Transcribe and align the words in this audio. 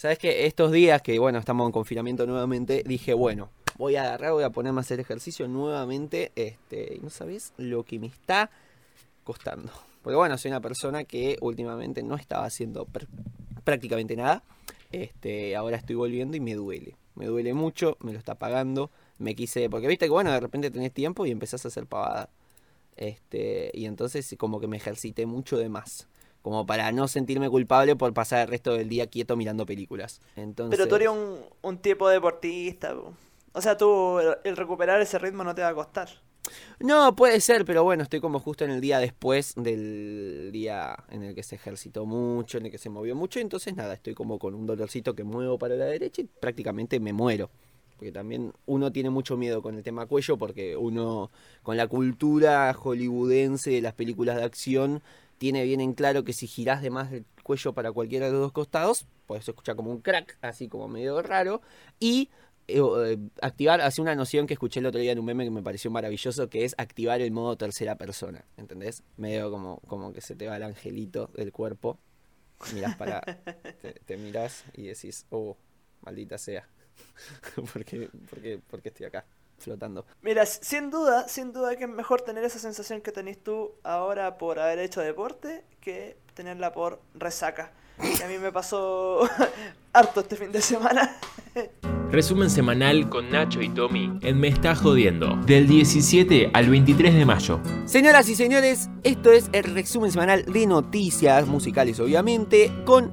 Sabes 0.00 0.18
que 0.18 0.46
estos 0.46 0.72
días 0.72 1.02
que, 1.02 1.18
bueno, 1.18 1.38
estamos 1.38 1.66
en 1.66 1.72
confinamiento 1.72 2.24
nuevamente, 2.24 2.82
dije, 2.86 3.12
bueno, 3.12 3.50
voy 3.76 3.96
a 3.96 4.04
agarrar, 4.04 4.32
voy 4.32 4.44
a 4.44 4.48
ponerme 4.48 4.78
a 4.78 4.80
hacer 4.80 4.98
ejercicio 4.98 5.46
nuevamente. 5.46 6.32
Este, 6.36 6.94
y 6.94 7.00
no 7.00 7.10
sabes 7.10 7.52
lo 7.58 7.84
que 7.84 7.98
me 7.98 8.06
está 8.06 8.50
costando. 9.24 9.70
Porque 10.00 10.16
bueno, 10.16 10.38
soy 10.38 10.52
una 10.52 10.62
persona 10.62 11.04
que 11.04 11.36
últimamente 11.42 12.02
no 12.02 12.14
estaba 12.14 12.46
haciendo 12.46 12.88
prácticamente 13.62 14.16
nada. 14.16 14.42
Este, 14.90 15.54
ahora 15.54 15.76
estoy 15.76 15.96
volviendo 15.96 16.34
y 16.34 16.40
me 16.40 16.54
duele. 16.54 16.96
Me 17.14 17.26
duele 17.26 17.52
mucho, 17.52 17.98
me 18.00 18.14
lo 18.14 18.18
está 18.18 18.36
pagando. 18.36 18.90
Me 19.18 19.34
quise, 19.34 19.68
porque 19.68 19.86
viste 19.86 20.06
que 20.06 20.12
bueno, 20.12 20.32
de 20.32 20.40
repente 20.40 20.70
tenés 20.70 20.94
tiempo 20.94 21.26
y 21.26 21.30
empezás 21.30 21.66
a 21.66 21.68
hacer 21.68 21.84
pavada. 21.84 22.30
Este, 22.96 23.70
y 23.74 23.84
entonces 23.84 24.34
como 24.38 24.60
que 24.60 24.66
me 24.66 24.78
ejercité 24.78 25.26
mucho 25.26 25.58
de 25.58 25.68
más. 25.68 26.08
Como 26.42 26.64
para 26.64 26.90
no 26.92 27.06
sentirme 27.06 27.50
culpable 27.50 27.96
por 27.96 28.14
pasar 28.14 28.40
el 28.40 28.48
resto 28.48 28.72
del 28.72 28.88
día 28.88 29.06
quieto 29.06 29.36
mirando 29.36 29.66
películas. 29.66 30.20
Entonces... 30.36 30.78
Pero 30.78 30.88
tú 30.88 30.96
eres 30.96 31.08
un, 31.08 31.40
un 31.62 31.78
tipo 31.78 32.08
deportista. 32.08 32.94
O 33.52 33.60
sea, 33.60 33.76
tú 33.76 34.18
el 34.44 34.56
recuperar 34.56 35.00
ese 35.00 35.18
ritmo 35.18 35.44
no 35.44 35.54
te 35.54 35.62
va 35.62 35.68
a 35.68 35.74
costar. 35.74 36.08
No, 36.78 37.14
puede 37.14 37.40
ser, 37.40 37.64
pero 37.64 37.84
bueno, 37.84 38.02
estoy 38.02 38.20
como 38.20 38.40
justo 38.40 38.64
en 38.64 38.70
el 38.70 38.80
día 38.80 38.98
después 38.98 39.54
del 39.56 40.50
día 40.52 40.96
en 41.10 41.22
el 41.22 41.34
que 41.34 41.42
se 41.42 41.56
ejercitó 41.56 42.06
mucho, 42.06 42.58
en 42.58 42.66
el 42.66 42.72
que 42.72 42.78
se 42.78 42.88
movió 42.88 43.14
mucho, 43.14 43.38
entonces 43.40 43.76
nada, 43.76 43.94
estoy 43.94 44.14
como 44.14 44.38
con 44.38 44.54
un 44.54 44.66
dolorcito 44.66 45.14
que 45.14 45.24
muevo 45.24 45.58
para 45.58 45.74
la 45.76 45.84
derecha 45.84 46.22
y 46.22 46.24
prácticamente 46.24 46.98
me 46.98 47.12
muero. 47.12 47.50
Porque 47.96 48.12
también 48.12 48.54
uno 48.64 48.90
tiene 48.90 49.10
mucho 49.10 49.36
miedo 49.36 49.60
con 49.60 49.74
el 49.74 49.82
tema 49.82 50.06
cuello, 50.06 50.38
porque 50.38 50.74
uno 50.74 51.30
con 51.62 51.76
la 51.76 51.86
cultura 51.86 52.72
hollywoodense 52.72 53.70
de 53.70 53.82
las 53.82 53.92
películas 53.92 54.36
de 54.36 54.44
acción 54.44 55.02
tiene 55.40 55.64
bien 55.64 55.80
en 55.80 55.94
claro 55.94 56.22
que 56.22 56.34
si 56.34 56.46
girás 56.46 56.82
de 56.82 56.90
más 56.90 57.10
el 57.12 57.24
cuello 57.42 57.72
para 57.72 57.90
cualquiera 57.92 58.26
de 58.26 58.32
los 58.32 58.42
dos 58.42 58.52
costados, 58.52 59.06
puedes 59.24 59.48
escuchar 59.48 59.74
como 59.74 59.90
un 59.90 60.02
crack, 60.02 60.36
así 60.42 60.68
como 60.68 60.86
medio 60.86 61.22
raro, 61.22 61.62
y 61.98 62.28
eh, 62.68 62.78
eh, 62.78 63.18
activar, 63.40 63.80
hace 63.80 64.02
una 64.02 64.14
noción 64.14 64.46
que 64.46 64.52
escuché 64.52 64.80
el 64.80 64.86
otro 64.86 65.00
día 65.00 65.12
en 65.12 65.18
un 65.18 65.24
meme 65.24 65.44
que 65.44 65.50
me 65.50 65.62
pareció 65.62 65.90
maravilloso, 65.90 66.50
que 66.50 66.66
es 66.66 66.74
activar 66.76 67.22
el 67.22 67.30
modo 67.30 67.56
tercera 67.56 67.96
persona, 67.96 68.44
¿entendés? 68.58 69.02
Medio 69.16 69.50
como, 69.50 69.80
como 69.86 70.12
que 70.12 70.20
se 70.20 70.36
te 70.36 70.46
va 70.46 70.58
el 70.58 70.62
angelito 70.62 71.30
del 71.32 71.52
cuerpo, 71.52 71.98
mirás 72.74 72.96
para, 72.96 73.22
te, 74.04 74.16
mirás 74.18 74.66
y 74.74 74.88
decís, 74.88 75.24
oh, 75.30 75.56
maldita 76.02 76.36
sea, 76.36 76.68
¿Por 77.72 77.82
qué, 77.86 78.10
por, 78.68 78.86
estoy 78.86 79.06
acá? 79.06 79.24
Flotando. 79.60 80.04
Mira, 80.22 80.46
sin 80.46 80.90
duda, 80.90 81.28
sin 81.28 81.52
duda 81.52 81.76
que 81.76 81.84
es 81.84 81.90
mejor 81.90 82.22
tener 82.22 82.44
esa 82.44 82.58
sensación 82.58 83.00
que 83.00 83.12
tenés 83.12 83.42
tú 83.42 83.72
ahora 83.84 84.38
por 84.38 84.58
haber 84.58 84.78
hecho 84.78 85.00
deporte 85.00 85.64
que 85.80 86.16
tenerla 86.34 86.72
por 86.72 87.00
resaca. 87.14 87.72
Y 88.02 88.22
a 88.22 88.28
mí 88.28 88.38
me 88.38 88.50
pasó 88.50 89.28
harto 89.92 90.20
este 90.20 90.36
fin 90.36 90.52
de 90.52 90.62
semana. 90.62 91.16
Resumen 92.10 92.50
semanal 92.50 93.08
con 93.08 93.30
Nacho 93.30 93.60
y 93.60 93.68
Tommy 93.68 94.18
en 94.22 94.40
Me 94.40 94.48
Está 94.48 94.74
Jodiendo, 94.74 95.36
del 95.46 95.68
17 95.68 96.50
al 96.52 96.68
23 96.68 97.14
de 97.14 97.24
mayo. 97.24 97.60
Señoras 97.84 98.28
y 98.28 98.34
señores, 98.34 98.88
esto 99.04 99.30
es 99.30 99.48
el 99.52 99.62
resumen 99.62 100.10
semanal 100.10 100.44
de 100.44 100.66
noticias 100.66 101.46
musicales, 101.46 102.00
obviamente, 102.00 102.72
con 102.84 103.12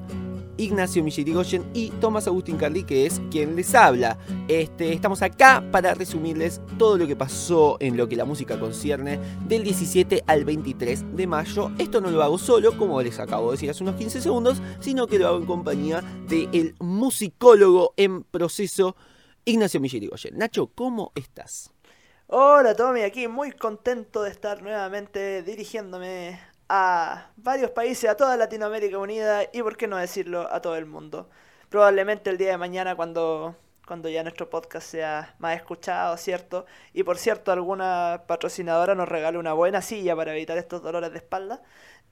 Ignacio 0.58 1.03
Millirigoyen 1.03 1.63
y 1.73 1.89
Tomás 1.91 2.27
Agustín 2.27 2.58
Carli, 2.58 2.83
que 2.83 3.05
es 3.05 3.22
quien 3.31 3.55
les 3.55 3.73
habla. 3.75 4.17
Este, 4.47 4.94
estamos 4.94 5.22
acá 5.22 5.64
para 5.72 5.94
resumirles 5.94 6.61
todo 6.77 6.97
lo 6.97 7.08
que 7.08 7.16
pasó 7.16 7.77
en 7.80 7.97
lo 7.97 8.08
que 8.08 8.16
la 8.16 8.25
música 8.25 8.59
concierne 8.59 9.19
del 9.47 9.64
17 9.64 10.23
al 10.27 10.45
23 10.45 11.16
de 11.16 11.27
mayo. 11.27 11.72
Esto 11.77 12.02
no 12.02 12.11
lo 12.11 12.23
hago 12.23 12.38
solo, 12.38 12.77
como 12.77 13.02
les 13.02 13.19
acabo 13.19 13.52
de 13.52 13.58
decir 13.58 13.69
hace 13.69 13.83
unos 13.83 13.95
15 13.95 14.22
segundos, 14.22 14.61
sino 14.80 15.08
que 15.08 15.19
lo 15.19 15.27
hago 15.27 15.38
en 15.38 15.45
compañía 15.45 16.03
del 16.27 16.75
musicólogo 16.80 17.94
en 17.97 18.23
proceso, 18.23 18.95
Ignacio 19.45 19.80
Millirigoyen. 19.80 20.38
Nacho, 20.38 20.67
¿cómo 20.73 21.11
estás? 21.16 21.71
Hola 22.30 22.75
Tommy, 22.75 23.03
aquí 23.03 23.30
muy 23.30 23.53
contento 23.53 24.23
de 24.23 24.31
estar 24.31 24.61
nuevamente 24.61 25.43
dirigiéndome 25.43 26.37
a 26.70 27.32
varios 27.38 27.72
países, 27.72 28.10
a 28.10 28.17
toda 28.17 28.38
Latinoamérica 28.38 28.98
unida 28.98 29.44
y, 29.54 29.61
por 29.61 29.78
qué 29.78 29.88
no 29.88 29.98
decirlo, 29.98 30.52
a 30.52 30.61
todo 30.61 30.76
el 30.76 30.86
mundo. 30.86 31.30
Probablemente 31.70 32.30
el 32.30 32.38
día 32.38 32.52
de 32.52 32.58
mañana 32.58 32.95
cuando, 32.95 33.55
cuando 33.86 34.10
ya 34.10 34.23
nuestro 34.23 34.50
podcast 34.50 34.88
sea 34.88 35.36
más 35.39 35.55
escuchado, 35.55 36.17
¿cierto? 36.17 36.66
Y 36.94 37.04
por 37.04 37.17
cierto, 37.17 37.52
alguna 37.52 38.23
patrocinadora 38.28 38.95
nos 38.95 39.10
regale 39.10 39.38
una 39.38 39.54
buena 39.54 39.82
silla 39.82 40.16
para 40.16 40.33
evitar 40.33 40.58
estos 40.58 40.82
dolores 40.82 41.11
de 41.11 41.17
espalda. 41.17 41.61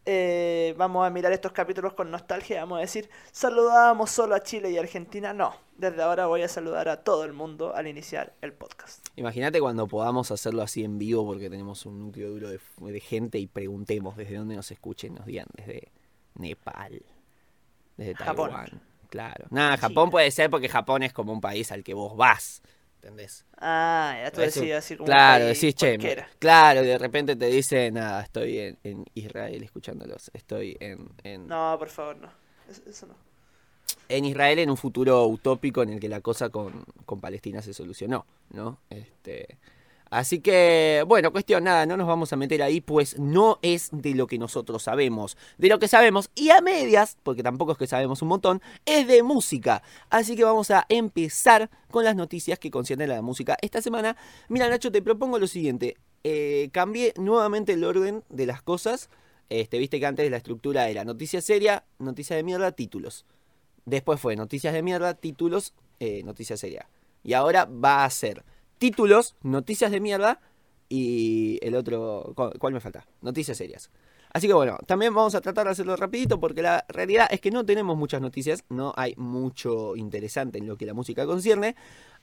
Eh, 0.08 0.76
vamos 0.78 1.06
a 1.06 1.10
mirar 1.10 1.32
estos 1.32 1.52
capítulos 1.52 1.94
con 1.94 2.12
nostalgia. 2.12 2.60
Vamos 2.60 2.78
a 2.78 2.82
decir, 2.82 3.10
saludábamos 3.32 4.12
solo 4.12 4.36
a 4.36 4.40
Chile 4.42 4.70
y 4.70 4.78
Argentina. 4.78 5.34
No, 5.34 5.56
desde 5.76 6.02
ahora 6.04 6.28
voy 6.28 6.44
a 6.44 6.48
saludar 6.48 6.88
a 6.90 7.04
todo 7.04 7.24
el 7.24 7.34
mundo 7.34 7.76
al 7.76 7.88
iniciar 7.88 8.34
el 8.42 8.54
podcast. 8.54 9.06
Imagínate 9.16 9.60
cuando 9.60 9.88
podamos 9.88 10.30
hacerlo 10.30 10.62
así 10.62 10.84
en 10.84 11.00
vivo 11.00 11.26
porque 11.26 11.50
tenemos 11.50 11.86
un 11.88 12.00
núcleo 12.00 12.30
duro 12.30 12.50
de, 12.50 13.00
gente 13.00 13.40
y 13.40 13.48
preguntemos 13.48 14.16
desde 14.16 14.36
dónde 14.36 14.56
nos 14.56 14.70
escuchen. 14.72 15.16
Nos 15.16 15.26
digan 15.26 15.48
desde 15.56 15.92
Nepal, 16.36 17.04
desde 17.98 18.14
Taiwán. 18.14 18.82
Claro. 19.10 19.46
Nada, 19.50 19.78
Japón 19.78 20.10
puede 20.12 20.30
ser 20.30 20.50
porque 20.50 20.70
Japón 20.70 21.02
es 21.02 21.14
como 21.14 21.32
un 21.32 21.42
país 21.42 21.72
al 21.72 21.84
que 21.84 21.94
vos 21.94 22.16
vas. 22.16 22.62
¿Entendés? 23.06 23.46
Ah, 23.58 24.20
ya 24.24 24.32
tú 24.32 24.42
decías 24.42 24.84
así 24.84 24.98
como 24.98 25.06
Claro, 25.06 25.46
decís, 25.46 25.76
che, 25.76 25.98
claro, 26.40 26.84
y 26.84 26.88
de 26.88 26.98
repente 26.98 27.36
te 27.36 27.46
dice, 27.46 27.92
nada, 27.92 28.24
estoy 28.24 28.78
en, 28.84 29.06
Israel 29.14 29.62
escuchándolos, 29.62 30.32
estoy 30.34 30.76
en, 30.80 31.48
No, 31.48 31.76
por 31.78 31.90
favor, 31.90 32.18
no, 32.18 32.30
eso, 32.68 33.06
no. 33.06 33.14
En 34.10 34.26
Israel 34.26 34.58
en 34.60 34.72
un 34.72 34.78
futuro 34.78 35.24
utópico 35.28 35.84
en 35.84 35.90
el 35.90 36.00
que 36.00 36.10
la 36.10 36.22
cosa 36.22 36.50
con, 36.50 36.84
con 37.06 37.22
Palestina 37.22 37.62
se 37.62 37.74
solucionó, 37.74 38.26
¿no? 38.50 38.80
Este... 38.90 39.58
Así 40.16 40.40
que, 40.40 41.04
bueno, 41.06 41.34
cuestión 41.34 41.66
nada, 41.66 41.86
no 41.86 41.98
nos 41.98 42.08
vamos 42.08 42.32
a 42.32 42.38
meter 42.38 42.64
ahí, 42.64 42.80
pues 42.80 43.20
no 43.20 43.60
es 43.62 43.90
de 43.92 44.16
lo 44.16 44.28
que 44.28 44.38
nosotros 44.38 44.84
sabemos. 44.84 45.36
De 45.58 45.68
lo 45.68 45.78
que 45.78 45.90
sabemos, 45.90 46.30
y 46.36 46.52
a 46.52 46.62
medias, 46.62 47.18
porque 47.22 47.44
tampoco 47.44 47.74
es 47.74 47.78
que 47.78 47.86
sabemos 47.86 48.22
un 48.22 48.30
montón, 48.30 48.62
es 48.86 49.08
de 49.08 49.24
música. 49.24 49.84
Así 50.10 50.38
que 50.38 50.46
vamos 50.46 50.72
a 50.72 50.86
empezar 50.88 51.70
con 51.92 52.06
las 52.06 52.16
noticias 52.16 52.60
que 52.60 52.72
conciernen 52.72 53.12
a 53.12 53.16
la 53.16 53.22
música 53.22 53.58
esta 53.62 53.82
semana. 53.82 54.16
Mira, 54.48 54.70
Nacho, 54.70 54.90
te 54.90 55.02
propongo 55.02 55.38
lo 55.38 55.48
siguiente. 55.48 55.98
Eh, 56.24 56.70
cambié 56.72 57.14
nuevamente 57.18 57.74
el 57.74 57.84
orden 57.84 58.24
de 58.30 58.46
las 58.46 58.62
cosas. 58.62 59.10
Este, 59.50 59.80
viste 59.80 60.00
que 60.00 60.06
antes 60.06 60.32
la 60.32 60.38
estructura 60.38 60.88
era 60.88 61.04
noticia 61.04 61.42
seria, 61.42 61.84
noticia 62.00 62.38
de 62.38 62.44
mierda, 62.44 62.72
títulos. 62.72 63.26
Después 63.84 64.22
fue 64.22 64.38
noticias 64.38 64.74
de 64.74 64.82
mierda, 64.82 65.14
títulos, 65.16 65.74
eh, 66.00 66.24
noticia 66.24 66.56
seria. 66.56 66.88
Y 67.22 67.34
ahora 67.34 67.66
va 67.66 68.06
a 68.06 68.10
ser 68.10 68.46
títulos, 68.78 69.36
noticias 69.42 69.92
de 69.92 70.00
mierda 70.00 70.40
y 70.90 71.60
el 71.62 71.76
otro, 71.76 72.34
¿cuál 72.60 72.74
me 72.74 72.80
falta? 72.80 73.06
Noticias 73.22 73.58
serias. 73.58 73.90
Así 74.32 74.48
que 74.48 74.54
bueno, 74.54 74.78
también 74.86 75.14
vamos 75.14 75.34
a 75.34 75.42
tratar 75.42 75.66
de 75.66 75.72
hacerlo 75.72 75.96
rapidito 75.96 76.42
porque 76.42 76.62
la 76.62 76.84
realidad 76.90 77.28
es 77.32 77.40
que 77.40 77.52
no 77.52 77.66
tenemos 77.66 77.98
muchas 77.98 78.20
noticias, 78.20 78.66
no 78.68 78.94
hay 78.98 79.14
mucho 79.16 79.96
interesante 79.96 80.58
en 80.58 80.68
lo 80.68 80.76
que 80.76 80.86
la 80.86 80.94
música 80.94 81.26
concierne. 81.26 81.76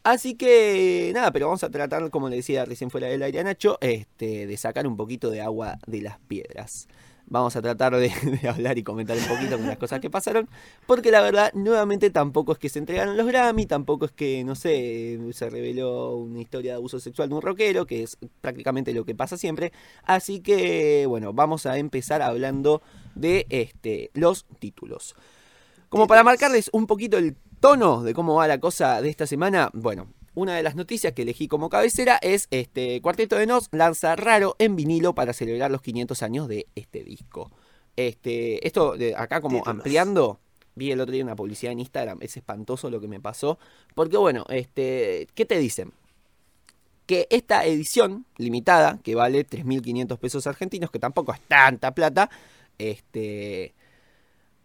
Así 0.04 0.34
que 0.34 1.10
nada, 1.14 1.32
pero 1.32 1.46
vamos 1.46 1.64
a 1.64 1.70
tratar, 1.70 2.10
como 2.10 2.28
le 2.28 2.36
decía 2.36 2.66
recién 2.66 2.90
fuera 2.90 3.06
del 3.06 3.22
aire 3.22 3.40
a 3.40 3.44
Nacho, 3.44 3.78
este, 3.80 4.46
de 4.46 4.56
sacar 4.58 4.86
un 4.86 4.96
poquito 4.96 5.30
de 5.30 5.40
agua 5.40 5.78
de 5.86 6.02
las 6.02 6.18
piedras 6.18 6.86
vamos 7.32 7.56
a 7.56 7.62
tratar 7.62 7.96
de, 7.96 8.12
hablar 8.48 8.78
y 8.78 8.84
comentar 8.84 9.16
un 9.16 9.24
poquito 9.24 9.56
con 9.56 9.66
las 9.66 9.78
cosas 9.78 10.00
que 10.00 10.10
pasaron, 10.10 10.48
porque 10.86 11.10
la 11.10 11.22
verdad, 11.22 11.50
nuevamente 11.54 12.10
tampoco 12.10 12.52
es 12.52 12.58
que 12.58 12.68
se 12.68 12.78
entregaron 12.78 13.16
los 13.16 13.26
Grammy, 13.26 13.66
tampoco 13.66 14.04
es 14.04 14.12
que, 14.12 14.44
no 14.44 14.54
sé, 14.54 15.18
se 15.32 15.50
reveló 15.50 16.16
una 16.16 16.40
historia 16.40 16.72
de 16.72 16.76
abuso 16.76 17.00
sexual 17.00 17.30
de 17.30 17.34
un 17.34 17.42
rockero, 17.42 17.86
que 17.86 18.02
es 18.02 18.18
prácticamente 18.40 18.92
lo 18.92 19.04
que 19.04 19.14
pasa 19.14 19.36
siempre. 19.36 19.72
Así 20.04 20.40
que, 20.40 21.06
bueno, 21.08 21.32
vamos 21.32 21.66
a 21.66 21.78
empezar 21.78 22.22
hablando 22.22 22.82
de 23.14 23.46
este, 23.48 24.10
los 24.14 24.44
títulos. 24.58 25.16
Como 25.88 26.06
para 26.06 26.22
marcarles 26.22 26.70
un 26.72 26.86
poquito 26.86 27.18
el 27.18 27.36
tono 27.60 28.02
de 28.02 28.14
cómo 28.14 28.34
va 28.34 28.46
la 28.46 28.60
cosa 28.60 29.00
de 29.00 29.08
esta 29.08 29.26
semana, 29.26 29.70
bueno, 29.72 30.08
una 30.34 30.56
de 30.56 30.62
las 30.62 30.74
noticias 30.74 31.12
que 31.12 31.22
elegí 31.22 31.48
como 31.48 31.68
cabecera 31.68 32.18
es 32.22 32.48
este 32.50 33.00
Cuarteto 33.00 33.36
de 33.36 33.46
Nos 33.46 33.68
lanza 33.72 34.16
Raro 34.16 34.56
en 34.58 34.76
vinilo 34.76 35.14
para 35.14 35.32
celebrar 35.32 35.70
los 35.70 35.82
500 35.82 36.22
años 36.22 36.48
de 36.48 36.66
este 36.74 37.04
disco. 37.04 37.50
Este, 37.96 38.66
esto 38.66 38.96
de 38.96 39.14
acá 39.14 39.40
como 39.40 39.62
ampliando, 39.66 40.40
vi 40.74 40.90
el 40.90 41.00
otro 41.00 41.12
día 41.12 41.22
una 41.22 41.36
publicidad 41.36 41.72
en 41.72 41.80
Instagram, 41.80 42.18
es 42.22 42.36
espantoso 42.36 42.88
lo 42.88 43.00
que 43.00 43.08
me 43.08 43.20
pasó, 43.20 43.58
porque 43.94 44.16
bueno, 44.16 44.46
este, 44.48 45.28
¿qué 45.34 45.44
te 45.44 45.58
dicen? 45.58 45.92
Que 47.04 47.26
esta 47.30 47.66
edición 47.66 48.24
limitada, 48.38 48.98
que 49.02 49.14
vale 49.14 49.46
3.500 49.46 50.18
pesos 50.18 50.46
argentinos, 50.46 50.90
que 50.90 50.98
tampoco 50.98 51.34
es 51.34 51.40
tanta 51.42 51.94
plata, 51.94 52.30
este, 52.78 53.74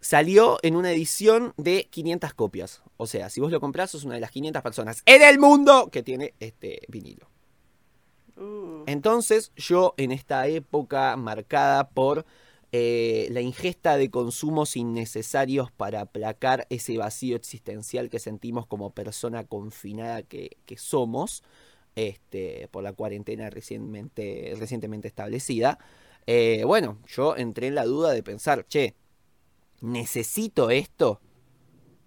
salió 0.00 0.58
en 0.62 0.76
una 0.76 0.92
edición 0.92 1.54
de 1.56 1.88
500 1.90 2.34
copias. 2.34 2.82
O 2.96 3.06
sea, 3.06 3.30
si 3.30 3.40
vos 3.40 3.50
lo 3.50 3.60
compras, 3.60 3.90
sos 3.90 4.04
una 4.04 4.14
de 4.14 4.20
las 4.20 4.30
500 4.30 4.62
personas 4.62 5.02
en 5.06 5.22
el 5.22 5.38
mundo 5.38 5.90
que 5.90 6.02
tiene 6.02 6.34
este 6.40 6.82
vinilo. 6.88 7.28
Uh. 8.36 8.84
Entonces, 8.86 9.52
yo 9.56 9.94
en 9.96 10.12
esta 10.12 10.46
época 10.46 11.16
marcada 11.16 11.88
por 11.88 12.24
eh, 12.70 13.28
la 13.30 13.40
ingesta 13.40 13.96
de 13.96 14.10
consumos 14.10 14.76
innecesarios 14.76 15.72
para 15.72 16.02
aplacar 16.02 16.66
ese 16.68 16.98
vacío 16.98 17.34
existencial 17.36 18.10
que 18.10 18.18
sentimos 18.18 18.66
como 18.66 18.90
persona 18.90 19.44
confinada 19.44 20.22
que, 20.22 20.58
que 20.66 20.76
somos 20.76 21.42
este, 21.96 22.68
por 22.70 22.82
la 22.84 22.92
cuarentena 22.92 23.50
recientemente, 23.50 24.54
recientemente 24.58 25.08
establecida. 25.08 25.78
Eh, 26.26 26.62
bueno, 26.64 26.98
yo 27.06 27.36
entré 27.36 27.68
en 27.68 27.74
la 27.74 27.84
duda 27.86 28.12
de 28.12 28.22
pensar, 28.22 28.66
che, 28.68 28.94
¿necesito 29.80 30.70
esto? 30.70 31.20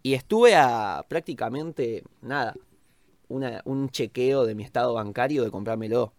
Y 0.04 0.14
estuve 0.14 0.56
a 0.56 1.06
prácticamente 1.08 2.04
nada, 2.22 2.56
una, 3.28 3.62
un 3.66 3.90
chequeo 3.90 4.46
de 4.46 4.56
mi 4.56 4.64
estado 4.64 4.94
bancario 4.94 5.44
de 5.44 5.52
comprármelo. 5.52 6.14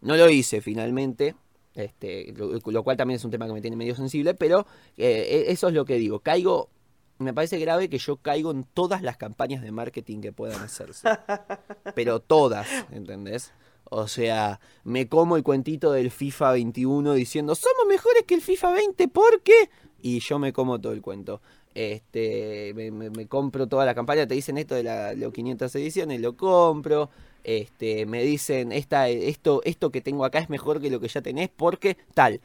No 0.00 0.16
lo 0.16 0.30
hice 0.30 0.60
finalmente, 0.60 1.34
este, 1.74 2.32
lo, 2.34 2.82
cual 2.82 2.96
también 2.96 3.16
es 3.16 3.24
un 3.24 3.30
tema 3.30 3.46
que 3.46 3.52
me 3.52 3.60
tiene 3.60 3.76
medio 3.76 3.94
sensible, 3.94 4.34
pero 4.34 4.66
eh, 4.96 5.46
e, 5.48 5.52
eso 5.52 5.68
es 5.68 5.74
lo 5.74 5.84
que 5.84 5.96
digo. 5.96 6.20
Caigo, 6.20 6.70
me 7.18 7.34
parece 7.34 7.58
grave 7.58 7.90
que 7.90 7.98
yo 7.98 8.16
caigo 8.16 8.50
en 8.50 8.64
todas 8.64 9.02
las 9.02 9.16
campañas 9.16 9.62
de 9.62 9.72
marketing 9.72 10.20
que 10.20 10.32
puedan 10.32 10.62
hacerse. 10.62 11.08
pero 11.94 12.20
todas, 12.20 12.66
¿entendés? 12.90 13.52
O 13.84 14.08
sea, 14.08 14.60
me 14.84 15.08
como 15.08 15.36
el 15.36 15.42
cuentito 15.42 15.92
del 15.92 16.10
FIFA 16.10 16.52
21 16.52 17.12
diciendo, 17.14 17.54
somos 17.54 17.86
mejores 17.88 18.22
que 18.22 18.34
el 18.34 18.40
FIFA 18.40 18.72
20, 18.72 19.08
¿por 19.08 19.42
qué? 19.42 19.68
Y 20.02 20.20
yo 20.20 20.38
me 20.38 20.52
como 20.52 20.80
todo 20.80 20.92
el 20.92 21.02
cuento. 21.02 21.40
Este, 21.74 22.72
me, 22.74 23.26
compro 23.26 23.68
toda 23.68 23.84
la 23.86 23.94
campaña, 23.94 24.26
te 24.26 24.34
dicen 24.34 24.58
esto 24.58 24.74
de 24.74 24.82
la, 24.82 25.14
los 25.14 25.32
500 25.32 25.74
ediciones, 25.76 26.20
lo 26.20 26.36
compro. 26.36 27.10
Este, 27.44 28.06
me 28.06 28.22
dicen, 28.22 28.72
esta, 28.72 29.08
esto, 29.08 29.62
esto 29.64 29.90
que 29.90 30.00
tengo 30.00 30.24
acá 30.24 30.40
es 30.40 30.50
mejor 30.50 30.80
que 30.80 30.90
lo 30.90 31.00
que 31.00 31.08
ya 31.08 31.22
tenés 31.22 31.48
porque 31.48 31.96
tal. 32.14 32.40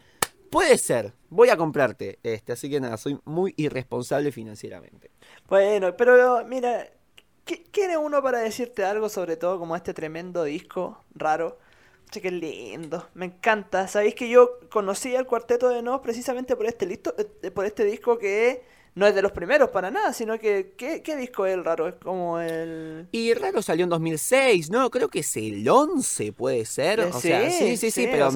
Puede 0.50 0.78
ser, 0.78 1.14
voy 1.30 1.50
a 1.50 1.58
comprarte. 1.58 2.20
Este, 2.24 2.54
así 2.54 2.70
que 2.70 2.80
nada, 2.80 2.98
soy 2.98 3.20
muy 3.26 3.54
irresponsable 3.58 4.32
financieramente. 4.32 5.12
Bueno, 5.50 5.98
pero 5.98 6.46
mira, 6.46 6.88
¿quién 7.46 7.92
es 7.92 7.98
uno 7.98 8.22
para 8.22 8.40
decirte 8.40 8.86
algo 8.86 9.10
sobre 9.10 9.38
todo 9.38 9.60
como 9.60 9.76
este 9.76 9.94
tremendo 9.94 10.44
disco 10.44 11.04
raro? 11.14 11.58
Che, 12.12 12.22
qué 12.22 12.32
lindo, 12.32 13.08
me 13.14 13.26
encanta. 13.26 13.88
Sabéis 13.88 14.16
que 14.16 14.30
yo 14.30 14.60
conocí 14.70 15.16
al 15.16 15.26
cuarteto 15.26 15.70
de 15.70 15.82
Nos 15.82 16.02
precisamente 16.02 16.56
por 16.56 16.66
este, 16.66 16.86
listo, 16.86 17.14
eh, 17.18 17.52
por 17.52 17.66
este 17.66 17.84
disco 17.84 18.18
que 18.18 18.64
no 18.96 19.06
es 19.06 19.14
de 19.14 19.22
los 19.22 19.34
primeros 19.34 19.70
para 19.70 19.92
nada, 19.92 20.14
sino 20.14 20.40
que 20.40 20.74
¿qué, 20.78 21.16
disco 21.18 21.46
es 21.46 21.54
el 21.54 21.66
raro? 21.66 21.88
Es 21.88 21.96
como 21.96 22.40
el... 22.40 23.08
Y 23.12 23.34
raro 23.34 23.62
salió 23.62 23.84
en 23.84 23.90
2006, 23.90 24.70
¿no? 24.70 24.90
Creo 24.90 25.10
que 25.10 25.20
es 25.20 25.36
el 25.36 25.68
11, 25.68 26.32
puede 26.32 26.66
ser. 26.66 27.02
O 27.02 27.14
sí, 27.14 27.28
sea, 27.28 27.50
sí, 27.52 27.78
sí, 27.78 27.92
sí, 27.92 28.08
pero... 28.10 28.32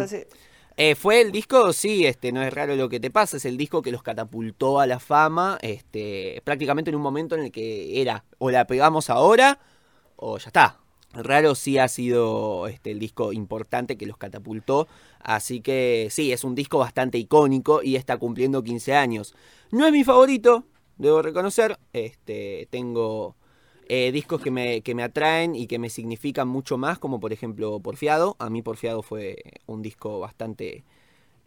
Eh, 0.81 0.95
fue 0.95 1.19
el 1.19 1.33
disco, 1.33 1.73
sí, 1.73 2.05
este, 2.05 2.31
no 2.31 2.41
es 2.41 2.53
raro 2.53 2.73
lo 2.77 2.87
que 2.87 3.01
te 3.01 3.11
pasa, 3.11 3.35
es 3.35 3.43
el 3.43 3.57
disco 3.57 3.81
que 3.81 3.91
los 3.91 4.01
catapultó 4.01 4.79
a 4.79 4.87
la 4.87 4.99
fama, 4.99 5.57
este, 5.61 6.41
prácticamente 6.45 6.89
en 6.89 6.95
un 6.95 7.01
momento 7.01 7.35
en 7.35 7.43
el 7.43 7.51
que 7.51 8.01
era 8.01 8.23
o 8.37 8.49
la 8.49 8.65
pegamos 8.65 9.09
ahora 9.09 9.59
o 10.15 10.37
ya 10.37 10.47
está. 10.47 10.78
Raro 11.13 11.55
sí 11.55 11.77
ha 11.77 11.87
sido 11.87 12.67
este, 12.67 12.91
el 12.91 12.99
disco 12.99 13.33
importante 13.33 13.97
que 13.97 14.05
los 14.05 14.17
catapultó, 14.17 14.87
así 15.19 15.61
que 15.61 16.07
sí, 16.11 16.31
es 16.31 16.43
un 16.43 16.53
disco 16.53 16.77
bastante 16.77 17.17
icónico 17.17 17.81
y 17.81 17.95
está 17.95 18.17
cumpliendo 18.17 18.63
15 18.63 18.93
años. 18.95 19.33
No 19.71 19.85
es 19.87 19.91
mi 19.91 20.03
favorito, 20.03 20.65
debo 20.97 21.21
reconocer. 21.23 21.79
Este, 21.93 22.67
tengo 22.69 23.35
eh, 23.87 24.11
discos 24.11 24.39
que 24.41 24.51
me, 24.51 24.81
que 24.81 24.93
me 24.93 25.01
atraen 25.03 25.55
y 25.55 25.65
que 25.65 25.79
me 25.79 25.89
significan 25.89 26.47
mucho 26.47 26.77
más, 26.77 26.99
como 26.99 27.19
por 27.19 27.33
ejemplo 27.33 27.79
Porfiado. 27.79 28.35
A 28.37 28.51
mí 28.51 28.61
Porfiado 28.61 29.01
fue 29.01 29.37
un 29.65 29.81
disco 29.81 30.19
bastante 30.19 30.83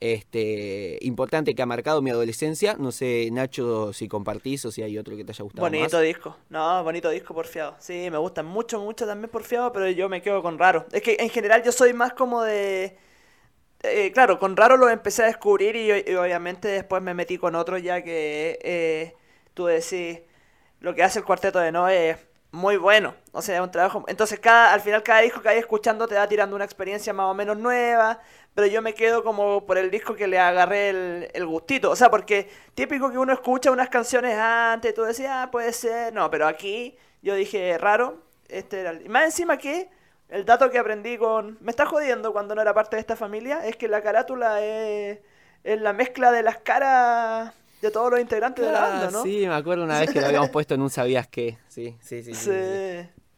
este, 0.02 0.98
importante 1.02 1.54
que 1.54 1.62
ha 1.62 1.66
marcado 1.66 2.02
mi 2.02 2.10
adolescencia. 2.10 2.74
No 2.78 2.90
sé, 2.90 3.28
Nacho, 3.30 3.92
si 3.92 4.08
compartís 4.08 4.64
o 4.64 4.72
si 4.72 4.82
hay 4.82 4.98
otro 4.98 5.16
que 5.16 5.24
te 5.24 5.30
haya 5.30 5.44
gustado. 5.44 5.64
Bonito 5.64 6.00
disco, 6.00 6.36
no, 6.50 6.82
bonito 6.82 7.08
disco 7.08 7.34
Porfiado. 7.34 7.76
Sí, 7.78 8.08
me 8.10 8.18
gusta 8.18 8.42
mucho, 8.42 8.80
mucho 8.80 9.06
también 9.06 9.30
Porfiado, 9.30 9.72
pero 9.72 9.88
yo 9.90 10.08
me 10.08 10.20
quedo 10.20 10.42
con 10.42 10.58
raro. 10.58 10.86
Es 10.92 11.02
que 11.02 11.16
en 11.20 11.30
general 11.30 11.62
yo 11.62 11.70
soy 11.70 11.92
más 11.92 12.14
como 12.14 12.42
de 12.42 12.98
eh, 13.82 14.12
claro, 14.12 14.38
con 14.38 14.56
Raro 14.56 14.76
lo 14.76 14.88
empecé 14.88 15.24
a 15.24 15.26
descubrir 15.26 15.74
y, 15.74 16.14
obviamente 16.14 16.68
después 16.68 17.02
me 17.02 17.14
metí 17.14 17.36
con 17.36 17.54
otro 17.56 17.78
ya 17.78 18.02
que 18.02 18.58
eh, 18.62 19.16
tú 19.54 19.66
decís, 19.66 20.20
lo 20.80 20.94
que 20.94 21.02
hace 21.02 21.18
el 21.18 21.24
cuarteto 21.24 21.58
de 21.58 21.72
No 21.72 21.88
es 21.88 22.16
muy 22.52 22.76
bueno. 22.76 23.14
O 23.32 23.42
sea, 23.42 23.56
es 23.56 23.60
un 23.60 23.70
trabajo... 23.70 24.04
Entonces 24.06 24.38
cada, 24.38 24.72
al 24.72 24.80
final 24.80 25.02
cada 25.02 25.20
disco 25.22 25.42
que 25.42 25.48
hay 25.48 25.58
escuchando 25.58 26.06
te 26.06 26.14
va 26.14 26.28
tirando 26.28 26.54
una 26.54 26.64
experiencia 26.64 27.12
más 27.12 27.26
o 27.26 27.34
menos 27.34 27.56
nueva, 27.58 28.20
pero 28.54 28.66
yo 28.68 28.82
me 28.82 28.94
quedo 28.94 29.24
como 29.24 29.66
por 29.66 29.78
el 29.78 29.90
disco 29.90 30.14
que 30.14 30.28
le 30.28 30.38
agarré 30.38 30.90
el, 30.90 31.28
el 31.34 31.46
gustito. 31.46 31.90
O 31.90 31.96
sea, 31.96 32.10
porque 32.10 32.48
típico 32.74 33.10
que 33.10 33.18
uno 33.18 33.32
escucha 33.32 33.72
unas 33.72 33.88
canciones 33.88 34.36
antes, 34.38 34.94
tú 34.94 35.02
decías, 35.02 35.32
ah, 35.34 35.50
puede 35.50 35.72
ser, 35.72 36.12
no, 36.12 36.30
pero 36.30 36.46
aquí 36.46 36.96
yo 37.22 37.34
dije, 37.34 37.78
raro, 37.78 38.22
este 38.48 38.80
era 38.80 38.90
el... 38.90 39.06
Y 39.06 39.08
más 39.08 39.24
encima 39.24 39.56
que 39.56 39.88
el 40.28 40.44
dato 40.44 40.70
que 40.70 40.78
aprendí 40.78 41.18
con... 41.18 41.58
Me 41.60 41.70
está 41.70 41.86
jodiendo 41.86 42.32
cuando 42.32 42.54
no 42.54 42.62
era 42.62 42.74
parte 42.74 42.96
de 42.96 43.00
esta 43.00 43.16
familia, 43.16 43.66
es 43.66 43.76
que 43.76 43.88
la 43.88 44.02
carátula 44.02 44.60
es, 44.62 45.20
la 45.64 45.92
mezcla 45.92 46.32
de 46.32 46.42
las 46.42 46.58
caras 46.58 47.54
de 47.82 47.90
todos 47.90 48.12
los 48.12 48.20
integrantes 48.20 48.64
de 48.64 48.72
la 48.72 48.80
banda, 48.80 49.10
¿no? 49.10 49.24
Sí, 49.24 49.40
me 49.40 49.54
acuerdo 49.54 49.84
una 49.84 50.00
vez 50.00 50.10
que 50.10 50.20
lo 50.20 50.26
habíamos 50.28 50.50
puesto 50.50 50.74
en 50.74 50.82
un 50.82 50.88
Sabías 50.88 51.26
qué. 51.26 51.58
Sí, 51.68 51.96
sí, 52.00 52.22
sí. 52.22 52.32
sí, 52.32 52.50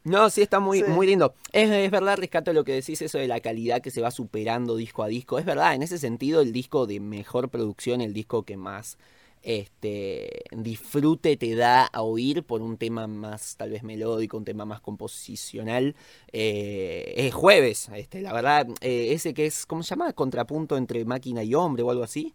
No, 0.05 0.29
sí, 0.29 0.43
está 0.43 0.61
muy, 0.61 0.85
muy 0.85 1.06
lindo. 1.06 1.35
Es, 1.50 1.70
es, 1.70 1.91
verdad, 1.91 2.19
rescato 2.19 2.52
lo 2.52 2.62
que 2.62 2.73
decís, 2.73 3.00
eso 3.00 3.17
de 3.19 3.26
la 3.26 3.41
calidad 3.41 3.81
que 3.81 3.91
se 3.91 4.02
va 4.02 4.11
superando 4.11 4.76
disco 4.76 5.02
a 5.02 5.08
disco. 5.08 5.38
Es 5.38 5.46
verdad, 5.46 5.75
en 5.75 5.82
ese 5.82 5.99
sentido, 5.99 6.43
el 6.43 6.52
disco 6.52 6.87
de 6.87 7.00
mejor 7.00 7.49
producción, 7.49 8.02
el 8.02 8.12
disco 8.12 8.43
que 8.43 8.58
más 8.58 8.99
este, 9.44 10.44
disfrute 10.50 11.37
te 11.38 11.55
da 11.55 11.85
a 11.85 12.02
oír 12.02 12.43
por 12.44 12.61
un 12.61 12.76
tema 12.76 13.06
más 13.06 13.56
tal 13.56 13.70
vez 13.70 13.82
melódico, 13.82 14.37
un 14.37 14.44
tema 14.44 14.67
más 14.67 14.82
composicional. 14.82 15.97
Eh, 16.32 17.14
es 17.17 17.32
jueves, 17.32 17.88
este, 17.94 18.20
la 18.20 18.35
verdad, 18.35 18.67
eh, 18.82 19.12
ese 19.12 19.32
que 19.32 19.47
es, 19.47 19.64
¿cómo 19.64 19.82
se 19.82 19.90
llama? 19.90 20.12
Contrapunto 20.12 20.76
entre 20.76 21.05
máquina 21.06 21.43
y 21.43 21.55
hombre 21.55 21.82
o 21.82 21.90
algo 21.90 22.05
así. 22.05 22.35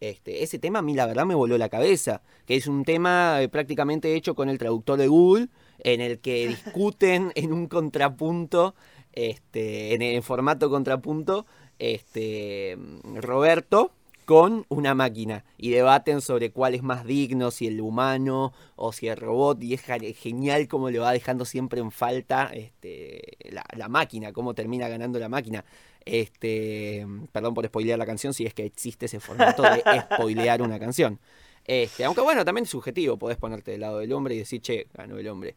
Este, 0.00 0.42
ese 0.42 0.58
tema 0.58 0.80
a 0.80 0.82
mí 0.82 0.94
la 0.94 1.06
verdad 1.06 1.26
me 1.26 1.34
voló 1.34 1.56
la 1.58 1.68
cabeza, 1.68 2.22
que 2.46 2.56
es 2.56 2.66
un 2.66 2.84
tema 2.84 3.40
eh, 3.42 3.48
prácticamente 3.48 4.14
hecho 4.14 4.34
con 4.34 4.48
el 4.48 4.58
traductor 4.58 4.98
de 4.98 5.08
Google, 5.08 5.48
en 5.78 6.00
el 6.00 6.18
que 6.18 6.48
discuten 6.66 7.32
en 7.34 7.52
un 7.52 7.66
contrapunto, 7.66 8.74
este, 9.12 9.94
en 9.94 10.02
el 10.02 10.22
formato 10.22 10.70
contrapunto, 10.70 11.46
este, 11.78 12.78
Roberto, 13.14 13.92
con 14.26 14.66
una 14.68 14.94
máquina 14.94 15.44
y 15.56 15.70
debaten 15.70 16.20
sobre 16.20 16.50
cuál 16.50 16.74
es 16.74 16.82
más 16.82 17.06
digno, 17.06 17.52
si 17.52 17.68
el 17.68 17.80
humano 17.80 18.52
o 18.74 18.92
si 18.92 19.06
el 19.06 19.16
robot 19.16 19.62
y 19.62 19.72
es 19.72 19.82
genial 20.18 20.66
cómo 20.68 20.90
le 20.90 20.98
va 20.98 21.12
dejando 21.12 21.44
siempre 21.44 21.80
en 21.80 21.92
falta 21.92 22.50
este, 22.52 23.38
la, 23.50 23.88
máquina, 23.88 24.32
cómo 24.32 24.52
termina 24.52 24.88
ganando 24.88 25.18
la 25.20 25.28
máquina. 25.28 25.64
Este, 26.04 27.06
perdón 27.32 27.54
por 27.54 27.66
spoilear 27.66 27.98
la 27.98 28.06
canción 28.06 28.34
si 28.34 28.44
es 28.44 28.52
que 28.52 28.64
existe 28.64 29.06
ese 29.06 29.20
formato 29.20 29.62
de 29.62 29.82
spoilear 30.12 30.60
una 30.60 30.78
canción. 30.80 31.20
Este, 31.64 32.04
aunque 32.04 32.20
bueno, 32.20 32.44
también 32.44 32.64
es 32.64 32.70
subjetivo, 32.70 33.16
podés 33.16 33.38
ponerte 33.38 33.70
del 33.70 33.80
lado 33.80 33.98
del 33.98 34.12
hombre 34.12 34.34
y 34.34 34.38
decir, 34.38 34.60
che, 34.60 34.88
ganó 34.92 35.18
el 35.18 35.28
hombre. 35.28 35.54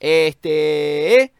Este, 0.00 1.32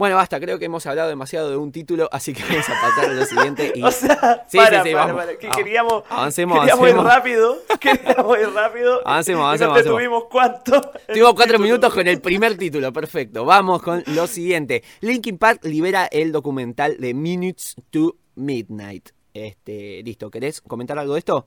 bueno, 0.00 0.16
basta, 0.16 0.40
creo 0.40 0.58
que 0.58 0.64
hemos 0.64 0.86
hablado 0.86 1.10
demasiado 1.10 1.50
de 1.50 1.58
un 1.58 1.72
título, 1.72 2.08
así 2.10 2.32
que 2.32 2.42
vamos 2.42 2.66
a 2.70 2.80
pasar 2.80 3.10
a 3.10 3.12
lo 3.12 3.24
siguiente. 3.26 3.70
Y... 3.76 3.82
O 3.82 3.90
sea, 3.90 4.46
sí, 4.48 4.56
para, 4.56 4.82
sí, 4.82 4.88
sí, 4.88 4.94
vamos. 4.94 5.26
que 5.38 5.48
ah, 5.48 5.52
queríamos, 5.54 6.04
avancemos, 6.08 6.58
queríamos 6.58 6.88
ir 6.88 6.96
rápido, 6.96 7.58
queríamos 7.80 8.38
ir 8.38 8.50
rápido. 8.54 9.06
Avancemos, 9.06 9.44
avancemos. 9.44 9.80
Y 9.80 9.84
tuvimos 9.84 10.24
cuánto. 10.30 10.80
Tuvimos 11.06 11.34
cuatro 11.36 11.58
minutos 11.58 11.92
con 11.92 12.08
el 12.08 12.18
primer 12.22 12.56
título, 12.56 12.94
perfecto. 12.94 13.44
Vamos 13.44 13.82
con 13.82 14.02
lo 14.06 14.26
siguiente. 14.26 14.82
Linkin 15.02 15.36
Park 15.36 15.66
libera 15.66 16.06
el 16.06 16.32
documental 16.32 16.96
de 16.98 17.12
Minutes 17.12 17.76
to 17.90 18.16
Midnight. 18.36 19.10
Este, 19.34 20.02
listo, 20.02 20.30
¿querés 20.30 20.62
comentar 20.62 20.98
algo 20.98 21.12
de 21.12 21.18
esto? 21.18 21.46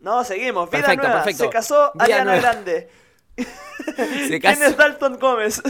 No, 0.00 0.22
seguimos. 0.24 0.68
Vida 0.70 0.82
perfecto, 0.82 1.06
nueva. 1.06 1.22
perfecto. 1.22 1.44
Se 1.44 1.50
casó 1.50 1.92
Ariana 1.98 2.36
Grande. 2.36 2.90
Se 4.28 4.40
casó. 4.40 4.58
¿Quién 4.58 4.70
es 4.70 4.76
Dalton 4.76 5.18
Gómez? 5.18 5.62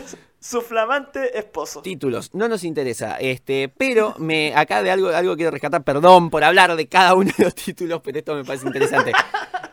Su 0.46 0.60
flamante 0.60 1.36
esposo. 1.36 1.82
Títulos, 1.82 2.32
no 2.32 2.46
nos 2.46 2.62
interesa. 2.62 3.16
Este, 3.16 3.68
pero 3.68 4.14
me 4.18 4.54
acá 4.54 4.80
de 4.80 4.92
algo, 4.92 5.08
algo 5.08 5.34
quiero 5.34 5.50
rescatar, 5.50 5.82
perdón 5.82 6.30
por 6.30 6.44
hablar 6.44 6.76
de 6.76 6.86
cada 6.86 7.14
uno 7.14 7.32
de 7.36 7.42
los 7.42 7.54
títulos, 7.56 8.00
pero 8.04 8.20
esto 8.20 8.36
me 8.36 8.44
parece 8.44 8.66
interesante. 8.66 9.12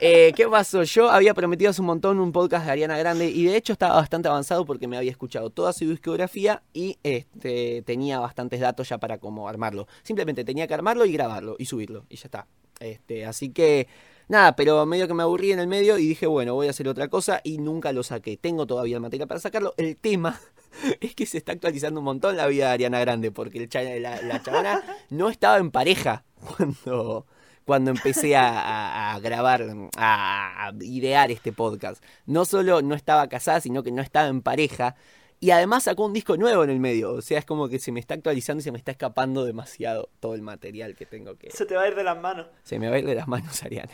Eh, 0.06 0.34
¿Qué 0.36 0.50
pasó? 0.50 0.84
Yo 0.84 1.10
había 1.10 1.34
prometido 1.34 1.70
hace 1.70 1.80
un 1.80 1.88
montón 1.88 2.20
un 2.20 2.34
podcast 2.34 2.66
de 2.66 2.72
Ariana 2.72 2.98
Grande 2.98 3.30
y 3.30 3.46
de 3.46 3.56
hecho 3.56 3.72
estaba 3.72 3.96
bastante 3.96 4.28
avanzado 4.28 4.66
porque 4.66 4.86
me 4.86 4.98
había 4.98 5.12
escuchado 5.12 5.50
toda 5.50 5.72
su 5.72 5.88
discografía 5.88 6.62
y 6.74 6.98
este, 7.04 7.84
tenía 7.84 8.20
bastantes 8.20 8.60
datos 8.60 8.90
ya 8.90 8.98
para 8.98 9.18
cómo 9.20 9.48
armarlo. 9.48 9.88
Simplemente 10.02 10.44
tenía 10.44 10.68
que 10.68 10.74
armarlo 10.74 11.06
y 11.06 11.14
grabarlo 11.14 11.56
y 11.58 11.68
subirlo 11.68 12.06
y 12.10 12.18
ya 12.18 12.26
está. 12.26 12.48
Este, 12.82 13.26
así 13.26 13.50
que 13.50 13.88
Nada, 14.28 14.56
pero 14.56 14.86
medio 14.86 15.08
que 15.08 15.14
me 15.14 15.24
aburrí 15.24 15.52
en 15.52 15.60
el 15.60 15.68
medio 15.68 15.98
y 15.98 16.08
dije, 16.08 16.28
bueno, 16.28 16.54
voy 16.54 16.68
a 16.68 16.70
hacer 16.70 16.88
otra 16.88 17.10
cosa 17.10 17.42
y 17.44 17.58
nunca 17.58 17.92
lo 17.92 18.04
saqué. 18.04 18.38
Tengo 18.38 18.66
todavía 18.66 18.96
el 18.96 19.02
material 19.02 19.28
para 19.28 19.42
sacarlo. 19.42 19.74
El 19.78 19.98
tema 19.98 20.40
es 21.02 21.16
que 21.16 21.26
se 21.26 21.38
está 21.38 21.52
actualizando 21.52 22.00
un 22.00 22.06
montón 22.06 22.38
la 22.38 22.48
vida 22.48 22.68
de 22.68 22.72
Ariana 22.74 23.00
Grande 23.00 23.32
porque 23.32 23.58
el 23.64 24.02
la, 24.02 24.22
la 24.22 24.42
chavana 24.42 24.84
no 25.10 25.30
estaba 25.30 25.58
en 25.58 25.72
pareja 25.72 26.24
cuando, 26.58 27.26
cuando 27.66 27.92
empecé 27.92 28.36
a, 28.36 28.50
a- 28.50 29.14
a 29.16 29.20
grabar, 29.20 29.64
a, 29.98 30.68
a 30.68 30.74
idear 30.82 31.32
este 31.32 31.52
podcast. 31.54 32.04
No 32.26 32.46
solo 32.46 32.82
no 32.82 32.96
estaba 32.96 33.28
casada, 33.30 33.60
sino 33.62 33.84
que 33.84 33.92
no 33.92 34.02
estaba 34.02 34.28
en 34.28 34.42
pareja. 34.42 34.96
Y 35.40 35.52
además 35.52 35.84
sacó 35.84 36.06
un 36.06 36.14
disco 36.14 36.38
nuevo 36.38 36.64
en 36.64 36.70
el 36.70 36.80
medio. 36.80 37.12
O 37.16 37.22
sea, 37.22 37.38
es 37.38 37.44
como 37.44 37.68
que 37.68 37.78
se 37.78 37.92
me 37.92 38.00
está 38.00 38.14
actualizando 38.14 38.62
y 38.62 38.64
se 38.64 38.72
me 38.72 38.78
está 38.78 38.92
escapando 38.92 39.44
demasiado 39.44 40.10
todo 40.22 40.36
el 40.36 40.42
material 40.42 40.96
que 40.96 41.06
tengo 41.06 41.36
que... 41.38 41.52
Se 41.52 41.66
te 41.66 41.76
va 41.76 41.82
a 41.82 41.88
ir 41.90 41.96
de 41.96 42.04
las 42.06 42.18
manos. 42.18 42.48
Se 42.64 42.80
me 42.80 42.88
va 42.90 42.96
a 42.96 43.00
ir 43.00 43.06
de 43.06 43.16
las 43.16 43.28
manos, 43.28 43.62
Ariana. 43.62 43.92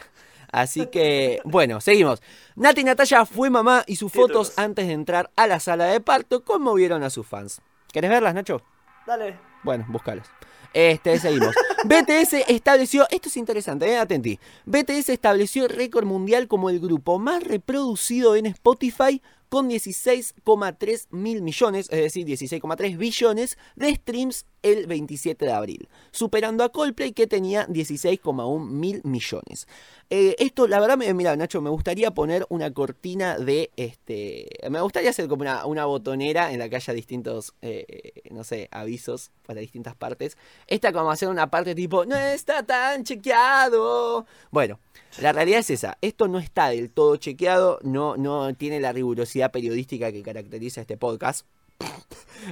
Así 0.51 0.88
que, 0.88 1.41
bueno, 1.44 1.82
seguimos. 1.82 2.22
Nati 2.56 2.84
Natalia 2.84 3.25
fue 3.25 3.50
mamá 3.50 3.84
y 3.88 3.96
sus 3.96 4.12
Títulos. 4.12 4.50
fotos 4.50 4.60
antes 4.60 4.88
de 4.88 4.94
entrar 4.94 5.32
a 5.36 5.48
la 5.48 5.60
sala 5.60 5.86
de 5.86 6.00
parto 6.00 6.44
conmovieron 6.44 7.03
a 7.03 7.10
sus 7.10 7.27
fans. 7.27 7.62
¿Querés 7.91 8.10
verlas, 8.10 8.34
Nacho? 8.34 8.62
Dale. 9.06 9.38
Bueno, 9.63 9.86
búscalas. 9.89 10.27
Este, 10.74 11.18
seguimos. 11.20 11.56
BTS 11.86 12.46
estableció, 12.48 13.08
esto 13.10 13.29
es 13.29 13.38
interesante, 13.38 13.88
eh, 13.89 13.98
atentí. 13.98 14.39
BTS 14.65 15.10
estableció 15.10 15.63
el 15.65 15.70
récord 15.70 16.06
mundial 16.06 16.48
como 16.48 16.70
el 16.70 16.79
grupo 16.79 17.18
más 17.18 17.44
reproducido 17.44 18.36
en 18.36 18.46
Spotify 18.46 19.22
con 19.50 19.70
16,3 19.70 21.08
mil 21.12 21.41
millones, 21.41 21.88
es 21.91 22.01
decir, 22.01 22.25
16,3 22.25 22.98
billones 22.98 23.58
de 23.75 23.96
streams 23.96 24.46
el 24.62 24.88
27 24.88 25.46
de 25.46 25.51
abril, 25.51 25.89
superando 26.12 26.63
a 26.63 26.70
Coldplay 26.70 27.13
que 27.13 27.27
tenía 27.27 27.68
16,1 27.68 28.65
mil 28.65 29.01
millones. 29.03 29.68
Eh, 30.10 30.36
esto, 30.39 30.68
la 30.68 30.79
verdad, 30.79 30.98
mira, 31.13 31.36
Nacho, 31.36 31.62
me 31.62 31.70
gustaría 31.70 32.12
poner 32.12 32.46
una 32.50 32.74
cortina 32.74 33.38
de, 33.38 33.70
este, 33.75 34.50
me 34.70 34.82
gustaría 34.82 35.12
hacer 35.12 35.27
como 35.27 35.44
una, 35.44 35.65
una 35.65 35.86
botonera 35.86 36.51
en 36.51 36.60
la 36.60 36.68
que 36.68 36.77
haya 36.77 36.94
distintos, 36.94 37.53
eh, 37.62 38.13
no 38.32 38.44
sé, 38.44 38.68
avisos 38.72 39.32
para 39.46 39.62
distintas 39.62 39.96
partes. 39.96 40.38
Esta 40.68 40.91
como 40.91 41.12
hacer 41.12 41.29
una 41.29 41.50
parte 41.50 41.75
tipo, 41.75 42.06
no 42.06 42.15
está 42.15 42.63
tan 42.63 43.03
chequeado. 43.03 44.25
Bueno, 44.51 44.79
la 45.22 45.32
realidad 45.32 45.60
es 45.60 45.70
esa, 45.70 45.98
esto 46.01 46.27
no 46.27 46.39
está 46.39 46.70
del 46.70 46.89
todo 46.89 47.15
chequeado, 47.18 47.79
no, 47.84 48.18
no 48.18 48.53
tiene 48.56 48.79
la 48.79 48.91
rigurosidad 48.91 49.38
periodística 49.48 50.12
que 50.12 50.22
caracteriza 50.22 50.81
este 50.81 50.98
podcast. 50.98 51.46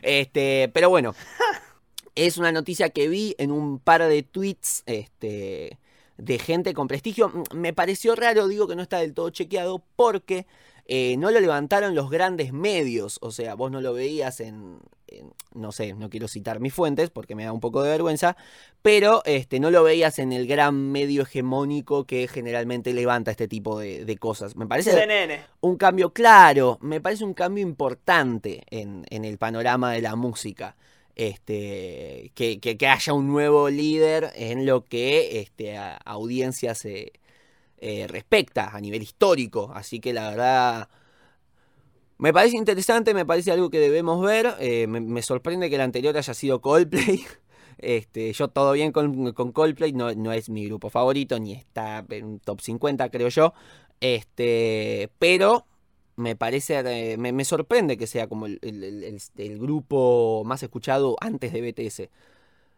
Este, 0.01 0.69
pero 0.73 0.89
bueno, 0.89 1.15
es 2.15 2.37
una 2.37 2.51
noticia 2.51 2.89
que 2.89 3.07
vi 3.07 3.35
en 3.37 3.51
un 3.51 3.79
par 3.79 4.03
de 4.03 4.21
tweets 4.21 4.83
este, 4.85 5.79
de 6.17 6.39
gente 6.39 6.73
con 6.73 6.89
prestigio. 6.89 7.31
Me 7.55 7.71
pareció 7.73 8.15
raro, 8.15 8.49
digo 8.49 8.67
que 8.67 8.75
no 8.75 8.81
está 8.81 8.99
del 8.99 9.13
todo 9.13 9.29
chequeado, 9.29 9.81
porque 9.95 10.45
eh, 10.87 11.15
no 11.17 11.31
lo 11.31 11.39
levantaron 11.39 11.95
los 11.95 12.09
grandes 12.09 12.53
medios. 12.53 13.19
O 13.21 13.31
sea, 13.31 13.55
vos 13.55 13.71
no 13.71 13.81
lo 13.81 13.93
veías 13.93 14.39
en, 14.39 14.79
en- 15.07 15.33
no 15.53 15.71
sé, 15.71 15.93
no 15.93 16.09
quiero 16.09 16.27
citar 16.27 16.59
mis 16.59 16.73
fuentes 16.73 17.09
porque 17.09 17.35
me 17.35 17.43
da 17.45 17.51
un 17.53 17.59
poco 17.59 17.83
de 17.83 17.89
vergüenza, 17.91 18.37
pero 18.81 19.21
este, 19.25 19.59
no 19.59 19.69
lo 19.71 19.83
veías 19.83 20.19
en 20.19 20.31
el 20.31 20.47
gran 20.47 20.91
medio 20.91 21.23
hegemónico 21.23 22.05
que 22.05 22.27
generalmente 22.27 22.93
levanta 22.93 23.31
este 23.31 23.47
tipo 23.47 23.79
de, 23.79 24.05
de 24.05 24.17
cosas. 24.17 24.55
Me 24.55 24.65
parece 24.67 24.91
CNN. 24.91 25.41
un 25.61 25.77
cambio 25.77 26.13
claro, 26.13 26.77
me 26.81 27.01
parece 27.01 27.23
un 27.25 27.33
cambio 27.33 27.63
importante 27.63 28.63
en, 28.69 29.05
en 29.09 29.25
el 29.25 29.37
panorama 29.37 29.91
de 29.91 30.01
la 30.01 30.15
música. 30.15 30.75
Este, 31.41 32.31
que, 32.35 32.59
que- 32.59 32.77
que 32.77 32.87
haya 32.87 33.13
un 33.13 33.27
nuevo 33.27 33.69
líder 33.69 34.31
en 34.35 34.65
lo 34.65 34.85
que 34.85 35.39
este, 35.41 35.77
a, 35.77 35.97
audiencia 35.97 36.73
se 36.75 37.11
eh, 37.77 38.07
respecta 38.07 38.75
a 38.75 38.81
nivel 38.81 39.01
histórico. 39.01 39.71
Así 39.73 39.99
que 39.99 40.13
la 40.13 40.29
verdad 40.29 40.89
me 42.17 42.33
parece 42.33 42.57
interesante, 42.57 43.13
me 43.13 43.25
parece 43.25 43.51
algo 43.51 43.69
que 43.69 43.79
debemos 43.79 44.21
ver. 44.21 44.55
eh, 44.59 44.87
me, 44.87 45.21
sorprende 45.21 45.69
que 45.69 45.75
el 45.75 45.81
anterior 45.81 46.17
haya 46.17 46.33
sido 46.33 46.61
Coldplay. 46.61 47.23
Este, 47.79 48.33
yo 48.33 48.47
todo 48.47 48.71
bien 48.71 48.91
con, 48.91 49.33
Coldplay, 49.53 49.93
no, 49.93 50.09
es 50.31 50.49
mi 50.49 50.65
grupo 50.65 50.89
favorito, 50.89 51.37
ni 51.37 51.53
está 51.53 52.03
en 52.09 52.39
top 52.39 52.59
50, 52.59 53.09
creo 53.11 53.29
yo. 53.29 53.53
Este, 54.01 55.11
pero 55.19 55.67
me 56.15 56.35
parece, 56.35 56.79
eh, 56.79 57.17
me, 57.17 57.45
sorprende 57.45 57.95
que 57.95 58.07
sea 58.07 58.27
como 58.27 58.47
el- 58.47 58.59
el 59.37 59.59
grupo 59.59 60.41
más 60.43 60.63
escuchado 60.63 61.17
antes 61.21 61.53
de 61.53 61.61
BTS. 61.61 62.09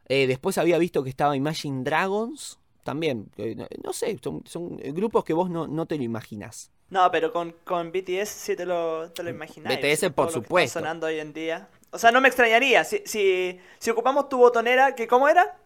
Eh, 0.10 0.28
después 0.28 0.58
había 0.58 0.78
visto 0.80 1.04
que 1.04 1.10
estaba 1.12 1.38
Imagine 1.38 1.84
Dragons, 1.84 2.60
también, 2.84 3.30
eh, 3.38 3.56
no, 3.84 3.94
sé, 3.94 4.18
son, 4.22 4.44
son 4.46 4.78
grupos 4.78 5.24
que 5.24 5.34
vos 5.34 5.50
no, 5.50 5.68
no 5.68 5.86
te 5.86 5.98
lo 5.98 6.04
imaginas. 6.04 6.72
No, 6.90 7.12
pero 7.12 7.32
con, 7.32 7.56
con 7.64 7.92
BTS 7.92 8.30
sí 8.30 8.56
te 8.56 8.66
lo, 8.66 9.12
te 9.12 9.24
lo 9.24 9.30
imagináis. 9.30 9.80
BTS, 9.80 10.12
por 10.12 10.32
supuesto. 10.32 10.80
sonando 10.80 11.08
hoy 11.08 11.20
en 11.20 11.34
día. 11.34 11.70
O 11.92 11.98
sea, 11.98 12.12
no 12.12 12.22
me 12.22 12.28
extrañaría. 12.28 12.84
Si, 12.84 13.02
si, 13.06 13.60
si 13.78 13.90
ocupamos 13.90 14.30
tu 14.30 14.38
botonera, 14.38 14.96
que 14.96 15.08
¿cómo 15.08 15.28
era? 15.28 15.58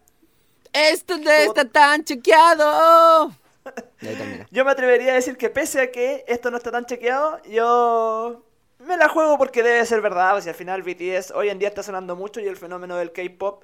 ¡Esto 0.72 1.16
no 1.18 1.30
está 1.30 1.64
tan 1.64 2.04
chequeado! 2.04 3.32
Yo 4.50 4.64
me 4.64 4.70
atrevería 4.70 5.12
a 5.12 5.14
decir 5.14 5.36
que 5.36 5.48
pese 5.48 5.80
a 5.80 5.90
que 5.90 6.24
esto 6.28 6.50
no 6.50 6.58
está 6.58 6.70
tan 6.70 6.84
chequeado, 6.84 7.42
yo 7.44 8.44
me 8.78 8.96
la 8.96 9.08
juego 9.08 9.38
porque 9.38 9.62
debe 9.62 9.84
ser 9.86 10.00
verdad. 10.00 10.36
O 10.36 10.40
sea, 10.40 10.52
al 10.52 10.58
final 10.58 10.82
BTS 10.82 11.30
hoy 11.34 11.48
en 11.48 11.58
día 11.58 11.68
está 11.68 11.82
sonando 11.82 12.16
mucho 12.16 12.40
y 12.40 12.46
el 12.46 12.56
fenómeno 12.56 12.96
del 12.96 13.12
K-pop 13.12 13.62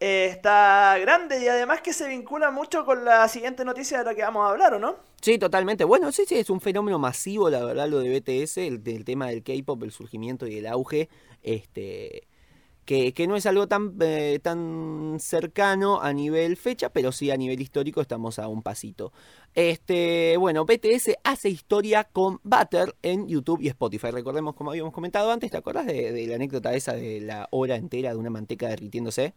eh, 0.00 0.28
está 0.30 0.96
grande 0.98 1.42
y 1.42 1.48
además 1.48 1.80
que 1.80 1.92
se 1.92 2.08
vincula 2.08 2.50
mucho 2.50 2.84
con 2.84 3.04
la 3.04 3.26
siguiente 3.28 3.64
noticia 3.64 3.98
de 3.98 4.04
la 4.04 4.14
que 4.14 4.22
vamos 4.22 4.46
a 4.46 4.50
hablar, 4.50 4.74
¿o 4.74 4.78
no? 4.78 4.96
Sí, 5.20 5.38
totalmente. 5.38 5.84
Bueno, 5.84 6.12
sí, 6.12 6.24
sí, 6.26 6.36
es 6.36 6.50
un 6.50 6.60
fenómeno 6.60 6.98
masivo, 6.98 7.50
la 7.50 7.64
verdad, 7.64 7.88
lo 7.88 7.98
de 7.98 8.20
BTS, 8.20 8.58
el, 8.58 8.84
del 8.84 9.04
tema 9.04 9.26
del 9.28 9.42
K-pop, 9.42 9.82
el 9.82 9.90
surgimiento 9.90 10.46
y 10.46 10.58
el 10.58 10.66
auge, 10.68 11.08
este, 11.42 12.28
que, 12.84 13.12
que 13.12 13.26
no 13.26 13.34
es 13.34 13.44
algo 13.46 13.66
tan, 13.66 13.96
eh, 14.00 14.38
tan 14.40 15.16
cercano 15.18 16.00
a 16.00 16.12
nivel 16.12 16.56
fecha, 16.56 16.90
pero 16.90 17.10
sí 17.10 17.32
a 17.32 17.36
nivel 17.36 17.60
histórico 17.60 18.00
estamos 18.00 18.38
a 18.38 18.46
un 18.46 18.62
pasito. 18.62 19.12
Este, 19.52 20.36
bueno, 20.36 20.64
BTS 20.64 21.16
hace 21.24 21.48
historia 21.48 22.04
con 22.04 22.38
Butter 22.44 22.94
en 23.02 23.26
YouTube 23.26 23.60
y 23.60 23.68
Spotify. 23.68 24.12
Recordemos, 24.12 24.54
como 24.54 24.70
habíamos 24.70 24.92
comentado 24.92 25.32
antes, 25.32 25.50
¿te 25.50 25.56
acuerdas 25.56 25.86
de, 25.86 26.12
de 26.12 26.26
la 26.28 26.36
anécdota 26.36 26.72
esa 26.72 26.92
de 26.92 27.20
la 27.20 27.48
hora 27.50 27.74
entera 27.74 28.10
de 28.10 28.16
una 28.16 28.30
manteca 28.30 28.68
derritiéndose? 28.68 29.34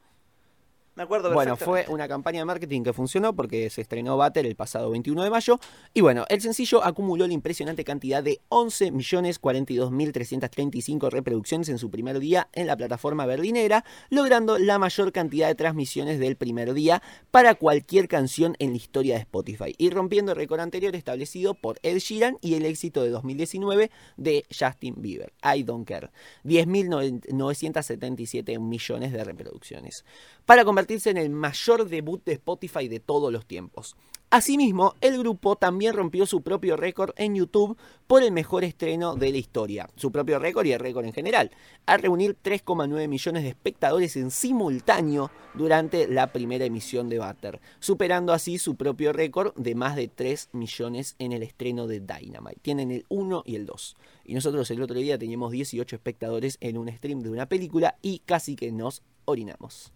Me 0.94 1.04
acuerdo 1.04 1.34
Bueno, 1.34 1.56
fue 1.56 1.86
una 1.88 2.10
campaña 2.10 2.40
de 2.40 2.46
marketing 2.46 2.84
que 2.84 2.92
funcionó 2.92 3.34
porque 3.34 3.70
se 3.70 3.80
estrenó 3.80 4.18
Butter 4.18 4.46
el 4.46 4.58
pasado 4.58 4.90
21 4.90 5.24
de 5.24 5.30
mayo. 5.30 5.58
Y 5.94 6.02
bueno, 6.02 6.26
el 6.28 6.42
sencillo 6.42 6.84
acumuló 6.84 7.26
la 7.28 7.34
impresionante 7.34 7.86
cantidad 7.86 8.22
de 8.22 8.42
11.042.335 8.50 11.10
reproducciones 11.10 11.70
en 11.70 11.78
su 11.78 11.90
primer 11.90 12.20
día 12.20 12.50
en 12.52 12.68
la 12.68 12.76
plataforma 12.76 13.26
berlinera, 13.26 13.86
logrando 14.10 14.58
la 14.58 14.80
mayor 14.80 15.14
cantidad 15.14 15.48
de 15.48 15.56
transmisiones 15.56 16.20
del 16.20 16.36
primer 16.36 16.74
día 16.74 17.02
para 17.32 17.56
cualquier 17.56 18.10
canción 18.10 18.58
en 18.60 18.72
la 18.72 18.78
historia 18.78 19.16
de 19.16 19.22
Spotify. 19.22 19.74
Y 19.78 19.92
rompiendo 19.92 20.34
el 20.34 20.38
récord 20.38 20.60
anterior 20.60 20.94
establecido 20.94 21.54
por 21.54 21.80
Ed 21.84 22.00
Sheeran 22.00 22.38
y 22.42 22.56
el 22.56 22.66
éxito 22.66 23.02
de 23.02 23.12
2019 23.12 23.92
de 24.18 24.46
Justin 24.50 24.96
Bieber, 24.98 25.32
I 25.42 25.64
Don't 25.64 25.88
Care, 25.88 26.10
10.977 26.44 28.60
millones 28.60 29.14
de 29.14 29.24
reproducciones. 29.24 30.04
Para 30.46 30.66
convertirse 30.82 31.12
en 31.12 31.18
el 31.18 31.30
mayor 31.30 31.88
debut 31.88 32.26
de 32.26 32.34
Spotify 32.34 32.88
de 32.88 33.00
todos 33.00 33.32
los 33.32 33.46
tiempos. 33.46 33.96
Asimismo, 34.32 34.96
el 35.00 35.20
grupo 35.20 35.56
también 35.56 35.94
rompió 35.94 36.26
su 36.26 36.42
propio 36.42 36.76
récord 36.76 37.12
en 37.18 37.36
YouTube 37.36 37.78
por 38.08 38.24
el 38.24 38.32
mejor 38.32 38.64
estreno 38.64 39.16
de 39.16 39.32
la 39.32 39.38
historia, 39.38 39.90
su 39.96 40.12
propio 40.12 40.40
récord 40.40 40.66
y 40.66 40.72
el 40.72 40.80
récord 40.80 41.06
en 41.06 41.14
general, 41.14 41.52
al 41.86 42.02
reunir 42.02 42.36
3,9 42.44 43.08
millones 43.08 43.44
de 43.44 43.50
espectadores 43.50 44.16
en 44.16 44.32
simultáneo 44.32 45.30
durante 45.54 46.08
la 46.08 46.34
primera 46.34 46.66
emisión 46.66 47.10
de 47.10 47.20
Butter, 47.20 47.62
superando 47.80 48.34
así 48.34 48.58
su 48.58 48.76
propio 48.76 49.14
récord 49.14 49.54
de 49.56 49.76
más 49.76 49.96
de 49.96 50.08
3 50.08 50.50
millones 50.54 51.16
en 51.20 51.32
el 51.32 51.44
estreno 51.44 51.86
de 51.86 52.00
Dynamite. 52.00 52.60
Tienen 52.64 52.90
el 52.90 53.06
1 53.10 53.44
y 53.46 53.56
el 53.56 53.68
2. 53.68 53.98
Y 54.26 54.34
nosotros 54.34 54.72
el 54.72 54.82
otro 54.82 54.96
día 54.96 55.20
teníamos 55.20 55.52
18 55.52 55.96
espectadores 55.96 56.58
en 56.60 56.80
un 56.80 56.90
stream 56.90 57.20
de 57.20 57.30
una 57.30 57.46
película 57.46 57.98
y 58.02 58.20
casi 58.26 58.56
que 58.56 58.72
nos 58.72 59.04
orinamos. 59.26 59.94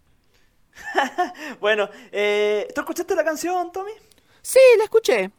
Bueno, 1.59 1.89
eh, 2.11 2.67
¿tú 2.73 2.81
escuchaste 2.81 3.15
la 3.15 3.23
canción, 3.23 3.71
Tommy? 3.71 3.91
Sí, 4.41 4.59
la 4.77 4.85
escuché. 4.85 5.31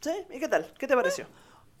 ¿Sí? 0.00 0.10
¿Y 0.30 0.38
qué 0.40 0.48
tal? 0.48 0.72
¿Qué 0.78 0.86
te 0.86 0.94
pareció? 0.94 1.26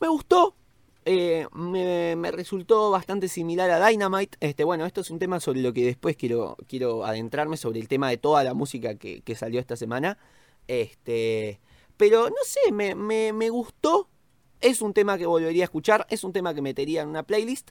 Me 0.00 0.08
gustó. 0.08 0.56
eh, 1.04 1.46
me, 1.52 2.16
me 2.16 2.30
resultó 2.32 2.90
bastante 2.90 3.28
similar 3.28 3.70
a 3.70 3.86
Dynamite. 3.88 4.36
Este, 4.40 4.64
bueno, 4.64 4.84
esto 4.86 5.00
es 5.00 5.10
un 5.10 5.18
tema 5.18 5.40
sobre 5.40 5.60
lo 5.62 5.72
que 5.72 5.84
después 5.86 6.16
quiero, 6.16 6.56
quiero 6.68 7.04
adentrarme, 7.04 7.56
sobre 7.56 7.80
el 7.80 7.88
tema 7.88 8.10
de 8.10 8.18
toda 8.18 8.44
la 8.44 8.54
música 8.54 8.96
que, 8.96 9.22
que 9.22 9.34
salió 9.34 9.60
esta 9.60 9.76
semana. 9.76 10.18
Este, 10.68 11.60
pero 11.96 12.28
no 12.28 12.36
sé, 12.44 12.72
me, 12.72 12.94
me, 12.94 13.32
me 13.32 13.50
gustó. 13.50 14.08
Es 14.60 14.82
un 14.82 14.92
tema 14.94 15.16
que 15.18 15.26
volvería 15.26 15.64
a 15.64 15.66
escuchar, 15.66 16.06
es 16.10 16.24
un 16.24 16.32
tema 16.32 16.52
que 16.54 16.62
metería 16.62 17.02
en 17.02 17.08
una 17.08 17.22
playlist, 17.22 17.70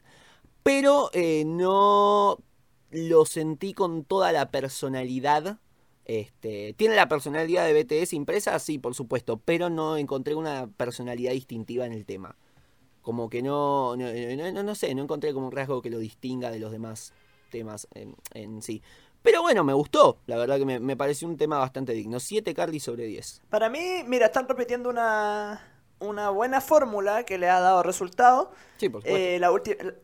pero 0.63 1.09
eh, 1.13 1.43
no 1.45 2.39
lo 2.91 3.25
sentí 3.25 3.73
con 3.73 4.03
toda 4.03 4.31
la 4.31 4.49
personalidad. 4.51 5.57
Este, 6.05 6.73
¿Tiene 6.77 6.95
la 6.95 7.09
personalidad 7.09 7.65
de 7.65 7.73
BTS 7.73 8.13
impresa? 8.15 8.57
Sí, 8.59 8.79
por 8.79 8.95
supuesto, 8.95 9.37
pero 9.43 9.69
no 9.69 9.97
encontré 9.97 10.35
una 10.35 10.67
personalidad 10.67 11.33
distintiva 11.33 11.85
en 11.85 11.93
el 11.93 12.05
tema. 12.05 12.35
Como 13.01 13.29
que 13.29 13.41
no, 13.41 13.95
no, 13.97 14.05
no, 14.53 14.63
no- 14.63 14.75
sé, 14.75 14.93
no 14.95 15.03
encontré 15.03 15.33
como 15.33 15.47
un 15.47 15.51
rasgo 15.51 15.81
que 15.81 15.89
lo 15.89 15.99
distinga 15.99 16.51
de 16.51 16.59
los 16.59 16.71
demás 16.71 17.13
temas 17.51 17.87
en, 17.93 18.15
en 18.33 18.61
sí. 18.61 18.81
Pero 19.21 19.41
bueno, 19.41 19.63
me 19.63 19.73
gustó. 19.73 20.19
La 20.27 20.37
verdad 20.37 20.57
que 20.57 20.65
me, 20.65 20.79
me 20.79 20.95
pareció 20.97 21.27
un 21.27 21.37
tema 21.37 21.57
bastante 21.57 21.93
digno. 21.93 22.19
7 22.19 22.53
Carly 22.53 22.79
sobre 22.79 23.05
10. 23.05 23.41
Para 23.49 23.69
mí, 23.69 23.79
mira, 24.05 24.27
están 24.27 24.47
repitiendo 24.47 24.89
una, 24.89 25.76
una 25.99 26.29
buena 26.29 26.61
fórmula 26.61 27.23
que 27.23 27.37
le 27.37 27.49
ha 27.49 27.59
dado 27.59 27.83
resultado. 27.83 28.51
Sí, 28.77 28.89
por. 28.89 29.03
Eh, 29.03 29.37
la 29.39 29.51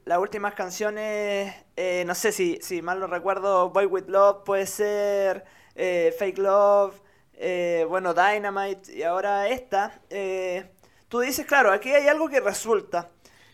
las 0.05 0.17
últimas 0.19 0.53
canciones, 0.53 1.53
eh, 1.75 2.03
no 2.07 2.15
sé 2.15 2.31
si, 2.31 2.59
si 2.61 2.81
mal 2.81 2.99
no 2.99 3.07
recuerdo, 3.07 3.69
Boy 3.71 3.85
With 3.85 4.05
Love 4.07 4.43
puede 4.45 4.65
ser, 4.67 5.43
eh, 5.75 6.15
Fake 6.17 6.37
Love, 6.37 6.95
eh, 7.33 7.85
bueno, 7.89 8.13
Dynamite 8.13 8.93
y 8.93 9.03
ahora 9.03 9.47
esta. 9.49 10.01
eh, 10.09 10.71
tú 11.09 11.19
dices, 11.19 11.45
claro, 11.45 11.71
aquí 11.71 11.91
hay 11.91 12.07
algo 12.07 12.29
que 12.29 12.39
resulta. 12.39 13.09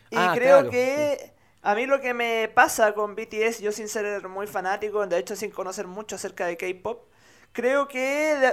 Y 0.10 0.18
Ah, 0.18 0.32
creo 0.32 0.58
claro, 0.62 0.70
que 0.70 1.34
a 1.62 1.76
mí 1.76 1.86
lo 1.86 2.00
que 2.02 2.14
me 2.14 2.50
pasa 2.54 2.94
con 2.94 3.16
BTS, 3.16 3.60
yo 3.62 3.72
sin 3.72 3.88
ser 3.88 4.28
muy 4.28 4.48
fanático, 4.48 5.06
de 5.08 5.18
hecho 5.20 5.36
sin 5.36 5.52
conocer 5.52 5.88
mucho 5.88 6.16
acerca 6.16 6.46
de 6.48 6.58
K-Pop, 6.58 7.08
creo 7.52 7.88
que 7.88 8.00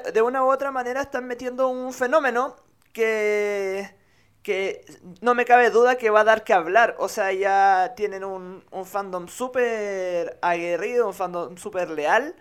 de, 0.04 0.12
de 0.12 0.22
una 0.22 0.44
u 0.44 0.50
otra 0.50 0.70
manera 0.72 1.02
están 1.02 1.26
metiendo 1.26 1.68
un 1.68 1.92
fenómeno 1.92 2.56
que, 2.96 3.94
que 4.42 4.84
no 5.20 5.34
me 5.34 5.44
cabe 5.44 5.70
duda 5.70 5.98
que 5.98 6.10
va 6.10 6.20
a 6.20 6.24
dar 6.24 6.44
que 6.44 6.54
hablar. 6.54 6.96
O 6.98 7.08
sea, 7.08 7.32
ya 7.32 7.94
tienen 7.96 8.24
un, 8.24 8.64
un 8.70 8.86
fandom 8.86 9.28
súper 9.28 10.38
aguerrido, 10.42 11.06
un 11.08 11.14
fandom 11.14 11.56
súper 11.58 11.90
leal. 11.90 12.34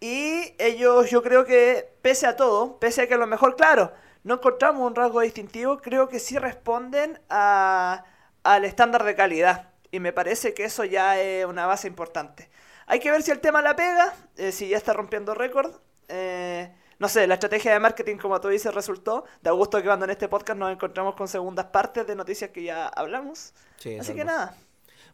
Y 0.00 0.54
ellos, 0.58 1.10
yo 1.10 1.22
creo 1.22 1.44
que, 1.44 1.90
pese 2.02 2.26
a 2.26 2.36
todo, 2.36 2.78
pese 2.80 3.02
a 3.02 3.08
que 3.08 3.14
a 3.14 3.18
lo 3.18 3.26
mejor, 3.26 3.56
claro, 3.56 3.92
no 4.24 4.34
encontramos 4.34 4.86
un 4.86 4.94
rasgo 4.94 5.20
distintivo, 5.20 5.78
creo 5.78 6.08
que 6.08 6.20
sí 6.20 6.38
responden 6.38 7.20
a, 7.30 8.04
al 8.44 8.64
estándar 8.64 9.04
de 9.04 9.16
calidad. 9.16 9.70
Y 9.90 10.00
me 10.00 10.12
parece 10.12 10.54
que 10.54 10.64
eso 10.64 10.84
ya 10.84 11.20
es 11.20 11.46
una 11.46 11.66
base 11.66 11.88
importante. 11.88 12.50
Hay 12.86 13.00
que 13.00 13.10
ver 13.10 13.22
si 13.22 13.30
el 13.32 13.40
tema 13.40 13.62
la 13.62 13.76
pega, 13.76 14.14
eh, 14.36 14.52
si 14.52 14.68
ya 14.68 14.76
está 14.76 14.92
rompiendo 14.92 15.34
récord. 15.34 15.72
Eh, 16.08 16.72
no 16.98 17.08
sé, 17.08 17.26
la 17.26 17.34
estrategia 17.34 17.72
de 17.72 17.80
marketing, 17.80 18.16
como 18.16 18.40
tú 18.40 18.48
dices, 18.48 18.74
resultó. 18.74 19.24
Da 19.42 19.52
gusto 19.52 19.78
que 19.78 19.84
cuando 19.84 20.04
en 20.04 20.10
este 20.10 20.28
podcast 20.28 20.58
nos 20.58 20.72
encontramos 20.72 21.14
con 21.14 21.28
segundas 21.28 21.66
partes 21.66 22.06
de 22.06 22.16
noticias 22.16 22.50
que 22.50 22.62
ya 22.64 22.86
hablamos. 22.88 23.52
Sí, 23.78 23.96
Así 23.98 24.14
que 24.14 24.24
nada. 24.24 24.56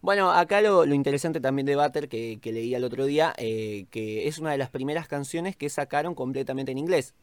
Bueno, 0.01 0.31
acá 0.31 0.61
lo, 0.61 0.85
lo 0.85 0.95
interesante 0.95 1.41
también 1.41 1.65
de 1.67 1.77
Butter 1.77 2.09
que, 2.09 2.39
que 2.41 2.53
leí 2.53 2.75
el 2.75 2.85
otro 2.85 3.07
día, 3.07 3.33
eh, 3.39 3.87
que 3.91 4.29
es 4.29 4.39
una 4.39 4.51
de 4.53 4.59
las 4.59 4.69
primeras 4.71 5.09
canciones 5.09 5.57
que 5.57 5.69
sacaron 5.71 6.15
completamente 6.15 6.73
en 6.73 6.79
inglés. 6.79 7.15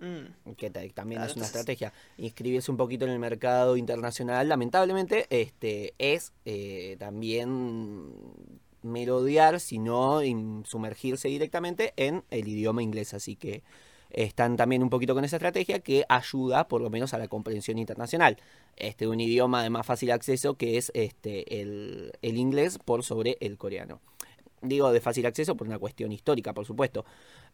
Mm. 0.00 0.54
que 0.56 0.68
ta- 0.68 0.80
también 0.94 1.20
Claro, 1.20 1.30
es 1.30 1.36
una 1.36 1.46
entonces- 1.46 1.46
estrategia. 1.46 1.92
Inscribirse 2.16 2.70
un 2.72 2.76
poquito 2.76 3.04
en 3.04 3.12
el 3.12 3.20
mercado 3.20 3.76
internacional, 3.76 4.48
lamentablemente, 4.48 5.26
este 5.30 5.94
es 5.98 6.32
eh, 6.44 6.96
también 6.98 8.12
merodear, 8.82 9.60
sino 9.60 10.22
in- 10.22 10.64
sumergirse 10.66 11.28
directamente 11.28 11.92
en 11.96 12.24
el 12.30 12.48
idioma 12.48 12.82
inglés. 12.82 13.14
Así 13.14 13.36
que 13.36 13.62
están 14.10 14.56
también 14.56 14.82
un 14.82 14.90
poquito 14.90 15.14
con 15.14 15.24
esa 15.24 15.36
estrategia 15.36 15.78
que 15.80 16.04
ayuda 16.08 16.68
por 16.68 16.82
lo 16.82 16.90
menos 16.90 17.14
a 17.14 17.18
la 17.18 17.28
comprensión 17.28 17.78
internacional. 17.78 18.36
Este, 18.76 19.06
un 19.08 19.20
idioma 19.20 19.62
de 19.62 19.70
más 19.70 19.86
fácil 19.86 20.10
acceso 20.10 20.54
que 20.54 20.76
es 20.76 20.90
este, 20.94 21.60
el, 21.60 22.12
el 22.22 22.36
inglés 22.36 22.78
por 22.78 23.04
sobre 23.04 23.38
el 23.40 23.56
coreano. 23.56 24.00
Digo 24.60 24.92
de 24.92 25.00
fácil 25.00 25.26
acceso 25.26 25.56
por 25.56 25.66
una 25.66 25.78
cuestión 25.78 26.12
histórica, 26.12 26.52
por 26.52 26.66
supuesto. 26.66 27.04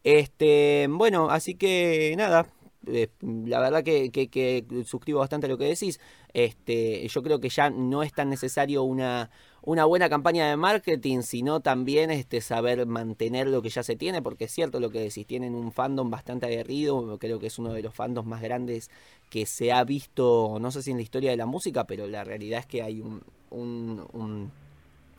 Este, 0.05 0.87
bueno, 0.91 1.31
así 1.31 1.55
que 1.55 2.15
nada. 2.17 2.47
eh, 2.87 3.09
la 3.23 3.61
verdad 3.61 3.83
que, 3.83 4.11
que- 4.11 4.29
que 4.29 4.65
suscribo 4.85 5.21
bastante 5.21 5.49
lo 5.49 5.59
que 5.59 5.65
decís. 5.65 6.01
Este, 6.33 7.07
yo 7.09 7.23
creo 7.23 7.41
que 7.41 7.49
ya 7.49 7.71
no 7.71 8.03
es 8.03 8.13
tan 8.13 8.29
necesario 8.31 8.83
una, 8.83 9.31
una 9.63 9.85
buena 9.85 10.09
campaña 10.09 10.49
de 10.49 10.57
marketing, 10.57 11.23
sino 11.23 11.61
también 11.61 12.11
este, 12.11 12.41
saber 12.41 12.87
mantener 12.87 13.49
lo 13.49 13.61
que 13.63 13.69
ya 13.71 13.83
se 13.83 13.97
tiene, 13.97 14.23
porque 14.23 14.45
es 14.45 14.53
cierto 14.53 14.81
lo 14.81 14.91
que 14.91 15.01
decís, 15.01 15.27
tienen 15.27 15.55
un 15.55 15.73
fandom 15.73 16.11
bastante 16.11 16.47
aguerrido, 16.47 17.19
creo 17.19 17.39
que 17.39 17.49
es 17.49 17.59
uno 17.59 17.73
de 17.73 17.83
los 17.83 17.95
fandoms 17.95 18.29
más 18.29 18.41
grandes 18.43 18.91
que 19.31 19.47
se 19.47 19.73
ha 19.73 19.85
visto, 19.85 20.59
no 20.61 20.71
sé 20.71 20.83
si 20.83 20.91
en 20.93 20.97
la 20.99 21.03
historia 21.03 21.31
de 21.31 21.37
la 21.37 21.47
música, 21.47 21.85
pero 21.85 22.07
la 22.07 22.25
realidad 22.25 22.61
es 22.61 22.67
que 22.67 22.83
hay 22.83 23.01
un, 23.01 23.23
un- 23.51 24.07
un- 24.13 24.51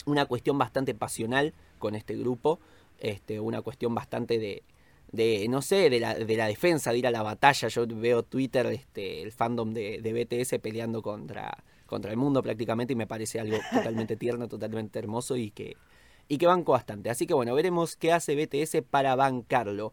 una 0.06 0.26
cuestión 0.26 0.58
bastante 0.58 0.94
pasional 0.96 1.54
con 1.78 1.96
este 1.96 2.16
grupo, 2.16 2.60
este, 3.00 3.40
una 3.40 3.62
cuestión 3.62 3.94
bastante 3.96 4.40
de, 4.40 4.64
de 5.12 5.48
no 5.50 5.62
sé, 5.62 5.90
de 5.90 6.00
la, 6.00 6.16
de 6.16 6.36
la 6.38 6.48
defensa, 6.48 6.92
de 6.92 7.00
ir 7.00 7.08
a 7.08 7.12
la 7.12 7.24
batalla. 7.24 7.68
Yo 7.68 7.86
veo 7.88 8.24
Twitter, 8.24 8.66
este, 8.68 9.22
el 9.22 9.32
fandom 9.32 9.74
de, 9.74 10.02
de 10.02 10.14
BTS 10.14 10.60
peleando 10.60 11.02
contra, 11.02 11.64
contra 11.90 12.12
el 12.12 12.18
mundo 12.18 12.42
prácticamente 12.42 12.94
y 12.94 12.96
me 12.96 13.08
parece 13.08 13.40
algo 13.40 13.58
totalmente 13.74 14.16
tierno, 14.16 14.48
totalmente 14.48 15.00
hermoso 15.00 15.36
y 15.36 15.52
que, 15.52 15.76
y 16.28 16.38
que 16.38 16.46
banco 16.46 16.72
bastante. 16.72 17.10
Así 17.10 17.28
que 17.28 17.34
bueno, 17.34 17.54
veremos 17.56 17.96
qué 17.96 18.14
hace 18.14 18.36
BTS 18.36 18.84
para 18.90 19.16
bancarlo. 19.16 19.92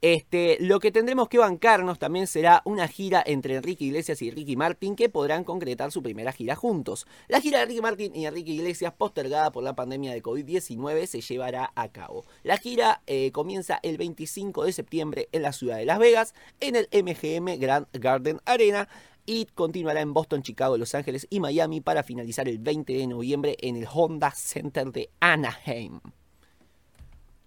Este, 0.00 0.58
lo 0.60 0.78
que 0.78 0.92
tendremos 0.92 1.28
que 1.28 1.38
bancarnos 1.38 1.98
también 1.98 2.28
será 2.28 2.62
una 2.64 2.86
gira 2.86 3.20
entre 3.26 3.56
Enrique 3.56 3.86
Iglesias 3.86 4.22
y 4.22 4.30
Ricky 4.30 4.54
Martin 4.54 4.94
que 4.94 5.08
podrán 5.08 5.42
concretar 5.42 5.90
su 5.90 6.04
primera 6.04 6.30
gira 6.30 6.54
juntos. 6.54 7.04
La 7.26 7.40
gira 7.40 7.58
de 7.58 7.66
Ricky 7.66 7.80
Martin 7.80 8.14
y 8.14 8.26
Enrique 8.26 8.52
Iglesias, 8.52 8.92
postergada 8.96 9.50
por 9.50 9.64
la 9.64 9.74
pandemia 9.74 10.12
de 10.12 10.22
COVID-19, 10.22 11.06
se 11.06 11.20
llevará 11.20 11.72
a 11.74 11.88
cabo. 11.88 12.24
La 12.44 12.58
gira 12.58 13.02
eh, 13.08 13.32
comienza 13.32 13.80
el 13.82 13.98
25 13.98 14.66
de 14.66 14.72
septiembre 14.72 15.28
en 15.32 15.42
la 15.42 15.52
ciudad 15.52 15.78
de 15.78 15.86
Las 15.86 15.98
Vegas, 15.98 16.32
en 16.60 16.76
el 16.76 16.88
MGM 16.92 17.58
Grand 17.58 17.88
Garden 17.92 18.40
Arena, 18.44 18.88
y 19.28 19.44
continuará 19.46 20.00
en 20.00 20.14
Boston, 20.14 20.42
Chicago, 20.42 20.78
Los 20.78 20.94
Ángeles 20.94 21.26
y 21.30 21.38
Miami 21.40 21.82
para 21.82 22.02
finalizar 22.02 22.48
el 22.48 22.58
20 22.58 22.94
de 22.94 23.06
noviembre 23.06 23.56
en 23.60 23.76
el 23.76 23.86
Honda 23.92 24.30
Center 24.32 24.90
de 24.90 25.10
Anaheim. 25.20 26.00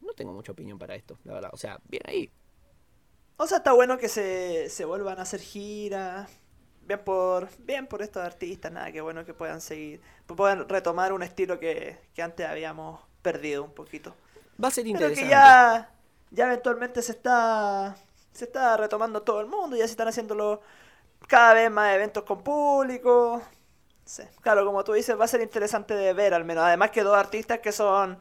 No 0.02 0.14
tengo 0.14 0.34
mucha 0.34 0.52
opinión 0.52 0.78
para 0.78 0.96
esto, 0.96 1.18
la 1.24 1.34
verdad. 1.34 1.50
O 1.54 1.58
sea, 1.58 1.80
bien 1.88 2.04
ahí. 2.06 2.30
O 3.38 3.48
sea, 3.48 3.58
está 3.58 3.74
bueno 3.74 3.98
que 3.98 4.08
se, 4.10 4.70
se 4.70 4.86
vuelvan 4.86 5.20
a 5.20 5.24
hacer 5.24 5.40
giras. 5.42 6.30
Bien 6.86 7.00
por, 7.04 7.50
bien 7.60 7.88
por 7.88 8.02
estos 8.02 8.24
artistas, 8.24 8.72
nada, 8.72 8.92
que 8.92 9.02
bueno 9.02 9.24
que 9.26 9.34
puedan 9.34 9.62
seguir, 9.62 10.02
puedan 10.28 10.68
retomar 10.68 11.14
un 11.14 11.24
estilo 11.24 11.60
que, 11.60 11.98
que 12.14 12.22
antes 12.24 12.46
habíamos 12.48 13.00
perdido 13.22 13.64
un 13.64 13.72
poquito. 13.74 14.16
Va 14.64 14.70
a 14.70 14.72
ser 14.72 14.88
Pero 14.92 14.92
interesante. 14.92 15.16
que 15.16 15.28
ya, 15.28 15.92
ya 16.32 16.46
eventualmente 16.48 17.02
se 17.02 17.14
está, 17.14 17.96
se 18.34 18.46
está 18.46 18.78
retomando 18.78 19.24
todo 19.24 19.42
el 19.42 19.48
mundo, 19.48 19.76
ya 19.78 19.86
se 19.86 19.92
están 19.92 20.08
haciendo 20.08 20.36
los- 20.36 20.60
cada 21.28 21.54
vez 21.54 21.72
más 21.72 21.94
eventos 21.96 22.24
con 22.24 22.44
público. 22.44 23.42
Sí, 24.06 24.24
Claro, 24.42 24.66
como 24.66 24.84
tú 24.84 24.94
dices, 24.94 25.20
va 25.20 25.26
a 25.26 25.28
ser 25.28 25.42
interesante 25.42 25.94
de 25.94 26.14
ver 26.14 26.34
al 26.34 26.44
menos. 26.46 26.64
Además 26.66 26.92
que 26.92 27.04
dos 27.04 27.16
artistas 27.18 27.60
que 27.60 27.72
son 27.72 28.18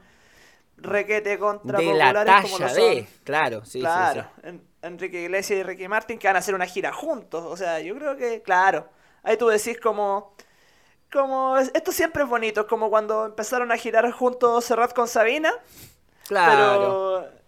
requete 0.77 1.39
contra 1.39 1.79
de 1.79 1.95
la 1.95 2.15
populares 2.15 2.37
como 2.43 2.59
talla 2.59 2.69
lo 2.69 2.75
son. 2.75 2.77
de. 2.97 3.09
Claro, 3.25 3.65
sí, 3.65 3.81
claro, 3.81 4.27
sí. 4.43 4.49
En- 4.49 4.69
Enrique 4.83 5.23
Iglesias 5.23 5.61
y 5.61 5.63
Ricky 5.63 5.89
Martin 5.89 6.19
que 6.19 6.27
van 6.29 6.37
a 6.37 6.39
hacer 6.41 6.55
una 6.55 6.67
gira 6.67 6.93
juntos. 6.93 7.45
O 7.47 7.57
sea, 7.57 7.81
yo 7.81 7.95
creo 7.97 8.17
que, 8.17 8.43
claro, 8.43 8.89
ahí 9.23 9.37
tú 9.37 9.49
decís 9.49 9.79
como... 9.81 10.35
Como, 11.13 11.59
es- 11.59 11.71
esto 11.75 11.93
siempre 11.93 12.23
es 12.25 12.29
bonito, 12.29 12.67
como 12.67 12.91
cuando 12.91 13.27
empezaron 13.27 13.73
a 13.73 13.77
girar 13.77 14.11
juntos 14.13 14.65
Serrat 14.65 14.95
con 14.95 15.09
Sabina, 15.09 15.53
Claro. 16.29 16.99
pero, 17.25 17.40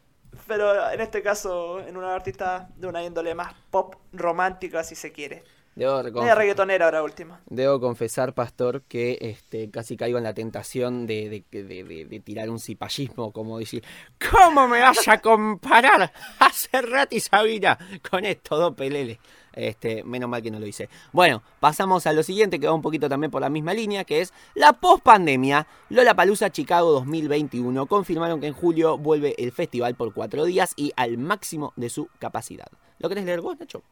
pero 0.47 0.91
en 0.91 1.01
este 1.01 1.23
caso 1.23 1.81
en 1.81 1.97
una 1.97 2.15
artista 2.15 2.69
de 2.77 2.87
una 2.87 3.03
índole 3.05 3.35
más 3.35 3.55
pop 3.71 3.95
romántica, 4.13 4.83
si 4.85 4.95
se 4.95 5.13
quiere. 5.13 5.43
Debo, 5.75 6.03
reconf- 6.03 6.35
reggaetonera 6.35 6.85
ahora 6.85 7.03
última. 7.03 7.41
debo 7.47 7.81
confesar, 7.81 8.35
Pastor, 8.35 8.83
que 8.83 9.17
este, 9.23 9.71
casi 9.71 9.97
caigo 9.97 10.19
en 10.19 10.25
la 10.25 10.35
tentación 10.35 11.07
de, 11.07 11.45
de, 11.51 11.63
de- 11.65 11.85
de- 11.85 12.05
de 12.05 12.21
tirar 12.21 12.51
un 12.51 12.59
cipallismo, 12.59 13.33
como 13.33 13.59
decir, 13.59 13.83
¿cómo 14.31 14.69
me 14.69 14.81
vas 14.81 15.09
a 15.09 15.19
comparar 15.23 16.13
a 16.41 16.51
Serrat 16.53 17.11
y 17.15 17.21
Sabina 17.21 17.79
con 18.11 18.27
estos 18.27 18.59
dos 18.59 18.75
peleles? 18.75 19.19
Este, 19.53 20.03
menos 20.05 20.29
mal 20.29 20.43
que 20.43 20.51
no 20.51 20.59
lo 20.59 20.67
hice. 20.67 20.89
Bueno, 21.13 21.43
pasamos 21.61 22.07
a 22.07 22.13
lo 22.13 22.23
siguiente, 22.23 22.59
que 22.59 22.67
va 22.67 22.73
un 22.73 22.83
poquito 22.83 23.09
también 23.09 23.31
por 23.31 23.41
la 23.41 23.49
misma 23.49 23.75
línea, 23.75 24.05
que 24.05 24.21
es 24.21 24.33
la 24.55 24.73
post-pandemia. 24.73 25.67
Lollapalooza 25.91 26.51
Chicago 26.51 26.93
2021 26.93 27.87
confirmaron 27.87 28.41
que 28.41 28.47
en 28.47 28.55
julio 28.55 28.99
vuelve 28.99 29.35
el 29.39 29.53
festival 29.53 29.95
por 29.95 30.13
cuatro 30.15 30.45
días 30.45 30.73
y 30.77 30.93
al 30.97 31.19
máximo 31.19 31.73
de 31.77 31.91
su 31.91 32.09
capacidad. 32.19 32.69
¿Lo 32.99 33.09
querés 33.09 33.25
leer 33.25 33.41
vos, 33.41 33.59
Nacho? 33.59 33.83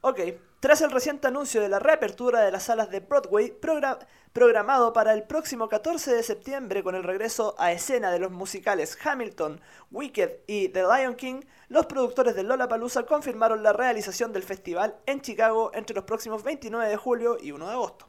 Ok, 0.00 0.20
tras 0.64 0.80
el 0.80 0.90
reciente 0.90 1.28
anuncio 1.28 1.60
de 1.60 1.68
la 1.68 1.78
reapertura 1.78 2.40
de 2.40 2.50
las 2.50 2.62
salas 2.62 2.88
de 2.88 3.00
Broadway, 3.00 3.52
progra- 3.60 3.98
programado 4.32 4.94
para 4.94 5.12
el 5.12 5.24
próximo 5.24 5.68
14 5.68 6.14
de 6.14 6.22
septiembre 6.22 6.82
con 6.82 6.94
el 6.94 7.02
regreso 7.02 7.54
a 7.58 7.70
escena 7.70 8.10
de 8.10 8.18
los 8.18 8.30
musicales 8.30 8.96
Hamilton, 9.04 9.60
Wicked 9.90 10.38
y 10.46 10.70
The 10.70 10.84
Lion 10.84 11.16
King, 11.16 11.42
los 11.68 11.84
productores 11.84 12.34
de 12.34 12.44
Lollapalooza 12.44 13.02
confirmaron 13.02 13.62
la 13.62 13.74
realización 13.74 14.32
del 14.32 14.42
festival 14.42 14.96
en 15.04 15.20
Chicago 15.20 15.70
entre 15.74 15.96
los 15.96 16.04
próximos 16.04 16.42
29 16.42 16.88
de 16.88 16.96
julio 16.96 17.36
y 17.38 17.52
1 17.52 17.66
de 17.66 17.72
agosto. 17.72 18.08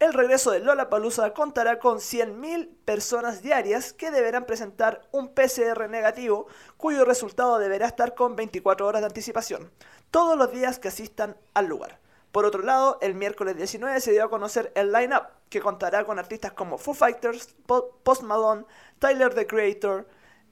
El 0.00 0.14
regreso 0.14 0.50
de 0.50 0.60
Lollapalooza 0.60 1.34
contará 1.34 1.78
con 1.78 1.98
100.000 1.98 2.70
personas 2.86 3.42
diarias 3.42 3.92
que 3.92 4.10
deberán 4.10 4.46
presentar 4.46 5.02
un 5.12 5.34
PCR 5.34 5.90
negativo 5.90 6.46
cuyo 6.78 7.04
resultado 7.04 7.58
deberá 7.58 7.86
estar 7.86 8.14
con 8.14 8.34
24 8.34 8.86
horas 8.86 9.02
de 9.02 9.08
anticipación, 9.08 9.70
todos 10.10 10.36
los 10.36 10.52
días 10.52 10.78
que 10.78 10.88
asistan 10.88 11.36
al 11.54 11.66
lugar. 11.66 11.98
Por 12.32 12.44
otro 12.44 12.62
lado, 12.62 12.98
el 13.02 13.14
miércoles 13.14 13.56
19 13.56 14.00
se 14.00 14.12
dio 14.12 14.24
a 14.24 14.30
conocer 14.30 14.72
el 14.76 14.92
line-up, 14.92 15.24
que 15.48 15.60
contará 15.60 16.04
con 16.04 16.18
artistas 16.18 16.52
como 16.52 16.78
Foo 16.78 16.94
Fighters, 16.94 17.54
Post 17.66 18.22
Malone, 18.22 18.64
Tyler 19.00 19.34
the 19.34 19.46
Creator, 19.46 20.06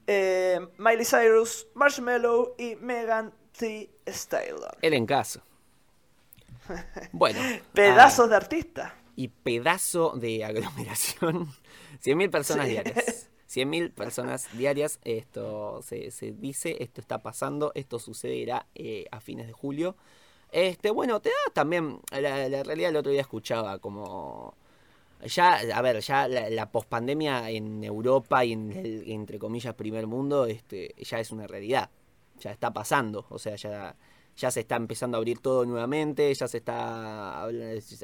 eh, 0.07 0.59
Miley 0.77 1.05
Cyrus, 1.05 1.67
Marshmello 1.75 2.55
y 2.57 2.75
Megan 2.75 3.33
Thee 3.57 3.89
Stallion. 4.07 4.59
El 4.81 4.93
en 4.93 5.05
caso. 5.05 5.41
Bueno. 7.11 7.39
Pedazos 7.73 8.25
ah, 8.25 8.29
de 8.29 8.35
artistas. 8.35 8.93
Y 9.15 9.29
pedazo 9.29 10.13
de 10.17 10.43
aglomeración. 10.45 11.47
100.000 12.03 12.29
personas 12.29 12.67
diarias. 12.67 13.28
100.000 13.49 13.93
personas 13.93 14.47
diarias. 14.57 14.99
Esto 15.03 15.81
se, 15.81 16.11
dice, 16.39 16.77
esto 16.83 17.01
está 17.01 17.21
pasando, 17.21 17.71
esto 17.75 17.99
sucederá 17.99 18.67
eh, 18.75 19.05
a 19.11 19.19
fines 19.19 19.47
de 19.47 19.53
julio. 19.53 19.95
Este, 20.51 20.91
bueno, 20.91 21.19
te 21.19 21.29
da 21.29 21.53
también. 21.53 21.99
La, 22.11 22.63
realidad 22.63 22.91
el 22.91 22.97
otro 22.97 23.11
día 23.11 23.21
escuchaba 23.21 23.79
como. 23.79 24.55
Ya, 25.25 25.59
a 25.75 25.81
ver, 25.81 25.99
ya 25.99 26.29
la, 26.29 26.49
la 26.49 26.71
pospandemia 26.71 27.49
en 27.49 27.83
Europa 27.83 28.45
y 28.45 28.53
en 28.53 28.71
el, 28.71 29.03
entre 29.11 29.37
comillas, 29.37 29.73
primer 29.75 30.07
mundo, 30.07 30.45
este, 30.45 30.95
ya 30.97 31.19
es 31.19 31.31
una 31.31 31.45
realidad. 31.45 31.89
Ya 32.39 32.51
está 32.51 32.71
pasando. 32.71 33.25
O 33.29 33.37
sea, 33.37 33.55
ya 33.55 33.95
ya 34.39 34.51
se 34.51 34.61
está 34.61 34.77
empezando 34.77 35.17
a 35.17 35.19
abrir 35.19 35.39
todo 35.39 35.65
nuevamente, 35.65 36.33
ya 36.33 36.47
se 36.47 36.57
está 36.57 37.43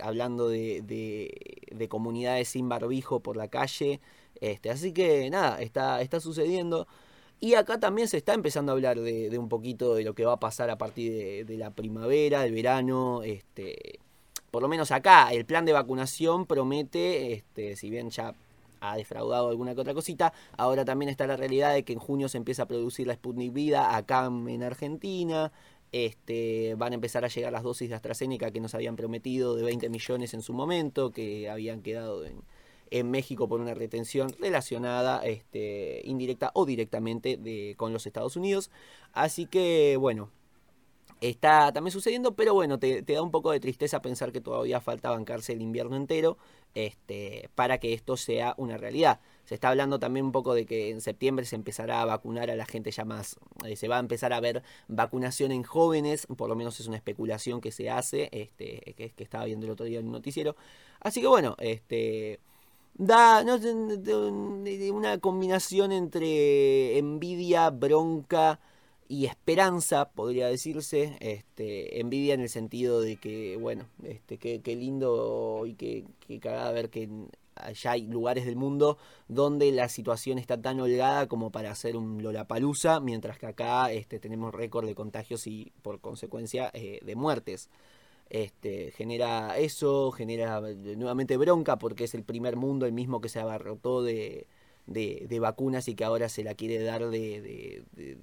hablando 0.03 0.49
de, 0.49 0.81
de, 1.71 1.87
comunidades 1.87 2.49
sin 2.49 2.67
barbijo 2.67 3.21
por 3.21 3.37
la 3.37 3.47
calle, 3.47 4.01
este, 4.41 4.69
así 4.69 4.93
que 4.93 5.29
nada, 5.29 5.61
está, 5.61 6.01
está 6.01 6.19
sucediendo. 6.19 6.87
Y 7.39 7.55
acá 7.55 7.79
también 7.79 8.07
se 8.07 8.17
está 8.17 8.33
empezando 8.33 8.71
a 8.71 8.75
hablar 8.75 8.99
de, 8.99 9.37
un 9.37 9.49
poquito 9.49 9.95
de 9.95 10.03
lo 10.03 10.15
que 10.15 10.25
va 10.25 10.33
a 10.33 10.39
pasar 10.39 10.69
a 10.69 10.77
partir 10.77 11.45
de, 11.45 11.57
la 11.57 11.71
primavera, 11.71 12.41
del 12.41 12.53
verano, 12.53 13.23
este, 13.23 13.99
por 14.51 14.61
lo 14.61 14.67
menos 14.69 14.91
acá 14.91 15.29
el 15.33 15.45
plan 15.45 15.65
de 15.65 15.73
vacunación 15.73 16.45
promete, 16.45 17.33
este, 17.33 17.75
si 17.75 17.89
bien 17.89 18.09
ya 18.09 18.33
ha 18.79 18.95
defraudado 18.95 19.49
alguna 19.49 19.75
que 19.75 19.81
otra 19.81 19.93
cosita. 19.93 20.33
Ahora 20.57 20.85
también 20.85 21.09
está 21.09 21.27
la 21.27 21.35
realidad 21.35 21.73
de 21.73 21.83
que 21.83 21.93
en 21.93 21.99
junio 21.99 22.29
se 22.29 22.37
empieza 22.37 22.63
a 22.63 22.67
producir 22.67 23.07
la 23.07 23.15
Sputnik 23.15 23.53
Vida 23.53 23.95
acá 23.95 24.25
en 24.25 24.63
Argentina. 24.63 25.51
Este, 25.91 26.75
van 26.75 26.91
a 26.91 26.95
empezar 26.95 27.23
a 27.25 27.29
llegar 27.29 27.53
las 27.53 27.63
dosis 27.63 27.89
de 27.89 27.95
AstraZeneca 27.95 28.51
que 28.51 28.59
nos 28.59 28.75
habían 28.75 28.95
prometido 28.95 29.55
de 29.55 29.63
20 29.63 29.89
millones 29.89 30.33
en 30.33 30.41
su 30.41 30.53
momento, 30.53 31.11
que 31.11 31.49
habían 31.49 31.81
quedado 31.81 32.23
en, 32.89 33.11
México 33.11 33.47
por 33.47 33.61
una 33.61 33.73
retención 33.73 34.29
relacionada 34.39 35.25
este, 35.25 36.01
indirecta 36.05 36.51
o 36.53 36.65
directamente 36.65 37.75
con 37.77 37.93
los 37.93 38.05
Estados 38.05 38.35
Unidos. 38.35 38.71
Así 39.13 39.45
que 39.45 39.97
bueno, 39.97 40.29
está 41.21 41.71
también 41.71 41.91
sucediendo, 41.91 42.35
pero 42.35 42.53
bueno, 42.53 42.79
te, 42.79 43.03
te, 43.03 43.13
da 43.13 43.21
un 43.21 43.31
poco 43.31 43.51
de 43.51 43.59
tristeza 43.59 44.01
pensar 44.01 44.31
que 44.31 44.41
todavía 44.41 44.81
falta 44.81 45.11
bancarse 45.11 45.53
el 45.53 45.61
invierno 45.61 45.95
entero 45.95 46.37
este, 46.73 47.49
para 47.55 47.77
que 47.79 47.93
esto 47.93 48.17
sea 48.17 48.53
una 48.57 48.77
realidad. 48.77 49.19
Se 49.45 49.55
está 49.55 49.69
hablando 49.69 49.99
también 49.99 50.25
un 50.25 50.31
poco 50.31 50.53
de 50.53 50.65
que 50.65 50.89
en 50.89 51.01
septiembre 51.01 51.45
se 51.45 51.55
empezará 51.55 52.01
a 52.01 52.05
vacunar 52.05 52.49
a 52.49 52.55
la 52.55 52.65
gente 52.65 52.91
ya 52.91 53.05
más, 53.05 53.37
eh, 53.65 53.75
se 53.75 53.87
va 53.87 53.97
a 53.97 53.99
empezar 53.99 54.33
a 54.33 54.39
ver 54.39 54.63
vacunación 54.87 55.51
en 55.51 55.63
jóvenes, 55.63 56.27
por 56.37 56.49
lo 56.49 56.55
menos 56.55 56.79
es 56.79 56.87
una 56.87 56.97
especulación 56.97 57.61
que 57.61 57.71
se 57.71 57.89
hace, 57.89 58.29
este, 58.31 58.93
que, 58.97 59.11
que 59.11 59.23
estaba 59.23 59.45
viendo 59.45 59.65
el 59.65 59.71
otro 59.71 59.85
día 59.85 59.99
en 59.99 60.07
un 60.07 60.11
noticiero. 60.11 60.55
Así 60.99 61.21
que 61.21 61.27
bueno, 61.27 61.55
este 61.59 62.39
da 62.95 63.43
no, 63.43 63.55
una 64.93 65.19
combinación 65.19 65.91
entre 65.91 66.97
envidia, 66.97 67.69
bronca 67.69 68.59
y 69.07 69.25
esperanza, 69.25 70.09
podría 70.11 70.47
decirse. 70.47 71.17
Este, 71.19 71.99
envidia 71.99 72.33
en 72.33 72.41
el 72.41 72.49
sentido 72.49 73.01
de 73.01 73.17
que, 73.17 73.57
bueno, 73.57 73.85
este, 74.03 74.37
qué, 74.37 74.75
lindo 74.75 75.63
y 75.65 75.75
qué, 75.75 76.05
qué 76.27 76.39
cagada 76.39 76.71
ver 76.71 76.89
que 76.89 77.09
allá 77.55 77.91
hay 77.91 78.07
lugares 78.07 78.45
del 78.45 78.55
mundo 78.55 78.97
donde 79.27 79.71
la 79.71 79.89
situación 79.89 80.37
está 80.37 80.61
tan 80.61 80.79
holgada 80.79 81.27
como 81.27 81.51
para 81.51 81.71
hacer 81.71 81.95
un 81.95 82.21
Lollapalooza, 82.21 82.99
mientras 82.99 83.37
que 83.37 83.47
acá 83.47 83.91
este, 83.91 84.19
tenemos 84.19 84.53
récord 84.53 84.85
de 84.85 84.95
contagios 84.95 85.47
y 85.47 85.71
por 85.81 85.99
consecuencia 85.99 86.69
eh, 86.73 86.99
de 87.03 87.15
muertes. 87.15 87.69
Este, 88.29 88.91
genera 88.91 89.57
eso, 89.57 90.11
genera 90.11 90.61
eh, 90.67 90.95
nuevamente 90.97 91.37
bronca 91.37 91.77
porque 91.77 92.05
es 92.05 92.15
el 92.15 92.23
primer 92.23 92.55
mundo, 92.55 92.85
el 92.85 92.93
mismo 92.93 93.21
que 93.21 93.29
se 93.29 93.39
abarrotó 93.39 94.01
de, 94.03 94.47
de, 94.87 95.39
vacunas 95.39 95.87
y 95.87 95.95
que 95.95 96.05
ahora 96.05 96.29
se 96.29 96.43
la 96.43 96.55
quiere 96.55 96.81
dar 96.83 97.09
de, 97.09 97.85
de, 97.93 98.17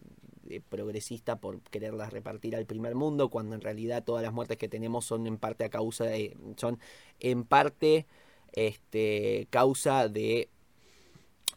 progresista 0.69 1.37
por 1.37 1.61
quererlas 1.62 2.12
repartir 2.12 2.55
al 2.57 2.67
primer 2.67 2.95
mundo, 2.95 3.31
cuando 3.31 3.55
en 3.55 3.62
realidad 3.62 4.05
todas 4.05 4.23
las 4.23 4.35
muertes 4.35 4.59
que 4.59 4.69
tenemos 4.69 5.07
son 5.07 5.27
en 5.27 5.38
parte 5.38 5.65
a 5.65 5.71
causa 5.71 6.05
de, 6.05 6.37
son 6.57 6.79
en 7.21 7.45
parte 7.45 8.07
este, 8.53 9.47
causa 9.51 10.09
de 10.09 10.51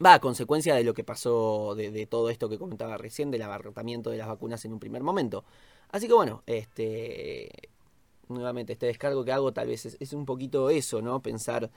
va 0.03 0.19
consecuencia 0.19 0.75
de 0.75 0.83
lo 0.83 0.93
que 0.93 1.03
pasó 1.03 1.75
de, 1.75 2.05
todo 2.05 2.29
esto 2.29 2.49
que 2.49 2.57
comentaba 2.57 2.97
recién 2.97 3.31
del 3.31 3.41
abarrotamiento 3.41 4.09
de 4.11 4.17
las 4.17 4.27
vacunas 4.27 4.63
en 4.65 4.73
un 4.73 4.79
primer 4.79 5.03
momento. 5.03 5.43
Así 5.91 6.07
que 6.07 6.13
bueno 6.13 6.43
este 6.45 7.69
nuevamente 8.29 8.73
este 8.73 8.87
descargo 8.87 9.23
que 9.25 9.31
hago 9.31 9.53
tal 9.53 9.67
vez 9.67 9.85
es, 9.85 10.13
un 10.13 10.25
poquito 10.25 10.69
eso 10.69 11.01
no 11.01 11.21
pensar 11.21 11.69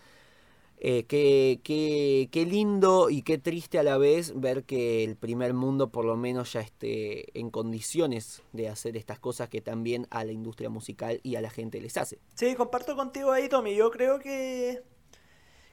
eh, 0.80 1.04
qué, 1.06 1.60
qué, 1.64 2.46
lindo 2.46 3.10
y 3.10 3.22
qué 3.22 3.38
triste 3.38 3.78
a 3.78 3.82
la 3.82 3.98
vez 3.98 4.38
ver 4.38 4.64
que 4.64 5.02
el 5.02 5.16
primer 5.16 5.52
mundo 5.52 5.90
por 5.90 6.04
lo 6.04 6.16
menos 6.16 6.52
ya 6.52 6.60
esté 6.60 7.38
en 7.38 7.50
condiciones 7.50 8.42
de 8.52 8.68
hacer 8.68 8.96
estas 8.96 9.18
cosas 9.18 9.48
que 9.48 9.60
también 9.60 10.06
a 10.10 10.24
la 10.24 10.32
industria 10.32 10.70
musical 10.70 11.20
y 11.24 11.34
a 11.34 11.40
la 11.40 11.50
gente 11.50 11.80
les 11.80 11.96
hace. 11.96 12.20
Sí, 12.34 12.54
comparto 12.54 12.94
contigo 12.94 13.32
ahí, 13.32 13.48
Tommy. 13.48 13.74
Yo 13.74 13.90
creo 13.90 14.20
que 14.20 14.84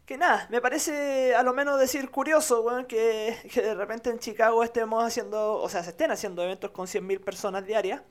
que 0.05 0.17
nada, 0.17 0.47
me 0.51 0.61
parece 0.61 1.33
a 1.33 1.41
lo 1.41 1.53
menos 1.53 1.79
decir 1.79 2.11
curioso, 2.11 2.65
que, 2.87 3.35
de 3.55 3.75
repente 3.75 4.09
en 4.11 4.19
Chicago 4.19 4.63
estemos 4.63 5.03
haciendo, 5.03 5.55
o 5.59 5.67
sea, 5.67 5.83
se 5.83 5.89
estén 5.89 6.11
haciendo 6.11 6.43
eventos 6.43 6.71
con 6.71 6.85
100.000 6.85 7.19
personas 7.23 7.65
diarias 7.65 8.01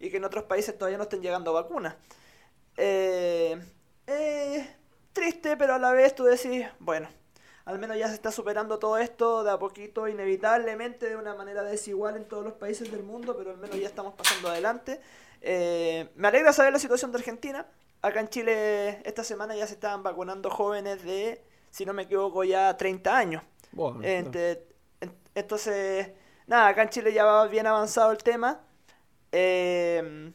y 0.00 0.10
que 0.10 0.16
en 0.16 0.24
otros 0.24 0.44
países 0.44 0.76
todavía 0.76 0.96
no 0.96 1.04
estén 1.04 1.20
llegando 1.20 1.52
vacunas. 1.52 1.94
Eh, 2.76 3.60
eh, 4.06 4.76
triste, 5.12 5.56
pero 5.56 5.74
a 5.74 5.78
la 5.78 5.92
vez 5.92 6.14
tú 6.14 6.24
decís, 6.24 6.66
bueno, 6.78 7.08
al 7.66 7.78
menos 7.78 7.98
ya 7.98 8.08
se 8.08 8.14
está 8.14 8.32
superando 8.32 8.78
todo 8.78 8.96
esto 8.96 9.44
de 9.44 9.50
a 9.50 9.58
poquito, 9.58 10.08
inevitablemente, 10.08 11.08
de 11.08 11.16
una 11.16 11.34
manera 11.34 11.62
desigual 11.62 12.16
en 12.16 12.24
todos 12.24 12.42
los 12.42 12.54
países 12.54 12.90
del 12.90 13.02
mundo, 13.02 13.36
pero 13.36 13.50
al 13.50 13.58
menos 13.58 13.78
ya 13.78 13.86
estamos 13.86 14.14
pasando 14.14 14.48
adelante. 14.48 15.00
Eh, 15.42 16.08
me 16.16 16.28
alegra 16.28 16.52
saber 16.54 16.72
la 16.72 16.78
situación 16.78 17.12
de 17.12 17.18
Argentina, 17.18 17.66
acá 18.00 18.20
en 18.20 18.28
Chile 18.28 19.02
esta 19.04 19.22
semana 19.22 19.54
ya 19.54 19.66
se 19.66 19.74
estaban 19.74 20.02
vacunando 20.02 20.48
jóvenes 20.48 21.04
de, 21.04 21.44
si 21.70 21.84
no 21.84 21.92
me 21.92 22.02
equivoco, 22.02 22.42
ya 22.44 22.74
30 22.74 23.16
años. 23.16 23.42
entonces, 25.34 26.10
nada, 26.46 26.68
acá 26.68 26.82
en 26.82 26.88
Chile 26.88 27.12
ya 27.12 27.24
va 27.24 27.46
bien 27.46 27.66
avanzado 27.66 28.10
el 28.12 28.18
tema. 28.18 28.62
Em, 29.32 30.32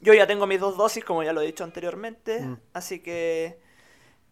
yo 0.00 0.14
ya 0.14 0.26
tengo 0.26 0.46
mis 0.46 0.60
dos 0.60 0.76
dosis, 0.76 1.04
como 1.04 1.22
ya 1.22 1.32
lo 1.32 1.40
he 1.40 1.46
dicho 1.46 1.64
anteriormente, 1.64 2.40
mm. 2.40 2.60
así 2.72 3.00
que... 3.00 3.60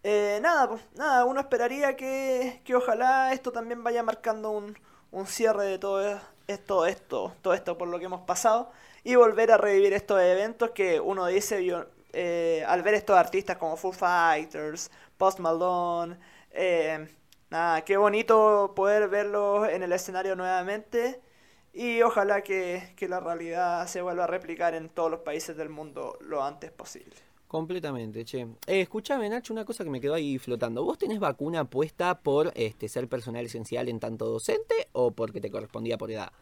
Eh, 0.09 0.39
nada, 0.41 0.69
pues, 0.69 0.83
nada, 0.95 1.25
uno 1.25 1.41
esperaría 1.41 1.97
que, 1.97 2.61
que, 2.65 2.77
ojalá 2.77 3.33
esto 3.33 3.51
también 3.51 3.83
vaya 3.83 4.05
marcando 4.05 4.51
un, 4.51 4.79
un 5.11 5.27
cierre 5.27 5.65
de 5.65 5.79
todo 5.81 6.21
esto, 6.47 6.87
esto, 6.87 7.35
todo 7.43 7.55
esto 7.55 7.77
por 7.77 7.89
lo 7.89 7.99
que 7.99 8.05
hemos 8.05 8.21
pasado 8.21 8.71
y 9.03 9.17
volver 9.17 9.51
a 9.51 9.57
revivir 9.57 9.93
estos 9.93 10.21
eventos 10.21 10.71
que 10.71 11.01
uno 11.01 11.27
dice, 11.27 11.65
eh, 12.13 12.65
al 12.67 12.83
ver 12.83 12.95
estos 12.95 13.17
artistas 13.17 13.57
como 13.57 13.77
Foo 13.77 13.93
Fighters, 13.93 14.91
Post 15.17 15.41
Malone, 15.41 16.19
eh, 16.51 17.09
nada, 17.51 17.83
qué 17.85 17.97
bonito 17.97 18.73
poder 18.77 19.09
verlos 19.09 19.69
en 19.69 19.83
el 19.83 19.93
escenario 19.93 20.37
nuevamente 20.37 21.21
y 21.77 22.01
ojalá 22.01 22.41
que, 22.41 22.95
la 23.07 23.21
realidad 23.21 23.87
se 23.87 24.01
vuelva 24.01 24.25
a 24.25 24.27
replicar 24.27 24.75
en 24.75 24.89
todos 24.89 25.11
los 25.11 25.21
países 25.21 25.59
del 25.59 25.69
mundo 25.69 26.17
lo 26.23 26.43
antes 26.43 26.73
posible. 26.73 27.15
Completamente, 27.47 28.25
che. 28.25 28.47
Eh, 28.67 28.81
escúchame, 28.81 29.29
Nacho, 29.29 29.53
una 29.53 29.67
cosa 29.67 29.85
que 29.85 29.91
me 29.91 30.01
quedó 30.01 30.15
ahí 30.15 30.39
flotando. 30.39 30.83
¿Vos 30.85 30.97
tenés 30.97 31.21
vacuna 31.21 31.67
puesta 31.69 32.19
por 32.19 32.51
este, 32.55 32.89
ser 32.89 33.09
personal 33.09 33.45
esencial 33.45 33.91
en 33.91 34.01
tanto 34.01 34.25
docente 34.25 34.89
o 34.93 35.11
porque 35.11 35.39
te 35.43 35.51
correspondía 35.51 35.99
por 35.99 36.11
edad? 36.11 36.33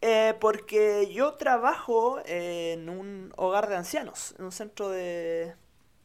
Eh, 0.00 0.34
porque 0.40 1.12
yo 1.12 1.34
trabajo 1.34 2.20
en 2.24 2.88
un 2.88 3.32
hogar 3.36 3.68
de 3.68 3.74
ancianos, 3.74 4.36
en 4.38 4.44
un 4.44 4.52
centro 4.52 4.90
de, 4.90 5.56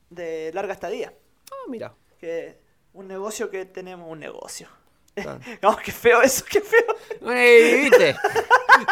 de 0.10 0.52
larga 0.52 0.74
estadía. 0.74 1.14
Ah, 1.52 1.70
mira. 1.70 1.94
Que 2.18 2.58
un 2.94 3.08
negocio 3.08 3.52
que 3.52 3.66
tenemos, 3.66 4.12
un 4.12 4.20
negocio. 4.20 4.68
Claro. 5.16 5.78
qué 5.84 5.92
feo 5.92 6.22
eso, 6.22 6.44
qué 6.50 6.62
feo. 6.62 6.96
¿viste? 7.22 8.16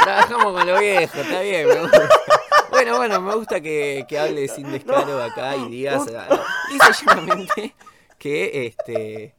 Trabajamos 0.03 0.53
con 0.53 0.67
lo 0.67 0.79
viejo, 0.79 1.19
está 1.19 1.41
bien. 1.41 1.67
Bueno, 2.69 2.97
bueno, 2.97 3.21
me 3.21 3.35
gusta 3.35 3.61
que, 3.61 4.05
que 4.07 4.17
hables 4.17 4.53
sin 4.53 4.71
descaro 4.71 5.21
acá 5.21 5.55
y 5.55 5.69
digas, 5.69 6.05
dice 6.05 7.75
que 8.17 8.65
este 8.65 9.35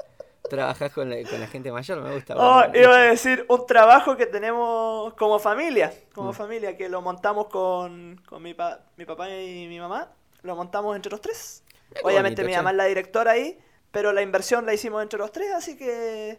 trabajas 0.49 0.93
con 0.93 1.11
la, 1.11 1.17
con 1.29 1.41
la 1.41 1.47
gente 1.47 1.73
mayor, 1.73 2.01
me 2.01 2.15
gusta. 2.15 2.35
Oh, 2.37 2.63
iba 2.75 2.97
a 2.97 3.03
decir 3.03 3.45
un 3.49 3.67
trabajo 3.67 4.17
que 4.17 4.27
tenemos 4.27 5.15
como 5.15 5.39
familia, 5.39 5.93
como 6.15 6.31
mm. 6.31 6.35
familia, 6.35 6.77
que 6.77 6.89
lo 6.89 7.03
montamos 7.03 7.47
con, 7.47 8.21
con 8.27 8.43
mi, 8.43 8.55
mi 8.97 9.05
papá 9.05 9.31
y 9.31 9.67
mi 9.69 9.81
mamá. 9.81 10.13
lo 10.43 10.55
montamos 10.55 10.95
entre 10.95 11.11
los 11.11 11.21
tres. 11.21 11.65
Qué 11.93 12.01
Obviamente 12.05 12.43
bonito, 12.43 12.47
mi 12.47 12.53
che. 12.53 12.59
mamá 12.59 12.71
es 12.71 12.77
la 12.77 12.85
directora 12.85 13.33
ahí, 13.33 13.59
pero 13.91 14.13
la 14.13 14.23
inversión 14.23 14.67
la 14.67 14.75
hicimos 14.75 15.03
entre 15.03 15.19
los 15.19 15.33
tres, 15.33 15.53
así 15.53 15.77
que 15.77 16.39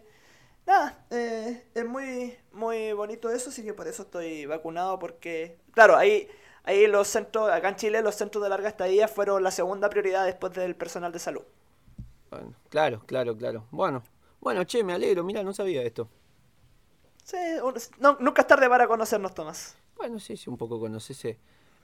nada, 0.65 1.06
eh, 1.12 1.63
es 1.73 1.86
muy 1.86 2.38
muy 2.51 2.93
bonito 2.93 3.30
eso, 3.30 3.49
así 3.49 3.63
que 3.63 3.73
por 3.73 3.88
eso 3.88 4.04
estoy 4.04 4.45
vacunado 4.45 4.99
porque 4.99 5.60
claro, 5.71 5.95
ahí 5.97 6.28
ahí 6.63 6.88
los 6.88 7.08
centros 7.08 7.49
acá 7.51 7.69
en 7.69 7.75
Chile 7.78 8.01
los 8.01 8.15
centros 8.15 8.43
de 8.43 8.49
larga 8.49 8.69
estadía 8.69 9.08
fueron 9.08 9.43
la 9.43 9.51
segunda 9.51 9.89
prioridad 9.89 10.25
después 10.25 10.54
del 10.54 10.75
personal 10.75 11.12
de 11.12 11.19
salud. 11.19 11.43
Bueno, 12.30 12.54
claro, 12.69 13.01
claro, 13.06 13.36
claro. 13.38 13.67
Bueno, 13.71 14.04
bueno, 14.41 14.63
che, 14.65 14.84
me 14.84 14.93
alegro, 14.93 15.23
mira, 15.23 15.43
no 15.43 15.54
sabía 15.54 15.82
esto. 15.84 16.10
Sí, 17.23 17.38
un- 17.63 17.75
no- 17.99 18.17
nunca 18.21 18.41
es 18.43 18.47
tarde 18.47 18.69
para 18.69 18.88
conocernos, 18.88 19.34
Tomás. 19.34 19.75
Bueno, 19.95 20.19
sí, 20.19 20.38
sí, 20.38 20.49
un 20.49 20.58
poco 20.58 20.80
conocese 20.80 21.38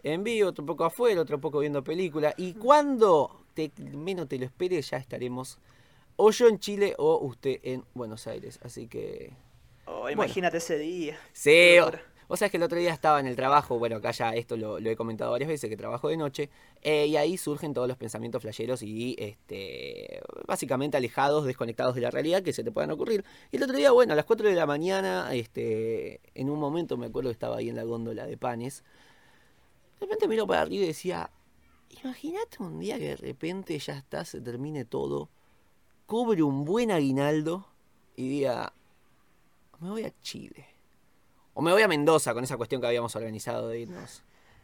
en 0.04 0.24
vivo, 0.24 0.50
otro 0.50 0.66
poco 0.66 0.84
afuera, 0.86 1.22
otro 1.22 1.40
poco 1.40 1.60
viendo 1.60 1.84
película. 1.84 2.34
Y 2.38 2.54
cuando 2.56 3.46
te, 3.54 3.72
menos 3.78 4.28
te 4.28 4.38
lo 4.40 4.46
esperes, 4.46 4.90
ya 4.90 4.98
estaremos 4.98 5.60
o 6.24 6.30
yo 6.30 6.48
en 6.48 6.60
Chile 6.60 6.94
o 7.00 7.18
usted 7.18 7.60
en 7.64 7.84
Buenos 7.96 8.28
Aires. 8.28 8.60
Así 8.62 8.88
que. 8.88 9.34
Oh, 9.86 10.08
imagínate 10.08 10.58
ese 10.58 10.78
día. 10.78 11.18
Sí, 11.34 11.80
o, 11.80 11.92
vos 12.28 12.38
sabés 12.38 12.52
que 12.52 12.58
el 12.58 12.64
otro 12.64 12.78
día 12.78 12.94
estaba 12.94 13.20
en 13.20 13.26
el 13.26 13.36
trabajo, 13.36 13.80
bueno, 13.80 13.96
acá 13.96 14.12
ya 14.12 14.36
esto 14.36 14.56
lo, 14.56 14.80
lo 14.80 14.90
he 14.92 14.96
comentado 14.96 15.32
varias 15.32 15.50
veces, 15.50 15.68
que 15.68 15.76
trabajo 15.76 16.10
de 16.10 16.18
noche, 16.18 16.50
eh, 16.84 17.08
y 17.08 17.18
ahí 17.18 17.38
surgen 17.38 17.74
todos 17.74 17.88
los 17.88 17.98
pensamientos 17.98 18.40
flasheros 18.40 18.84
y 18.84 19.16
este 19.18 20.22
básicamente 20.48 20.96
alejados, 20.96 21.44
desconectados 21.46 21.96
de 21.96 22.02
la 22.02 22.12
realidad 22.12 22.44
que 22.44 22.54
se 22.54 22.64
te 22.64 22.72
puedan 22.72 22.92
ocurrir. 22.92 23.26
Y 23.52 23.58
el 23.58 23.64
otro 23.64 23.76
día, 23.76 23.92
bueno, 23.92 24.14
a 24.14 24.16
las 24.16 24.26
4 24.26 24.48
de 24.48 24.56
la 24.56 24.68
mañana, 24.68 25.34
este, 25.34 26.22
en 26.36 26.52
un 26.52 26.60
momento 26.60 26.98
me 26.98 27.08
acuerdo 27.08 27.30
que 27.30 27.34
estaba 27.34 27.58
ahí 27.58 27.68
en 27.68 27.76
la 27.76 27.84
góndola 27.84 28.28
de 28.28 28.38
panes, 28.38 28.84
de 30.00 30.06
repente 30.06 30.28
miro 30.28 30.46
para 30.46 30.62
arriba 30.62 30.84
y 30.84 30.88
decía, 30.88 31.32
imagínate 32.04 32.62
un 32.62 32.80
día 32.80 33.00
que 33.00 33.08
de 33.08 33.16
repente 33.16 33.78
ya 33.80 33.98
está, 33.98 34.24
se 34.24 34.40
termine 34.40 34.86
todo, 34.86 35.30
cobre 36.12 36.44
un 36.44 36.66
buen 36.66 36.92
aguinaldo 36.92 37.66
y 38.18 38.28
diga, 38.28 38.74
me 39.80 39.92
voy 39.92 40.04
a 40.04 40.12
Chile. 40.20 40.66
O 41.54 41.62
me 41.62 41.72
voy 41.72 41.84
a 41.84 41.88
Mendoza 41.88 42.34
con 42.34 42.44
esa 42.44 42.58
cuestión 42.58 42.82
que 42.82 42.88
habíamos 42.88 43.16
organizado 43.16 43.70
de 43.70 43.80
irnos 43.80 44.22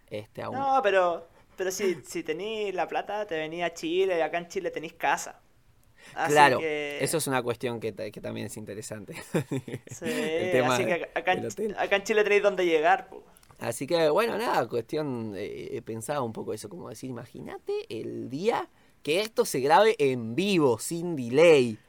este, 0.10 0.41
a 0.41 0.49
un... 0.49 0.57
No, 0.57 0.81
pero, 0.83 1.25
pero 1.55 1.71
si, 1.71 2.01
si 2.03 2.21
tenís 2.21 2.73
la 2.75 2.86
plata, 2.86 3.25
te 3.25 3.38
venía 3.38 3.67
a 3.67 3.73
Chile, 3.73 4.17
y 4.17 4.21
acá 4.21 4.39
en 4.39 4.49
Chile 4.49 4.71
tenís 4.71 4.91
casa. 4.91 5.39
Así 6.15 6.33
claro, 6.33 6.60
que- 6.60 6.97
eso 7.01 7.17
es 7.17 7.27
una 7.27 7.41
cuestión 7.41 7.79
que, 7.79 7.95
que 7.95 8.19
también 8.19 8.47
es 8.47 8.57
interesante. 8.57 9.13
Sí, 9.89 10.03
el 10.03 10.51
tema 10.51 10.75
así 10.75 10.86
que 10.86 11.10
acá, 11.15 11.31
en, 11.31 11.45
hotel. 11.45 11.75
acá 11.79 11.95
en 11.95 12.03
Chile 12.03 12.23
tenéis 12.25 12.43
donde 12.43 12.65
llegar. 12.65 13.07
po. 13.07 13.23
Así 13.60 13.88
que, 13.88 14.10
bueno, 14.10 14.38
nada, 14.38 14.67
cuestión, 14.67 15.33
eh, 15.38 15.81
pensaba 15.86 16.23
un 16.23 16.33
poco 16.33 16.51
eso, 16.53 16.67
como 16.67 16.89
decir, 16.89 17.10
imagínate 17.10 17.86
el 17.88 18.29
día 18.29 18.67
que 19.08 19.22
esto 19.22 19.46
se 19.46 19.62
grabe 19.62 19.96
en 20.00 20.36
vivo, 20.36 20.80
sin 20.80 21.15
delay. 21.15 21.80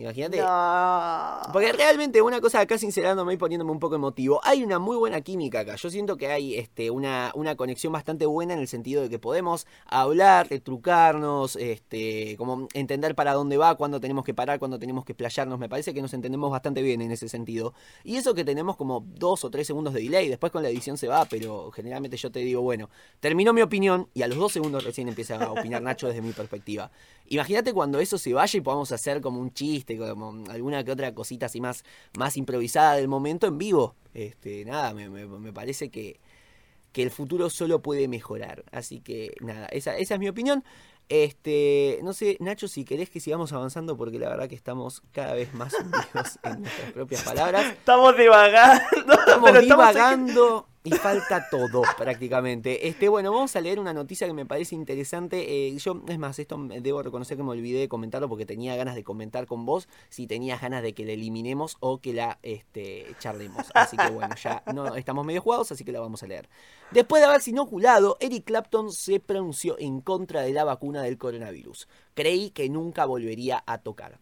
Imagínate. 0.00 0.38
No. 0.38 1.52
Porque 1.52 1.72
realmente 1.72 2.22
una 2.22 2.40
cosa 2.40 2.60
acá 2.60 2.78
sincerándome 2.78 3.34
y 3.34 3.36
poniéndome 3.36 3.70
un 3.70 3.78
poco 3.78 3.96
emotivo, 3.96 4.40
hay 4.42 4.62
una 4.64 4.78
muy 4.78 4.96
buena 4.96 5.20
química 5.20 5.60
acá. 5.60 5.76
Yo 5.76 5.90
siento 5.90 6.16
que 6.16 6.28
hay 6.28 6.54
este, 6.54 6.90
una, 6.90 7.32
una 7.34 7.54
conexión 7.56 7.92
bastante 7.92 8.26
buena 8.26 8.54
en 8.54 8.60
el 8.60 8.68
sentido 8.68 9.02
de 9.02 9.10
que 9.10 9.18
podemos 9.18 9.66
hablar, 9.86 10.48
retrucarnos, 10.48 11.56
este, 11.56 12.36
como 12.36 12.68
entender 12.72 13.14
para 13.14 13.34
dónde 13.34 13.56
va, 13.56 13.74
cuándo 13.74 14.00
tenemos 14.00 14.24
que 14.24 14.34
parar, 14.34 14.58
cuándo 14.58 14.78
tenemos 14.78 15.04
que 15.04 15.12
explayarnos. 15.12 15.58
Me 15.58 15.68
parece 15.68 15.92
que 15.92 16.00
nos 16.00 16.14
entendemos 16.14 16.50
bastante 16.50 16.82
bien 16.82 17.02
en 17.02 17.10
ese 17.10 17.28
sentido. 17.28 17.74
Y 18.04 18.16
eso 18.16 18.34
que 18.34 18.44
tenemos 18.44 18.76
como 18.76 19.04
dos 19.06 19.44
o 19.44 19.50
tres 19.50 19.66
segundos 19.66 19.92
de 19.94 20.00
delay, 20.00 20.28
después 20.28 20.50
con 20.50 20.62
la 20.62 20.70
edición 20.70 20.96
se 20.96 21.08
va, 21.08 21.24
pero 21.26 21.70
generalmente 21.72 22.16
yo 22.16 22.30
te 22.30 22.40
digo, 22.40 22.62
bueno, 22.62 22.88
terminó 23.20 23.52
mi 23.52 23.62
opinión 23.62 24.08
y 24.14 24.22
a 24.22 24.28
los 24.28 24.38
dos 24.38 24.52
segundos 24.52 24.84
recién 24.84 25.08
empieza 25.08 25.36
a 25.36 25.52
opinar 25.52 25.82
Nacho 25.82 26.08
desde 26.08 26.22
mi 26.22 26.32
perspectiva. 26.32 26.90
Imagínate 27.32 27.72
cuando 27.72 28.00
eso 28.00 28.18
se 28.18 28.32
vaya 28.32 28.58
y 28.58 28.60
podamos 28.60 28.90
hacer 28.90 29.20
como 29.20 29.40
un 29.40 29.52
chiste, 29.52 29.89
como 29.98 30.44
alguna 30.50 30.82
que 30.84 30.92
otra 30.92 31.14
cosita 31.14 31.46
así 31.46 31.60
más, 31.60 31.84
más 32.18 32.36
improvisada 32.36 32.96
del 32.96 33.08
momento 33.08 33.46
en 33.46 33.58
vivo. 33.58 33.94
Este, 34.14 34.64
nada, 34.64 34.92
me, 34.94 35.08
me- 35.08 35.26
me 35.26 35.52
parece 35.52 35.90
que, 35.90 36.20
que 36.92 37.02
el 37.02 37.10
futuro 37.10 37.48
solo 37.50 37.80
puede 37.80 38.08
mejorar. 38.08 38.64
Así 38.72 39.00
que 39.00 39.32
nada, 39.40 39.66
esa, 39.66 39.96
esa 39.96 40.14
es 40.14 40.20
mi 40.20 40.28
opinión. 40.28 40.64
Este, 41.08 41.98
no 42.04 42.12
sé, 42.12 42.36
Nacho, 42.38 42.68
si 42.68 42.84
querés 42.84 43.10
que 43.10 43.18
sigamos 43.18 43.52
avanzando, 43.52 43.96
porque 43.96 44.18
la 44.20 44.28
verdad 44.28 44.48
que 44.48 44.54
estamos 44.54 45.02
cada 45.10 45.34
vez 45.34 45.52
más 45.54 45.74
hundidos 45.74 46.38
en 46.44 46.62
nuestras 46.62 46.92
propias 46.92 47.22
palabras. 47.24 47.66
Estamos 47.66 48.16
divagando. 48.16 49.12
Estamos 49.14 49.60
divagando 49.60 50.68
y 50.82 50.90
falta 50.92 51.48
todo 51.50 51.82
prácticamente. 51.98 52.88
Este, 52.88 53.08
bueno, 53.08 53.32
vamos 53.32 53.54
a 53.54 53.60
leer 53.60 53.78
una 53.78 53.92
noticia 53.92 54.26
que 54.26 54.32
me 54.32 54.46
parece 54.46 54.74
interesante. 54.74 55.68
Eh, 55.68 55.76
yo, 55.78 56.02
es 56.08 56.18
más, 56.18 56.38
esto 56.38 56.58
debo 56.80 57.02
reconocer 57.02 57.36
que 57.36 57.42
me 57.42 57.50
olvidé 57.50 57.80
de 57.80 57.88
comentarlo 57.88 58.28
porque 58.28 58.46
tenía 58.46 58.76
ganas 58.76 58.94
de 58.94 59.04
comentar 59.04 59.46
con 59.46 59.66
vos 59.66 59.88
si 60.08 60.26
tenías 60.26 60.60
ganas 60.60 60.82
de 60.82 60.94
que 60.94 61.04
la 61.04 61.12
eliminemos 61.12 61.76
o 61.80 61.98
que 61.98 62.14
la 62.14 62.38
este, 62.42 63.06
charlemos. 63.18 63.66
Así 63.74 63.96
que 63.96 64.10
bueno, 64.10 64.34
ya 64.36 64.62
no 64.72 64.94
estamos 64.96 65.24
medio 65.26 65.42
jugados, 65.42 65.70
así 65.72 65.84
que 65.84 65.92
la 65.92 66.00
vamos 66.00 66.22
a 66.22 66.26
leer. 66.26 66.48
Después 66.90 67.20
de 67.20 67.26
haberse 67.28 67.50
inoculado, 67.50 68.16
Eric 68.20 68.44
Clapton 68.44 68.92
se 68.92 69.20
pronunció 69.20 69.78
en 69.78 70.00
contra 70.00 70.42
de 70.42 70.52
la 70.52 70.64
vacuna 70.64 71.02
del 71.02 71.18
coronavirus. 71.18 71.88
Creí 72.14 72.50
que 72.50 72.68
nunca 72.68 73.04
volvería 73.04 73.62
a 73.66 73.78
tocar. 73.78 74.18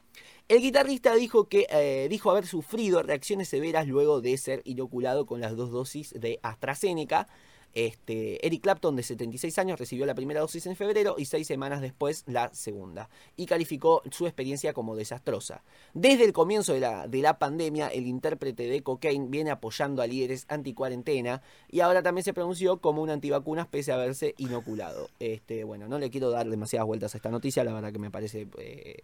El 0.49 0.63
guitarrista 0.63 1.15
dijo 1.15 1.47
que 1.47 1.67
eh, 1.69 2.07
dijo 2.09 2.31
haber 2.31 2.47
sufrido 2.47 3.03
reacciones 3.03 3.49
severas 3.49 3.87
luego 3.87 4.23
de 4.23 4.39
ser 4.39 4.63
inoculado 4.65 5.27
con 5.27 5.43
las 5.43 5.55
dos 5.57 5.71
dosis 5.71 6.15
de 6.19 6.41
AstraZeneca. 6.43 7.29
Este, 7.75 8.45
Eric 8.47 8.63
Clapton, 8.63 8.97
de 8.97 9.03
76 9.03 9.59
años, 9.59 9.79
recibió 9.79 10.07
la 10.07 10.15
primera 10.15 10.41
dosis 10.41 10.65
en 10.65 10.75
febrero 10.75 11.17
y 11.19 11.27
seis 11.27 11.47
semanas 11.47 11.83
después 11.83 12.25
la 12.27 12.49
segunda, 12.55 13.11
y 13.37 13.45
calificó 13.45 14.03
su 14.11 14.27
experiencia 14.27 14.73
como 14.73 14.97
desastrosa. 14.97 15.63
Desde 15.93 16.25
el 16.25 16.33
comienzo 16.33 16.73
de 16.73 16.81
la, 16.81 17.07
de 17.07 17.21
la 17.21 17.39
pandemia, 17.39 17.89
el 17.89 18.07
intérprete 18.07 18.69
de 18.69 18.83
Cocaine 18.83 19.29
viene 19.29 19.51
apoyando 19.51 20.01
a 20.01 20.07
líderes 20.07 20.47
anticuarentena 20.49 21.43
y 21.71 21.81
ahora 21.81 22.03
también 22.03 22.25
se 22.25 22.33
pronunció 22.33 22.81
como 22.81 23.03
un 23.03 23.11
antivacunas 23.11 23.67
pese 23.67 23.93
a 23.93 23.97
haberse 23.97 24.35
inoculado. 24.39 25.11
Este, 25.21 25.65
bueno, 25.65 25.89
no 25.89 25.99
le 25.99 26.09
quiero 26.09 26.31
dar 26.31 26.49
demasiadas 26.49 26.87
vueltas 26.87 27.15
a 27.15 27.19
esta 27.19 27.31
noticia, 27.31 27.65
la 27.65 27.75
verdad 27.75 27.93
que 27.93 27.99
me 27.99 28.11
parece 28.11 28.49
eh, 28.57 29.03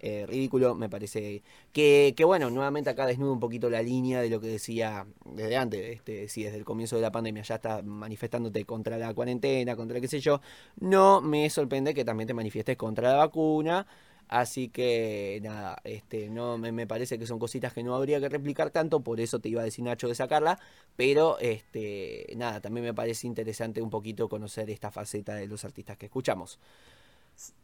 eh, 0.00 0.26
ridículo, 0.26 0.74
me 0.74 0.88
parece 0.88 1.42
que, 1.72 2.14
bueno, 2.24 2.50
nuevamente 2.50 2.90
acá 2.90 3.06
desnudo 3.06 3.32
un 3.32 3.40
poquito 3.40 3.70
la 3.70 3.82
línea 3.82 4.20
de 4.20 4.30
lo 4.30 4.40
que 4.40 4.48
decía 4.48 5.06
desde 5.24 5.56
antes, 5.56 5.94
este, 5.94 6.28
si 6.28 6.44
desde 6.44 6.58
el 6.58 6.64
comienzo 6.64 6.96
de 6.96 7.02
la 7.02 7.12
pandemia 7.12 7.42
ya 7.42 7.56
estás 7.56 7.84
manifestándote 7.84 8.64
contra 8.64 8.98
la 8.98 9.14
cuarentena, 9.14 9.76
contra 9.76 10.00
qué 10.00 10.08
sé 10.08 10.20
yo, 10.20 10.40
no 10.80 11.20
me 11.20 11.48
sorprende 11.50 11.94
que 11.94 12.04
también 12.04 12.26
te 12.28 12.34
manifiestes 12.34 12.76
contra 12.76 13.10
la 13.10 13.16
vacuna. 13.16 13.86
Así 14.28 14.68
que 14.70 15.38
nada, 15.42 15.80
este, 15.84 16.28
no 16.28 16.58
me, 16.58 16.72
me 16.72 16.86
parece 16.88 17.16
que 17.16 17.26
son 17.28 17.38
cositas 17.38 17.72
que 17.72 17.84
no 17.84 17.94
habría 17.94 18.18
que 18.18 18.28
replicar 18.28 18.70
tanto, 18.70 19.00
por 19.00 19.20
eso 19.20 19.38
te 19.38 19.48
iba 19.48 19.60
a 19.60 19.64
decir 19.64 19.84
Nacho 19.84 20.08
de 20.08 20.16
sacarla, 20.16 20.58
pero 20.96 21.38
este, 21.38 22.26
nada, 22.36 22.60
también 22.60 22.84
me 22.84 22.94
parece 22.94 23.28
interesante 23.28 23.80
un 23.80 23.90
poquito 23.90 24.28
conocer 24.28 24.68
esta 24.70 24.90
faceta 24.90 25.34
de 25.34 25.46
los 25.46 25.64
artistas 25.64 25.96
que 25.96 26.06
escuchamos. 26.06 26.58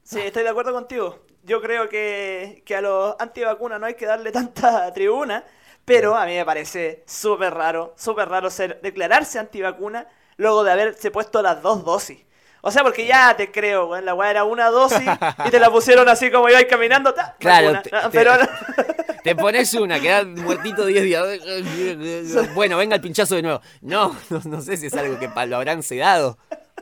Sí, 0.02 0.20
estoy 0.20 0.42
de 0.42 0.48
acuerdo 0.50 0.72
contigo. 0.72 1.20
Yo 1.44 1.60
creo 1.60 1.88
que, 1.88 2.62
que 2.66 2.76
a 2.76 2.80
los 2.80 3.16
antivacunas 3.18 3.80
no 3.80 3.86
hay 3.86 3.94
que 3.94 4.06
darle 4.06 4.30
tanta 4.30 4.92
tribuna, 4.94 5.44
pero 5.84 6.14
a 6.14 6.26
mí 6.26 6.34
me 6.34 6.44
parece 6.44 7.02
súper 7.06 7.54
raro, 7.54 7.94
súper 7.96 8.28
raro 8.28 8.50
ser, 8.50 8.80
declararse 8.82 9.38
antivacuna 9.38 10.06
luego 10.36 10.62
de 10.64 10.72
haberse 10.72 11.10
puesto 11.10 11.42
las 11.42 11.62
dos 11.62 11.84
dosis. 11.84 12.18
O 12.64 12.70
sea, 12.70 12.84
porque 12.84 13.06
ya 13.06 13.36
te 13.36 13.50
creo, 13.50 13.86
weón, 13.88 14.04
la 14.04 14.14
weá 14.14 14.30
era 14.30 14.44
una 14.44 14.70
dosis 14.70 15.02
y 15.46 15.50
te 15.50 15.58
la 15.58 15.68
pusieron 15.72 16.08
así 16.08 16.30
como 16.30 16.48
ibais 16.48 16.66
caminando. 16.66 17.12
ta, 17.12 17.34
Claro, 17.40 17.82
te- 17.82 17.90
te- 17.90 17.96
pero 18.12 18.32
Te 19.24 19.34
pones 19.36 19.72
una, 19.74 20.00
quedas 20.00 20.26
muertito 20.26 20.84
10 20.86 21.02
días. 21.04 22.54
Bueno, 22.54 22.76
venga 22.76 22.96
el 22.96 23.00
pinchazo 23.00 23.36
de 23.36 23.42
nuevo. 23.42 23.60
No, 23.80 24.16
no, 24.30 24.40
no 24.44 24.60
sé 24.60 24.76
si 24.76 24.86
es 24.86 24.94
algo 24.94 25.18
que 25.18 25.28
lo 25.46 25.56
habrán 25.56 25.82
sedado. 25.82 26.38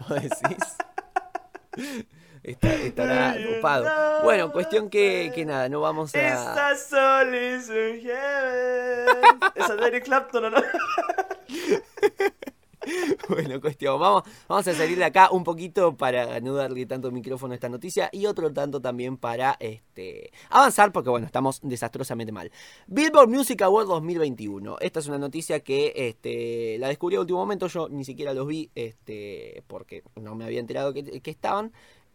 ¿Vos 0.08 0.22
decís? 0.22 0.76
Está- 2.42 2.74
estará 2.74 3.36
ocupado. 3.52 3.84
no. 3.84 4.22
Bueno, 4.24 4.50
cuestión 4.52 4.88
que, 4.90 5.30
que 5.34 5.44
nada, 5.44 5.68
no 5.68 5.80
vamos 5.80 6.14
a. 6.14 6.28
esta 6.28 6.76
sol 6.76 7.34
is 7.34 7.68
in 7.68 8.00
heaven. 8.00 9.38
Esa 9.54 9.76
de 9.76 9.86
Eric 9.86 10.04
Clapton, 10.04 10.44
¿o 10.46 10.50
no? 10.50 10.62
Bueno, 13.28 13.60
cuestión. 13.60 14.00
Vamos, 14.00 14.22
vamos 14.48 14.66
a 14.66 14.72
salir 14.74 14.96
de 14.96 15.04
acá 15.04 15.28
un 15.30 15.44
poquito 15.44 15.96
para 15.96 16.40
no 16.40 16.54
darle 16.54 16.86
tanto 16.86 17.10
micrófono 17.10 17.52
a 17.52 17.54
esta 17.54 17.68
noticia 17.68 18.08
y 18.10 18.24
otro 18.24 18.50
tanto 18.52 18.80
también 18.80 19.18
para 19.18 19.56
este 19.60 20.32
avanzar 20.48 20.90
porque 20.90 21.10
bueno, 21.10 21.26
estamos 21.26 21.60
desastrosamente 21.62 22.32
mal. 22.32 22.50
Billboard 22.86 23.28
Music 23.28 23.60
Award 23.62 23.86
2021. 23.86 24.78
Esta 24.80 25.00
es 25.00 25.06
una 25.08 25.18
noticia 25.18 25.60
que 25.60 25.92
este, 25.94 26.78
la 26.78 26.88
descubrí 26.88 27.16
a 27.16 27.20
último 27.20 27.38
momento, 27.38 27.66
yo 27.68 27.88
ni 27.90 28.04
siquiera 28.04 28.32
los 28.32 28.46
vi 28.46 28.70
este, 28.74 29.62
porque 29.66 30.02
no 30.16 30.34
me 30.34 30.44
había 30.46 30.58
enterado 30.60 30.94
que, 30.94 31.20
que 31.20 31.30
estaban. 31.30 31.72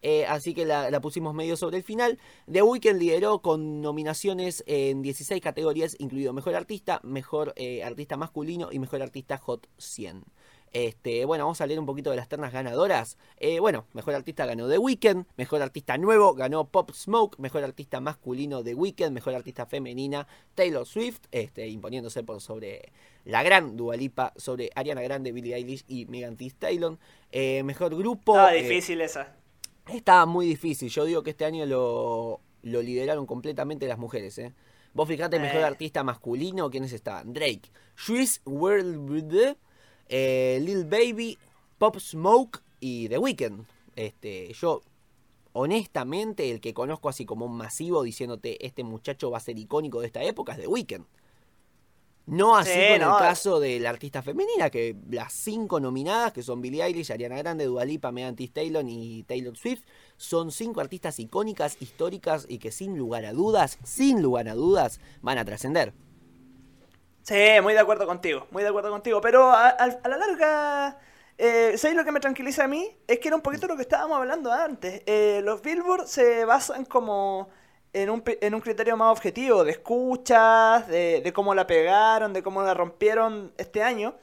Eh, 0.07 0.27
así 0.27 0.53
que 0.53 0.65
la, 0.65 0.91
la 0.91 1.01
pusimos 1.01 1.33
medio 1.33 1.57
sobre 1.57 1.77
el 1.77 1.83
final. 1.83 2.19
The 2.45 2.61
Weeknd 2.61 2.99
lideró 2.99 3.41
con 3.41 3.81
nominaciones 3.81 4.63
en 4.67 5.01
16 5.01 5.41
categorías, 5.41 5.95
incluido 5.97 6.31
Mejor 6.31 6.53
Artista, 6.53 6.99
Mejor 7.01 7.53
eh, 7.55 7.83
Artista 7.83 8.15
Masculino 8.15 8.69
y 8.71 8.77
Mejor 8.77 9.01
Artista 9.01 9.39
Hot 9.39 9.67
100. 9.79 10.23
Este, 10.73 11.25
bueno, 11.25 11.45
vamos 11.45 11.59
a 11.59 11.65
leer 11.65 11.79
un 11.79 11.87
poquito 11.87 12.11
de 12.11 12.17
las 12.17 12.29
ternas 12.29 12.53
ganadoras. 12.53 13.17
Eh, 13.37 13.59
bueno, 13.59 13.87
mejor 13.93 14.13
artista 14.13 14.45
ganó 14.45 14.69
The 14.69 14.77
Weeknd, 14.77 15.25
mejor 15.37 15.63
artista 15.63 15.97
nuevo 15.97 16.35
ganó 16.35 16.65
Pop 16.65 16.91
Smoke, 16.91 17.39
mejor 17.39 17.63
artista 17.63 17.99
masculino 17.99 18.63
The 18.63 18.75
Weeknd, 18.75 19.09
mejor 19.09 19.33
artista 19.33 19.65
femenina 19.65 20.27
Taylor 20.53 20.85
Swift, 20.85 21.21
este, 21.31 21.67
imponiéndose 21.67 22.21
por 22.21 22.41
sobre 22.41 22.91
la 23.23 23.41
gran 23.41 23.75
Dualipa, 23.75 24.33
sobre 24.35 24.69
Ariana 24.75 25.01
Grande, 25.01 25.31
Billie 25.31 25.55
Eilish 25.55 25.83
y 25.87 26.05
Megan 26.05 26.37
Thee 26.37 26.51
Stallion. 26.51 26.99
Eh, 27.31 27.63
mejor 27.63 27.95
grupo. 27.95 28.33
Estaba 28.33 28.53
eh, 28.53 28.61
difícil 28.61 29.01
esa. 29.01 29.33
Estaba 29.91 30.26
muy 30.26 30.48
difícil. 30.48 30.89
Yo 30.89 31.06
digo 31.06 31.24
que 31.24 31.32
este 31.32 31.45
año 31.45 31.65
lo, 31.65 32.41
lo 32.63 32.82
lideraron 32.82 33.26
completamente 33.26 33.88
las 33.88 33.98
mujeres, 33.98 34.38
¿eh? 34.39 34.54
Vos 34.93 35.08
fijate, 35.08 35.39
mejor 35.39 35.62
Eh. 35.62 35.65
artista 35.65 36.04
masculino, 36.04 36.69
¿quiénes 36.69 36.93
estaban? 36.93 37.34
Drake, 37.34 37.69
Swiss 37.95 38.41
World, 38.45 39.58
eh, 40.08 40.60
Lil 40.62 40.86
Baby, 40.86 41.38
Pop 41.78 41.98
Smoke 42.00 42.62
y 42.80 43.10
The 43.10 43.17
Weeknd. 43.17 43.65
Este, 43.95 44.54
yo, 44.54 44.82
honestamente, 45.54 46.50
el 46.50 46.62
que 46.62 46.74
conozco 46.74 47.10
así 47.10 47.26
como 47.26 47.45
un 47.45 47.58
masivo 47.58 48.04
diciéndote 48.04 48.65
este 48.65 48.84
muchacho 48.84 49.30
va 49.32 49.38
a 49.38 49.41
ser 49.41 49.60
icónico 49.60 50.00
de 50.00 50.08
esta 50.08 50.24
época 50.24 50.54
es 50.54 50.60
The 50.60 50.67
Weeknd. 50.67 51.06
No 52.27 52.57
así 52.57 52.83
Sí, 52.83 52.83
con 52.85 53.01
no. 53.01 53.11
el 53.11 53.15
caso 53.15 53.59
de 53.59 53.79
la 53.79 53.91
artista 53.91 54.23
femenina, 54.23 54.71
que 54.71 54.95
las 55.11 55.31
cinco 55.31 55.79
nominadas, 55.79 56.33
que 56.33 56.41
son 56.41 56.59
Billie 56.59 56.83
Eilish, 56.83 57.11
Ariana 57.11 57.38
Grande, 57.38 57.65
Dua 57.65 57.85
Lipa, 57.85 58.11
Megan 58.11 58.35
Thee 58.35 58.47
Stallion 58.47 58.89
y 58.89 59.23
Taylor 59.23 59.55
Swift, 59.55 59.83
son 60.17 60.51
cinco 60.51 60.81
artistas 60.81 61.19
icónicas, 61.19 61.77
históricas 61.79 62.45
y 62.49 62.57
que 62.57 62.71
sin 62.71 62.97
lugar 62.97 63.25
a 63.25 63.33
dudas, 63.33 63.77
sin 63.83 64.23
lugar 64.23 64.47
a 64.49 64.55
dudas, 64.55 64.99
van 65.21 65.38
a 65.38 65.45
trascender. 65.45 65.93
Sí, 67.23 67.33
muy 67.63 67.73
de 67.73 67.79
acuerdo 67.79 68.05
contigo, 68.05 68.47
muy 68.51 68.61
de 68.63 68.69
acuerdo 68.69 68.91
contigo. 68.91 69.19
Pero 69.21 69.49
a, 69.49 69.69
a- 69.69 69.73
a 70.03 70.07
la 70.09 70.17
larga, 70.17 70.99
eh, 71.38 71.75
¿sabes 71.77 71.97
lo 71.97 72.05
que 72.05 72.11
me 72.11 72.19
tranquiliza 72.19 72.65
a 72.65 72.67
mí? 72.67 72.95
Es 73.07 73.19
que 73.19 73.29
era 73.29 73.35
un 73.35 73.41
poquito 73.41 73.67
lo 73.67 73.75
que 73.75 73.81
estábamos 73.81 74.17
hablando 74.17 74.51
antes. 74.51 75.01
Eh, 75.07 75.41
los 75.43 75.61
Billboard 75.61 76.07
se 76.07 76.45
basan 76.45 76.85
como 76.85 77.49
en 78.01 78.10
un, 78.10 78.23
en 78.25 78.53
un 78.53 78.62
criterio 78.62 78.95
más 78.97 79.12
objetivo, 79.12 79.63
de 79.63 79.71
escuchas, 79.71 80.88
de, 80.88 81.21
de 81.21 81.34
cómo 81.34 81.55
la 81.55 81.65
pegaron, 81.65 82.34
de 82.34 82.43
cómo 82.43 82.62
la 82.62 82.73
rompieron 82.73 83.53
este 83.58 83.81
año. 83.81 84.15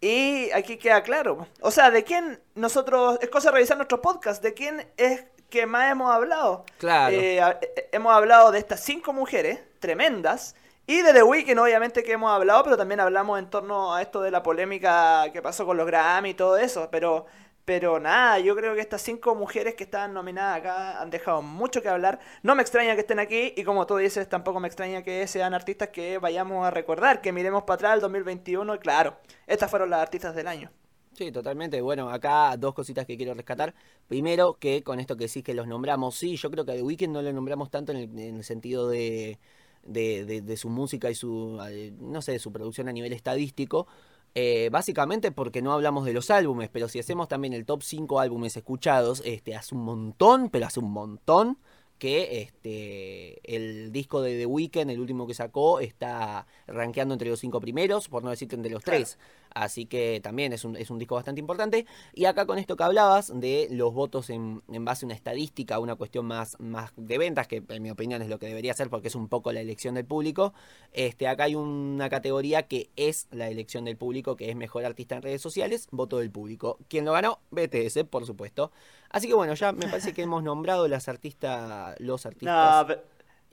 Y 0.00 0.50
aquí 0.52 0.76
queda 0.78 1.02
claro. 1.02 1.46
O 1.60 1.70
sea, 1.70 1.90
¿de 1.90 2.02
quién 2.04 2.40
nosotros... 2.54 3.18
Es 3.20 3.28
cosa 3.28 3.50
de 3.50 3.56
revisar 3.56 3.76
nuestro 3.76 4.00
podcast, 4.00 4.42
¿de 4.42 4.54
quién 4.54 4.86
es 4.96 5.24
que 5.50 5.66
más 5.66 5.92
hemos 5.92 6.10
hablado? 6.10 6.64
Claro. 6.78 7.14
Eh, 7.14 7.40
a- 7.40 7.58
eh, 7.60 7.88
hemos 7.92 8.12
hablado 8.12 8.50
de 8.50 8.58
estas 8.58 8.80
cinco 8.80 9.12
mujeres 9.12 9.60
tremendas. 9.78 10.54
Y 10.86 11.02
de 11.02 11.12
The 11.12 11.22
Weeknd, 11.22 11.58
obviamente, 11.58 12.02
que 12.02 12.12
hemos 12.12 12.32
hablado, 12.32 12.64
pero 12.64 12.76
también 12.76 12.98
hablamos 13.00 13.38
en 13.38 13.48
torno 13.50 13.94
a 13.94 14.02
esto 14.02 14.22
de 14.22 14.30
la 14.30 14.42
polémica 14.42 15.26
que 15.32 15.40
pasó 15.42 15.64
con 15.66 15.76
los 15.76 15.86
Grammy 15.86 16.30
y 16.30 16.34
todo 16.34 16.56
eso. 16.56 16.88
Pero, 16.90 17.26
pero 17.70 18.00
nada, 18.00 18.40
yo 18.40 18.56
creo 18.56 18.74
que 18.74 18.80
estas 18.80 19.00
cinco 19.00 19.36
mujeres 19.36 19.76
que 19.76 19.84
estaban 19.84 20.12
nominadas 20.12 20.58
acá 20.58 21.00
han 21.00 21.08
dejado 21.10 21.40
mucho 21.40 21.80
que 21.82 21.88
hablar. 21.88 22.18
No 22.42 22.56
me 22.56 22.62
extraña 22.62 22.96
que 22.96 23.02
estén 23.02 23.20
aquí, 23.20 23.54
y 23.56 23.62
como 23.62 23.86
tú 23.86 23.96
dices, 23.96 24.28
tampoco 24.28 24.58
me 24.58 24.66
extraña 24.66 25.04
que 25.04 25.24
sean 25.28 25.54
artistas 25.54 25.90
que 25.90 26.18
vayamos 26.18 26.66
a 26.66 26.72
recordar, 26.72 27.20
que 27.20 27.30
miremos 27.32 27.62
para 27.62 27.74
atrás 27.76 27.94
el 27.94 28.00
2021. 28.00 28.74
Y 28.74 28.78
claro, 28.80 29.18
estas 29.46 29.70
fueron 29.70 29.88
las 29.90 30.00
artistas 30.02 30.34
del 30.34 30.48
año. 30.48 30.72
Sí, 31.12 31.30
totalmente. 31.32 31.80
Bueno, 31.82 32.08
acá 32.10 32.56
dos 32.56 32.72
cositas 32.74 33.04
que 33.06 33.16
quiero 33.16 33.34
rescatar. 33.34 33.74
Primero, 34.08 34.54
que 34.58 34.82
con 34.82 35.00
esto 35.00 35.16
que 35.16 35.26
decís 35.26 35.42
que 35.44 35.54
los 35.54 35.66
nombramos, 35.66 36.16
sí, 36.16 36.36
yo 36.36 36.50
creo 36.50 36.64
que 36.64 36.72
a 36.72 36.74
The 36.76 36.82
Weeknd 36.82 37.10
no 37.12 37.22
lo 37.22 37.32
nombramos 37.32 37.70
tanto 37.70 37.92
en 37.92 37.98
el, 37.98 38.18
en 38.18 38.36
el 38.36 38.44
sentido 38.44 38.88
de, 38.88 39.38
de, 39.82 40.24
de- 40.24 40.40
de 40.42 40.56
su 40.56 40.68
música 40.70 41.10
y 41.10 41.14
su, 41.14 41.60
eh, 41.68 41.92
no 42.00 42.22
sé, 42.22 42.38
su 42.38 42.52
producción 42.52 42.88
a 42.88 42.92
nivel 42.92 43.12
estadístico. 43.12 43.86
Eh, 44.34 44.68
básicamente 44.70 45.32
porque 45.32 45.62
no 45.62 45.72
hablamos 45.72 46.04
de 46.04 46.12
los 46.12 46.30
álbumes, 46.30 46.68
pero 46.72 46.88
si 46.88 46.98
hacemos 46.98 47.28
también 47.28 47.52
el 47.52 47.64
top 47.64 47.82
5 47.82 48.20
álbumes 48.20 48.56
escuchados, 48.56 49.22
este, 49.24 49.54
hace 49.56 49.74
un 49.74 49.82
montón, 49.84 50.50
pero 50.50 50.66
hace 50.66 50.80
un 50.80 50.90
montón 50.92 51.58
que 51.98 52.40
este 52.40 53.40
el 53.54 53.92
disco 53.92 54.22
de 54.22 54.38
The 54.38 54.46
Weeknd, 54.46 54.88
el 54.90 55.00
último 55.00 55.26
que 55.26 55.34
sacó, 55.34 55.80
está 55.80 56.46
rankeando 56.66 57.12
entre 57.14 57.28
los 57.28 57.40
cinco 57.40 57.60
primeros, 57.60 58.08
por 58.08 58.24
no 58.24 58.30
decirte 58.30 58.56
entre 58.56 58.70
los 58.72 58.82
Claro. 58.82 58.98
tres. 59.00 59.18
Así 59.54 59.86
que 59.86 60.20
también 60.22 60.52
es 60.52 60.64
un, 60.64 60.76
es 60.76 60.90
un 60.90 60.98
disco 60.98 61.14
bastante 61.16 61.40
importante. 61.40 61.86
Y 62.14 62.24
acá 62.26 62.46
con 62.46 62.58
esto 62.58 62.76
que 62.76 62.84
hablabas 62.84 63.32
de 63.38 63.68
los 63.70 63.92
votos 63.94 64.30
en, 64.30 64.62
en 64.72 64.84
base 64.84 65.04
a 65.04 65.06
una 65.06 65.14
estadística, 65.14 65.78
una 65.78 65.96
cuestión 65.96 66.26
más, 66.26 66.56
más 66.60 66.92
de 66.96 67.18
ventas, 67.18 67.46
que 67.48 67.62
en 67.68 67.82
mi 67.82 67.90
opinión 67.90 68.22
es 68.22 68.28
lo 68.28 68.38
que 68.38 68.46
debería 68.46 68.74
ser 68.74 68.90
porque 68.90 69.08
es 69.08 69.14
un 69.14 69.28
poco 69.28 69.52
la 69.52 69.60
elección 69.60 69.94
del 69.94 70.04
público, 70.06 70.52
este, 70.92 71.28
acá 71.28 71.44
hay 71.44 71.54
una 71.54 72.08
categoría 72.08 72.64
que 72.66 72.90
es 72.96 73.28
la 73.30 73.48
elección 73.48 73.84
del 73.84 73.96
público, 73.96 74.36
que 74.36 74.50
es 74.50 74.56
mejor 74.56 74.84
artista 74.84 75.16
en 75.16 75.22
redes 75.22 75.42
sociales, 75.42 75.88
voto 75.90 76.18
del 76.18 76.30
público. 76.30 76.78
¿Quién 76.88 77.04
lo 77.04 77.12
ganó? 77.12 77.40
BTS, 77.50 78.04
por 78.04 78.26
supuesto. 78.26 78.72
Así 79.10 79.28
que 79.28 79.34
bueno, 79.34 79.54
ya 79.54 79.72
me 79.72 79.88
parece 79.88 80.12
que 80.12 80.22
hemos 80.22 80.42
nombrado 80.42 80.88
las 80.88 81.08
artistas, 81.08 81.98
los 82.00 82.26
artistas. 82.26 82.44
No, 82.44 82.84
pe- 82.86 83.00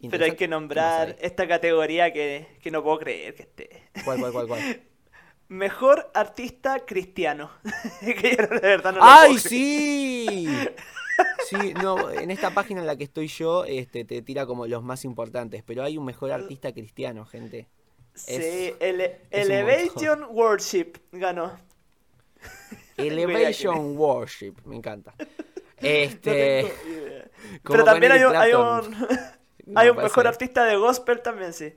pero 0.10 0.26
hay 0.26 0.36
que 0.36 0.48
¿Qué 0.70 0.80
más 0.80 0.98
nombrar 0.98 1.00
hay? 1.00 1.18
esta 1.20 1.48
categoría 1.48 2.14
que, 2.14 2.48
que 2.62 2.72
no 2.72 2.84
puedo 2.84 3.00
creer 3.00 3.36
que 3.36 3.44
esté. 3.44 3.84
¿Cuál, 4.02 4.18
cuál, 4.20 4.32
cuál, 4.32 4.48
cuál? 4.48 4.68
Mejor 5.50 6.12
artista 6.14 6.86
cristiano. 6.86 7.50
que 8.02 8.36
yo 8.36 8.48
de 8.48 8.60
verdad 8.60 8.94
no 8.94 9.00
lo 9.00 9.04
¡Ay, 9.04 9.38
sí! 9.38 10.48
Sí, 11.46 11.74
no, 11.82 12.12
en 12.12 12.32
esta 12.32 12.52
página 12.52 12.82
en 12.82 12.88
la 12.88 12.96
que 12.96 13.06
estoy 13.06 13.28
yo, 13.28 13.66
este, 13.66 14.06
te 14.06 14.22
tira 14.22 14.46
como 14.46 14.68
los 14.68 14.84
más 14.84 15.06
importantes, 15.06 15.64
pero 15.66 15.84
hay 15.84 15.98
un 15.98 16.06
mejor 16.06 16.32
artista 16.32 16.74
cristiano, 16.74 17.26
gente. 17.26 17.68
Sí, 18.14 18.74
ele- 18.80 19.22
Elevation 19.30 20.26
Worship 20.32 20.94
ganó. 21.12 21.58
Elevation 22.98 23.98
Worship, 23.98 24.54
me 24.66 24.76
encanta. 24.76 25.14
Este, 25.78 26.64
No 27.64 27.72
Pero 27.72 27.84
también 27.84 28.12
hay 28.12 28.24
un, 28.24 28.36
hay 28.36 28.54
un, 28.54 29.08
hay 29.76 29.94
mejor 29.94 30.28
artista 30.28 30.66
de 30.66 30.76
gospel 30.76 31.22
también, 31.22 31.54
sí. 31.54 31.76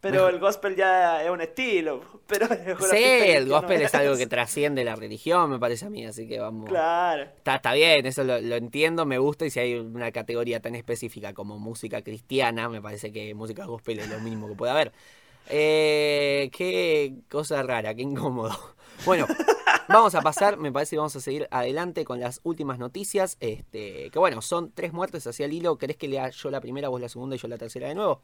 Pero 0.00 0.28
el 0.28 0.38
gospel 0.38 0.76
ya 0.76 1.22
es 1.22 1.30
un 1.30 1.40
estilo. 1.40 2.02
Pero 2.26 2.46
Sí, 2.90 2.96
el 2.96 3.48
gospel 3.48 3.82
es 3.82 3.94
algo 3.94 4.16
que 4.16 4.26
trasciende 4.28 4.84
la 4.84 4.96
religión, 4.96 5.50
me 5.50 5.58
parece 5.58 5.86
a 5.86 5.90
mí, 5.90 6.06
así 6.06 6.26
que 6.26 6.38
vamos. 6.38 6.68
Claro. 6.68 7.24
Está, 7.24 7.56
está 7.56 7.72
bien, 7.74 8.06
eso 8.06 8.24
lo, 8.24 8.40
lo 8.40 8.56
entiendo, 8.56 9.04
me 9.04 9.18
gusta, 9.18 9.44
y 9.44 9.50
si 9.50 9.60
hay 9.60 9.74
una 9.74 10.10
categoría 10.12 10.60
tan 10.60 10.74
específica 10.74 11.34
como 11.34 11.58
música 11.58 12.02
cristiana, 12.02 12.68
me 12.68 12.80
parece 12.80 13.12
que 13.12 13.34
música 13.34 13.64
gospel 13.66 13.98
es 13.98 14.08
lo 14.08 14.20
mínimo 14.20 14.48
que 14.48 14.54
puede 14.54 14.72
haber. 14.72 14.92
Eh, 15.48 16.50
qué 16.52 17.14
cosa 17.28 17.62
rara, 17.62 17.94
qué 17.94 18.02
incómodo. 18.02 18.56
Bueno, 19.04 19.26
vamos 19.88 20.14
a 20.14 20.22
pasar, 20.22 20.56
me 20.56 20.70
parece 20.70 20.90
que 20.90 20.98
vamos 20.98 21.16
a 21.16 21.20
seguir 21.20 21.48
adelante 21.50 22.04
con 22.04 22.20
las 22.20 22.40
últimas 22.44 22.78
noticias. 22.78 23.36
Este, 23.40 24.10
que 24.10 24.18
bueno, 24.18 24.42
son 24.42 24.70
tres 24.72 24.92
muertes 24.92 25.26
hacia 25.26 25.46
el 25.46 25.52
hilo. 25.52 25.76
¿Querés 25.76 25.96
que 25.96 26.08
lea 26.08 26.30
yo 26.30 26.50
la 26.50 26.60
primera, 26.60 26.88
vos 26.88 27.00
la 27.00 27.08
segunda 27.08 27.36
y 27.36 27.38
yo 27.38 27.48
la 27.48 27.58
tercera 27.58 27.88
de 27.88 27.94
nuevo? 27.94 28.22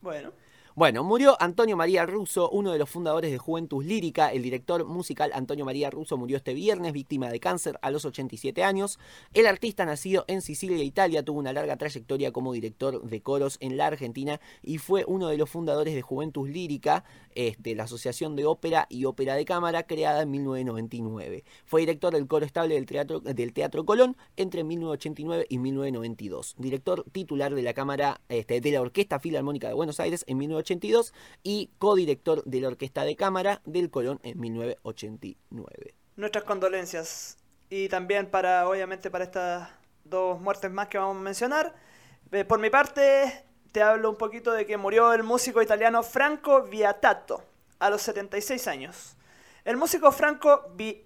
Bueno. 0.00 0.32
Bueno, 0.78 1.02
murió 1.02 1.36
Antonio 1.42 1.76
María 1.76 2.06
Russo, 2.06 2.48
uno 2.50 2.70
de 2.70 2.78
los 2.78 2.88
fundadores 2.88 3.32
de 3.32 3.38
Juventus 3.38 3.84
Lírica. 3.84 4.30
El 4.30 4.44
director 4.44 4.86
musical 4.86 5.32
Antonio 5.34 5.64
María 5.64 5.90
Russo 5.90 6.16
murió 6.16 6.36
este 6.36 6.54
viernes, 6.54 6.92
víctima 6.92 7.30
de 7.30 7.40
cáncer 7.40 7.80
a 7.82 7.90
los 7.90 8.04
87 8.04 8.62
años. 8.62 9.00
El 9.34 9.48
artista, 9.48 9.84
nacido 9.84 10.24
en 10.28 10.40
Sicilia, 10.40 10.84
Italia, 10.84 11.24
tuvo 11.24 11.40
una 11.40 11.52
larga 11.52 11.76
trayectoria 11.76 12.30
como 12.30 12.52
director 12.52 13.02
de 13.02 13.20
coros 13.20 13.56
en 13.58 13.76
la 13.76 13.88
Argentina 13.88 14.40
y 14.62 14.78
fue 14.78 15.04
uno 15.08 15.26
de 15.26 15.36
los 15.36 15.50
fundadores 15.50 15.96
de 15.96 16.02
Juventus 16.02 16.48
Lírica, 16.48 17.02
este, 17.34 17.74
la 17.74 17.82
Asociación 17.82 18.36
de 18.36 18.46
Ópera 18.46 18.86
y 18.88 19.04
Ópera 19.04 19.34
de 19.34 19.44
Cámara, 19.44 19.82
creada 19.82 20.22
en 20.22 20.30
1999. 20.30 21.42
Fue 21.64 21.80
director 21.80 22.12
del 22.14 22.28
coro 22.28 22.46
estable 22.46 22.76
del 22.76 23.52
Teatro, 23.52 23.84
Colón 23.84 24.16
entre 24.36 24.62
1989 24.62 25.46
y 25.48 25.58
1992. 25.58 26.54
Director 26.56 27.04
titular 27.10 27.52
de 27.52 27.62
la 27.62 27.74
Cámara 27.74 28.20
este, 28.28 28.60
de 28.60 28.70
la 28.70 28.80
Orquesta 28.80 29.18
Filarmónica 29.18 29.66
de 29.66 29.74
Buenos 29.74 29.98
Aires 29.98 30.22
en 30.28 30.38
1982 30.74 31.14
y 31.42 31.70
codirector 31.78 32.44
de 32.44 32.60
la 32.60 32.68
Orquesta 32.68 33.04
de 33.04 33.16
Cámara 33.16 33.62
del 33.64 33.90
Colón 33.90 34.20
en 34.22 34.38
1989. 34.40 35.94
Nuestras 36.16 36.44
condolencias. 36.44 37.36
Y 37.70 37.88
también 37.88 38.30
para, 38.30 38.68
obviamente, 38.68 39.10
para 39.10 39.24
estas 39.24 39.68
dos 40.04 40.40
muertes 40.40 40.70
más 40.70 40.88
que 40.88 40.98
vamos 40.98 41.16
a 41.16 41.20
mencionar. 41.20 41.74
Eh, 42.32 42.44
por 42.44 42.58
mi 42.58 42.70
parte, 42.70 43.44
te 43.72 43.82
hablo 43.82 44.10
un 44.10 44.16
poquito 44.16 44.52
de 44.52 44.66
que 44.66 44.76
murió 44.76 45.12
el 45.12 45.22
músico 45.22 45.60
italiano 45.62 46.02
Franco 46.02 46.62
Viatato 46.62 47.42
a 47.78 47.90
los 47.90 48.02
76 48.02 48.66
años. 48.68 49.16
El 49.64 49.76
músico 49.76 50.10
Franco 50.12 50.70
Vi... 50.74 51.04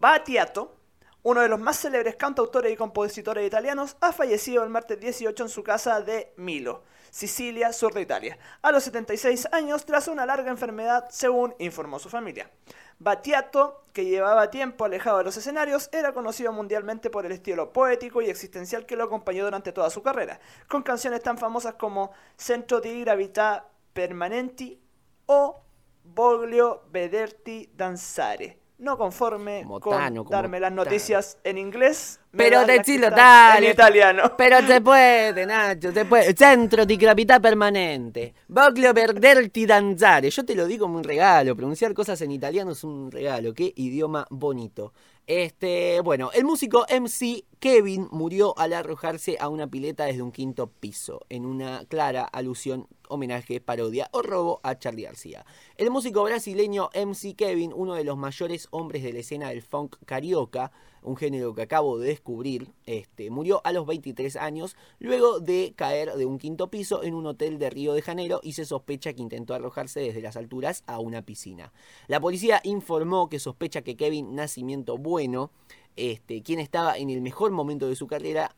Battiato, 0.00 0.74
uno 1.22 1.42
de 1.42 1.48
los 1.48 1.60
más 1.60 1.78
célebres 1.78 2.16
cantautores 2.16 2.72
y 2.72 2.76
compositores 2.76 3.46
italianos, 3.46 3.96
ha 4.00 4.12
fallecido 4.12 4.64
el 4.64 4.70
martes 4.70 4.98
18 4.98 5.42
en 5.42 5.48
su 5.50 5.62
casa 5.62 6.00
de 6.00 6.32
Milo, 6.36 6.82
Sicilia, 7.10 7.72
sur 7.72 7.92
de 7.92 8.02
Italia, 8.02 8.38
a 8.62 8.72
los 8.72 8.84
76 8.84 9.48
años 9.52 9.84
tras 9.84 10.08
una 10.08 10.26
larga 10.26 10.50
enfermedad, 10.50 11.06
según 11.10 11.54
informó 11.58 11.98
su 11.98 12.08
familia. 12.08 12.50
Battiato, 12.98 13.84
que 13.92 14.04
llevaba 14.04 14.50
tiempo 14.50 14.84
alejado 14.84 15.18
de 15.18 15.24
los 15.24 15.36
escenarios, 15.36 15.88
era 15.92 16.12
conocido 16.12 16.52
mundialmente 16.52 17.10
por 17.10 17.26
el 17.26 17.32
estilo 17.32 17.72
poético 17.72 18.22
y 18.22 18.30
existencial 18.30 18.86
que 18.86 18.96
lo 18.96 19.04
acompañó 19.04 19.44
durante 19.44 19.72
toda 19.72 19.90
su 19.90 20.02
carrera, 20.02 20.38
con 20.68 20.82
canciones 20.82 21.22
tan 21.22 21.38
famosas 21.38 21.74
como 21.74 22.12
Centro 22.36 22.80
di 22.80 23.00
Gravità 23.00 23.66
Permanenti 23.92 24.80
o 25.26 25.62
Voglio 26.04 26.84
Vederti 26.90 27.70
Danzare. 27.74 28.59
No 28.80 28.96
conforme 28.96 29.64
con 29.80 30.26
darme 30.28 30.58
las 30.58 30.72
noticias 30.72 31.38
en 31.44 31.58
inglés, 31.58 32.18
Pero 32.30 32.64
decilo, 32.64 33.10
dale. 33.10 33.66
en 33.66 33.72
italiano. 33.72 34.22
Pero 34.38 34.60
se 34.66 34.80
puede, 34.80 35.46
Nacho, 35.46 35.92
se 35.92 36.04
puede. 36.04 36.34
Centro 36.36 36.84
di 36.84 36.96
gravità 36.96 37.40
permanente. 37.40 38.32
Voglio 38.46 38.92
perderti 38.92 39.66
danzare. 39.66 40.30
Yo 40.30 40.44
te 40.44 40.54
lo 40.54 40.66
digo 40.66 40.86
como 40.86 40.96
un 40.98 41.04
regalo. 41.04 41.54
Pronunciar 41.54 41.92
cosas 41.92 42.20
en 42.22 42.30
italiano 42.30 42.72
es 42.72 42.82
un 42.84 43.10
regalo. 43.10 43.52
Qué 43.52 43.72
idioma 43.76 44.26
bonito. 44.30 44.92
Este, 45.32 46.00
bueno, 46.00 46.32
el 46.34 46.44
músico 46.44 46.84
MC 46.90 47.44
Kevin 47.60 48.08
murió 48.10 48.58
al 48.58 48.72
arrojarse 48.72 49.36
a 49.38 49.48
una 49.48 49.68
pileta 49.70 50.06
desde 50.06 50.22
un 50.22 50.32
quinto 50.32 50.66
piso, 50.66 51.20
en 51.28 51.46
una 51.46 51.84
clara 51.84 52.24
alusión, 52.24 52.88
homenaje, 53.08 53.60
parodia 53.60 54.08
o 54.10 54.22
robo 54.22 54.58
a 54.64 54.76
Charlie 54.76 55.04
García. 55.04 55.46
El 55.76 55.92
músico 55.92 56.24
brasileño 56.24 56.90
MC 56.96 57.36
Kevin, 57.36 57.72
uno 57.72 57.94
de 57.94 58.02
los 58.02 58.16
mayores 58.16 58.66
hombres 58.72 59.04
de 59.04 59.12
la 59.12 59.20
escena 59.20 59.50
del 59.50 59.62
funk 59.62 59.98
carioca, 60.04 60.72
un 61.02 61.16
género 61.16 61.54
que 61.54 61.62
acabo 61.62 61.98
de 61.98 62.08
descubrir, 62.08 62.68
este, 62.86 63.30
murió 63.30 63.60
a 63.64 63.72
los 63.72 63.86
23 63.86 64.36
años 64.36 64.76
luego 64.98 65.40
de 65.40 65.72
caer 65.76 66.12
de 66.14 66.26
un 66.26 66.38
quinto 66.38 66.70
piso 66.70 67.02
en 67.02 67.14
un 67.14 67.26
hotel 67.26 67.58
de 67.58 67.70
Río 67.70 67.92
de 67.94 68.02
Janeiro 68.02 68.40
y 68.42 68.52
se 68.52 68.64
sospecha 68.64 69.12
que 69.12 69.22
intentó 69.22 69.54
arrojarse 69.54 70.00
desde 70.00 70.22
las 70.22 70.36
alturas 70.36 70.82
a 70.86 70.98
una 70.98 71.22
piscina. 71.22 71.72
La 72.08 72.20
policía 72.20 72.60
informó 72.64 73.28
que 73.28 73.38
sospecha 73.38 73.82
que 73.82 73.96
Kevin 73.96 74.34
Nacimiento 74.34 74.98
Bueno, 74.98 75.50
este, 75.96 76.42
quien 76.42 76.60
estaba 76.60 76.96
en 76.96 77.10
el 77.10 77.20
mejor 77.20 77.50
momento 77.50 77.88
de 77.88 77.96
su 77.96 78.06
carrera, 78.06 78.54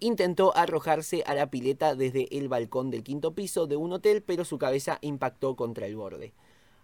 intentó 0.00 0.56
arrojarse 0.56 1.22
a 1.26 1.34
la 1.34 1.50
pileta 1.50 1.94
desde 1.94 2.26
el 2.36 2.48
balcón 2.48 2.90
del 2.90 3.04
quinto 3.04 3.34
piso 3.34 3.66
de 3.66 3.76
un 3.76 3.92
hotel, 3.92 4.22
pero 4.22 4.44
su 4.44 4.58
cabeza 4.58 4.98
impactó 5.00 5.54
contra 5.54 5.86
el 5.86 5.96
borde. 5.96 6.34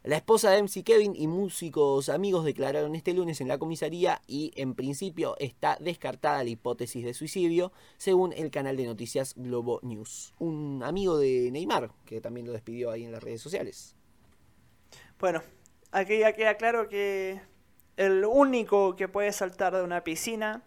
La 0.04 0.16
esposa 0.16 0.52
de 0.52 0.62
MC 0.62 0.84
Kevin 0.84 1.16
y 1.16 1.26
músicos 1.26 2.08
amigos 2.08 2.44
declararon 2.44 2.94
este 2.94 3.12
lunes 3.12 3.40
en 3.40 3.48
la 3.48 3.58
comisaría 3.58 4.22
y 4.28 4.52
en 4.54 4.74
principio 4.76 5.34
está 5.40 5.76
descartada 5.80 6.44
la 6.44 6.50
hipótesis 6.50 7.04
de 7.04 7.14
suicidio, 7.14 7.72
según 7.96 8.32
el 8.32 8.52
canal 8.52 8.76
de 8.76 8.86
noticias 8.86 9.34
Globo 9.36 9.80
News. 9.82 10.34
Un 10.38 10.82
amigo 10.84 11.18
de 11.18 11.50
Neymar, 11.50 11.90
que 12.04 12.20
también 12.20 12.46
lo 12.46 12.52
despidió 12.52 12.92
ahí 12.92 13.04
en 13.04 13.10
las 13.10 13.24
redes 13.24 13.42
sociales. 13.42 13.96
Bueno, 15.18 15.42
aquí 15.90 16.20
ya 16.20 16.32
queda 16.32 16.54
claro 16.54 16.88
que 16.88 17.40
el 17.96 18.24
único 18.24 18.94
que 18.94 19.08
puede 19.08 19.32
saltar 19.32 19.74
de 19.74 19.82
una 19.82 20.04
piscina, 20.04 20.62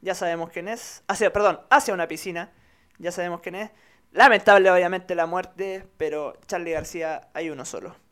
ya 0.00 0.14
sabemos 0.14 0.50
quién 0.50 0.68
es. 0.68 1.02
Hacia, 1.08 1.32
perdón, 1.32 1.58
hacia 1.70 1.92
una 1.92 2.06
piscina, 2.06 2.52
ya 2.98 3.10
sabemos 3.10 3.40
quién 3.40 3.56
es. 3.56 3.72
Lamentable, 4.12 4.70
obviamente, 4.70 5.16
la 5.16 5.26
muerte, 5.26 5.88
pero 5.96 6.34
Charlie 6.46 6.70
García 6.70 7.30
hay 7.34 7.50
uno 7.50 7.64
solo. 7.64 8.05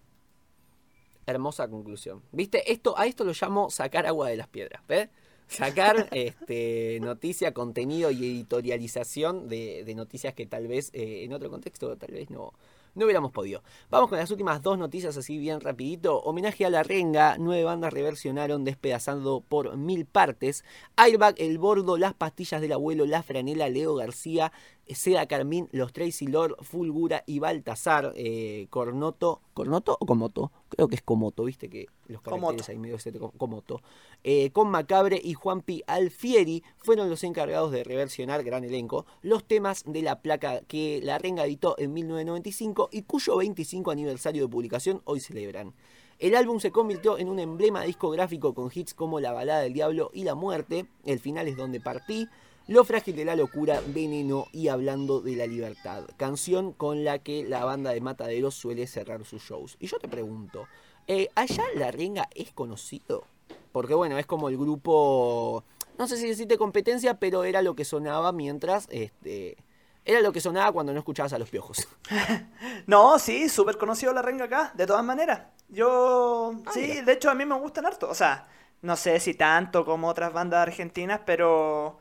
Hermosa 1.27 1.69
conclusión. 1.69 2.23
¿Viste? 2.33 2.73
Esto, 2.73 2.99
a 2.99 3.07
esto 3.07 3.25
lo 3.25 3.33
llamo 3.33 3.71
sacar 3.71 4.07
agua 4.07 4.29
de 4.29 4.37
las 4.37 4.49
piedras. 4.49 4.83
¿Ves? 4.89 5.09
Sacar 5.49 6.09
este, 6.13 6.99
noticia, 7.01 7.53
contenido 7.53 8.11
y 8.11 8.25
editorialización 8.25 9.49
de, 9.49 9.85
de 9.85 9.95
noticias 9.95 10.35
que 10.35 10.47
tal 10.47 10.67
vez 10.67 10.91
eh, 10.93 11.25
en 11.25 11.33
otro 11.33 11.51
contexto 11.51 11.97
tal 11.97 12.13
vez 12.13 12.31
no, 12.31 12.53
no 12.95 13.05
hubiéramos 13.05 13.33
podido. 13.33 13.63
Vamos 13.91 14.09
con 14.09 14.19
las 14.19 14.31
últimas 14.31 14.63
dos 14.63 14.79
noticias 14.79 15.17
así 15.17 15.39
bien 15.39 15.61
rapidito. 15.61 16.21
Homenaje 16.21 16.65
a 16.65 16.71
la 16.71 16.83
renga, 16.83 17.37
nueve 17.39 17.65
bandas 17.65 17.93
reversionaron 17.93 18.65
despedazando 18.65 19.43
por 19.47 19.77
mil 19.77 20.07
partes. 20.07 20.65
Airbag, 20.97 21.35
El 21.39 21.59
Bordo, 21.59 21.99
Las 21.99 22.15
Pastillas 22.15 22.61
del 22.61 22.73
Abuelo, 22.73 23.05
La 23.07 23.23
Franela, 23.23 23.69
Leo 23.69 23.97
García, 23.97 24.53
Seda 24.89 25.27
Carmín, 25.27 25.69
Los 25.73 25.93
Tracy 25.93 26.27
Lord, 26.27 26.57
Fulgura 26.63 27.23
y 27.27 27.39
Baltasar, 27.39 28.13
eh, 28.17 28.67
Cornoto, 28.71 29.41
¿Cornoto 29.55 29.97
o 30.01 30.05
Comoto? 30.07 30.53
Creo 30.69 30.89
que 30.89 30.97
es 30.97 31.03
Comoto, 31.03 31.45
viste 31.45 31.69
que 31.71 31.87
los 32.09 32.21
caracteres 32.21 32.69
ahí 32.69 32.79
medio 32.79 32.97
ese- 32.97 33.13
Comoto. 33.39 33.81
Eh, 34.25 34.51
con 34.51 34.69
Macabre 34.71 35.21
y 35.23 35.35
Juanpi 35.35 35.83
Alfieri 35.87 36.63
fueron 36.79 37.09
los 37.09 37.25
encargados 37.25 37.71
de 37.73 37.85
reversionar, 37.85 38.43
gran 38.43 38.65
elenco, 38.65 39.07
los 39.23 39.45
temas 39.45 39.85
de 39.87 40.03
la 40.03 40.21
placa 40.21 40.61
que 40.63 41.01
la 41.03 41.19
renga 41.19 41.45
editó 41.47 41.77
en 41.79 41.93
1995 41.95 42.89
y 42.93 43.03
cuyo 43.03 43.37
25 43.37 43.91
aniversario 43.91 44.43
de 44.43 44.49
publicación 44.49 45.01
hoy 45.05 45.21
celebran. 45.21 45.73
El 46.19 46.37
álbum 46.37 46.61
se 46.61 46.71
convirtió 46.71 47.19
en 47.19 47.29
un 47.29 47.39
emblema 47.41 47.83
discográfico 47.83 48.55
con 48.55 48.71
hits 48.73 48.95
como 48.95 49.19
La 49.21 49.33
balada 49.33 49.61
del 49.63 49.73
diablo 49.73 50.11
y 50.15 50.23
La 50.25 50.35
muerte, 50.35 50.87
El 51.05 51.19
final 51.19 51.49
es 51.49 51.57
donde 51.57 51.81
partí, 51.81 52.29
Lo 52.67 52.85
frágil 52.85 53.15
de 53.17 53.25
la 53.27 53.37
locura, 53.37 53.81
Veneno 53.89 54.47
y 54.53 54.69
Hablando 54.69 55.21
de 55.21 55.37
la 55.37 55.47
libertad, 55.47 56.05
canción 56.17 56.73
con 56.73 57.05
la 57.05 57.19
que 57.19 57.45
la 57.45 57.65
banda 57.65 57.91
de 57.91 58.01
Mataderos 58.01 58.55
suele 58.55 58.87
cerrar 58.87 59.25
sus 59.25 59.43
shows. 59.43 59.77
Y 59.81 59.87
yo 59.87 59.99
te 59.99 60.09
pregunto, 60.09 60.67
eh, 61.07 61.29
¿allá 61.35 61.65
La 61.75 61.91
Renga 61.91 62.29
es 62.35 62.53
conocido? 62.53 63.25
Porque 63.71 63.93
bueno, 63.95 64.17
es 64.19 64.25
como 64.25 64.49
el 64.49 64.57
grupo, 64.57 65.63
no 65.99 66.07
sé 66.09 66.17
si 66.17 66.27
decirte 66.27 66.57
competencia, 66.57 67.19
pero 67.19 67.45
era 67.45 67.61
lo 67.61 67.75
que 67.77 67.85
sonaba 67.85 68.33
mientras, 68.33 68.89
este, 68.91 69.59
era 70.07 70.21
lo 70.23 70.33
que 70.33 70.41
sonaba 70.41 70.73
cuando 70.73 70.93
no 70.95 70.99
escuchabas 71.01 71.33
a 71.35 71.39
los 71.39 71.51
piojos. 71.51 71.87
No, 72.87 73.19
sí, 73.19 73.49
súper 73.49 73.79
conocido 73.79 74.13
la 74.13 74.21
renga 74.23 74.45
acá, 74.47 74.73
de 74.75 74.87
todas 74.87 75.05
maneras. 75.05 75.43
Yo, 75.69 76.53
Ah, 76.67 76.71
sí, 76.73 76.81
mira. 76.81 77.03
de 77.03 77.13
hecho 77.13 77.31
a 77.31 77.35
mí 77.35 77.45
me 77.47 77.59
gustan 77.59 77.87
harto. 77.87 78.09
O 78.11 78.15
sea, 78.15 78.47
no 78.83 78.95
sé 78.97 79.19
si 79.21 79.35
tanto 79.35 79.85
como 79.87 80.09
otras 80.09 80.33
bandas 80.33 80.61
argentinas, 80.61 81.21
pero 81.25 81.99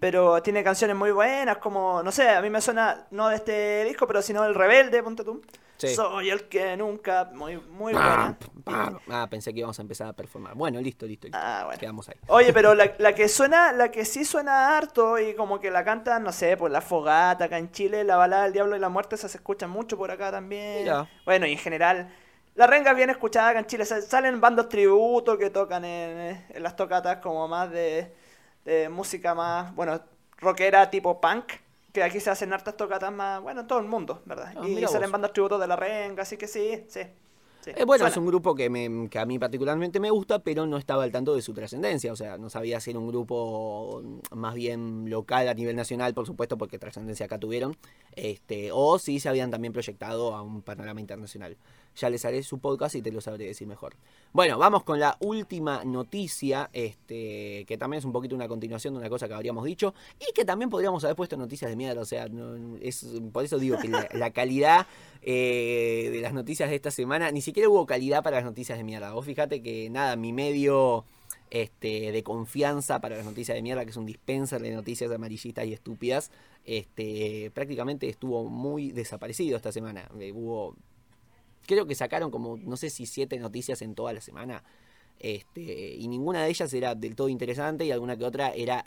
pero 0.00 0.42
tiene 0.42 0.64
canciones 0.64 0.96
muy 0.96 1.10
buenas, 1.12 1.58
como, 1.58 2.02
no 2.02 2.10
sé, 2.10 2.28
a 2.28 2.40
mí 2.42 2.50
me 2.50 2.60
suena, 2.60 3.06
no 3.10 3.28
de 3.28 3.36
este 3.36 3.84
disco, 3.84 4.06
pero 4.06 4.22
sino 4.22 4.44
El 4.44 4.54
Rebelde, 4.54 5.02
ponte 5.02 5.22
tú. 5.24 5.42
Sí. 5.76 5.94
Soy 5.94 6.28
el 6.28 6.48
que 6.48 6.76
nunca, 6.76 7.30
muy, 7.32 7.56
muy 7.58 7.94
buena. 7.94 8.36
Ah, 8.66 9.26
pensé 9.30 9.52
que 9.52 9.60
íbamos 9.60 9.78
a 9.78 9.82
empezar 9.82 10.08
a 10.08 10.12
performar. 10.12 10.54
Bueno, 10.54 10.78
listo, 10.80 11.06
listo, 11.06 11.26
listo. 11.26 11.38
Ah, 11.40 11.62
bueno. 11.64 11.80
Quedamos 11.80 12.06
ahí. 12.08 12.16
Oye, 12.28 12.52
pero 12.52 12.74
la, 12.74 12.92
la 12.98 13.14
que 13.14 13.28
suena, 13.28 13.72
la 13.72 13.90
que 13.90 14.04
sí 14.04 14.26
suena 14.26 14.76
harto 14.76 15.18
y 15.18 15.34
como 15.34 15.58
que 15.58 15.70
la 15.70 15.82
cantan, 15.82 16.22
no 16.22 16.32
sé, 16.32 16.56
por 16.58 16.70
la 16.70 16.82
fogata 16.82 17.46
acá 17.46 17.56
en 17.56 17.70
Chile, 17.72 18.04
la 18.04 18.16
balada 18.16 18.44
del 18.44 18.52
diablo 18.52 18.76
y 18.76 18.78
la 18.78 18.90
muerte, 18.90 19.14
esa 19.14 19.28
se 19.28 19.38
escucha 19.38 19.66
mucho 19.66 19.96
por 19.96 20.10
acá 20.10 20.30
también. 20.30 20.82
Mira. 20.82 21.08
Bueno, 21.24 21.46
y 21.46 21.52
en 21.52 21.58
general, 21.58 22.10
la 22.56 22.66
renga 22.66 22.90
es 22.90 22.96
bien 22.98 23.08
escuchada 23.08 23.48
acá 23.48 23.60
en 23.60 23.66
Chile. 23.66 23.86
sa- 23.86 24.02
Salen 24.02 24.38
bandos 24.38 24.68
tributo 24.68 25.38
que 25.38 25.48
tocan 25.48 25.84
en, 25.86 26.44
en 26.50 26.62
las 26.62 26.76
tocatas 26.76 27.18
como 27.18 27.48
más 27.48 27.70
de, 27.70 28.12
de 28.64 28.88
música 28.88 29.34
más, 29.34 29.74
bueno, 29.74 30.00
rockera 30.38 30.90
tipo 30.90 31.20
punk. 31.20 31.52
Que 31.92 32.02
aquí 32.04 32.20
se 32.20 32.30
hacen 32.30 32.52
hartas 32.52 32.76
tocatas 32.76 33.12
más, 33.12 33.40
bueno, 33.42 33.62
en 33.62 33.66
todo 33.66 33.80
el 33.80 33.86
mundo, 33.86 34.22
¿verdad? 34.24 34.54
Ah, 34.54 34.68
y 34.68 34.86
salen 34.86 35.10
bandas 35.10 35.32
tributo 35.32 35.58
de 35.58 35.66
la 35.66 35.74
renga, 35.76 36.22
así 36.22 36.36
que 36.36 36.46
sí, 36.46 36.84
sí. 36.88 37.00
sí, 37.60 37.72
Eh, 37.74 37.84
bueno, 37.84 38.06
suena. 38.06 38.08
es 38.08 38.16
un 38.16 38.26
grupo 38.26 38.54
que, 38.56 38.68
me, 38.68 39.08
que 39.08 39.18
a 39.20 39.26
mí 39.26 39.38
particularmente 39.38 40.00
me 40.00 40.10
gusta, 40.10 40.40
pero 40.40 40.66
no 40.66 40.76
estaba 40.76 41.04
al 41.04 41.12
tanto 41.12 41.34
de 41.36 41.42
su 41.42 41.54
trascendencia. 41.54 42.12
O 42.12 42.16
sea, 42.16 42.36
no 42.36 42.50
sabía 42.50 42.80
si 42.80 42.90
era 42.90 42.98
un 42.98 43.06
grupo 43.06 44.02
más 44.32 44.54
bien 44.54 45.08
local 45.08 45.48
a 45.48 45.54
nivel 45.54 45.76
nacional, 45.76 46.12
por 46.12 46.26
supuesto, 46.26 46.58
porque 46.58 46.78
trascendencia 46.80 47.26
acá 47.26 47.38
tuvieron. 47.38 47.76
Este, 48.16 48.70
o 48.72 48.98
si 48.98 49.20
se 49.20 49.28
habían 49.28 49.50
también 49.52 49.72
proyectado 49.72 50.34
a 50.34 50.42
un 50.42 50.62
panorama 50.62 51.00
internacional. 51.00 51.56
Ya 51.96 52.08
les 52.08 52.24
haré 52.24 52.42
su 52.42 52.58
podcast 52.58 52.94
y 52.94 53.02
te 53.02 53.10
lo 53.10 53.20
sabré 53.20 53.46
decir 53.46 53.66
mejor. 53.66 53.94
Bueno, 54.32 54.58
vamos 54.58 54.84
con 54.84 55.00
la 55.00 55.16
última 55.20 55.84
noticia, 55.84 56.70
este, 56.72 57.64
que 57.66 57.76
también 57.78 57.98
es 57.98 58.04
un 58.04 58.12
poquito 58.12 58.34
una 58.34 58.48
continuación 58.48 58.94
de 58.94 59.00
una 59.00 59.08
cosa 59.08 59.28
que 59.28 59.34
habríamos 59.34 59.64
dicho, 59.64 59.94
y 60.18 60.32
que 60.32 60.44
también 60.44 60.70
podríamos 60.70 61.04
haber 61.04 61.16
puesto 61.16 61.36
noticias 61.36 61.70
de 61.70 61.76
mierda. 61.76 62.00
O 62.00 62.04
sea, 62.04 62.28
es, 62.80 63.06
por 63.32 63.44
eso 63.44 63.58
digo 63.58 63.78
que 63.78 63.88
la, 63.88 64.08
la 64.12 64.30
calidad 64.30 64.86
eh, 65.22 66.08
de 66.12 66.20
las 66.20 66.32
noticias 66.32 66.70
de 66.70 66.76
esta 66.76 66.90
semana, 66.90 67.30
ni 67.30 67.42
siquiera 67.42 67.68
hubo 67.68 67.84
calidad 67.86 68.22
para 68.22 68.36
las 68.36 68.44
noticias 68.44 68.78
de 68.78 68.84
mierda. 68.84 69.12
Vos 69.12 69.26
fíjate 69.26 69.62
que 69.62 69.90
nada, 69.90 70.16
mi 70.16 70.32
medio 70.32 71.04
este, 71.50 72.12
de 72.12 72.22
confianza 72.22 73.00
para 73.00 73.16
las 73.16 73.24
noticias 73.24 73.56
de 73.56 73.62
mierda, 73.62 73.84
que 73.84 73.90
es 73.90 73.96
un 73.96 74.06
dispenser 74.06 74.62
de 74.62 74.70
noticias 74.70 75.10
amarillistas 75.10 75.66
y 75.66 75.72
estúpidas, 75.72 76.30
este, 76.64 77.50
prácticamente 77.52 78.08
estuvo 78.08 78.48
muy 78.48 78.92
desaparecido 78.92 79.56
esta 79.56 79.72
semana. 79.72 80.08
Eh, 80.18 80.32
hubo, 80.32 80.76
creo 81.66 81.86
que 81.86 81.94
sacaron 81.94 82.30
como, 82.30 82.56
no 82.56 82.76
sé 82.76 82.90
si 82.90 83.06
siete 83.06 83.38
noticias 83.38 83.82
en 83.82 83.94
toda 83.94 84.12
la 84.12 84.20
semana. 84.20 84.64
Este, 85.18 85.94
y 85.96 86.08
ninguna 86.08 86.42
de 86.42 86.48
ellas 86.48 86.72
era 86.72 86.94
del 86.94 87.14
todo 87.14 87.28
interesante 87.28 87.84
y 87.84 87.92
alguna 87.92 88.16
que 88.16 88.24
otra 88.24 88.50
era 88.50 88.84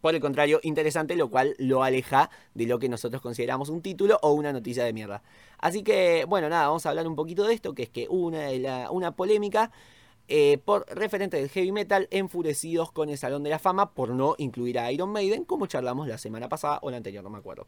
por 0.00 0.14
el 0.14 0.20
contrario, 0.20 0.60
interesante, 0.62 1.14
lo 1.14 1.28
cual 1.28 1.54
lo 1.58 1.82
aleja 1.82 2.30
de 2.54 2.66
lo 2.66 2.78
que 2.78 2.88
nosotros 2.88 3.20
consideramos 3.20 3.68
un 3.68 3.82
título 3.82 4.18
o 4.22 4.32
una 4.32 4.52
noticia 4.52 4.84
de 4.84 4.92
mierda. 4.92 5.22
Así 5.58 5.82
que, 5.82 6.24
bueno, 6.26 6.48
nada, 6.48 6.68
vamos 6.68 6.86
a 6.86 6.90
hablar 6.90 7.06
un 7.06 7.16
poquito 7.16 7.46
de 7.46 7.54
esto, 7.54 7.74
que 7.74 7.82
es 7.82 7.90
que 7.90 8.06
una, 8.08 8.90
una 8.90 9.14
polémica 9.14 9.70
eh, 10.32 10.58
por 10.64 10.86
referentes 10.88 11.40
del 11.40 11.50
heavy 11.50 11.72
metal 11.72 12.06
enfurecidos 12.10 12.92
con 12.92 13.08
el 13.08 13.18
Salón 13.18 13.42
de 13.42 13.50
la 13.50 13.58
Fama 13.58 13.90
por 13.90 14.10
no 14.10 14.36
incluir 14.38 14.78
a 14.78 14.90
Iron 14.92 15.10
Maiden, 15.10 15.44
como 15.44 15.66
charlamos 15.66 16.06
la 16.06 16.18
semana 16.18 16.48
pasada 16.48 16.78
o 16.82 16.90
la 16.90 16.98
anterior, 16.98 17.22
no 17.22 17.30
me 17.30 17.38
acuerdo. 17.38 17.66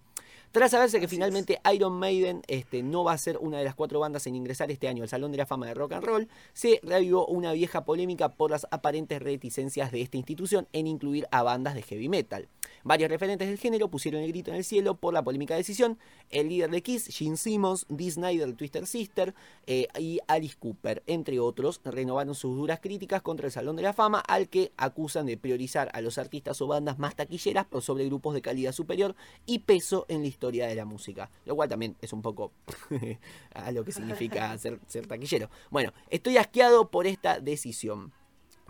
Tras 0.53 0.71
saberse 0.71 1.01
que 1.01 1.07
Así 1.07 1.17
finalmente 1.17 1.59
Iron 1.75 1.95
Maiden 1.95 2.43
este, 2.47 2.83
no 2.83 3.05
va 3.05 3.15
a 3.15 3.19
ser 3.19 3.39
una 3.39 3.57
de 3.57 3.65
las 3.65 3.75
cuatro 3.75 4.01
bandas 4.01 4.27
en 4.27 4.37
ingresar 4.37 4.71
este 4.71 4.87
año 4.87 5.03
al 5.03 5.09
Salón 5.09 5.33
de 5.33 5.39
la 5.39 5.47
Fama 5.47 5.67
de 5.67 5.73
Rock 5.73 5.93
and 5.93 6.05
Roll, 6.05 6.29
se 6.53 6.79
reavivó 6.83 7.27
una 7.27 7.55
vieja 7.55 7.87
polémica 7.87 8.29
por 8.29 8.51
las 8.51 8.67
aparentes 8.71 9.23
reticencias 9.23 9.91
de 9.93 10.03
esta 10.03 10.19
institución 10.19 10.69
en 10.75 10.87
incluir 10.87 11.27
a 11.31 11.43
bandas 11.43 11.75
de 11.75 11.81
heavy 11.81 12.11
metal. 12.11 12.49
Varios 12.85 13.11
referentes 13.11 13.49
del 13.49 13.57
género 13.57 13.89
pusieron 13.89 14.21
el 14.21 14.29
grito 14.29 14.51
en 14.51 14.59
el 14.59 14.65
cielo 14.65 14.95
por 14.95 15.15
la 15.15 15.23
polémica 15.23 15.55
decisión. 15.55 15.99
El 16.29 16.51
líder 16.51 16.71
de 16.71 16.83
Kiss, 16.83 17.07
Gene 17.07 17.39
Simmons, 17.39 17.87
Dee 17.89 18.11
Snyder, 18.11 18.49
de 18.49 18.55
Twister 18.55 18.87
Sister 18.87 19.35
eh, 19.67 19.89
y 19.99 20.21
Alice 20.27 20.57
Cooper, 20.59 21.03
entre 21.07 21.41
otros, 21.41 21.81
renovaron 21.85 22.35
sus 22.35 22.43
sus 22.43 22.57
duras 22.57 22.81
críticas 22.81 23.23
contra 23.23 23.47
el 23.47 23.53
Salón 23.53 23.77
de 23.77 23.83
la 23.83 23.95
Fama, 23.95 24.19
al 24.19 24.49
que 24.49 24.73
acusan 24.77 25.25
de 25.25 25.39
priorizar 25.39 25.91
a 25.95 26.03
los 26.03 26.19
artistas 26.19 26.61
o 26.61 26.67
bandas 26.67 26.99
más 26.99 27.15
taquilleras 27.15 27.65
por 27.67 27.81
sobre 27.81 28.05
grupos 28.05 28.35
de 28.35 28.43
calidad 28.43 28.73
superior 28.73 29.15
y 29.47 29.61
peso 29.61 30.05
en 30.09 30.23
la 30.23 30.27
historia 30.27 30.42
de 30.51 30.75
la 30.75 30.85
música. 30.85 31.31
Lo 31.45 31.55
cual 31.57 31.69
también 31.69 31.97
es 32.01 32.13
un 32.13 32.23
poco 32.23 32.53
a 33.55 33.71
lo 33.73 33.85
que 33.85 33.93
significa 33.93 34.57
ser, 34.59 34.81
ser 34.87 35.07
taquillero. 35.07 35.49
Bueno, 35.71 35.93
estoy 36.11 36.37
asqueado 36.37 36.91
por 36.91 37.07
esta 37.07 37.41
decisión, 37.41 38.13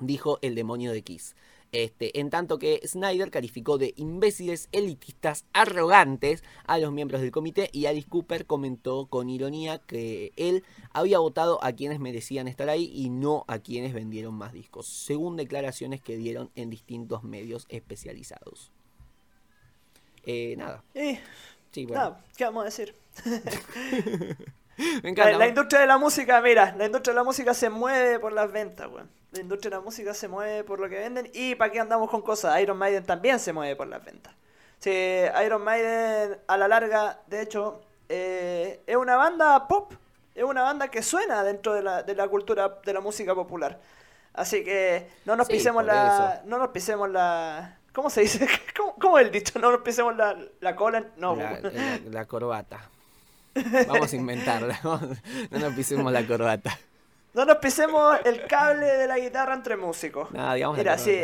dijo 0.00 0.38
el 0.42 0.54
demonio 0.54 0.92
de 0.92 1.02
Kiss. 1.02 1.34
Este, 1.72 2.20
en 2.20 2.28
tanto 2.28 2.58
que 2.58 2.82
Snyder 2.86 3.30
calificó 3.30 3.78
de 3.78 3.94
imbéciles, 3.96 4.68
elitistas, 4.72 5.46
arrogantes 5.54 6.44
a 6.66 6.78
los 6.78 6.92
miembros 6.92 7.22
del 7.22 7.30
comité 7.30 7.70
y 7.72 7.86
Alice 7.86 8.06
Cooper 8.10 8.44
comentó 8.44 9.06
con 9.06 9.30
ironía 9.30 9.78
que 9.78 10.32
él 10.36 10.64
había 10.92 11.18
votado 11.18 11.64
a 11.64 11.72
quienes 11.72 11.98
merecían 11.98 12.46
estar 12.46 12.68
ahí 12.68 12.92
y 12.94 13.08
no 13.08 13.46
a 13.48 13.58
quienes 13.58 13.94
vendieron 13.94 14.34
más 14.34 14.52
discos, 14.52 14.86
según 14.86 15.38
declaraciones 15.38 16.02
que 16.02 16.18
dieron 16.18 16.50
en 16.56 16.68
distintos 16.68 17.22
medios 17.22 17.64
especializados. 17.70 18.70
Eh, 20.24 20.54
nada. 20.56 20.84
Y, 20.94 21.18
Sí, 21.72 21.86
bueno. 21.86 22.02
nada, 22.02 22.20
¿qué 22.36 22.44
vamos 22.44 22.62
a 22.62 22.64
decir? 22.66 22.94
Me 25.02 25.10
encanta. 25.10 25.32
La, 25.32 25.38
la 25.38 25.48
industria 25.48 25.80
de 25.80 25.86
la 25.86 25.98
música, 25.98 26.40
mira, 26.40 26.74
la 26.76 26.86
industria 26.86 27.12
de 27.12 27.16
la 27.16 27.24
música 27.24 27.54
se 27.54 27.70
mueve 27.70 28.18
por 28.18 28.32
las 28.32 28.50
ventas, 28.50 28.88
weón. 28.90 29.10
La 29.32 29.40
industria 29.40 29.70
de 29.70 29.76
la 29.76 29.82
música 29.82 30.12
se 30.14 30.28
mueve 30.28 30.64
por 30.64 30.78
lo 30.80 30.88
que 30.88 30.98
venden 30.98 31.30
y 31.32 31.54
para 31.54 31.70
qué 31.72 31.80
andamos 31.80 32.10
con 32.10 32.22
cosas. 32.22 32.60
Iron 32.60 32.76
Maiden 32.78 33.04
también 33.04 33.38
se 33.38 33.52
mueve 33.52 33.76
por 33.76 33.86
las 33.86 34.04
ventas. 34.04 34.34
Sí, 34.78 34.90
Iron 35.44 35.62
Maiden 35.62 36.38
a 36.46 36.56
la 36.56 36.68
larga, 36.68 37.20
de 37.26 37.40
hecho, 37.42 37.80
eh, 38.08 38.82
es 38.86 38.96
una 38.96 39.16
banda 39.16 39.68
pop, 39.68 39.92
es 40.34 40.42
una 40.44 40.62
banda 40.62 40.88
que 40.88 41.02
suena 41.02 41.44
dentro 41.44 41.72
de 41.74 41.82
la, 41.82 42.02
de 42.02 42.14
la 42.14 42.28
cultura 42.28 42.80
de 42.84 42.92
la 42.92 43.00
música 43.00 43.34
popular. 43.34 43.80
Así 44.34 44.64
que 44.64 45.08
no 45.24 45.36
nos 45.36 45.46
Sí, 45.46 45.54
pisemos 45.54 45.84
la, 45.84 46.34
eso. 46.36 46.42
no 46.46 46.58
nos 46.58 46.68
pisemos 46.70 47.08
la, 47.10 47.78
¿cómo 47.92 48.10
se 48.10 48.22
dice? 48.22 48.48
¿Cómo, 48.76 48.94
cómo 48.96 49.18
es 49.18 49.26
el 49.26 49.32
dicho? 49.32 49.58
No 49.58 49.70
nos 49.72 49.80
pisemos 49.82 50.16
la, 50.16 50.36
la 50.60 50.76
cola, 50.76 51.04
no. 51.16 51.36
la, 51.36 51.60
la- 51.60 51.98
la 52.10 52.24
corbata. 52.26 52.80
Vamos 53.86 54.12
a 54.12 54.16
inventarla. 54.16 54.78
No 55.50 55.58
nos 55.58 55.74
pisemos 55.74 56.10
la 56.12 56.26
corbata. 56.26 56.78
No 57.34 57.44
nos 57.44 57.56
pisemos 57.58 58.18
el 58.24 58.46
cable 58.46 58.86
de 58.86 59.06
la 59.06 59.18
guitarra 59.18 59.54
entre 59.54 59.76
músicos. 59.76 60.30
No, 60.32 60.54
digamos 60.54 60.76
Mira, 60.78 60.96
sí. 60.98 61.22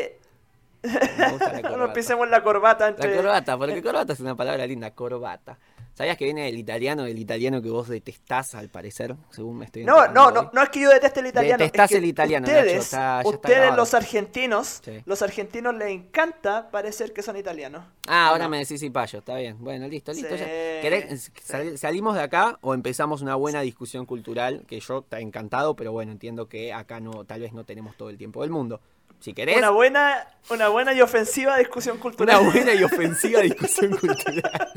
No 1.69 1.77
nos 1.77 1.91
pisemos 1.91 2.29
la 2.29 2.43
corbata 2.43 2.89
entre. 2.89 3.11
La 3.11 3.16
corbata, 3.23 3.59
porque 3.59 3.83
corbata 3.83 4.12
es 4.12 4.21
una 4.21 4.35
palabra 4.35 4.66
linda, 4.66 4.91
corbata. 4.93 5.57
¿Sabías 5.99 6.16
que 6.16 6.26
viene 6.26 6.44
del 6.44 6.57
italiano, 6.57 7.03
del 7.03 7.18
italiano 7.18 7.61
que 7.61 7.70
vos 7.70 7.88
detestás 7.88 8.55
al 8.55 8.68
parecer? 8.68 9.16
Según 9.30 9.59
me 9.59 9.64
estoy 9.64 9.82
No, 9.82 10.07
no, 10.07 10.30
no, 10.30 10.49
no 10.55 10.62
es 10.62 10.68
que 10.68 10.78
yo 10.80 10.90
deteste 10.90 11.18
el 11.18 11.26
italiano. 11.26 11.57
es 11.64 11.72
Detestás 11.72 11.90
que 11.90 11.96
el 11.96 12.05
italiano, 12.05 12.46
Nacho, 12.46 12.57
Ustedes, 12.61 12.84
está- 12.84 12.96
ya 12.99 13.18
está 13.18 13.28
ustedes 13.30 13.74
los 13.76 13.94
argentinos, 13.94 14.80
Sí. 14.84 15.03
los 15.07 15.22
argentinos 15.22 15.74
les 15.74 15.88
encanta 15.88 16.70
parecer 16.70 17.12
que 17.12 17.20
son 17.22 17.36
italianos. 17.36 17.82
Ah, 18.07 18.28
ahora 18.28 18.44
No. 18.44 18.51
me 18.51 18.59
decís 18.61 18.78
Cipayo, 18.78 19.18
está 19.18 19.34
bien. 19.34 19.57
Bueno, 19.59 19.88
listo, 19.88 20.12
listo. 20.12 20.36
Sí. 20.38 20.44
¿Querés- 20.44 21.32
sal- 21.42 21.76
¿Salimos 21.76 22.14
de 22.14 22.22
acá 22.22 22.59
o 22.61 22.74
empezamos 22.74 23.20
una 23.20 23.34
buena 23.34 23.61
discusión 23.62 24.07
cultural? 24.07 24.62
Que 24.68 24.78
yo 24.78 24.99
está 25.01 25.18
encantado, 25.18 25.74
pero 25.74 25.90
bueno, 25.90 26.12
entiendo 26.12 26.49
que 26.49 26.72
acá 26.72 27.01
no, 27.01 27.24
tal 27.24 27.40
vez 27.40 27.53
no 27.53 27.64
tenemos 27.64 27.96
todo 27.96 28.09
el 28.11 28.18
tiempo 28.18 28.42
del 28.42 28.51
mundo. 28.51 28.80
Si 29.20 29.32
querés, 29.34 29.57
Una 29.57 29.70
buena, 29.70 30.28
una 30.49 30.68
buena 30.68 30.94
y 30.94 31.01
ofensiva 31.01 31.57
discusión 31.57 31.99
cultural. 31.99 32.38
una 32.40 32.51
buena 32.53 32.72
y 32.74 32.84
ofensiva 32.84 33.40
discusión 33.42 33.96
cultural. 33.96 34.70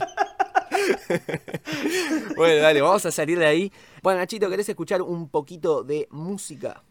bueno, 2.35 2.61
dale, 2.61 2.81
vamos 2.81 3.05
a 3.05 3.11
salir 3.11 3.39
de 3.39 3.45
ahí. 3.45 3.71
Bueno, 4.01 4.19
Nachito, 4.19 4.49
¿querés 4.49 4.69
escuchar 4.69 5.01
un 5.01 5.29
poquito 5.29 5.83
de 5.83 6.07
música? 6.11 6.83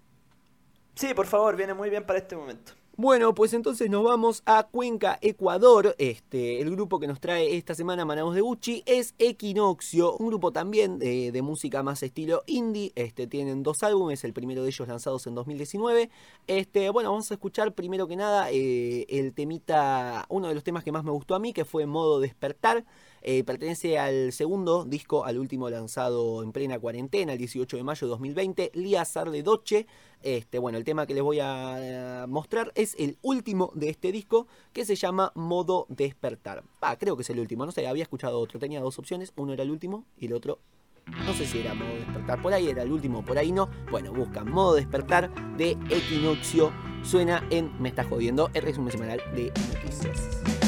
Sí, 0.95 1.15
por 1.15 1.27
favor, 1.27 1.57
viene 1.57 1.75
muy 1.75 1.91
bien 1.91 2.05
para 2.05 2.19
este 2.19 2.37
momento. 2.37 2.73
Bueno, 3.03 3.35
pues 3.35 3.55
entonces 3.55 3.89
nos 3.89 4.05
vamos 4.05 4.43
a 4.45 4.65
Cuenca, 4.65 5.19
Ecuador. 5.23 5.95
Este, 5.97 6.61
el 6.61 6.71
grupo 6.71 7.01
que 7.01 7.07
nos 7.07 7.19
trae 7.19 7.57
esta 7.57 7.75
semana 7.75 8.05
Manaus 8.05 8.35
de 8.35 8.43
Gucci 8.43 8.83
es 8.85 9.15
Equinoccio, 9.19 10.19
un 10.19 10.27
grupo 10.27 10.53
también 10.53 10.99
de, 10.99 11.33
de 11.33 11.41
música 11.41 11.83
más 11.83 12.03
estilo 12.03 12.43
indie. 12.47 12.93
Este, 12.97 13.27
tienen 13.27 13.63
dos 13.63 13.83
álbumes, 13.85 14.23
el 14.25 14.35
primero 14.35 14.63
de 14.63 14.69
ellos 14.69 14.87
lanzados 14.87 15.27
en 15.27 15.35
2019. 15.35 16.11
Este, 16.47 16.91
bueno, 16.91 17.11
vamos 17.11 17.31
a 17.31 17.35
escuchar 17.35 17.73
primero 17.73 18.07
que 18.07 18.17
nada 18.17 18.51
eh, 18.51 19.07
el 19.09 19.33
temita, 19.33 20.27
uno 20.29 20.49
de 20.49 20.55
los 20.55 20.63
temas 20.63 20.85
que 20.85 20.93
más 20.93 21.03
me 21.03 21.11
gustó 21.11 21.35
a 21.35 21.39
mí, 21.39 21.55
que 21.55 21.65
fue 21.65 21.87
Modo 21.87 22.21
Despertar. 22.21 22.85
Eh, 23.23 23.45
pertenece 23.45 23.99
al 23.99 24.33
segundo 24.33 24.85
disco, 24.85 25.25
al 25.25 25.39
último 25.39 25.69
lanzado 25.69 26.43
en 26.43 26.53
plena 26.53 26.79
cuarentena, 26.79 27.33
el 27.33 27.39
18 27.39 27.77
de 27.77 27.83
mayo 27.83 28.07
de 28.07 28.11
2020, 28.11 28.71
Lía 28.75 29.05
Sarde 29.05 29.43
Doce. 29.43 29.87
Este, 30.23 30.59
bueno, 30.59 30.79
el 30.79 30.85
tema 30.85 31.07
que 31.07 31.15
les 31.15 31.23
voy 31.23 31.41
a 31.41 31.77
eh, 31.79 32.27
mostrar 32.27 32.73
es 32.75 32.95
el 32.99 33.19
último 33.23 33.73
de 33.75 33.91
este 33.91 34.13
disco, 34.13 34.47
que 34.73 34.85
se 34.85 34.95
llama 34.95 35.33
Modo 35.35 35.87
Despertar. 35.89 36.65
Ah, 36.81 36.97
creo 36.99 37.17
que 37.17 37.23
es 37.23 37.31
el 37.31 37.41
último, 37.41 37.67
no 37.67 37.73
sé, 37.73 37.87
había 37.87 38.03
escuchado 38.03 38.39
otro, 38.39 38.59
tenía 38.59 38.81
dos 38.81 38.99
opciones, 38.99 39.33
uno 39.37 39.53
era 39.53 39.63
el 39.63 39.71
último 39.71 40.05
y 40.19 40.27
el 40.27 40.33
otro 40.33 40.59
no 41.27 41.33
sé 41.35 41.47
si 41.47 41.59
era 41.59 41.75
modo 41.75 41.95
despertar, 41.95 42.41
por 42.41 42.53
ahí 42.53 42.69
era 42.69 42.83
el 42.83 42.93
último, 42.93 43.25
por 43.25 43.39
ahí 43.39 43.53
no. 43.53 43.69
Bueno, 43.91 44.13
buscan 44.13 44.51
modo 44.51 44.75
despertar 44.75 45.31
de 45.57 45.73
Equinoccio. 45.91 46.73
Suena 47.03 47.47
en 47.51 47.71
Me 47.81 47.89
está 47.89 48.05
jodiendo, 48.05 48.51
el 48.55 48.63
resumen 48.63 48.93
semanal 48.93 49.21
de 49.35 49.53
noticias. 49.75 50.60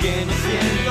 Que 0.00 0.24
no 0.26 0.32
siento, 0.32 0.83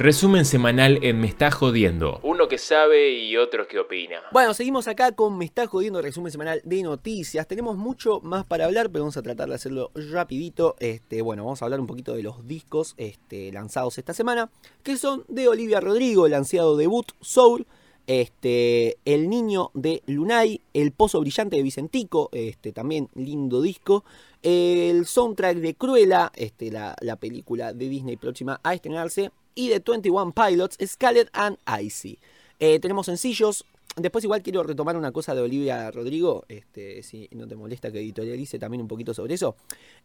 Resumen 0.00 0.46
semanal 0.46 0.98
en 1.02 1.20
Me 1.20 1.26
está 1.26 1.50
jodiendo. 1.50 2.20
Uno 2.22 2.48
que 2.48 2.56
sabe 2.56 3.10
y 3.10 3.36
otro 3.36 3.68
que 3.68 3.78
opina. 3.78 4.22
Bueno, 4.32 4.54
seguimos 4.54 4.88
acá 4.88 5.12
con 5.12 5.36
Me 5.36 5.44
está 5.44 5.66
jodiendo 5.66 6.00
resumen 6.00 6.32
semanal 6.32 6.62
de 6.64 6.82
noticias. 6.82 7.46
Tenemos 7.46 7.76
mucho 7.76 8.18
más 8.22 8.46
para 8.46 8.64
hablar, 8.64 8.88
pero 8.88 9.04
vamos 9.04 9.18
a 9.18 9.22
tratar 9.22 9.50
de 9.50 9.56
hacerlo 9.56 9.90
rapidito. 9.94 10.74
Este, 10.78 11.20
bueno, 11.20 11.44
vamos 11.44 11.60
a 11.60 11.66
hablar 11.66 11.80
un 11.80 11.86
poquito 11.86 12.14
de 12.14 12.22
los 12.22 12.48
discos 12.48 12.94
este, 12.96 13.52
lanzados 13.52 13.98
esta 13.98 14.14
semana, 14.14 14.50
que 14.82 14.96
son 14.96 15.26
de 15.28 15.48
Olivia 15.48 15.80
Rodrigo, 15.80 16.24
el 16.24 16.32
ansiado 16.32 16.78
debut 16.78 17.12
Soul, 17.20 17.66
este, 18.06 18.96
El 19.04 19.28
Niño 19.28 19.70
de 19.74 20.02
Lunay, 20.06 20.62
El 20.72 20.92
Pozo 20.92 21.20
Brillante 21.20 21.56
de 21.56 21.62
Vicentico, 21.62 22.30
este, 22.32 22.72
también 22.72 23.10
lindo 23.14 23.60
disco, 23.60 24.06
el 24.42 25.04
soundtrack 25.04 25.58
de 25.58 25.74
Cruella, 25.74 26.32
este, 26.36 26.70
la, 26.70 26.96
la 27.02 27.16
película 27.16 27.74
de 27.74 27.90
Disney 27.90 28.16
próxima 28.16 28.60
a 28.62 28.72
estrenarse, 28.72 29.30
y 29.54 29.68
de 29.68 29.80
21 29.80 30.32
Pilots, 30.32 30.76
Scarlet 30.86 31.28
and 31.32 31.58
Icy. 31.82 32.18
Eh, 32.58 32.78
tenemos 32.80 33.06
sencillos. 33.06 33.64
Después 33.96 34.22
igual 34.22 34.42
quiero 34.42 34.62
retomar 34.62 34.96
una 34.96 35.10
cosa 35.10 35.34
de 35.34 35.40
Olivia 35.42 35.90
Rodrigo, 35.90 36.44
este, 36.48 37.02
si 37.02 37.28
no 37.32 37.48
te 37.48 37.56
molesta 37.56 37.90
que 37.90 37.98
editorialice 37.98 38.58
también 38.58 38.80
un 38.82 38.86
poquito 38.88 39.12
sobre 39.14 39.34
eso. 39.34 39.56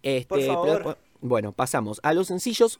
Este, 0.02 0.28
Por 0.28 0.42
favor. 0.42 0.78
pero- 0.80 0.98
bueno, 1.22 1.52
pasamos 1.52 2.00
a 2.02 2.14
los 2.14 2.28
sencillos 2.28 2.80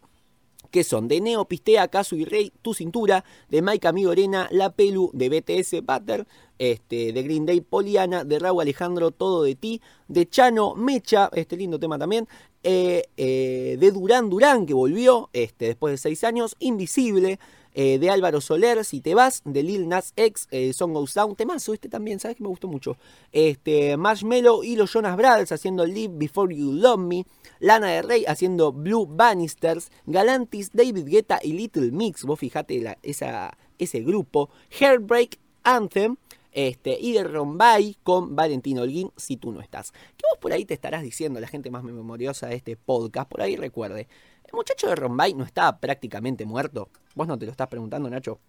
que 0.72 0.84
son 0.84 1.08
de 1.08 1.22
Neo, 1.22 1.46
Pistea, 1.46 1.88
Casu 1.88 2.16
y 2.16 2.26
Rey, 2.26 2.52
Tu 2.62 2.74
Cintura, 2.74 3.24
de 3.50 3.62
Mike 3.62 3.88
Amigo 3.88 4.12
Arena, 4.12 4.48
La 4.52 4.72
Pelu, 4.72 5.10
de 5.14 5.30
BTS, 5.30 5.82
Butter, 5.82 6.28
este, 6.58 7.12
de 7.14 7.24
Green 7.24 7.46
Day, 7.46 7.62
Poliana, 7.62 8.24
de 8.24 8.40
Raúl 8.40 8.62
Alejandro, 8.62 9.12
Todo 9.12 9.44
de 9.44 9.56
Ti, 9.56 9.82
de 10.08 10.28
Chano, 10.28 10.76
Mecha, 10.76 11.30
este 11.34 11.58
lindo 11.58 11.80
tema 11.80 11.98
también, 11.98 12.28
eh, 12.64 13.04
eh, 13.18 13.78
de 13.80 13.92
Durán 13.92 14.30
Durán, 14.30 14.66
que 14.66 14.74
volvió 14.74 15.30
este, 15.34 15.66
después 15.66 15.92
de 15.94 15.98
seis 15.98 16.24
años, 16.24 16.56
Invisible, 16.60 17.40
eh, 17.78 18.00
de 18.00 18.10
Álvaro 18.10 18.40
Soler, 18.40 18.86
Si 18.86 19.02
Te 19.02 19.14
Vas, 19.14 19.42
de 19.44 19.62
Lil 19.62 19.90
Nas 19.90 20.14
X, 20.16 20.48
eh, 20.50 20.72
Song 20.72 20.94
Goes 20.94 21.14
Down, 21.14 21.36
temazo 21.36 21.74
este 21.74 21.90
también, 21.90 22.22
¿sabes 22.22 22.38
que 22.38 22.44
me 22.44 22.48
gustó 22.48 22.70
mucho? 22.70 22.98
Este, 23.34 23.98
Marshmello 23.98 24.64
y 24.64 24.78
los 24.78 24.94
Jonas 24.94 25.18
Brothers 25.18 25.52
haciendo 25.52 25.86
Live 25.86 26.14
Before 26.16 26.56
You 26.56 26.72
Love 26.72 27.00
Me, 27.00 27.26
Lana 27.60 27.88
de 27.88 28.02
Rey 28.02 28.24
haciendo 28.26 28.72
Blue 28.72 29.06
Bannisters, 29.06 29.92
Galantis, 30.06 30.72
David 30.72 31.06
Guetta 31.06 31.40
y 31.44 31.52
Little 31.52 31.92
Mix, 31.92 32.24
vos 32.24 32.40
fijate 32.40 32.98
esa, 33.04 33.58
ese 33.78 34.00
grupo, 34.00 34.50
Heartbreak 34.80 35.38
Anthem, 35.64 36.16
este, 36.54 36.98
y 36.98 37.12
de 37.12 37.26
Rombay 37.26 37.98
con 38.02 38.38
Valentín 38.38 38.80
Holguín, 38.80 39.12
si 39.18 39.36
tú 39.36 39.52
no 39.52 39.60
estás. 39.60 39.92
Que 39.92 40.24
vos 40.32 40.40
por 40.40 40.54
ahí 40.54 40.64
te 40.64 40.74
estarás 40.74 41.04
diciendo, 41.04 41.42
la 41.42 41.48
gente 41.48 41.70
más 41.70 41.84
memoriosa 41.84 42.48
de 42.48 42.56
este 42.56 42.78
podcast, 42.78 43.30
por 43.30 43.42
ahí 43.42 43.58
recuerde, 43.58 44.08
muchacho 44.56 44.88
de 44.88 44.96
Rombay 44.96 45.34
no 45.34 45.44
estaba 45.44 45.78
prácticamente 45.80 46.46
muerto. 46.46 46.90
Vos 47.14 47.28
no 47.28 47.38
te 47.38 47.46
lo 47.46 47.52
estás 47.52 47.68
preguntando, 47.68 48.10
Nacho. 48.10 48.40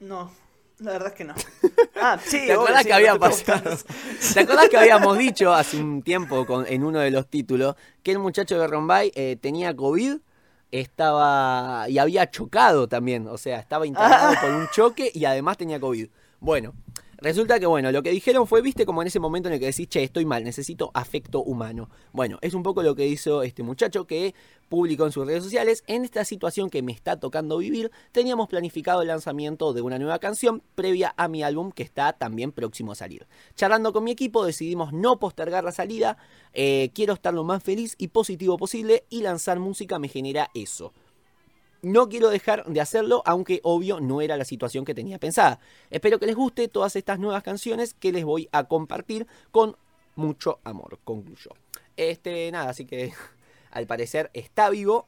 No, 0.00 0.30
la 0.78 0.92
verdad 0.92 1.08
es 1.08 1.14
que 1.14 1.24
no. 1.24 1.34
Ah, 1.98 2.18
sí, 2.22 2.44
¿Te 2.46 2.52
acordás 2.52 2.82
sí, 2.82 2.88
que 2.88 2.92
había 2.92 3.18
pasado? 3.18 3.70
¿Te 4.34 4.40
acordás 4.40 4.68
que 4.68 4.76
habíamos 4.76 5.16
dicho 5.26 5.52
hace 5.54 5.78
un 5.78 6.02
tiempo 6.02 6.44
con- 6.44 6.66
en 6.66 6.84
uno 6.84 7.00
de 7.00 7.10
los 7.10 7.26
títulos 7.26 7.74
que 8.02 8.12
el 8.12 8.18
muchacho 8.18 8.58
de 8.58 8.66
Rombay 8.66 9.10
eh, 9.14 9.36
tenía 9.40 9.74
COVID? 9.74 10.18
Estaba. 10.70 11.88
y 11.88 11.98
había 11.98 12.30
chocado 12.30 12.86
también. 12.88 13.26
O 13.28 13.38
sea, 13.38 13.58
estaba 13.58 13.86
internado 13.86 14.34
Ah. 14.36 14.40
por 14.40 14.50
un 14.50 14.68
choque 14.68 15.10
y 15.14 15.24
además 15.24 15.56
tenía 15.56 15.80
COVID. 15.80 16.08
Bueno, 16.40 16.74
resulta 17.18 17.58
que 17.58 17.66
bueno, 17.66 17.92
lo 17.92 18.02
que 18.02 18.10
dijeron 18.10 18.46
fue, 18.46 18.62
viste, 18.62 18.86
como 18.86 19.02
en 19.02 19.08
ese 19.08 19.20
momento 19.20 19.48
en 19.48 19.54
el 19.54 19.60
que 19.60 19.66
decís, 19.66 19.88
che, 19.88 20.02
estoy 20.02 20.24
mal, 20.24 20.44
necesito 20.44 20.90
afecto 20.94 21.42
humano. 21.42 21.88
Bueno, 22.12 22.38
es 22.42 22.54
un 22.54 22.62
poco 22.62 22.82
lo 22.82 22.94
que 22.94 23.06
hizo 23.06 23.42
este 23.42 23.62
muchacho 23.62 24.06
que 24.06 24.34
publicó 24.68 25.06
en 25.06 25.12
sus 25.12 25.26
redes 25.26 25.44
sociales. 25.44 25.84
En 25.86 26.04
esta 26.04 26.24
situación 26.24 26.70
que 26.70 26.82
me 26.82 26.92
está 26.92 27.18
tocando 27.18 27.58
vivir, 27.58 27.90
teníamos 28.12 28.48
planificado 28.48 29.02
el 29.02 29.08
lanzamiento 29.08 29.72
de 29.72 29.82
una 29.82 29.98
nueva 29.98 30.18
canción 30.18 30.62
previa 30.74 31.14
a 31.16 31.28
mi 31.28 31.42
álbum 31.42 31.72
que 31.72 31.82
está 31.82 32.12
también 32.12 32.52
próximo 32.52 32.92
a 32.92 32.96
salir. 32.96 33.26
Charlando 33.54 33.92
con 33.92 34.04
mi 34.04 34.10
equipo 34.10 34.44
decidimos 34.44 34.92
no 34.92 35.18
postergar 35.18 35.64
la 35.64 35.72
salida, 35.72 36.18
eh, 36.52 36.90
quiero 36.94 37.14
estar 37.14 37.34
lo 37.34 37.44
más 37.44 37.62
feliz 37.62 37.94
y 37.98 38.08
positivo 38.08 38.56
posible 38.56 39.04
y 39.10 39.22
lanzar 39.22 39.58
música 39.58 39.98
me 39.98 40.08
genera 40.08 40.50
eso. 40.54 40.92
No 41.82 42.08
quiero 42.08 42.30
dejar 42.30 42.64
de 42.64 42.80
hacerlo, 42.80 43.22
aunque 43.26 43.60
obvio 43.62 44.00
no 44.00 44.20
era 44.20 44.36
la 44.36 44.44
situación 44.44 44.84
que 44.84 44.94
tenía 44.94 45.18
pensada. 45.18 45.60
Espero 45.90 46.18
que 46.18 46.26
les 46.26 46.34
guste 46.34 46.68
todas 46.68 46.96
estas 46.96 47.18
nuevas 47.18 47.42
canciones 47.42 47.94
que 47.94 48.12
les 48.12 48.24
voy 48.24 48.48
a 48.52 48.64
compartir 48.64 49.26
con 49.50 49.76
mucho 50.16 50.60
amor, 50.64 50.98
concluyó. 51.04 51.50
Este, 51.96 52.50
nada, 52.50 52.70
así 52.70 52.84
que 52.86 53.12
al 53.70 53.86
parecer 53.86 54.30
está 54.32 54.70
vivo, 54.70 55.06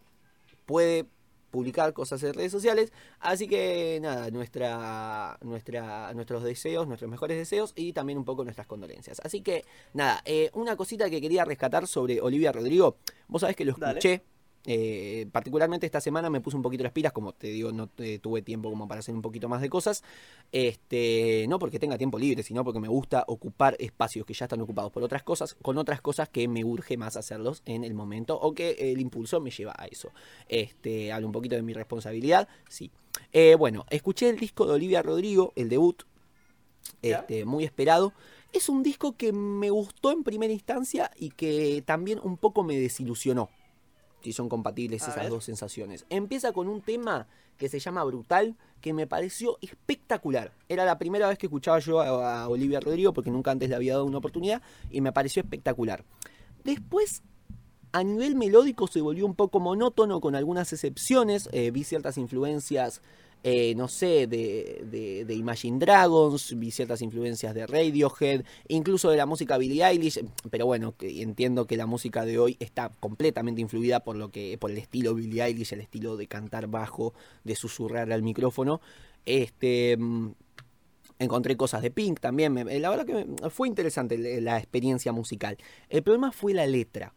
puede 0.66 1.06
publicar 1.50 1.92
cosas 1.94 2.22
en 2.22 2.34
redes 2.34 2.52
sociales, 2.52 2.92
así 3.20 3.48
que 3.48 3.98
nada, 4.02 4.30
nuestra, 4.30 5.38
nuestra, 5.40 6.12
nuestros 6.12 6.42
deseos, 6.42 6.86
nuestros 6.86 7.10
mejores 7.10 7.38
deseos 7.38 7.72
y 7.74 7.92
también 7.92 8.18
un 8.18 8.24
poco 8.24 8.44
nuestras 8.44 8.66
condolencias. 8.66 9.20
Así 9.24 9.40
que 9.40 9.64
nada, 9.94 10.20
eh, 10.24 10.50
una 10.52 10.76
cosita 10.76 11.08
que 11.08 11.20
quería 11.20 11.44
rescatar 11.44 11.86
sobre 11.86 12.20
Olivia 12.20 12.52
Rodrigo, 12.52 12.98
vos 13.28 13.40
sabés 13.40 13.56
que 13.56 13.64
lo 13.64 13.74
Dale. 13.78 14.22
Eh, 14.66 15.26
particularmente 15.32 15.86
esta 15.86 16.00
semana 16.00 16.28
me 16.30 16.40
puse 16.40 16.56
un 16.56 16.62
poquito 16.62 16.82
las 16.82 16.92
pilas, 16.92 17.12
como 17.12 17.32
te 17.32 17.48
digo, 17.48 17.72
no 17.72 17.88
eh, 17.98 18.18
tuve 18.18 18.42
tiempo 18.42 18.68
como 18.68 18.86
para 18.86 19.00
hacer 19.00 19.14
un 19.14 19.22
poquito 19.22 19.48
más 19.48 19.60
de 19.60 19.68
cosas. 19.68 20.02
Este, 20.52 21.46
no 21.48 21.58
porque 21.58 21.78
tenga 21.78 21.96
tiempo 21.96 22.18
libre, 22.18 22.42
sino 22.42 22.64
porque 22.64 22.80
me 22.80 22.88
gusta 22.88 23.24
ocupar 23.28 23.76
espacios 23.78 24.26
que 24.26 24.34
ya 24.34 24.46
están 24.46 24.60
ocupados 24.60 24.92
por 24.92 25.02
otras 25.02 25.22
cosas, 25.22 25.56
con 25.62 25.78
otras 25.78 26.00
cosas 26.00 26.28
que 26.28 26.48
me 26.48 26.64
urge 26.64 26.96
más 26.96 27.16
hacerlos 27.16 27.62
en 27.66 27.84
el 27.84 27.94
momento 27.94 28.38
o 28.38 28.54
que 28.54 28.92
el 28.92 29.00
impulso 29.00 29.40
me 29.40 29.50
lleva 29.50 29.74
a 29.76 29.86
eso. 29.86 30.10
Este, 30.48 31.12
hablo 31.12 31.26
un 31.26 31.32
poquito 31.32 31.56
de 31.56 31.62
mi 31.62 31.72
responsabilidad, 31.72 32.48
sí. 32.68 32.90
Eh, 33.32 33.54
bueno, 33.56 33.84
escuché 33.90 34.28
el 34.28 34.38
disco 34.38 34.66
de 34.66 34.74
Olivia 34.74 35.02
Rodrigo, 35.02 35.52
el 35.56 35.68
debut, 35.68 36.02
este, 37.02 37.44
muy 37.44 37.64
esperado. 37.64 38.12
Es 38.52 38.68
un 38.68 38.82
disco 38.82 39.16
que 39.16 39.32
me 39.32 39.70
gustó 39.70 40.10
en 40.10 40.24
primera 40.24 40.52
instancia 40.52 41.10
y 41.16 41.30
que 41.30 41.82
también 41.84 42.18
un 42.22 42.36
poco 42.38 42.64
me 42.64 42.78
desilusionó. 42.78 43.50
Si 44.22 44.32
son 44.32 44.48
compatibles 44.48 45.02
A 45.02 45.10
esas 45.10 45.22
ver. 45.22 45.30
dos 45.30 45.44
sensaciones. 45.44 46.04
Empieza 46.10 46.52
con 46.52 46.68
un 46.68 46.80
tema 46.80 47.26
que 47.56 47.68
se 47.68 47.78
llama 47.78 48.04
Brutal, 48.04 48.56
que 48.80 48.92
me 48.92 49.06
pareció 49.06 49.58
espectacular. 49.60 50.52
Era 50.68 50.84
la 50.84 50.98
primera 50.98 51.28
vez 51.28 51.38
que 51.38 51.46
escuchaba 51.46 51.78
yo 51.80 52.00
a, 52.00 52.42
a 52.42 52.48
Olivia 52.48 52.80
Rodrigo, 52.80 53.12
porque 53.12 53.30
nunca 53.30 53.50
antes 53.50 53.68
le 53.68 53.74
había 53.74 53.94
dado 53.94 54.04
una 54.04 54.18
oportunidad, 54.18 54.62
y 54.90 55.00
me 55.00 55.12
pareció 55.12 55.42
espectacular. 55.42 56.04
Después, 56.64 57.22
a 57.92 58.04
nivel 58.04 58.36
melódico 58.36 58.86
se 58.86 59.00
volvió 59.00 59.26
un 59.26 59.34
poco 59.34 59.60
monótono 59.60 60.20
con 60.20 60.34
algunas 60.34 60.72
excepciones. 60.72 61.48
Eh, 61.52 61.70
vi 61.70 61.84
ciertas 61.84 62.18
influencias, 62.18 63.02
eh, 63.44 63.74
no 63.76 63.88
sé, 63.88 64.26
de, 64.26 64.84
de- 64.90 65.24
de 65.24 65.34
Imagine 65.34 65.78
Dragons, 65.78 66.58
vi 66.58 66.70
ciertas 66.70 67.00
influencias 67.02 67.54
de 67.54 67.66
Radiohead, 67.66 68.44
incluso 68.68 69.10
de 69.10 69.16
la 69.16 69.26
música 69.26 69.56
Billie 69.58 69.84
Eilish. 69.84 70.20
Pero 70.50 70.66
bueno, 70.66 70.94
entiendo 71.00 71.66
que 71.66 71.76
la 71.76 71.86
música 71.86 72.24
de 72.24 72.38
hoy 72.38 72.56
está 72.60 72.90
completamente 73.00 73.60
influida 73.60 74.00
por 74.00 74.16
lo 74.16 74.30
que, 74.30 74.58
por 74.58 74.70
el 74.70 74.78
estilo 74.78 75.14
Billie 75.14 75.42
Eilish, 75.44 75.72
el 75.72 75.80
estilo 75.80 76.16
de 76.16 76.26
cantar 76.26 76.66
bajo, 76.68 77.14
de 77.44 77.54
susurrar 77.56 78.12
al 78.12 78.22
micrófono. 78.22 78.80
Este. 79.24 79.96
mm, 79.98 80.28
Encontré 81.20 81.56
cosas 81.56 81.82
de 81.82 81.90
Pink 81.90 82.20
también. 82.20 82.54
la 82.54 82.90
verdad 82.90 83.04
que 83.04 83.50
fue 83.50 83.66
interesante 83.66 84.40
la 84.40 84.56
experiencia 84.56 85.10
musical. 85.12 85.56
El 85.88 86.02
problema 86.04 86.30
fue 86.30 86.54
la 86.54 86.64
letra. 86.66 87.12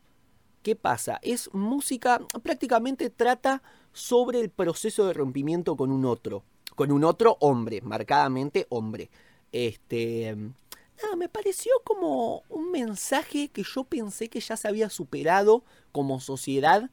¿Qué 0.63 0.75
pasa? 0.75 1.19
Es 1.21 1.51
música, 1.53 2.19
prácticamente 2.41 3.11
trata 3.11 3.61
sobre 3.93 4.39
el 4.39 4.49
proceso 4.49 5.05
de 5.05 5.13
rompimiento 5.13 5.75
con 5.75 5.91
un 5.91 6.05
otro. 6.05 6.43
Con 6.75 6.91
un 6.91 7.03
otro 7.03 7.37
hombre, 7.39 7.81
marcadamente 7.81 8.65
hombre. 8.69 9.09
Este. 9.51 10.35
Nada, 10.35 11.15
me 11.17 11.29
pareció 11.29 11.71
como 11.83 12.43
un 12.49 12.71
mensaje 12.71 13.49
que 13.49 13.63
yo 13.63 13.83
pensé 13.83 14.29
que 14.29 14.39
ya 14.39 14.55
se 14.55 14.67
había 14.67 14.89
superado 14.89 15.63
como 15.91 16.19
sociedad. 16.19 16.89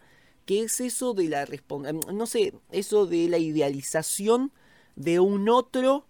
Que 0.46 0.62
es 0.62 0.80
eso 0.80 1.12
de 1.12 1.28
la 1.28 1.46
respon- 1.46 2.10
No 2.12 2.26
sé, 2.26 2.54
eso 2.72 3.06
de 3.06 3.28
la 3.28 3.38
idealización 3.38 4.50
de 4.96 5.20
un 5.20 5.48
otro 5.48 6.06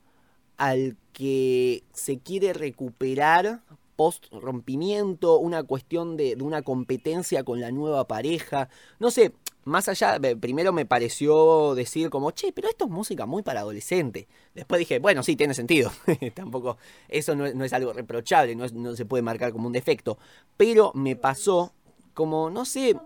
al 0.57 0.97
que 1.12 1.82
se 1.93 2.18
quiere 2.20 2.53
recuperar 2.53 3.62
post 3.97 4.26
rompimiento, 4.32 5.39
una 5.39 5.64
cuestión 5.64 6.16
de 6.16 6.36
una 6.41 6.62
competencia 6.62 7.43
con 7.43 7.61
la 7.61 7.72
nueva 7.72 8.07
pareja. 8.07 8.68
No 9.01 9.11
sé, 9.11 9.32
más 9.69 9.89
allá, 9.89 10.19
primero 10.41 10.73
me 10.73 10.87
pareció 10.87 11.75
decir 11.75 12.11
como, 12.11 12.33
che, 12.33 12.53
pero 12.53 12.69
esto 12.69 12.87
es 12.87 12.91
música 12.91 13.27
muy 13.27 13.43
para 13.43 13.61
adolescente. 13.61 14.27
Después 14.55 14.81
dije, 14.81 14.99
bueno, 14.99 15.23
sí, 15.23 15.37
tiene 15.37 15.55
sentido. 15.55 15.93
Tampoco, 16.35 16.79
eso 17.09 17.35
no 17.37 17.47
es, 17.47 17.55
no 17.55 17.64
es 17.64 17.73
algo 17.73 17.93
reprochable, 17.93 18.57
no, 18.57 18.66
no 18.69 18.97
se 18.97 19.05
puede 19.05 19.23
marcar 19.23 19.53
como 19.53 19.66
un 19.66 19.73
defecto. 19.73 20.19
Pero 20.57 20.93
me 20.95 21.14
pasó 21.16 21.73
como, 22.14 22.51
no 22.51 22.64
sé, 22.64 22.97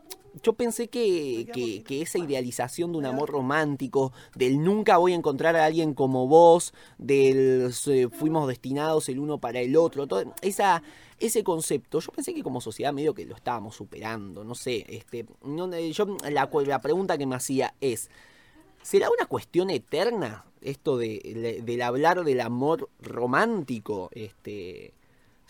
yo 0.43 0.53
pensé 0.55 0.89
que, 0.89 1.49
que, 1.53 1.83
que 1.83 2.03
esa 2.03 2.19
idealización 2.19 2.93
de 2.93 2.99
un 2.99 3.07
amor 3.07 3.31
romántico, 3.31 4.13
del 4.35 4.63
nunca 4.63 4.97
voy 4.97 5.13
a 5.13 5.17
encontrar 5.17 5.57
a 5.57 5.65
alguien 5.65 5.95
como 5.95 6.27
vos, 6.29 6.73
del 6.99 7.73
eh, 7.87 8.09
fuimos 8.11 8.49
destinados 8.49 9.09
el 9.09 9.19
uno 9.19 9.39
para 9.39 9.61
el 9.61 9.77
otro, 9.77 10.07
todo 10.07 10.33
esa, 10.41 10.83
ese 11.19 11.45
concepto, 11.45 12.01
yo 12.01 12.13
pensé 12.13 12.33
que 12.33 12.43
como 12.43 12.61
sociedad 12.61 12.93
medio 12.93 13.15
que 13.15 13.27
lo 13.27 13.35
estábamos 13.35 13.77
superando, 13.77 14.45
no 14.45 14.55
sé, 14.55 14.87
este, 14.89 15.27
no, 15.45 15.73
eh, 15.75 15.93
yo 15.93 16.07
la, 16.31 16.49
la 16.67 16.81
pregunta 16.81 17.19
que 17.19 17.27
me 17.27 17.35
hacía 17.37 17.75
es, 17.81 18.09
¿Será 18.83 19.09
una 19.17 19.27
cuestión 19.27 19.71
eterna 19.71 20.45
esto 20.61 20.97
de, 20.99 21.21
de- 21.37 21.63
del 21.63 21.83
hablar 21.83 22.25
del 22.25 22.41
amor 22.41 22.89
romántico? 23.01 24.11
Este, 24.13 24.93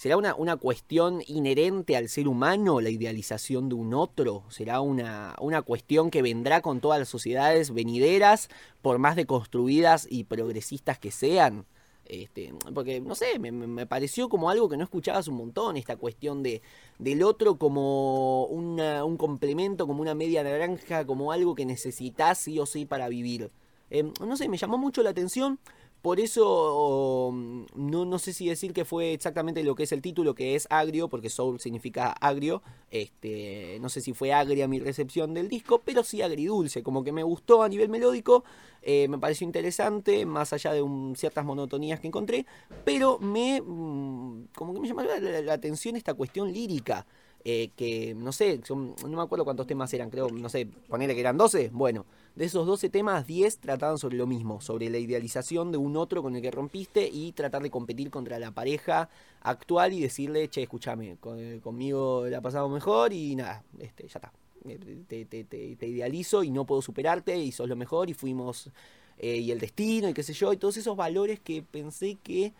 ¿Será 0.03 0.17
una, 0.17 0.35
una 0.35 0.57
cuestión 0.57 1.23
inherente 1.29 1.97
al 1.97 2.09
ser 2.09 2.27
humano 2.27 2.81
la 2.81 2.91
idealización 2.91 3.69
de 3.69 3.77
un 3.77 3.95
otro? 3.95 4.43
¿Será 4.49 4.81
una, 4.81 5.37
una 5.41 5.63
cuestión 5.63 6.11
que 6.11 6.23
vendrá 6.23 6.61
con 6.61 6.81
todas 6.81 6.99
las 6.99 7.09
sociedades 7.09 7.73
venideras, 7.73 8.49
por 8.81 8.99
más 8.99 9.15
deconstruidas 9.15 10.09
y 10.11 10.25
progresistas 10.25 10.99
que 10.99 11.13
sean? 11.13 11.67
Este, 12.05 12.53
porque, 12.75 13.01
no 13.01 13.15
sé, 13.15 13.39
me, 13.39 13.87
pareció 13.87 14.29
como 14.29 14.51
algo 14.51 14.69
que 14.69 14.77
no 14.77 14.83
escuchabas 14.83 15.29
un 15.29 15.37
montón, 15.37 15.77
esta 15.77 15.95
cuestión 15.95 16.43
de, 16.43 16.63
del 16.99 17.23
otro 17.23 17.55
como 17.57 18.47
una- 18.47 19.05
un 19.05 19.17
complemento, 19.17 19.87
como 19.87 20.03
una 20.03 20.17
media 20.17 20.43
naranja, 20.43 21.07
como 21.07 21.31
algo 21.31 21.55
que 21.55 21.65
necesitas 21.65 22.39
sí 22.39 22.59
o 22.59 22.67
sí 22.67 22.87
para 22.87 23.09
vivir. 23.09 23.53
Eh, 23.89 24.11
no 24.21 24.37
sé, 24.37 24.49
me 24.49 24.57
llamó 24.57 24.79
mucho 24.79 25.05
la 25.05 25.11
atención, 25.11 25.61
por 26.03 26.19
eso 26.21 27.31
mm, 27.33 27.65
no, 27.77 28.05
no 28.05 28.19
sé 28.19 28.33
si 28.33 28.49
decir 28.49 28.73
que 28.73 28.85
fue 28.85 29.13
exactamente 29.13 29.63
lo 29.63 29.75
que 29.75 29.85
es 29.85 29.93
el 29.93 30.03
título, 30.03 30.35
que 30.35 30.55
es 30.57 30.67
agrio, 30.71 31.09
porque 31.09 31.31
soul 31.31 31.61
significa 31.61 32.11
agrio. 32.21 32.63
Este, 32.91 33.79
no 33.81 33.89
sé 33.89 34.01
si 34.01 34.13
fue 34.13 34.33
agria 34.33 34.69
mi 34.69 34.79
recepción 34.81 35.33
del 35.33 35.49
disco, 35.49 35.81
pero 35.85 36.03
sí 36.05 36.21
agridulce, 36.21 36.83
como 36.83 37.05
que 37.05 37.13
me 37.13 37.23
gustó 37.23 37.63
a 37.63 37.69
nivel 37.69 37.89
melódico, 37.89 38.45
eh, 38.83 39.07
me 39.09 39.19
pareció 39.19 39.47
interesante, 39.47 40.27
más 40.27 40.53
allá 40.53 40.73
de 40.73 40.83
un- 40.83 41.15
ciertas 41.17 41.45
monotonías 41.45 42.01
que 42.01 42.09
encontré, 42.09 42.45
pero 42.85 43.19
me 43.21 43.61
mm, 43.63 44.49
como 44.55 44.75
que 44.75 44.81
me 44.81 44.89
llamó 44.89 45.03
la, 45.03 45.19
la- 45.21 45.41
la 45.41 45.53
atención 45.55 45.97
esta 45.97 46.15
cuestión 46.15 46.53
lírica. 46.53 47.07
Eh, 47.45 47.71
que 47.77 48.15
no 48.15 48.33
sé, 48.33 48.61
son- 48.65 48.95
no 49.03 49.17
me 49.17 49.23
acuerdo 49.23 49.45
cuántos 49.45 49.67
temas 49.67 49.93
eran, 49.95 50.11
creo, 50.11 50.29
no 50.31 50.49
sé, 50.49 50.67
ponerle 50.89 51.15
que 51.15 51.21
eran 51.21 51.37
12. 51.37 51.71
Bueno, 51.73 52.07
de 52.37 52.45
esos 52.47 52.67
12 52.67 52.89
temas, 52.89 53.27
10 53.27 53.59
trataban 53.59 53.99
sobre 53.99 54.17
lo 54.17 54.27
mismo, 54.27 54.61
sobre 54.61 54.89
la 54.91 54.99
idealización 54.99 55.71
de 55.73 55.79
un 55.79 55.97
otro 55.97 56.23
con 56.23 56.35
el 56.37 56.43
que 56.43 56.51
rompiste 56.51 57.09
y 57.13 57.33
tratar 57.33 57.63
de 57.63 57.71
competir 57.71 58.11
contra 58.11 58.39
la 58.39 58.53
pareja 58.53 59.09
actual 59.43 59.93
y 59.93 60.01
decirle, 60.01 60.49
che, 60.49 60.63
escúchame, 60.63 61.17
con- 61.19 61.61
conmigo 61.61 62.27
la 62.29 62.41
pasamos 62.41 62.71
mejor 62.73 63.13
y 63.13 63.35
nada, 63.37 63.65
este, 63.79 64.05
ya 64.09 64.19
está. 64.19 64.33
Eh, 64.65 65.03
Te, 65.09 65.87
idealizo 65.89 66.45
y 66.45 66.51
no 66.51 66.65
puedo 66.65 66.81
superarte 66.83 67.37
y 67.37 67.51
sos 67.51 67.69
lo 67.69 67.75
mejor 67.77 68.09
y 68.09 68.15
fuimos, 68.15 68.71
eh, 69.19 69.37
y 69.39 69.51
el 69.51 69.59
destino 69.59 70.09
y 70.09 70.15
qué 70.15 70.23
sé 70.23 70.33
yo, 70.33 70.53
y 70.53 70.57
todos 70.57 70.77
esos 70.77 70.97
valores 70.97 71.41
que 71.41 71.63
pensé 71.63 72.17
que 72.23 72.53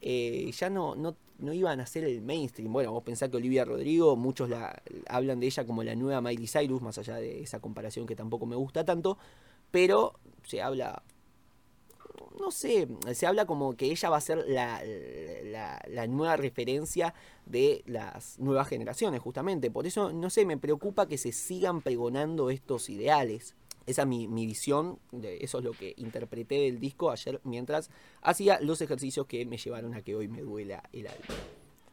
eh, 0.00 0.50
ya 0.58 0.70
no, 0.70 0.94
no 1.40 1.52
iban 1.52 1.80
a 1.80 1.86
ser 1.86 2.04
el 2.04 2.22
mainstream. 2.22 2.72
Bueno, 2.72 2.92
vos 2.92 3.02
pensás 3.02 3.30
que 3.30 3.36
Olivia 3.36 3.64
Rodrigo, 3.64 4.16
muchos 4.16 4.48
la, 4.48 4.82
hablan 5.08 5.40
de 5.40 5.46
ella 5.46 5.66
como 5.66 5.82
la 5.82 5.94
nueva 5.94 6.20
Miley 6.20 6.46
Cyrus, 6.46 6.82
más 6.82 6.98
allá 6.98 7.16
de 7.16 7.42
esa 7.42 7.60
comparación 7.60 8.06
que 8.06 8.16
tampoco 8.16 8.46
me 8.46 8.56
gusta 8.56 8.84
tanto, 8.84 9.18
pero 9.70 10.14
se 10.44 10.62
habla, 10.62 11.02
no 12.38 12.50
sé, 12.50 12.88
se 13.12 13.26
habla 13.26 13.46
como 13.46 13.76
que 13.76 13.86
ella 13.86 14.10
va 14.10 14.16
a 14.16 14.20
ser 14.20 14.44
la, 14.48 14.82
la, 15.44 15.82
la 15.88 16.06
nueva 16.06 16.36
referencia 16.36 17.14
de 17.46 17.82
las 17.86 18.38
nuevas 18.38 18.68
generaciones, 18.68 19.20
justamente. 19.20 19.70
Por 19.70 19.86
eso, 19.86 20.12
no 20.12 20.30
sé, 20.30 20.44
me 20.44 20.58
preocupa 20.58 21.06
que 21.06 21.18
se 21.18 21.32
sigan 21.32 21.82
pregonando 21.82 22.50
estos 22.50 22.88
ideales. 22.88 23.54
Esa 23.90 24.02
es 24.02 24.08
mi, 24.08 24.28
mi 24.28 24.46
visión, 24.46 24.98
de, 25.10 25.38
eso 25.42 25.58
es 25.58 25.64
lo 25.64 25.72
que 25.72 25.94
interpreté 25.96 26.54
del 26.56 26.78
disco 26.78 27.10
ayer 27.10 27.40
mientras 27.44 27.90
hacía 28.22 28.60
los 28.60 28.80
ejercicios 28.80 29.26
que 29.26 29.44
me 29.46 29.56
llevaron 29.58 29.94
a 29.94 30.02
que 30.02 30.14
hoy 30.14 30.28
me 30.28 30.42
duela 30.42 30.82
el 30.92 31.06
alma. 31.08 31.24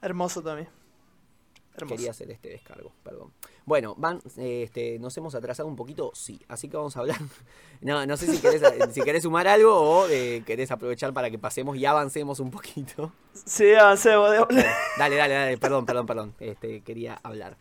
Hermoso. 0.01 0.41
Hermoso. 0.47 1.95
Quería 1.95 2.09
hacer 2.11 2.31
este 2.31 2.49
descargo, 2.49 2.91
perdón. 3.03 3.31
Bueno, 3.65 3.93
van, 3.97 4.19
este, 4.37 4.97
nos 4.99 5.15
hemos 5.17 5.35
atrasado 5.35 5.67
un 5.67 5.75
poquito, 5.75 6.11
sí. 6.15 6.39
Así 6.47 6.69
que 6.69 6.77
vamos 6.77 6.95
a 6.97 7.01
hablar. 7.01 7.17
No, 7.81 8.03
no 8.07 8.17
sé 8.17 8.25
si 8.25 8.41
querés, 8.41 8.63
si 8.93 9.01
querés 9.03 9.21
sumar 9.21 9.47
algo 9.47 9.71
o 9.75 10.07
eh, 10.09 10.41
querés 10.47 10.71
aprovechar 10.71 11.13
para 11.13 11.29
que 11.29 11.37
pasemos 11.37 11.77
y 11.77 11.85
avancemos 11.85 12.39
un 12.39 12.49
poquito. 12.49 13.11
Sí, 13.45 13.71
avancemos. 13.75 14.31
de- 14.31 14.65
Dale, 14.97 15.15
dale, 15.15 15.33
dale, 15.35 15.57
perdón, 15.59 15.85
perdón, 15.85 16.05
perdón. 16.07 16.33
Este, 16.39 16.81
quería 16.81 17.19
hablar. 17.21 17.55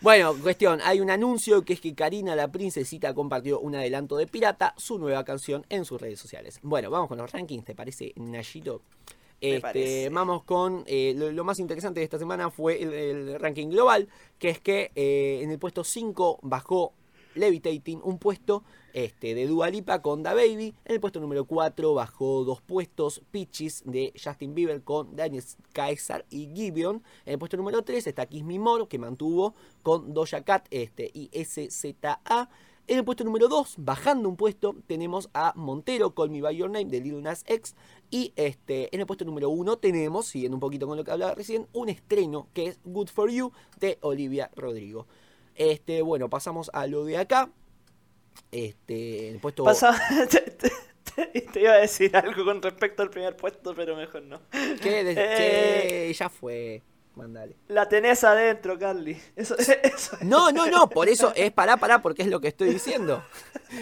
Bueno, 0.00 0.32
cuestión, 0.40 0.80
hay 0.84 1.00
un 1.00 1.10
anuncio 1.10 1.64
que 1.64 1.72
es 1.72 1.80
que 1.80 1.92
Karina 1.92 2.36
la 2.36 2.52
princesita 2.52 3.12
compartió 3.14 3.58
un 3.58 3.74
adelanto 3.74 4.16
de 4.16 4.28
Pirata, 4.28 4.72
su 4.76 4.96
nueva 4.96 5.24
canción, 5.24 5.66
en 5.70 5.84
sus 5.84 6.00
redes 6.00 6.20
sociales. 6.20 6.60
Bueno, 6.62 6.88
vamos 6.88 7.08
con 7.08 7.18
los 7.18 7.32
rankings, 7.32 7.64
¿te 7.64 7.74
parece, 7.74 8.12
Nayito? 8.14 8.80
Este, 9.40 10.08
vamos 10.10 10.44
con 10.44 10.84
eh, 10.86 11.14
lo, 11.16 11.32
lo 11.32 11.42
más 11.42 11.58
interesante 11.58 11.98
de 11.98 12.04
esta 12.04 12.18
semana 12.18 12.48
fue 12.50 12.80
el, 12.80 12.92
el 12.92 13.40
ranking 13.40 13.68
global, 13.70 14.08
que 14.38 14.50
es 14.50 14.60
que 14.60 14.92
eh, 14.94 15.40
en 15.42 15.50
el 15.50 15.58
puesto 15.58 15.82
5 15.82 16.40
bajó 16.42 16.92
Levitating, 17.34 18.00
un 18.04 18.18
puesto 18.18 18.62
este, 18.92 19.34
de 19.34 19.46
Dua 19.46 19.70
Lipa 19.70 20.02
con 20.02 20.22
Da 20.22 20.34
Baby. 20.34 20.74
En 20.84 20.94
el 20.94 21.00
puesto 21.00 21.20
número 21.20 21.44
4 21.44 21.94
bajó 21.94 22.44
dos 22.44 22.60
puestos 22.62 23.22
Peaches 23.30 23.82
de 23.84 24.12
Justin 24.22 24.54
Bieber 24.54 24.82
con 24.82 25.14
Daniel 25.16 25.44
Caesar 25.72 26.24
y 26.30 26.48
Gibeon. 26.54 27.02
En 27.24 27.32
el 27.34 27.38
puesto 27.38 27.56
número 27.56 27.82
3 27.82 28.06
está 28.06 28.26
Kiss 28.26 28.44
Me 28.44 28.58
que 28.88 28.98
mantuvo 28.98 29.54
con 29.82 30.14
Doja 30.14 30.42
Cat 30.42 30.66
este, 30.70 31.10
y 31.12 31.30
SZA. 31.32 32.48
En 32.88 32.96
el 32.96 33.04
puesto 33.04 33.22
número 33.22 33.48
2, 33.48 33.74
bajando 33.76 34.30
un 34.30 34.36
puesto, 34.36 34.74
tenemos 34.86 35.28
a 35.34 35.52
Montero, 35.56 36.14
Call 36.14 36.30
Me 36.30 36.40
By 36.40 36.56
Your 36.56 36.70
Name, 36.70 36.86
de 36.86 37.02
Lil 37.02 37.22
Nas 37.22 37.44
X. 37.46 37.74
Y 38.10 38.32
este, 38.34 38.88
en 38.94 39.00
el 39.00 39.06
puesto 39.06 39.26
número 39.26 39.50
1 39.50 39.76
tenemos, 39.76 40.24
siguiendo 40.24 40.56
un 40.56 40.60
poquito 40.60 40.86
con 40.86 40.96
lo 40.96 41.04
que 41.04 41.10
hablaba 41.10 41.34
recién, 41.34 41.66
un 41.74 41.90
estreno 41.90 42.48
que 42.54 42.68
es 42.68 42.80
Good 42.84 43.08
For 43.08 43.30
You 43.30 43.52
de 43.78 43.98
Olivia 44.00 44.50
Rodrigo. 44.56 45.06
Este, 45.54 46.00
bueno, 46.00 46.30
pasamos 46.30 46.70
a 46.72 46.86
lo 46.86 47.04
de 47.04 47.18
acá. 47.18 47.50
Este, 48.50 49.28
en 49.28 49.34
el 49.34 49.40
puesto... 49.40 49.64
Pasa- 49.64 50.00
te, 51.52 51.60
iba 51.60 51.72
a 51.72 51.78
decir 51.78 52.16
algo 52.16 52.44
con 52.44 52.62
respecto 52.62 53.02
al 53.02 53.10
primer 53.10 53.36
puesto, 53.36 53.74
pero 53.74 53.96
mejor 53.96 54.22
no. 54.22 54.40
¿Qué? 54.80 55.04
De- 55.04 55.12
Eh, 55.18 56.06
che, 56.08 56.14
ya 56.14 56.28
fue. 56.28 56.82
Mandale. 57.16 57.56
La 57.66 57.88
tenés 57.88 58.22
adentro, 58.22 58.78
Carly. 58.78 59.20
Eso, 59.34 59.56
eso. 59.82 60.16
No, 60.20 60.52
no, 60.52 60.68
no, 60.68 60.88
por 60.88 61.08
eso 61.08 61.32
es 61.34 61.50
pará, 61.50 61.76
pará, 61.76 62.00
porque 62.00 62.22
es 62.22 62.28
lo 62.28 62.40
que 62.40 62.46
estoy 62.46 62.68
diciendo. 62.70 63.24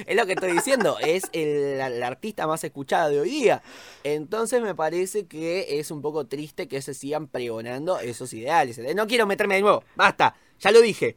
Es 0.06 0.16
lo 0.16 0.24
que 0.24 0.32
estoy 0.32 0.52
diciendo, 0.52 0.96
es 1.00 1.24
el, 1.32 1.76
la, 1.76 1.90
la 1.90 2.06
artista 2.06 2.46
más 2.46 2.64
escuchada 2.64 3.10
de 3.10 3.20
hoy 3.20 3.28
día. 3.28 3.62
Entonces 4.04 4.62
me 4.62 4.74
parece 4.74 5.26
que 5.26 5.78
es 5.78 5.90
un 5.90 6.00
poco 6.00 6.26
triste 6.26 6.66
que 6.66 6.80
se 6.80 6.94
sigan 6.94 7.26
pregonando 7.28 7.98
esos 8.00 8.32
ideales. 8.32 8.78
No 8.96 9.06
quiero 9.06 9.26
meterme 9.26 9.56
de 9.56 9.60
nuevo, 9.60 9.84
basta, 9.96 10.34
ya 10.58 10.70
lo 10.70 10.80
dije. 10.80 11.16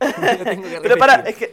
Lo 0.00 0.44
tengo 0.44 0.62
que 0.68 0.80
Pero 0.82 0.96
repetir. 0.96 1.28
es 1.28 1.36
que, 1.36 1.52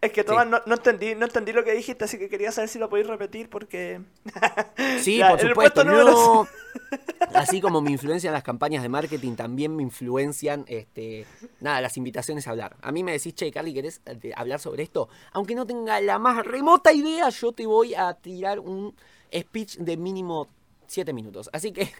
es 0.00 0.12
que 0.12 0.24
Tomás, 0.24 0.44
Sí. 0.44 0.50
no, 0.50 0.60
no 0.66 0.74
entendí, 0.74 1.14
no 1.14 1.26
entendí 1.26 1.52
lo 1.52 1.64
que 1.64 1.72
dijiste, 1.72 2.04
así 2.04 2.18
que 2.18 2.28
quería 2.28 2.52
saber 2.52 2.68
si 2.68 2.78
lo 2.78 2.88
podéis 2.88 3.06
repetir 3.08 3.48
porque. 3.50 4.00
Sí, 5.00 5.16
Ya, 5.18 5.30
por 5.30 5.40
supuesto. 5.40 6.46
Así 7.34 7.60
como 7.60 7.80
me 7.80 7.90
influencian 7.90 8.32
las 8.32 8.42
campañas 8.42 8.82
de 8.82 8.88
marketing, 8.88 9.34
también 9.34 9.74
me 9.74 9.82
influencian 9.82 10.64
este, 10.68 11.26
nada, 11.60 11.80
las 11.80 11.96
invitaciones 11.96 12.46
a 12.46 12.50
hablar. 12.50 12.76
A 12.82 12.92
mí 12.92 13.02
me 13.02 13.12
decís, 13.12 13.34
che, 13.34 13.50
Carly, 13.50 13.72
¿querés 13.74 14.00
eh, 14.06 14.32
hablar 14.36 14.60
sobre 14.60 14.82
esto? 14.82 15.08
Aunque 15.32 15.54
no 15.54 15.66
tenga 15.66 16.00
la 16.00 16.18
más 16.18 16.44
remota 16.46 16.92
idea, 16.92 17.28
yo 17.30 17.52
te 17.52 17.66
voy 17.66 17.94
a 17.94 18.12
tirar 18.14 18.60
un 18.60 18.94
speech 19.34 19.78
de 19.78 19.96
mínimo 19.96 20.48
7 20.86 21.12
minutos. 21.12 21.48
Así 21.52 21.72
que 21.72 21.90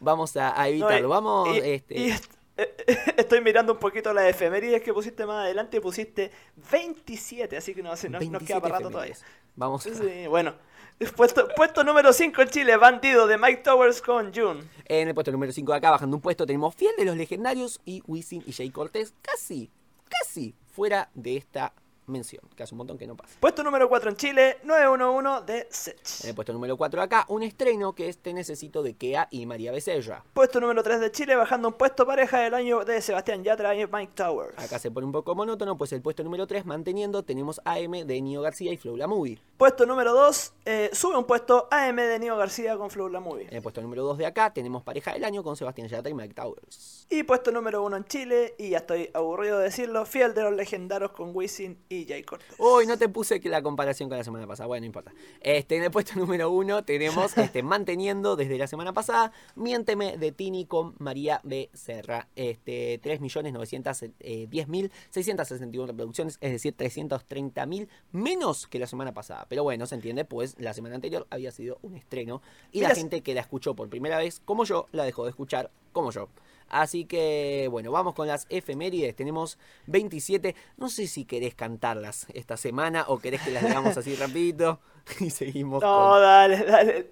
vamos 0.00 0.36
a, 0.36 0.50
a 0.50 0.62
No, 0.62 0.64
evitarlo. 0.66 1.08
y- 1.08 1.10
Vamos, 1.10 1.48
y- 1.56 1.58
este. 1.58 1.98
y 2.00 2.14
estoy 3.16 3.40
mirando 3.40 3.72
un 3.72 3.78
poquito 3.78 4.12
las 4.12 4.26
efemérides 4.26 4.82
que 4.82 4.92
pusiste 4.92 5.26
más 5.26 5.44
adelante 5.44 5.78
y 5.78 5.80
pusiste 5.80 6.30
27, 6.70 7.56
así 7.56 7.74
que 7.74 7.82
no, 7.82 7.90
nos 7.90 8.02
27 8.02 8.44
queda 8.44 8.60
para 8.60 8.78
rato 8.78 8.90
todavía. 8.90 9.16
Vamos. 9.56 9.82
Sí, 9.82 10.26
bueno. 10.28 10.54
Puesto, 11.16 11.48
puesto 11.56 11.82
número 11.82 12.12
5 12.12 12.42
en 12.42 12.48
Chile, 12.48 12.76
Bandido 12.76 13.26
de 13.26 13.36
Mike 13.36 13.62
Towers 13.64 14.00
con 14.00 14.32
June. 14.32 14.62
En 14.84 15.08
el 15.08 15.14
puesto 15.14 15.32
número 15.32 15.50
5 15.50 15.72
de 15.72 15.78
acá, 15.78 15.90
bajando 15.90 16.16
un 16.16 16.22
puesto, 16.22 16.46
tenemos 16.46 16.76
Fiel 16.76 16.92
de 16.96 17.04
los 17.04 17.16
Legendarios 17.16 17.80
y 17.84 18.02
Wisin 18.06 18.44
y 18.46 18.52
Jay 18.52 18.70
Cortés, 18.70 19.12
casi, 19.20 19.70
casi 20.08 20.54
fuera 20.70 21.10
de 21.14 21.36
esta 21.36 21.72
mención, 22.12 22.42
que 22.54 22.62
hace 22.62 22.74
un 22.74 22.78
montón 22.78 22.98
que 22.98 23.06
no 23.06 23.16
pasa. 23.16 23.34
Puesto 23.40 23.64
número 23.64 23.88
4 23.88 24.10
en 24.10 24.16
Chile, 24.16 24.58
911 24.62 25.52
de 25.52 25.58
En 25.60 25.66
Sech. 25.70 26.24
el 26.24 26.34
puesto 26.34 26.52
número 26.52 26.76
4 26.76 27.00
de 27.00 27.04
acá, 27.04 27.24
un 27.28 27.42
estreno 27.42 27.94
que 27.94 28.08
es 28.08 28.18
Te 28.18 28.32
Necesito 28.32 28.82
de 28.82 28.94
Kea 28.94 29.28
y 29.30 29.46
María 29.46 29.72
Becerra. 29.72 30.24
Puesto 30.32 30.60
número 30.60 30.82
3 30.82 31.00
de 31.00 31.10
Chile, 31.10 31.34
bajando 31.34 31.68
un 31.68 31.74
puesto 31.74 32.06
pareja 32.06 32.38
del 32.38 32.54
año 32.54 32.84
de 32.84 33.00
Sebastián 33.02 33.42
Yatra 33.42 33.74
y 33.74 33.86
Mike 33.86 34.12
Towers. 34.14 34.58
Acá 34.58 34.78
se 34.78 34.90
pone 34.90 35.06
un 35.06 35.12
poco 35.12 35.34
monótono, 35.34 35.76
pues 35.76 35.92
el 35.92 36.02
puesto 36.02 36.22
número 36.22 36.46
3 36.46 36.66
manteniendo 36.66 37.24
tenemos 37.24 37.60
AM 37.64 38.06
de 38.06 38.20
Nio 38.20 38.42
García 38.42 38.72
y 38.72 38.76
Flow 38.76 38.96
La 38.96 39.06
Movie. 39.06 39.40
Puesto 39.56 39.86
número 39.86 40.12
2, 40.12 40.54
sube 40.92 41.16
un 41.16 41.24
puesto 41.24 41.68
AM 41.70 41.96
de 41.96 42.18
Nio 42.18 42.36
García 42.36 42.76
con 42.76 42.90
Flow 42.90 43.08
La 43.08 43.20
Movie. 43.20 43.48
En 43.48 43.56
el 43.56 43.62
puesto 43.62 43.80
número 43.80 44.02
2 44.04 44.18
de 44.18 44.26
acá 44.26 44.52
tenemos 44.52 44.82
Pareja 44.82 45.12
del 45.12 45.24
Año 45.24 45.42
con 45.42 45.56
Sebastián 45.56 45.88
Yatra 45.88 46.10
y 46.10 46.14
Mike 46.14 46.34
Towers. 46.34 47.06
Y 47.08 47.22
puesto 47.22 47.50
número 47.52 47.82
1 47.84 47.96
en 47.96 48.04
Chile, 48.04 48.54
y 48.58 48.70
ya 48.70 48.78
estoy 48.78 49.10
aburrido 49.14 49.58
de 49.58 49.64
decirlo, 49.64 50.04
Fiel 50.04 50.34
de 50.34 50.42
los 50.42 50.52
Legendarios 50.52 51.12
con 51.12 51.30
Wisin 51.34 51.78
y 51.88 52.01
y. 52.02 52.24
Uy, 52.58 52.86
no 52.86 52.98
te 52.98 53.08
puse 53.08 53.40
que 53.40 53.48
la 53.48 53.62
comparación 53.62 54.08
con 54.08 54.18
la 54.18 54.24
semana 54.24 54.44
pasada. 54.46 54.66
Bueno, 54.66 54.82
no 54.82 54.86
importa. 54.86 55.12
Este, 55.40 55.76
en 55.76 55.84
el 55.84 55.90
puesto 55.90 56.12
número 56.18 56.50
uno 56.50 56.84
tenemos 56.84 57.38
este, 57.38 57.62
manteniendo 57.62 58.36
desde 58.36 58.58
la 58.58 58.66
semana 58.66 58.92
pasada 58.92 59.32
Miénteme 59.54 60.18
de 60.18 60.32
Tini 60.32 60.66
con 60.66 60.94
María 60.98 61.40
Becerra. 61.44 62.28
Este, 62.36 63.00
3.910.661 63.02 65.86
reproducciones, 65.86 66.36
es 66.40 66.52
decir, 66.52 66.74
330.000 66.76 67.88
menos 68.12 68.66
que 68.66 68.78
la 68.78 68.86
semana 68.86 69.12
pasada. 69.12 69.46
Pero 69.48 69.62
bueno, 69.62 69.86
se 69.86 69.94
entiende, 69.94 70.24
pues 70.24 70.56
la 70.58 70.74
semana 70.74 70.94
anterior 70.94 71.26
había 71.30 71.52
sido 71.52 71.78
un 71.82 71.96
estreno 71.96 72.42
y 72.70 72.80
la 72.80 72.94
gente 72.94 73.22
que 73.22 73.34
la 73.34 73.40
escuchó 73.40 73.74
por 73.74 73.88
primera 73.88 74.18
vez, 74.18 74.40
como 74.44 74.64
yo, 74.64 74.86
la 74.92 75.04
dejó 75.04 75.24
de 75.24 75.30
escuchar 75.30 75.70
como 75.92 76.10
yo. 76.10 76.28
Así 76.68 77.04
que, 77.04 77.68
bueno, 77.70 77.92
vamos 77.92 78.14
con 78.14 78.26
las 78.26 78.46
efemérides. 78.50 79.14
Tenemos 79.16 79.58
27. 79.86 80.54
No 80.76 80.88
sé 80.88 81.06
si 81.06 81.24
querés 81.24 81.54
cantarlas 81.54 82.26
esta 82.34 82.56
semana 82.56 83.04
o 83.08 83.18
querés 83.18 83.42
que 83.42 83.50
las 83.50 83.64
digamos 83.64 83.96
así 83.96 84.14
rapidito. 84.16 84.80
Y 85.20 85.30
seguimos 85.30 85.82
No, 85.82 86.12
con... 86.12 86.22
dale, 86.22 86.64
dale. 86.64 87.08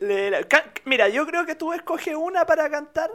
Mira, 0.84 1.08
yo 1.08 1.26
creo 1.26 1.44
que 1.44 1.56
tú 1.56 1.72
escoges 1.72 2.14
una 2.14 2.46
para 2.46 2.70
cantar 2.70 3.10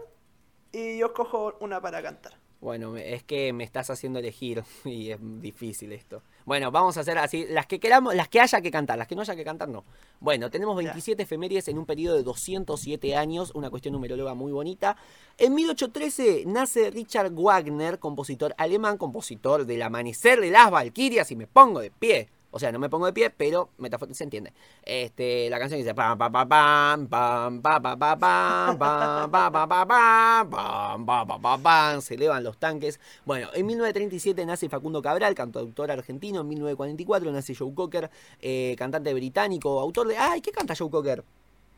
y 0.71 0.97
yo 0.99 1.07
escojo 1.07 1.57
una 1.61 1.81
para 1.81 2.01
cantar. 2.03 2.33
Bueno, 2.66 2.97
es 2.97 3.22
que 3.22 3.53
me 3.53 3.63
estás 3.63 3.91
haciendo 3.91 4.18
elegir 4.18 4.63
y 4.86 5.11
es 5.11 5.20
difícil 5.22 5.93
esto. 5.93 6.24
Bueno, 6.45 6.72
vamos 6.72 6.97
a 6.97 7.01
hacer 7.01 7.16
así, 7.20 7.45
las 7.47 7.68
que 7.68 7.80
queramos, 7.80 8.16
las 8.16 8.28
que 8.28 8.39
haya 8.41 8.59
que 8.59 8.72
cantar, 8.72 8.97
las 8.97 9.07
que 9.07 9.13
no 9.13 9.22
haya 9.22 9.36
que 9.36 9.43
cantar, 9.43 9.70
no. 9.70 9.84
Bueno, 10.20 10.49
tenemos 10.49 10.76
27 10.76 11.22
efemérides 11.22 11.68
en 11.68 11.78
un 11.78 11.86
periodo 11.86 12.16
de 12.16 12.24
207 12.24 13.16
años, 13.16 13.51
una 13.53 13.70
cuestión 13.70 13.91
numeróloga 13.91 14.34
muy 14.34 14.51
bonita. 14.51 14.97
En 15.38 15.53
1813 15.53 16.45
nace 16.47 16.89
Richard 16.89 17.32
Wagner, 17.34 17.99
compositor 17.99 18.55
alemán, 18.57 18.97
compositor 18.97 19.68
del 19.68 19.84
Amanecer 19.84 20.41
de 20.41 20.49
las 20.49 20.72
Valquirias, 20.72 21.30
y 21.30 21.36
me 21.36 21.45
pongo 21.45 21.82
de 21.82 21.91
pie. 21.91 22.30
O 22.56 22.60
sea, 22.60 22.72
no 22.72 22.80
me 22.80 22.88
pongo 22.88 23.06
de 23.06 23.12
pie, 23.12 23.30
pero 23.32 23.72
metafóricamente 23.80 24.18
se 24.18 24.24
entiende. 24.24 24.53
Este, 24.84 25.49
la 25.49 25.60
canción 25.60 25.78
dice 25.78 25.93
pam 25.93 26.18
pam 26.18 26.32
pam 26.32 26.47
pam 26.47 27.10
pam 27.10 27.62
pam 27.62 27.82
pam 27.82 27.99
pam 27.99 28.18
pam 28.18 28.78
pam 28.80 29.30
pam 29.30 29.30
pam 29.30 29.51
pam 29.51 29.68
pam 29.68 29.88
pam 29.89 31.06
pam 31.06 31.28
pam 31.28 31.41
pam 31.41 31.62
pam 31.62 32.01
se 32.01 32.14
elevan 32.14 32.45
los 32.45 32.58
tanques. 32.58 33.01
Bueno, 33.26 33.49
en 33.53 33.66
1937 33.66 34.45
nace 34.45 34.70
Facundo 34.70 35.01
Cabral, 35.01 35.36
cantautor 35.36 35.91
argentino. 35.91 36.39
En 36.39 36.47
1944 36.47 37.30
nace 37.34 37.53
Joe 37.53 37.74
Cocker, 37.74 38.10
eh, 38.39 38.74
cantante 38.78 39.14
británico, 39.14 39.82
autor 39.82 40.08
de. 40.08 40.18
¡Ay! 40.18 40.39
¿Qué 40.39 40.53
canta 40.53 40.76
Joe 40.78 40.89
Cocker? 40.89 41.26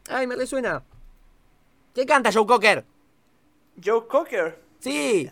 ¡Ay, 0.10 0.28
me 0.28 0.36
resuena! 0.36 0.84
¿Qué 1.96 2.06
canta 2.06 2.32
Joe 2.32 2.46
Cocker? 2.46 2.86
Joe 3.84 4.06
Cocker. 4.06 4.62
Sí. 4.78 5.28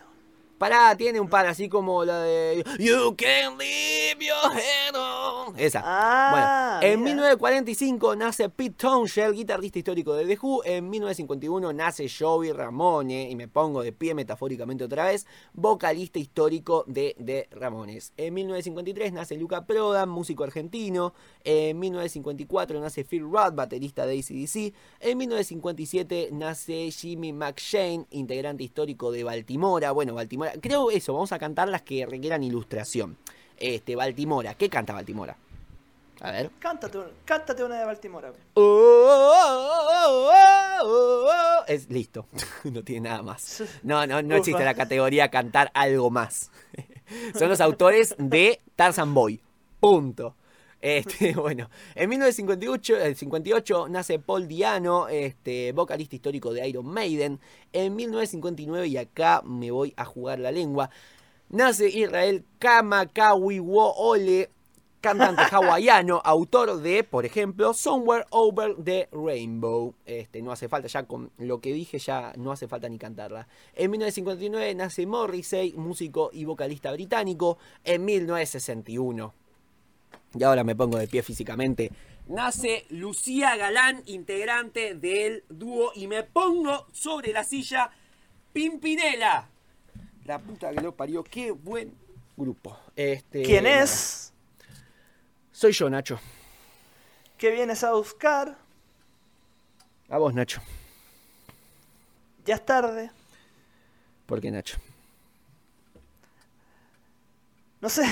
Tiene 0.98 1.20
un 1.20 1.30
par 1.30 1.46
así 1.46 1.70
como 1.70 2.04
la 2.04 2.22
de 2.22 2.64
You 2.80 3.16
can 3.16 3.58
leave 3.58 4.18
your 4.20 4.52
head 4.52 4.96
on. 4.96 5.60
Esa. 5.60 5.82
Ah, 5.86 6.80
bueno, 6.82 6.94
en 6.94 7.00
mira. 7.02 7.16
1945 7.16 8.16
nace 8.16 8.50
Pete 8.50 8.76
Townshend, 8.78 9.36
guitarrista 9.36 9.78
histórico 9.80 10.14
de 10.16 10.26
The 10.26 10.40
Who. 10.42 10.64
En 10.66 10.90
1951 10.90 11.72
nace 11.74 12.08
Joey 12.10 12.52
Ramone, 12.52 13.30
y 13.30 13.36
me 13.36 13.48
pongo 13.48 13.84
de 13.84 13.92
pie 13.92 14.16
metafóricamente 14.16 14.84
otra 14.84 15.06
vez, 15.06 15.28
vocalista 15.54 16.20
histórico 16.20 16.84
de 16.88 17.16
The 17.24 17.48
Ramones. 17.52 18.14
En 18.18 18.34
1953 18.34 19.14
nace 19.14 19.38
Luca 19.38 19.66
Prodan, 19.66 20.10
músico 20.10 20.44
argentino. 20.44 21.14
En 21.44 21.78
1954 21.80 22.80
nace 22.80 23.04
Phil 23.04 23.22
Rudd, 23.22 23.54
baterista 23.54 24.06
de 24.06 24.18
ACDC. 24.18 24.74
En 25.00 25.18
1957 25.18 26.30
nace 26.32 26.90
Jimmy 26.92 27.34
McShane, 27.34 28.08
integrante 28.10 28.64
histórico 28.64 29.12
de 29.12 29.24
Baltimora. 29.24 29.92
Bueno, 29.92 30.16
Baltimora, 30.16 30.55
creo 30.62 30.92
eso, 30.92 31.14
vamos 31.14 31.32
a 31.32 31.40
cantar 31.40 31.68
las 31.70 31.82
que 31.82 32.06
requieran 32.06 32.44
ilustración. 32.44 33.18
Este, 33.58 33.96
Baltimora, 33.96 34.54
¿qué 34.56 34.70
canta 34.70 34.94
Baltimora? 34.94 35.38
A 36.22 36.32
ver. 36.32 36.50
Cántate, 36.60 36.98
una- 36.98 37.08
cántate 37.26 37.64
una 37.64 37.78
de 37.80 37.86
Baltimore. 37.86 38.30
güey. 38.30 38.42
Oh, 38.54 39.34
oh, 40.08 40.32
oh. 40.84 41.66
Es 41.68 41.90
listo, 41.90 42.28
no 42.64 42.84
tiene 42.84 43.10
nada 43.10 43.22
más. 43.22 43.64
No, 43.84 44.06
no, 44.08 44.22
no 44.22 44.28
Ufa. 44.30 44.38
existe 44.38 44.64
la 44.64 44.74
categoría 44.76 45.30
cantar 45.30 45.72
algo 45.74 46.10
más. 46.10 46.52
Son 47.38 47.50
los 47.50 47.62
autores 47.62 48.16
de 48.18 48.62
Tarzan 48.76 49.14
Boy. 49.14 49.42
Punto. 49.80 50.36
Este, 50.86 51.34
bueno, 51.36 51.72
en 51.96 52.10
1958 52.12 52.98
el 52.98 53.16
58 53.16 53.88
nace 53.90 54.20
Paul 54.20 54.48
Diano, 54.48 55.08
este, 55.08 55.72
vocalista 55.72 56.16
histórico 56.16 56.54
de 56.54 56.68
Iron 56.70 56.86
Maiden. 56.86 57.40
En 57.74 57.96
1959, 57.96 58.86
y 58.86 58.98
acá 58.98 59.42
me 59.44 59.72
voy 59.72 59.96
a 59.98 60.06
jugar 60.06 60.38
la 60.38 60.52
lengua, 60.52 60.92
nace 61.50 61.90
Israel 61.90 62.46
Kamakawiwo 62.60 63.96
Ole, 63.96 64.52
cantante 65.02 65.42
hawaiano, 65.52 66.22
autor 66.24 66.80
de, 66.80 67.04
por 67.04 67.26
ejemplo, 67.26 67.74
Somewhere 67.74 68.28
Over 68.30 68.76
the 68.76 69.10
Rainbow. 69.12 69.96
Este, 70.06 70.44
no 70.44 70.52
hace 70.52 70.70
falta, 70.70 70.88
ya 70.88 71.08
con 71.08 71.32
lo 71.40 71.62
que 71.62 71.74
dije, 71.74 71.98
ya 71.98 72.32
no 72.38 72.52
hace 72.52 72.68
falta 72.68 72.88
ni 72.90 73.00
cantarla. 73.00 73.48
En 73.74 73.90
1959 73.90 74.76
nace 74.76 75.08
Morrissey, 75.08 75.74
músico 75.74 76.30
y 76.32 76.46
vocalista 76.46 76.92
británico. 76.92 77.58
En 77.84 78.06
1961, 78.06 79.34
y 80.38 80.44
ahora 80.44 80.64
me 80.64 80.76
pongo 80.76 80.98
de 80.98 81.08
pie 81.08 81.24
físicamente, 81.24 81.92
nace 82.28 82.86
Lucía 82.90 83.56
Galán, 83.56 84.04
integrante 84.06 84.96
del 84.96 85.44
dúo, 85.50 85.92
y 85.96 86.08
me 86.08 86.24
pongo 86.24 86.88
sobre 86.92 87.32
la 87.32 87.44
silla 87.44 87.92
Pimpinela. 88.54 89.50
La 90.26 90.40
puta 90.40 90.72
que 90.72 90.82
lo 90.82 90.96
parió, 90.96 91.24
qué 91.24 91.52
buen 91.52 91.94
grupo. 92.36 92.78
Este, 92.96 93.44
¿Quién 93.44 93.66
es? 93.66 94.34
Soy 95.52 95.72
yo, 95.72 95.90
Nacho. 95.90 96.20
¿Qué 97.38 97.52
vienes 97.52 97.84
a 97.84 97.94
buscar? 97.94 98.58
A 100.10 100.18
vos, 100.18 100.34
Nacho. 100.34 100.62
Ya 102.46 102.56
es 102.56 102.66
tarde. 102.66 103.12
¿Por 104.26 104.42
qué, 104.42 104.52
Nacho? 104.52 104.78
No 107.82 107.90
sé. 107.90 108.04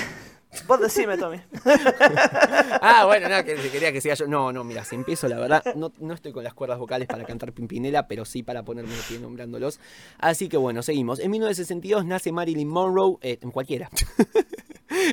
Vos 0.66 0.80
decime, 0.80 1.16
Tommy. 1.18 1.40
Ah, 2.86 3.04
bueno, 3.06 3.28
no, 3.28 3.44
que 3.44 3.54
quería 3.70 3.92
que 3.92 4.00
sea 4.00 4.14
yo. 4.14 4.26
No, 4.26 4.52
no, 4.52 4.62
mira, 4.62 4.84
si 4.84 4.94
empiezo, 4.94 5.26
la 5.28 5.38
verdad, 5.38 5.64
no, 5.74 5.92
no 6.00 6.14
estoy 6.14 6.32
con 6.32 6.44
las 6.44 6.52
cuerdas 6.54 6.78
vocales 6.78 7.08
para 7.08 7.24
cantar 7.24 7.52
Pimpinela, 7.52 8.06
pero 8.06 8.24
sí 8.24 8.42
para 8.42 8.62
ponerme 8.62 8.94
de 8.94 9.02
pie 9.08 9.18
nombrándolos. 9.18 9.80
Así 10.18 10.48
que 10.48 10.56
bueno, 10.56 10.82
seguimos. 10.82 11.18
En 11.18 11.30
1962 11.30 12.04
nace 12.04 12.32
Marilyn 12.32 12.68
Monroe, 12.68 13.16
eh, 13.22 13.38
en 13.40 13.50
cualquiera. 13.50 13.88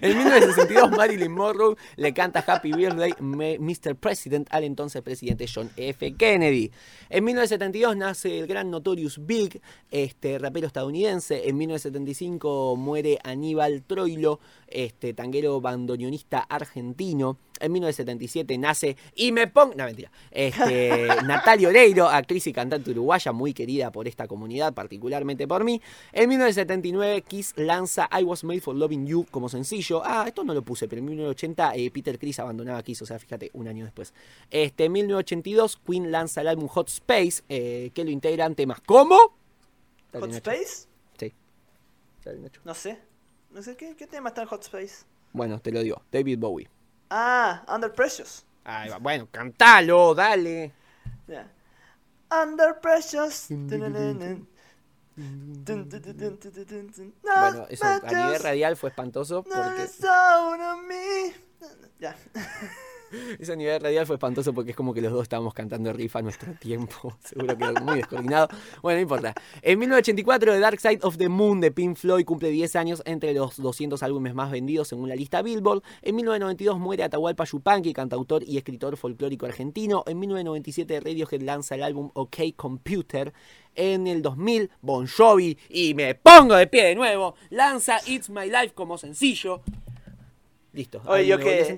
En 0.02 0.18
1962 0.18 0.92
Marilyn 0.92 1.32
Monroe 1.32 1.76
le 1.96 2.14
canta 2.14 2.44
Happy 2.46 2.72
Birthday 2.72 3.14
Mr. 3.20 3.96
President 3.96 4.48
al 4.52 4.64
entonces 4.64 5.02
presidente 5.02 5.46
John 5.54 5.72
F. 5.76 6.14
Kennedy. 6.16 6.72
En 7.10 7.24
1972 7.24 7.98
nace 7.98 8.40
el 8.40 8.48
gran 8.48 8.70
Notorious 8.70 9.26
Big, 9.26 9.60
este 9.90 10.38
rapero 10.38 10.68
estadounidense. 10.68 11.50
En 11.50 11.58
1975 11.58 12.76
muere 12.78 13.18
Aníbal 13.24 13.84
Troilo, 13.84 14.40
este 14.68 15.14
tanguero 15.14 15.60
bandoneonista 15.62 16.40
argentino. 16.40 17.38
En 17.62 17.72
1977 17.72 18.58
nace 18.58 18.98
y 19.16 19.32
me 19.32 19.48
pongo, 19.48 19.76
no 19.76 19.86
mentira, 19.86 20.12
este, 20.32 21.08
Natalia 21.26 21.70
Oreiro, 21.70 22.08
actriz 22.10 22.48
y 22.48 22.54
cantante 22.54 22.92
uruguaya 22.92 23.32
muy 23.32 23.54
querida 23.54 23.92
por 23.92 24.08
esta 24.08 24.28
comunidad, 24.28 24.74
particularmente 24.74 25.48
por 25.48 25.64
mí. 25.64 25.82
En 26.12 26.30
1979 26.30 27.22
Kiss 27.24 27.54
lanza 27.56 28.10
I 28.20 28.24
Was 28.24 28.44
Made 28.44 28.62
for 28.62 28.76
Loving 28.76 29.06
You 29.06 29.26
como 29.30 29.50
sencillo. 29.50 30.02
Ah, 30.04 30.26
esto 30.28 30.44
no 30.44 30.54
lo 30.54 30.62
puse, 30.62 30.88
pero 30.88 31.00
en 31.00 31.06
1980 31.06 31.76
eh, 31.76 31.92
Peter 31.92 32.18
Criss 32.18 32.40
abandonaba 32.40 32.82
Kiss, 32.84 33.02
o 33.02 33.06
sea, 33.06 33.20
fíjate, 33.20 33.52
un 33.54 33.68
año 33.68 33.86
después. 33.86 34.14
Este, 34.50 34.86
en 34.86 34.92
1982 34.94 35.80
Queen 35.86 36.12
lanza 36.12 36.42
el 36.42 36.48
álbum 36.48 36.68
Hot 36.68 36.90
Space, 36.90 37.44
eh, 37.50 37.92
que 37.94 38.04
lo 38.04 38.12
integran 38.12 38.56
temas 38.56 38.82
como... 38.82 39.18
Dale, 40.12 40.26
¿Hot 40.26 40.34
Nacho. 40.34 40.52
Space? 40.52 40.88
Sí. 41.18 41.34
Dale, 42.24 42.40
Nacho. 42.40 42.62
No 42.64 42.74
sé. 42.74 43.00
No 43.52 43.62
sé 43.62 43.76
qué, 43.76 43.96
qué 43.96 44.08
tema 44.08 44.30
está 44.30 44.42
en 44.42 44.48
Hot 44.48 44.64
Space. 44.64 45.06
Bueno, 45.34 45.60
te 45.60 45.72
lo 45.72 45.82
digo, 45.82 46.02
David 46.12 46.40
Bowie. 46.40 46.70
Ah, 47.14 47.62
Under 47.68 47.92
Precious. 47.92 48.46
Bueno, 49.02 49.28
cantalo, 49.30 50.16
dale. 50.16 50.72
Ya. 51.28 51.46
Under 52.32 52.80
Precious. 52.80 53.48
Bueno, 57.42 57.68
eso 57.70 57.86
a 57.86 58.00
nivel 58.00 58.42
radial 58.42 58.78
fue 58.78 58.90
espantoso 58.90 59.44
porque... 59.44 59.84
Ya. 62.00 62.16
Eso 63.40 63.54
a 63.54 63.56
nivel 63.56 63.82
radial 63.82 64.06
fue 64.06 64.16
espantoso 64.16 64.54
porque 64.54 64.72
es 64.72 64.78
como 64.78 64.94
que 64.94 65.02
los 65.02 65.12
dos 65.12 65.24
estábamos 65.24 65.54
cantando 65.54 65.92
riff 65.94 66.16
a 66.16 66.22
nuestro 66.22 66.54
tiempo. 66.60 67.16
Seguro 67.24 67.58
que 67.58 67.82
muy 67.82 67.98
descoordinado. 67.98 68.48
Bueno, 68.82 68.98
no 68.98 69.02
importa. 69.02 69.34
En 69.62 69.80
1984, 69.80 70.54
The 70.54 70.60
Dark 70.60 70.80
Side 70.80 71.00
of 71.04 71.18
the 71.18 71.30
Moon 71.30 71.62
de 71.62 71.72
Pink 71.72 71.98
Floyd 71.98 72.26
cumple 72.26 72.50
10 72.50 72.76
años 72.76 73.02
entre 73.06 73.34
los 73.34 73.58
200 73.58 74.02
álbumes 74.04 74.34
más 74.34 74.52
vendidos 74.52 74.88
según 74.88 75.10
la 75.10 75.16
lista 75.16 75.42
Billboard. 75.42 75.84
En 76.02 76.16
1992 76.16 76.80
muere 76.80 77.04
Atahualpa 77.04 77.46
Yupanqui, 77.46 77.94
cantautor 77.94 78.44
y 78.44 78.58
escritor 78.58 78.98
folclórico 78.98 79.46
argentino. 79.46 80.04
En 80.08 80.20
1997 80.20 81.00
Radiohead 81.00 81.42
lanza 81.42 81.76
el 81.76 81.84
álbum 81.84 82.12
OK 82.14 82.38
Computer. 82.56 83.34
En 83.74 84.06
el 84.06 84.22
2000, 84.22 84.70
Bon 84.82 85.08
Jovi, 85.08 85.58
y 85.70 85.94
me 85.94 86.14
pongo 86.14 86.56
de 86.56 86.68
pie 86.68 86.88
de 86.88 86.96
nuevo, 86.96 87.36
lanza 87.50 88.00
It's 88.06 88.30
My 88.30 88.48
Life 88.48 88.74
como 88.76 88.98
sencillo. 88.98 89.62
Listo. 90.74 91.02
Oye, 91.06 91.28
yo 91.28 91.38
que 91.38 91.78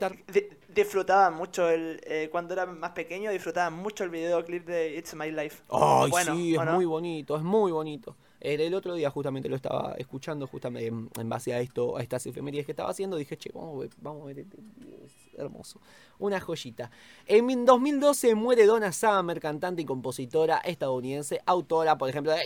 disfrutaba 0.73 1.29
mucho 1.31 1.69
el 1.69 2.01
eh, 2.05 2.29
cuando 2.31 2.53
era 2.53 2.65
más 2.65 2.91
pequeño 2.91 3.31
disfrutaba 3.31 3.69
mucho 3.69 4.03
el 4.03 4.09
videoclip 4.09 4.65
de 4.65 4.97
It's 4.97 5.13
My 5.15 5.31
Life. 5.31 5.63
Ay, 5.69 6.09
Bueno, 6.09 6.35
sí, 6.35 6.55
¿o 6.57 6.61
es 6.61 6.65
no? 6.65 6.73
muy 6.73 6.85
bonito, 6.85 7.35
es 7.35 7.43
muy 7.43 7.71
bonito. 7.71 8.15
El, 8.39 8.59
el 8.59 8.73
otro 8.73 8.93
día 8.95 9.09
justamente 9.09 9.47
lo 9.47 9.55
estaba 9.55 9.95
escuchando, 9.97 10.47
justamente 10.47 10.87
en, 10.87 11.09
en 11.17 11.29
base 11.29 11.53
a 11.53 11.61
esto, 11.61 11.95
a 11.95 12.01
estas 12.01 12.25
efemérides 12.25 12.65
que 12.65 12.73
estaba 12.73 12.89
haciendo, 12.89 13.15
dije, 13.15 13.37
che, 13.37 13.49
vamos 13.53 13.77
a 13.77 13.79
ver, 13.79 13.89
vamos 14.01 14.23
a 14.23 14.25
ver 14.25 14.39
este 14.39 14.57
es 14.57 15.39
hermoso. 15.39 15.79
Una 16.19 16.41
joyita. 16.41 16.91
En 17.25 17.65
2012 17.65 18.35
muere 18.35 18.65
Donna 18.65 18.91
Summer, 18.91 19.39
cantante 19.39 19.81
y 19.81 19.85
compositora 19.85 20.57
estadounidense, 20.57 21.39
autora, 21.45 21.97
por 21.97 22.09
ejemplo, 22.09 22.33
de. 22.33 22.41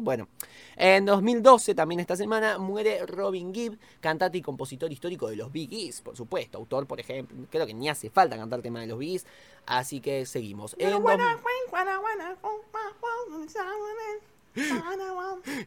Bueno, 0.00 0.28
en 0.76 1.04
2012, 1.06 1.74
también 1.74 2.00
esta 2.00 2.16
semana, 2.16 2.58
muere 2.58 3.04
Robin 3.06 3.54
Gibb, 3.54 3.78
cantante 4.00 4.38
y 4.38 4.42
compositor 4.42 4.90
histórico 4.92 5.28
de 5.28 5.36
los 5.36 5.52
Bee 5.52 5.66
Gees, 5.68 6.00
por 6.02 6.16
supuesto. 6.16 6.58
Autor, 6.58 6.86
por 6.86 7.00
ejemplo, 7.00 7.36
creo 7.50 7.66
que 7.66 7.74
ni 7.74 7.88
hace 7.88 8.10
falta 8.10 8.36
cantar 8.36 8.62
tema 8.62 8.80
de 8.80 8.86
los 8.86 8.98
Bee 8.98 9.10
Gees. 9.10 9.26
Así 9.66 10.00
que 10.00 10.26
seguimos. 10.26 10.74
En 10.78 10.90
dos- 10.90 11.02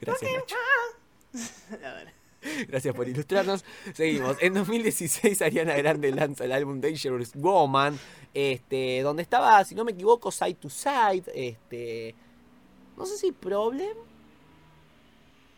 Gracias, 0.01 0.31
Nacho. 0.33 0.55
Gracias 2.67 2.95
por 2.95 3.07
ilustrarnos. 3.09 3.65
Seguimos. 3.93 4.37
En 4.41 4.53
2016 4.53 5.41
Ariana 5.41 5.75
Grande 5.75 6.11
lanza 6.11 6.45
el 6.45 6.51
álbum 6.51 6.79
Dangerous 6.79 7.31
Woman, 7.35 7.99
este, 8.33 9.01
donde 9.01 9.23
estaba, 9.23 9.63
si 9.65 9.75
no 9.75 9.83
me 9.83 9.91
equivoco, 9.91 10.31
Side 10.31 10.53
to 10.55 10.69
Side, 10.69 11.23
este, 11.33 12.15
no 12.95 13.05
sé 13.05 13.17
si 13.17 13.31
Problem. 13.31 13.97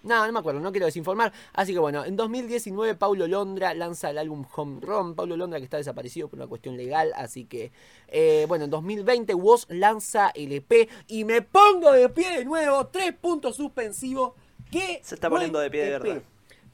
No, 0.03 0.25
no 0.25 0.31
me 0.31 0.39
acuerdo, 0.39 0.59
no 0.59 0.71
quiero 0.71 0.85
desinformar. 0.85 1.33
Así 1.53 1.73
que 1.73 1.79
bueno, 1.79 2.05
en 2.05 2.15
2019 2.15 2.95
Paulo 2.95 3.27
Londra 3.27 3.73
lanza 3.73 4.09
el 4.09 4.17
álbum 4.17 4.45
Home 4.55 4.79
Run. 4.81 5.15
Paulo 5.15 5.35
Londra 5.35 5.59
que 5.59 5.65
está 5.65 5.77
desaparecido 5.77 6.27
por 6.27 6.39
una 6.39 6.47
cuestión 6.47 6.77
legal. 6.77 7.11
Así 7.15 7.45
que, 7.45 7.71
eh, 8.07 8.45
bueno, 8.47 8.65
en 8.65 8.71
2020 8.71 9.33
Woz 9.33 9.65
lanza 9.69 10.29
el 10.29 10.53
EP 10.53 10.89
y 11.07 11.25
me 11.25 11.41
pongo 11.41 11.91
de 11.91 12.09
pie 12.09 12.37
de 12.37 12.45
nuevo. 12.45 12.87
Tres 12.87 13.13
puntos 13.13 13.55
suspensivos. 13.55 14.33
¿Qué 14.71 15.01
Se 15.03 15.15
está 15.15 15.29
poniendo 15.29 15.59
de 15.59 15.69
pie 15.69 15.81
de 15.81 15.95
EP. 15.95 16.03
verdad. 16.03 16.21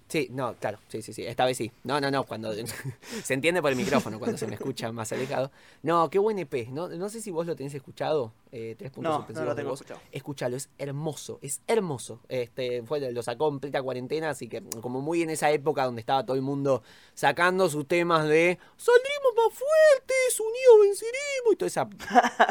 Sí, 0.07 0.27
no, 0.31 0.53
claro, 0.57 0.77
sí, 0.87 1.01
sí, 1.01 1.13
sí, 1.13 1.25
esta 1.25 1.45
vez 1.45 1.57
sí. 1.57 1.71
No, 1.83 1.99
no, 1.99 2.11
no, 2.11 2.25
cuando 2.25 2.53
se 3.23 3.33
entiende 3.33 3.59
por 3.61 3.71
el 3.71 3.77
micrófono, 3.77 4.19
cuando 4.19 4.37
se 4.37 4.45
me 4.45 4.53
escucha 4.53 4.91
más 4.91 5.11
alejado. 5.11 5.51
No, 5.81 6.09
qué 6.11 6.19
buen 6.19 6.37
EP, 6.37 6.67
no, 6.69 6.87
no 6.89 7.09
sé 7.09 7.21
si 7.21 7.31
vos 7.31 7.47
lo 7.47 7.55
tenés 7.55 7.73
escuchado, 7.73 8.31
eh, 8.51 8.75
tres 8.77 8.91
puntos 8.91 9.27
No, 9.27 9.33
no 9.33 9.43
lo 9.45 9.49
de 9.49 9.55
tengo 9.55 9.71
vos. 9.71 9.81
escuchado. 9.81 10.01
Escúchalo, 10.11 10.57
es 10.57 10.69
hermoso, 10.77 11.39
es 11.41 11.59
hermoso. 11.65 12.19
Este, 12.29 12.83
fue, 12.83 13.11
lo 13.11 13.23
sacó 13.23 13.49
en 13.49 13.59
plena 13.59 13.81
cuarentena, 13.81 14.29
así 14.29 14.47
que 14.47 14.61
como 14.79 15.01
muy 15.01 15.23
en 15.23 15.31
esa 15.31 15.49
época 15.49 15.85
donde 15.85 16.01
estaba 16.01 16.23
todo 16.23 16.35
el 16.35 16.43
mundo 16.43 16.83
sacando 17.15 17.67
sus 17.67 17.87
temas 17.87 18.27
de 18.27 18.59
saldremos 18.77 19.33
más 19.35 19.53
fuertes, 19.57 20.39
unidos 20.39 20.81
venceremos 20.83 21.53
y 21.53 21.55
toda 21.55 21.67
esa 21.67 21.89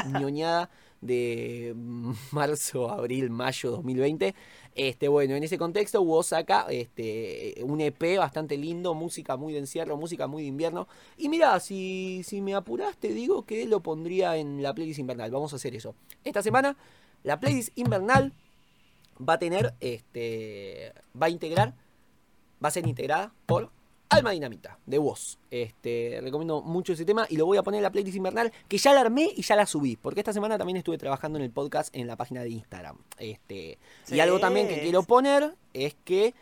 ñoñada 0.21 0.71
de 1.05 1.75
marzo, 2.33 2.91
abril, 2.91 3.31
mayo 3.31 3.71
2020. 3.71 4.35
Este, 4.75 5.07
bueno, 5.07 5.37
en 5.37 5.45
ese 5.45 5.57
contexto 5.57 6.03
Woz 6.03 6.29
saca 6.29 6.67
este, 6.69 7.55
un 7.63 7.81
EP 7.81 8.19
bastante 8.19 8.57
lindo, 8.57 8.95
música 8.95 9.37
muy 9.37 9.53
de 9.53 9.61
encierro, 9.61 9.97
música 9.97 10.27
muy 10.27 10.43
de 10.43 10.49
invierno. 10.49 10.89
Y 11.17 11.29
mira, 11.29 11.61
si, 11.61 12.23
si 12.25 12.41
me 12.41 12.55
apuras, 12.55 12.97
te 12.97 13.09
digo 13.09 13.45
que 13.45 13.67
lo 13.67 13.81
pondría 13.81 14.37
en 14.37 14.63
la 14.63 14.75
playlist 14.75 14.99
invernal. 14.99 15.31
Vamos 15.31 15.53
a 15.53 15.57
hacer 15.57 15.77
eso. 15.77 15.95
Esta 16.25 16.43
semana, 16.43 16.77
la 17.23 17.39
playlist 17.39 17.77
invernal 17.79 18.33
va 19.17 19.35
a 19.35 19.39
tener, 19.39 19.75
este, 19.81 20.93
va 21.21 21.27
a 21.27 21.31
integrar, 21.31 21.75
va 22.63 22.69
a 22.69 22.73
ser 22.73 22.87
integrada 22.87 23.33
por 23.47 23.71
Alma 24.09 24.31
Dinamita, 24.31 24.79
de 24.87 24.99
Woz. 24.99 25.39
Este, 25.51 26.19
recomiendo 26.23 26.63
mucho 26.63 26.93
ese 26.93 27.05
tema 27.05 27.27
y 27.29 27.37
lo 27.37 27.47
voy 27.47 27.59
a 27.59 27.63
poner 27.63 27.79
en 27.79 27.83
la 27.83 27.91
playlist 27.91 28.17
invernal, 28.17 28.53
que 28.69 28.79
ya 28.79 28.93
la 28.93 29.01
armé 29.01 29.31
y 29.35 29.43
ya 29.43 29.57
la 29.57 29.67
subí, 29.67 29.97
porque 29.97 30.21
esta 30.21 30.33
semana 30.33 30.59
también 30.59 30.77
estuve 30.77 30.99
trabajando 30.99 31.39
en 31.39 31.45
el 31.45 31.51
podcast 31.51 31.95
en 31.95 32.07
la 32.07 32.17
página 32.17 32.43
de 32.43 32.51
Instagram. 32.51 32.99
Este, 33.19 33.79
Y 34.11 34.21
algo 34.21 34.39
también 34.41 34.69
que 34.69 34.81
quiero 34.81 35.03
poner 35.03 35.55
es 35.73 35.95
que, 36.05 36.35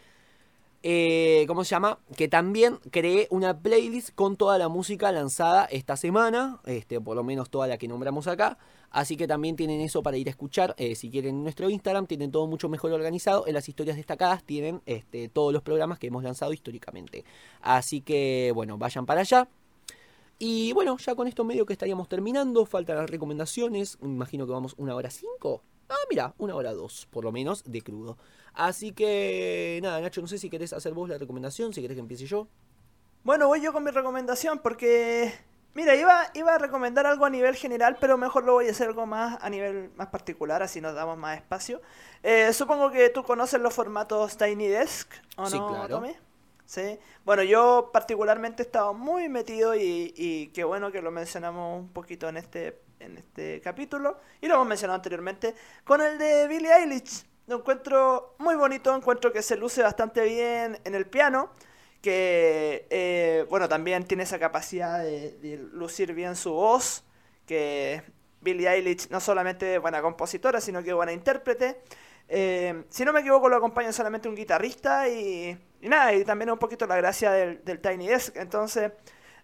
eh, 0.83 1.45
¿cómo 1.47 1.64
se 1.64 1.70
llama? 1.70 1.99
Que 2.16 2.28
también 2.28 2.78
creé 2.91 3.28
una 3.30 3.59
playlist 3.59 4.11
con 4.14 4.37
toda 4.37 4.59
la 4.59 4.68
música 4.68 5.12
lanzada 5.12 5.64
esta 5.66 5.97
semana, 5.97 6.61
este, 6.66 7.01
por 7.01 7.16
lo 7.16 7.24
menos 7.24 7.51
toda 7.51 7.66
la 7.66 7.78
que 7.78 7.89
nombramos 7.89 8.26
acá. 8.26 8.59
Así 8.91 9.16
que 9.16 9.26
también 9.26 9.57
tienen 9.57 9.80
eso 9.80 10.03
para 10.03 10.16
ir 10.18 10.26
a 10.28 10.30
escuchar. 10.30 10.74
eh, 10.76 10.95
si 10.95 11.11
quieren 11.11 11.37
en 11.37 11.43
nuestro 11.45 11.70
Instagram, 11.70 12.07
tienen 12.07 12.30
todo 12.30 12.47
mucho 12.47 12.68
mejor 12.68 12.93
organizado. 12.93 13.47
En 13.47 13.55
las 13.55 13.68
historias 13.68 13.97
destacadas 13.97 14.45
tienen 14.45 14.83
este, 14.85 15.28
todos 15.28 15.53
los 15.53 15.62
programas 15.62 15.99
que 15.99 16.09
hemos 16.09 16.22
lanzado 16.22 16.53
históricamente. 16.53 17.24
Así 17.62 18.03
que, 18.03 18.53
bueno, 18.55 18.76
vayan 18.76 19.07
para 19.07 19.22
allá. 19.22 19.49
Y 20.39 20.72
bueno, 20.72 20.99
ya 20.99 21.14
con 21.14 21.28
esto 21.28 21.45
medio 21.45 21.64
que 21.64 21.72
estaríamos 21.72 22.09
terminando. 22.09 22.66
Faltan 22.66 22.97
las 22.97 23.09
recomendaciones. 23.09 23.99
Me 24.01 24.09
imagino 24.09 24.47
que 24.47 24.53
vamos 24.53 24.74
una 24.76 24.95
hora 24.95 25.11
cinco. 25.11 25.62
Ah, 25.89 25.97
mira, 26.09 26.35
una 26.39 26.55
hora 26.55 26.72
dos, 26.72 27.07
por 27.11 27.24
lo 27.24 27.33
menos, 27.33 27.64
de 27.64 27.83
crudo. 27.83 28.16
Así 28.55 28.93
que, 28.93 29.78
nada, 29.83 30.01
Nacho, 30.01 30.20
no 30.20 30.26
sé 30.26 30.39
si 30.39 30.51
querés 30.51 30.72
hacer 30.72 30.93
vos 30.95 31.09
la 31.09 31.18
recomendación, 31.18 31.72
si 31.72 31.80
querés 31.80 31.97
que 31.97 32.01
empiece 32.01 32.26
yo. 32.26 32.49
Bueno, 33.24 33.47
voy 33.47 33.61
yo 33.61 33.72
con 33.72 33.85
mi 33.85 33.91
recomendación 33.91 34.59
porque. 34.59 35.33
Mira, 35.74 35.95
iba, 35.97 36.26
iba 36.35 36.55
a 36.55 36.59
recomendar 36.59 37.07
algo 37.07 37.24
a 37.24 37.30
nivel 37.30 37.55
general, 37.57 37.97
pero 37.99 38.18
mejor 38.18 38.45
lo 38.45 38.53
voy 38.53 38.68
a 38.68 38.72
hacer 38.72 38.89
algo 38.89 39.07
más 39.07 39.43
a 39.43 39.49
nivel 39.49 39.91
más 39.97 40.09
particular, 40.09 40.62
así 40.62 40.83
nos 40.83 40.95
damos 40.95 41.16
más 41.16 41.39
espacio. 41.39 41.80
Eh, 42.22 42.53
supongo 42.53 42.91
que 42.91 43.09
tú 43.09 43.22
conoces 43.22 43.59
los 43.59 43.72
formatos 43.72 44.37
Tiny 44.37 44.66
Desk, 44.66 45.11
¿o 45.39 45.47
Sí, 45.47 45.59
no, 45.59 45.68
claro. 45.68 45.89
Tommy? 45.89 46.14
Sí. 46.66 46.99
Bueno, 47.24 47.43
yo 47.43 47.89
particularmente 47.91 48.62
he 48.62 48.66
estado 48.66 48.93
muy 48.93 49.30
metido 49.30 49.74
y, 49.74 50.12
y 50.14 50.49
qué 50.49 50.64
bueno 50.64 50.93
que 50.93 51.01
lo 51.01 51.11
mencionamos 51.11 51.80
un 51.80 51.89
poquito 51.89 52.28
en 52.28 52.37
este, 52.37 52.78
en 53.03 53.19
este 53.19 53.61
capítulo, 53.61 54.19
y 54.41 54.49
lo 54.49 54.55
hemos 54.55 54.67
mencionado 54.67 54.97
anteriormente, 54.97 55.55
con 55.85 56.01
el 56.01 56.19
de 56.19 56.49
Billie 56.49 56.73
Eilish. 56.73 57.25
Lo 57.47 57.57
encuentro 57.57 58.37
muy 58.39 58.55
bonito, 58.55 58.95
encuentro 58.95 59.33
que 59.33 59.43
se 59.43 59.57
luce 59.57 59.83
bastante 59.83 60.25
bien 60.25 60.79
en 60.85 60.95
el 60.95 61.07
piano 61.07 61.51
que 62.03 62.87
eh, 62.91 63.47
bueno 63.49 63.69
también 63.69 64.05
tiene 64.05 64.25
esa 64.25 64.39
capacidad 64.39 65.03
de, 65.03 65.69
lucir 65.73 66.13
bien 66.13 66.37
su 66.37 66.53
voz 66.53 67.05
que 67.47 68.03
Billie 68.41 68.69
Eilish 68.69 69.09
no 69.09 69.21
solamente 69.21 69.77
es 69.77 69.81
buena 69.81 70.03
compositora 70.03 70.61
sino 70.61 70.83
que 70.83 70.93
buena 70.93 71.13
intérprete 71.13 71.81
Eh, 72.29 72.85
si 72.89 73.05
no 73.05 73.13
me 73.13 73.21
equivoco 73.21 73.49
lo 73.49 73.57
acompaña 73.57 73.93
solamente 73.93 74.29
un 74.29 74.35
guitarrista 74.35 75.09
y, 75.09 75.59
y 75.83 75.89
nada 75.89 76.15
y 76.15 76.25
también 76.25 76.51
un 76.51 76.59
poquito 76.59 76.87
la 76.87 76.97
gracia 76.97 77.31
del 77.33 77.81
Tiny 77.81 78.07
Desk 78.09 78.37
entonces 78.37 78.93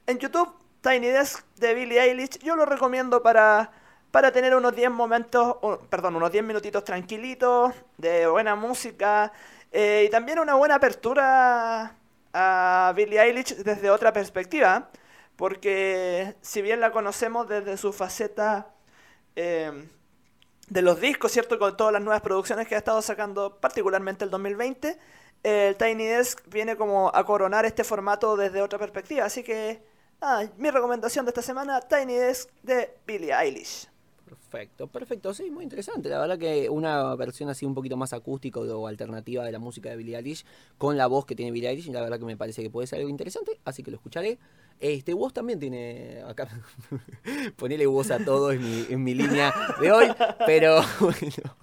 en 0.06 0.18
YouTube 0.18 0.48
Tiny 0.80 1.08
Desk 1.08 1.44
de 1.56 1.74
Billie 1.74 2.00
Eilish 2.00 2.38
yo 2.38 2.56
lo 2.56 2.64
recomiendo 2.64 3.22
para 3.22 3.70
para 4.10 4.32
tener 4.32 4.54
unos 4.54 4.74
10 4.74 4.90
momentos, 4.90 5.56
perdón, 5.90 6.16
unos 6.16 6.32
10 6.32 6.44
minutitos 6.44 6.84
tranquilitos, 6.84 7.74
de 7.98 8.26
buena 8.26 8.54
música, 8.54 9.32
eh, 9.70 10.04
y 10.06 10.10
también 10.10 10.38
una 10.38 10.54
buena 10.54 10.76
apertura 10.76 11.94
a 12.32 12.92
Billie 12.96 13.20
Eilish 13.20 13.56
desde 13.56 13.90
otra 13.90 14.12
perspectiva, 14.12 14.88
porque 15.36 16.36
si 16.40 16.62
bien 16.62 16.80
la 16.80 16.90
conocemos 16.90 17.48
desde 17.48 17.76
su 17.76 17.92
faceta 17.92 18.68
eh, 19.36 19.88
de 20.68 20.82
los 20.82 21.00
discos, 21.00 21.32
¿cierto? 21.32 21.58
Con 21.58 21.76
todas 21.76 21.92
las 21.92 22.02
nuevas 22.02 22.22
producciones 22.22 22.66
que 22.66 22.74
ha 22.74 22.78
estado 22.78 23.02
sacando, 23.02 23.58
particularmente 23.60 24.24
el 24.24 24.30
2020, 24.30 24.98
el 25.42 25.76
Tiny 25.76 26.06
Desk 26.06 26.40
viene 26.48 26.76
como 26.76 27.10
a 27.14 27.24
coronar 27.24 27.64
este 27.64 27.84
formato 27.84 28.36
desde 28.36 28.62
otra 28.62 28.78
perspectiva. 28.78 29.24
Así 29.24 29.42
que, 29.42 29.82
ah, 30.20 30.44
mi 30.56 30.70
recomendación 30.70 31.24
de 31.24 31.30
esta 31.30 31.42
semana, 31.42 31.80
Tiny 31.80 32.14
Desk 32.14 32.50
de 32.62 32.94
Billie 33.06 33.32
Eilish. 33.32 33.88
Perfecto, 34.24 34.86
perfecto, 34.86 35.34
sí, 35.34 35.50
muy 35.50 35.64
interesante. 35.64 36.08
La 36.08 36.18
verdad 36.18 36.38
que 36.38 36.68
una 36.68 37.14
versión 37.16 37.48
así 37.50 37.66
un 37.66 37.74
poquito 37.74 37.96
más 37.96 38.12
acústica 38.12 38.60
o 38.60 38.86
alternativa 38.86 39.44
de 39.44 39.52
la 39.52 39.58
música 39.58 39.90
de 39.90 39.96
Billie 39.96 40.16
Eilish 40.16 40.44
con 40.76 40.96
la 40.96 41.06
voz 41.06 41.26
que 41.26 41.34
tiene 41.34 41.50
Billie 41.50 41.68
Eilish, 41.68 41.88
la 41.90 42.00
verdad 42.00 42.18
que 42.18 42.24
me 42.24 42.36
parece 42.36 42.62
que 42.62 42.70
puede 42.70 42.86
ser 42.86 42.98
algo 42.98 43.10
interesante, 43.10 43.58
así 43.64 43.82
que 43.82 43.90
lo 43.90 43.96
escucharé. 43.96 44.38
Este, 44.80 45.12
vos 45.14 45.32
también 45.32 45.58
tiene 45.58 46.22
acá, 46.26 46.48
ponele 47.56 47.86
voz 47.86 48.10
a 48.10 48.24
todo 48.24 48.52
en 48.52 48.62
mi, 48.62 48.86
en 48.88 49.02
mi 49.02 49.14
línea 49.14 49.52
de 49.80 49.90
hoy, 49.90 50.06
pero 50.46 50.80
bueno, 51.00 51.56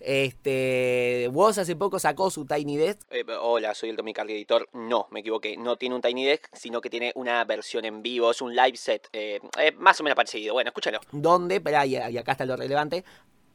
este, 0.00 1.28
vos 1.32 1.58
hace 1.58 1.76
poco 1.76 1.98
sacó 1.98 2.30
su 2.30 2.44
Tiny 2.44 2.76
Desk. 2.76 3.00
Eh, 3.10 3.24
hola, 3.40 3.74
soy 3.74 3.90
el 3.90 3.96
Tommy 3.96 4.12
Carly 4.12 4.34
Editor. 4.34 4.68
No, 4.72 5.06
me 5.10 5.20
equivoqué, 5.20 5.56
no 5.56 5.76
tiene 5.76 5.94
un 5.94 6.00
Tiny 6.00 6.24
Desk, 6.24 6.46
sino 6.52 6.80
que 6.80 6.90
tiene 6.90 7.12
una 7.14 7.44
versión 7.44 7.84
en 7.84 8.02
vivo, 8.02 8.30
es 8.30 8.40
un 8.40 8.54
live 8.54 8.76
set, 8.76 9.08
eh, 9.12 9.40
eh, 9.60 9.72
más 9.78 10.00
o 10.00 10.04
menos 10.04 10.16
parecido. 10.16 10.54
Bueno, 10.54 10.68
escúchalo. 10.68 11.00
Donde, 11.12 11.60
pero 11.60 11.84
y, 11.84 11.96
y 11.96 12.18
acá 12.18 12.32
está 12.32 12.44
lo 12.46 12.56
relevante, 12.56 13.04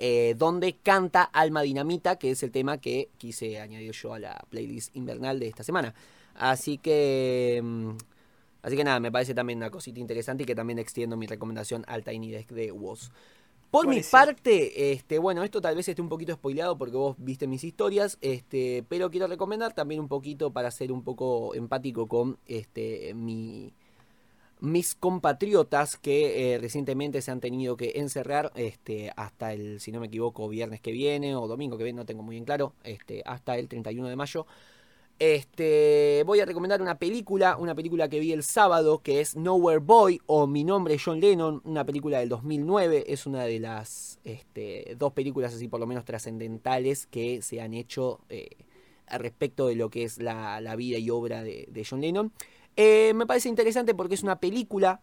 eh, 0.04 0.34
donde 0.36 0.78
canta 0.78 1.22
Alma 1.22 1.62
Dinamita, 1.62 2.16
que 2.16 2.32
es 2.32 2.42
el 2.42 2.52
tema 2.52 2.80
que 2.80 3.10
quise 3.20 3.60
añadir 3.60 3.92
yo 3.92 4.16
a 4.16 4.20
la 4.20 4.44
playlist 4.50 4.96
invernal 4.96 5.40
de 5.40 5.48
esta 5.48 5.64
semana. 5.64 5.94
Así 6.34 6.80
que... 6.80 7.62
Así 8.62 8.76
que 8.76 8.84
nada, 8.84 9.00
me 9.00 9.12
parece 9.12 9.34
también 9.34 9.58
una 9.58 9.70
cosita 9.70 10.00
interesante 10.00 10.44
y 10.44 10.46
que 10.46 10.56
también 10.56 10.80
extiendo 10.80 11.18
mi 11.18 11.28
recomendación 11.28 11.84
al 11.88 12.04
Tiny 12.04 12.32
Desk 12.32 12.52
de 12.52 12.72
Woz. 12.72 13.12
Por 13.72 13.88
mi 13.88 14.02
parte, 14.02 14.92
este, 14.92 15.18
bueno, 15.18 15.44
esto 15.44 15.62
tal 15.62 15.76
vez 15.76 15.88
esté 15.88 16.02
un 16.02 16.10
poquito 16.10 16.34
spoileado 16.34 16.78
porque 16.78 16.98
vos 16.98 17.16
viste 17.18 17.48
mis 17.48 17.64
historias, 17.64 18.18
este, 18.20 18.84
pero 18.90 19.10
quiero 19.10 19.28
recomendar 19.28 19.74
también 19.74 20.02
un 20.02 20.10
poquito 20.10 20.52
para 20.52 20.70
ser 20.72 20.92
un 20.92 21.04
poco 21.04 21.56
empático 21.56 22.06
con 22.08 22.38
este, 22.48 23.14
mi, 23.14 23.74
mis 24.60 24.94
compatriotas 24.94 25.98
que 25.98 26.54
eh, 26.54 26.58
recientemente 26.58 27.22
se 27.22 27.32
han 27.32 27.40
tenido 27.40 27.78
que 27.78 27.94
encerrar 27.96 28.52
este, 28.56 29.14
hasta 29.16 29.54
el, 29.54 29.80
si 29.80 29.94
no 29.94 30.02
me 30.02 30.08
equivoco, 30.08 30.50
viernes 30.50 30.82
que 30.82 30.92
viene 30.92 31.34
o 31.38 31.48
domingo 31.48 31.78
que 31.78 31.86
viene, 31.86 31.98
no 31.98 32.06
tengo 32.06 32.24
muy 32.24 32.36
bien 32.36 32.46
claro, 32.46 32.74
este, 32.84 33.24
hasta 33.26 33.58
el 33.58 33.70
31 33.70 34.10
de 34.10 34.16
mayo. 34.18 34.46
Este, 35.22 36.24
voy 36.26 36.40
a 36.40 36.48
recomendar 36.48 36.82
una 36.82 36.98
película, 36.98 37.56
una 37.56 37.76
película 37.76 38.10
que 38.10 38.20
vi 38.20 38.32
el 38.32 38.42
sábado, 38.42 39.04
que 39.04 39.22
es 39.22 39.36
Nowhere 39.36 39.78
Boy 39.78 40.20
o 40.26 40.48
Mi 40.48 40.64
nombre 40.64 40.96
es 40.96 41.04
John 41.06 41.20
Lennon, 41.20 41.62
una 41.64 41.86
película 41.86 42.18
del 42.18 42.28
2009, 42.28 43.04
es 43.06 43.28
una 43.28 43.44
de 43.44 43.60
las 43.60 44.20
este, 44.24 44.96
dos 44.98 45.14
películas 45.14 45.54
así 45.54 45.68
por 45.68 45.80
lo 45.80 45.86
menos 45.86 46.06
trascendentales 46.06 47.06
que 47.06 47.44
se 47.44 47.62
han 47.62 47.76
hecho 47.76 48.22
eh, 48.30 48.50
respecto 49.12 49.68
de 49.68 49.76
lo 49.76 49.92
que 49.92 50.06
es 50.06 50.18
la, 50.18 50.60
vida 50.76 50.98
y 50.98 51.12
obra 51.12 51.44
de, 51.44 51.68
de 51.70 51.86
John 51.88 52.02
Lennon. 52.02 52.32
Eh, 52.76 53.14
me 53.14 53.28
parece 53.28 53.48
interesante 53.48 53.94
porque 53.94 54.16
es 54.16 54.24
una 54.24 54.40
película, 54.40 55.02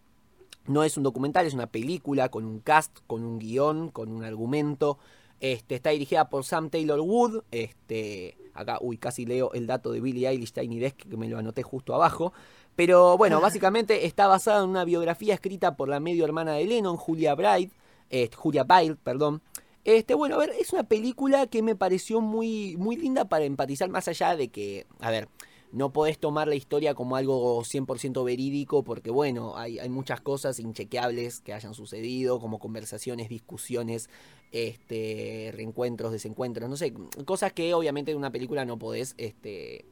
no 0.67 0.83
es 0.83 0.97
un 0.97 1.05
documental, 1.05 1.47
es 1.47 1.55
una 1.55 1.69
película 1.69 2.29
con 2.29 2.45
un 2.45 2.59
cast, 2.59 2.99
con 3.07 3.23
un 3.23 3.39
guion, 3.39 3.91
con 3.91 4.11
un 4.11 4.25
argumento. 4.25 4.99
Este, 5.41 5.77
está 5.77 5.91
dirigida 5.91 6.29
por 6.29 6.45
Sam 6.45 6.71
Taylor 6.71 7.01
Wood. 7.01 7.43
Este, 7.51 8.37
acá, 8.55 8.79
uy, 8.81 8.99
casi 8.99 9.25
leo 9.25 9.53
el 9.53 9.67
dato 9.67 9.93
de 9.93 10.01
Billie 10.01 10.29
Eilish 10.29 10.53
Tiny 10.53 10.79
Desk, 10.79 10.97
que 10.97 11.17
me 11.17 11.29
lo 11.29 11.39
anoté 11.39 11.63
justo 11.63 11.95
abajo. 11.95 12.33
Pero 12.77 13.17
bueno, 13.17 13.41
básicamente 13.41 14.07
está 14.07 14.27
basada 14.27 14.63
en 14.63 14.71
una 14.71 14.85
biografía 14.85 15.35
escrita 15.35 15.77
por 15.77 15.89
la 15.89 16.01
medio 16.01 16.25
hermana 16.25 16.53
de 16.53 16.65
Lennon, 16.65 16.97
Julia 16.97 17.35
Bride, 17.35 17.71
eh, 18.11 18.31
Julia 18.35 18.65
Byle, 18.65 18.97
perdón. 18.97 19.43
Este, 19.85 20.15
bueno, 20.15 20.37
a 20.37 20.39
ver, 20.39 20.51
es 20.59 20.73
una 20.73 20.85
película 20.85 21.47
que 21.47 21.63
me 21.63 21.75
pareció 21.75 22.21
muy, 22.21 22.77
muy 22.77 22.97
linda 22.97 23.25
para 23.25 23.45
empatizar, 23.45 23.89
más 23.89 24.07
allá 24.07 24.37
de 24.37 24.49
que, 24.49 24.87
a 25.01 25.11
ver, 25.11 25.29
no 25.73 25.93
podés 25.93 26.19
tomar 26.19 26.49
la 26.49 26.55
historia 26.55 26.95
como 26.95 27.17
algo 27.17 27.63
100% 27.63 28.25
verídico 28.25 28.83
porque 28.83 29.11
bueno, 29.11 29.57
hay, 29.57 29.79
hay 29.79 29.89
muchas 29.89 30.21
cosas 30.21 30.59
inchequeables 30.61 31.41
que 31.41 31.53
hayan 31.53 31.75
sucedido, 31.75 32.41
como 32.41 32.59
conversaciones, 32.59 33.29
discusiones, 33.29 34.09
este, 34.53 35.51
reencuentros, 35.55 36.13
desencuentros, 36.13 36.69
no 36.69 36.77
sé, 36.77 36.93
cosas 37.25 37.53
que 37.53 37.75
obviamente 37.75 38.13
en 38.13 38.17
una 38.17 38.31
película 38.31 38.65
no 38.65 38.79
podés, 38.79 39.15
este, 39.19 39.85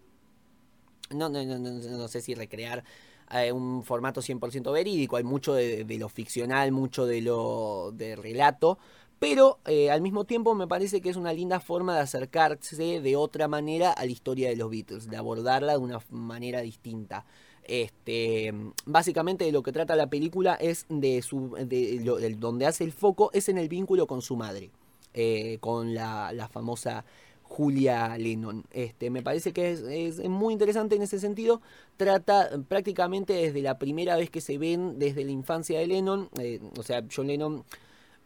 no, 1.11 1.29
no, 1.29 1.45
no, 1.45 1.59
no, 1.59 2.09
sé 2.09 2.21
si 2.21 2.35
recrear 2.35 2.85
eh, 3.33 3.53
un 3.53 3.83
formato 3.83 4.21
100% 4.21 4.73
verídico, 4.73 5.17
hay 5.17 5.25
mucho 5.25 5.55
de, 5.55 5.85
de 5.85 5.99
lo 5.99 6.09
ficcional, 6.09 6.73
mucho 6.73 7.07
de 7.07 7.21
lo 7.21 7.93
de 7.93 8.17
relato, 8.17 8.79
pero 9.19 9.61
eh, 9.65 9.91
al 9.91 10.03
mismo 10.03 10.25
tiempo 10.25 10.55
me 10.55 10.67
parece 10.67 11.01
que 11.01 11.09
es 11.09 11.17
una 11.17 11.33
linda 11.33 11.59
forma 11.61 11.95
de 11.95 12.01
acercarse 12.01 13.01
de 13.01 13.17
otra 13.17 13.49
manera 13.49 13.91
a 13.93 14.05
la 14.05 14.11
historia 14.11 14.51
de 14.51 14.57
los 14.57 14.71
Beatles, 14.71 15.09
de 15.09 15.17
abordarla 15.17 15.73
de 15.73 15.79
una 15.79 16.01
manera 16.11 16.61
distinta. 16.61 17.25
Este, 17.69 18.55
básicamente 18.85 19.45
de 19.45 19.53
lo 19.53 19.63
que 19.63 19.73
trata 19.73 19.97
la 19.97 20.09
película 20.09 20.55
es 20.55 20.87
de 20.89 21.21
su, 21.23 21.51
de 21.67 22.37
donde 22.39 22.67
hace 22.67 22.85
el 22.85 22.93
foco 22.93 23.31
es 23.33 23.49
en 23.49 23.59
el 23.59 23.69
vínculo 23.69 24.07
con 24.07 24.23
su 24.23 24.37
madre, 24.37 24.71
eh, 25.15 25.59
con 25.61 25.93
la, 25.93 26.49
famosa 26.53 27.05
Julia 27.43 28.17
Lennon. 28.19 28.65
Este, 28.71 29.11
me 29.11 29.23
parece 29.23 29.53
que 29.53 29.73
es, 30.07 30.29
muy 30.29 30.53
interesante 30.53 30.95
en 30.95 31.03
ese 31.03 31.19
sentido. 31.19 31.61
Trata 31.97 32.51
prácticamente 32.69 33.33
desde 33.33 33.63
la 33.63 33.79
primera 33.79 34.17
vez 34.17 34.31
que 34.31 34.41
se 34.41 34.59
ven, 34.59 35.01
desde 35.01 35.25
la 35.25 35.33
infancia 35.33 35.81
de 35.81 35.89
Lennon, 35.89 36.29
eh, 36.39 36.61
o 36.79 36.85
sea, 36.85 37.05
John 37.15 37.27
Lennon 37.27 37.65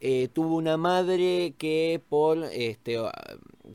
eh, 0.01 0.29
tuvo 0.33 0.57
una 0.57 0.77
madre 0.77 1.55
que 1.57 2.03
por 2.09 2.45
este 2.45 2.99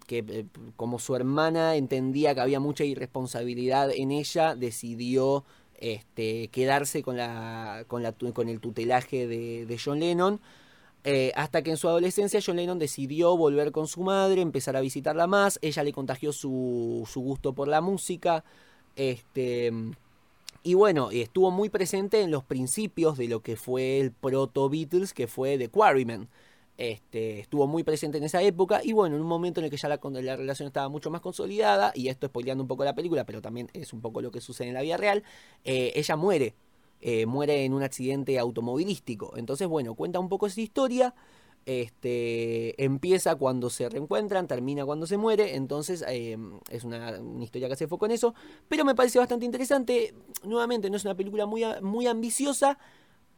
que 0.07 0.19
eh, 0.27 0.45
como 0.75 0.99
su 0.99 1.15
hermana 1.15 1.75
entendía 1.75 2.33
que 2.33 2.41
había 2.41 2.59
mucha 2.59 2.83
irresponsabilidad 2.83 3.91
en 3.91 4.11
ella 4.11 4.55
decidió 4.55 5.43
este 5.77 6.47
quedarse 6.49 7.03
con 7.03 7.17
la 7.17 7.83
con 7.87 8.03
la 8.03 8.13
con 8.13 8.49
el 8.49 8.59
tutelaje 8.59 9.27
de, 9.27 9.79
John 9.83 9.99
Lennon 9.99 10.39
eh, 11.03 11.31
hasta 11.35 11.61
que 11.61 11.71
en 11.71 11.77
su 11.77 11.87
adolescencia 11.87 12.39
John 12.45 12.55
Lennon 12.55 12.79
decidió 12.79 13.37
volver 13.37 13.71
con 13.71 13.87
su 13.87 14.01
madre, 14.01 14.41
empezar 14.41 14.75
a 14.75 14.81
visitarla 14.81 15.27
más, 15.27 15.59
ella 15.61 15.83
le 15.83 15.93
contagió 15.93 16.33
su, 16.33 17.07
su 17.11 17.21
gusto 17.21 17.53
por 17.53 17.67
la 17.67 17.79
música, 17.79 18.43
este, 18.95 19.71
y 20.65 20.73
bueno, 20.73 21.11
estuvo 21.11 21.51
muy 21.51 21.69
presente 21.69 22.21
en 22.21 22.31
los 22.31 22.43
principios 22.43 23.19
de 23.19 23.27
lo 23.27 23.41
que 23.41 23.55
fue 23.55 23.99
el 23.99 24.11
proto 24.11 24.67
Beatles, 24.67 25.13
que 25.13 25.27
fue 25.27 25.59
The 25.59 25.69
Quarrymen. 25.69 26.27
Este, 26.77 27.39
estuvo 27.39 27.67
muy 27.67 27.83
presente 27.83 28.17
en 28.17 28.25
esa 28.25 28.41
época 28.41 28.81
y 28.83 28.91
bueno, 28.91 29.15
en 29.15 29.21
un 29.21 29.27
momento 29.27 29.61
en 29.61 29.65
el 29.65 29.71
que 29.71 29.77
ya 29.77 29.87
la, 29.87 29.97
relación 29.97 30.67
estaba 30.67 30.89
mucho 30.89 31.09
más 31.09 31.21
consolidada, 31.21 31.93
y 31.95 32.09
esto 32.09 32.27
spoileando 32.27 32.63
un 32.63 32.67
poco 32.67 32.83
la 32.83 32.93
película, 32.93 33.25
pero 33.25 33.41
también 33.41 33.69
es 33.73 33.93
un 33.93 34.01
poco 34.01 34.21
lo 34.21 34.31
que 34.31 34.41
sucede 34.41 34.67
en 34.67 34.73
la 34.73 34.81
vida 34.81 34.97
real, 34.97 35.23
eh, 35.63 35.93
ella 35.95 36.17
muere, 36.17 36.55
eh, 37.01 37.25
muere 37.25 37.63
en 37.63 37.73
un 37.73 37.83
accidente 37.83 38.37
automovilístico. 38.39 39.37
Entonces, 39.37 39.67
bueno, 39.67 39.95
cuenta 39.95 40.19
un 40.19 40.27
poco 40.27 40.47
esa 40.47 40.61
historia. 40.61 41.13
Este 41.65 42.83
empieza 42.83 43.35
cuando 43.35 43.71
se 43.71 43.89
reencuentran, 43.89 44.47
termina 44.47 44.85
cuando 44.85 45.07
se 45.07 45.17
muere. 45.17 45.55
Entonces 45.55 46.03
eh, 46.07 46.37
es 46.69 46.83
una, 46.83 47.19
historia 47.41 47.67
que 47.67 47.73
hace 47.73 47.87
foco 47.87 48.05
en 48.05 48.11
eso. 48.11 48.35
Pero 48.67 48.85
me 48.85 48.95
parece 48.95 49.19
bastante 49.19 49.45
interesante. 49.45 50.13
Nuevamente, 50.43 50.89
no 50.89 50.97
es 50.97 51.05
una 51.05 51.15
película 51.15 51.45
muy, 51.45 51.63
muy 51.81 52.07
ambiciosa. 52.07 52.77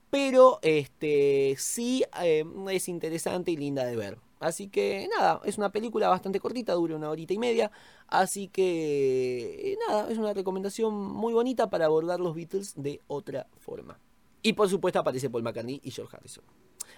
Pero 0.10 0.60
este 0.62 1.56
sí 1.58 2.04
eh, 2.22 2.46
es 2.72 2.88
interesante 2.88 3.52
y 3.52 3.58
linda 3.58 3.86
de 3.86 3.96
ver. 3.96 4.18
Así 4.40 4.68
que 4.70 5.10
nada, 5.18 5.42
es 5.46 5.58
una 5.58 5.72
película 5.72 6.10
bastante 6.10 6.40
cortita, 6.40 6.74
dura 6.74 6.96
una 6.96 7.10
horita 7.10 7.34
y 7.34 7.40
media. 7.40 7.72
Así 8.08 8.48
que 8.48 9.74
eh, 9.74 9.78
nada, 9.88 10.10
es 10.10 10.18
una 10.18 10.34
recomendación 10.34 10.94
muy 10.94 11.34
bonita 11.34 11.70
para 11.70 11.86
abordar 11.86 12.20
los 12.20 12.36
Beatles 12.36 12.74
de 12.76 13.02
otra 13.08 13.48
forma. 13.60 14.00
Y 14.44 14.54
por 14.54 14.70
supuesto 14.70 15.00
aparece 15.00 15.30
Paul 15.30 15.44
McCartney 15.44 15.82
y 15.84 15.92
George 15.92 16.16
Harrison. 16.16 16.44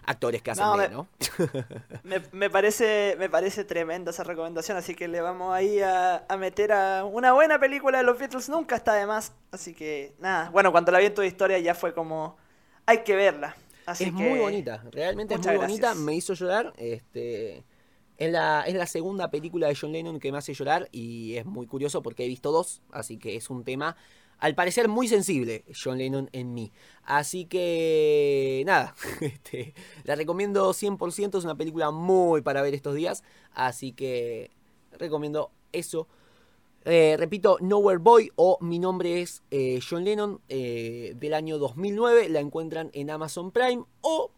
Actores 0.05 0.41
que 0.41 0.51
hacen 0.51 0.65
No, 0.65 0.77
me- 0.77 0.89
¿no? 0.89 1.07
Me, 2.03 2.21
me 2.31 2.49
parece, 2.49 3.15
me 3.19 3.29
parece 3.29 3.65
tremenda 3.65 4.11
esa 4.11 4.23
recomendación, 4.23 4.77
así 4.77 4.95
que 4.95 5.07
le 5.09 5.19
vamos 5.19 5.53
ahí 5.53 5.81
a, 5.81 6.25
a 6.29 6.37
meter 6.37 6.71
a 6.71 7.03
una 7.03 7.33
buena 7.33 7.59
película 7.59 7.97
de 7.97 8.03
los 8.05 8.17
Beatles, 8.17 8.47
nunca 8.49 8.75
está 8.77 8.93
de 8.93 9.05
más. 9.05 9.33
Así 9.51 9.73
que 9.73 10.15
nada, 10.19 10.49
bueno, 10.49 10.71
cuando 10.71 10.91
la 10.91 10.99
vi 10.99 11.07
en 11.07 11.13
tu 11.13 11.21
historia 11.23 11.59
ya 11.59 11.75
fue 11.75 11.93
como, 11.93 12.37
hay 12.89 13.03
que 13.03 13.15
verla. 13.15 13.55
Así 13.85 14.05
es 14.05 14.09
que, 14.11 14.15
muy 14.15 14.39
bonita, 14.39 14.83
realmente 14.91 15.35
es 15.35 15.45
muy 15.45 15.57
bonita, 15.57 15.93
me 15.93 16.15
hizo 16.15 16.33
llorar. 16.33 16.73
Este, 16.77 17.63
es, 18.17 18.31
la, 18.31 18.63
es 18.65 18.73
la 18.73 18.87
segunda 18.87 19.29
película 19.29 19.67
de 19.67 19.77
John 19.79 19.91
Lennon 19.91 20.19
que 20.19 20.31
me 20.31 20.39
hace 20.39 20.55
llorar 20.55 20.89
y 20.91 21.35
es 21.35 21.45
muy 21.45 21.67
curioso 21.67 22.01
porque 22.01 22.25
he 22.25 22.27
visto 22.27 22.51
dos, 22.51 22.81
así 22.91 23.17
que 23.17 23.35
es 23.35 23.49
un 23.51 23.63
tema 23.63 23.95
al 24.39 24.55
parecer 24.55 24.87
muy 24.87 25.07
sensible 25.07 25.65
John 25.71 25.99
Lennon 25.99 26.29
en 26.33 26.53
mí. 26.55 26.71
Así 27.03 27.45
que 27.45 28.63
nada, 28.65 28.95
este, 29.21 29.75
la 30.03 30.15
recomiendo 30.15 30.71
100%, 30.71 31.37
es 31.37 31.43
una 31.43 31.55
película 31.55 31.91
muy 31.91 32.41
para 32.41 32.63
ver 32.63 32.73
estos 32.73 32.95
días, 32.95 33.23
así 33.53 33.91
que 33.91 34.49
recomiendo 34.97 35.51
eso. 35.73 36.07
Eh, 36.85 37.15
repito, 37.19 37.57
Nowhere 37.61 37.99
Boy 37.99 38.31
o 38.35 38.57
Mi 38.61 38.79
nombre 38.79 39.21
es 39.21 39.43
eh, 39.51 39.79
John 39.87 40.03
Lennon 40.05 40.41
eh, 40.49 41.13
del 41.15 41.33
año 41.33 41.57
2009. 41.57 42.29
La 42.29 42.39
encuentran 42.39 42.89
en 42.93 43.09
Amazon 43.09 43.51
Prime 43.51 43.83
o 44.01 44.31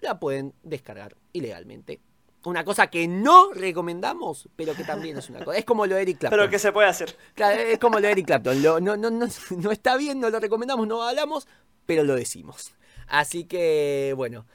la 0.00 0.18
pueden 0.18 0.54
descargar 0.62 1.16
ilegalmente. 1.32 2.00
Una 2.44 2.64
cosa 2.64 2.86
que 2.86 3.08
no 3.08 3.52
recomendamos, 3.52 4.48
pero 4.54 4.74
que 4.74 4.84
también 4.84 5.18
es 5.18 5.28
una 5.30 5.44
cosa. 5.44 5.58
Es 5.58 5.64
como 5.64 5.84
lo 5.86 5.96
de 5.96 6.02
Eric 6.02 6.18
Clapton. 6.18 6.38
Pero 6.38 6.48
que 6.50 6.58
se 6.60 6.70
puede 6.72 6.86
hacer. 6.88 7.16
Claro, 7.34 7.60
es 7.60 7.78
como 7.78 7.96
lo 7.98 8.06
de 8.06 8.12
Eric 8.12 8.26
Clapton. 8.26 8.62
Lo- 8.62 8.80
no, 8.80 8.96
no, 8.96 9.10
no, 9.10 9.26
no 9.58 9.70
está 9.72 9.96
bien, 9.96 10.20
no 10.20 10.30
lo 10.30 10.38
recomendamos, 10.38 10.86
no 10.86 11.02
hablamos, 11.02 11.48
pero 11.86 12.04
lo 12.04 12.14
decimos. 12.14 12.72
Así 13.08 13.44
que, 13.44 14.12
bueno. 14.16 14.46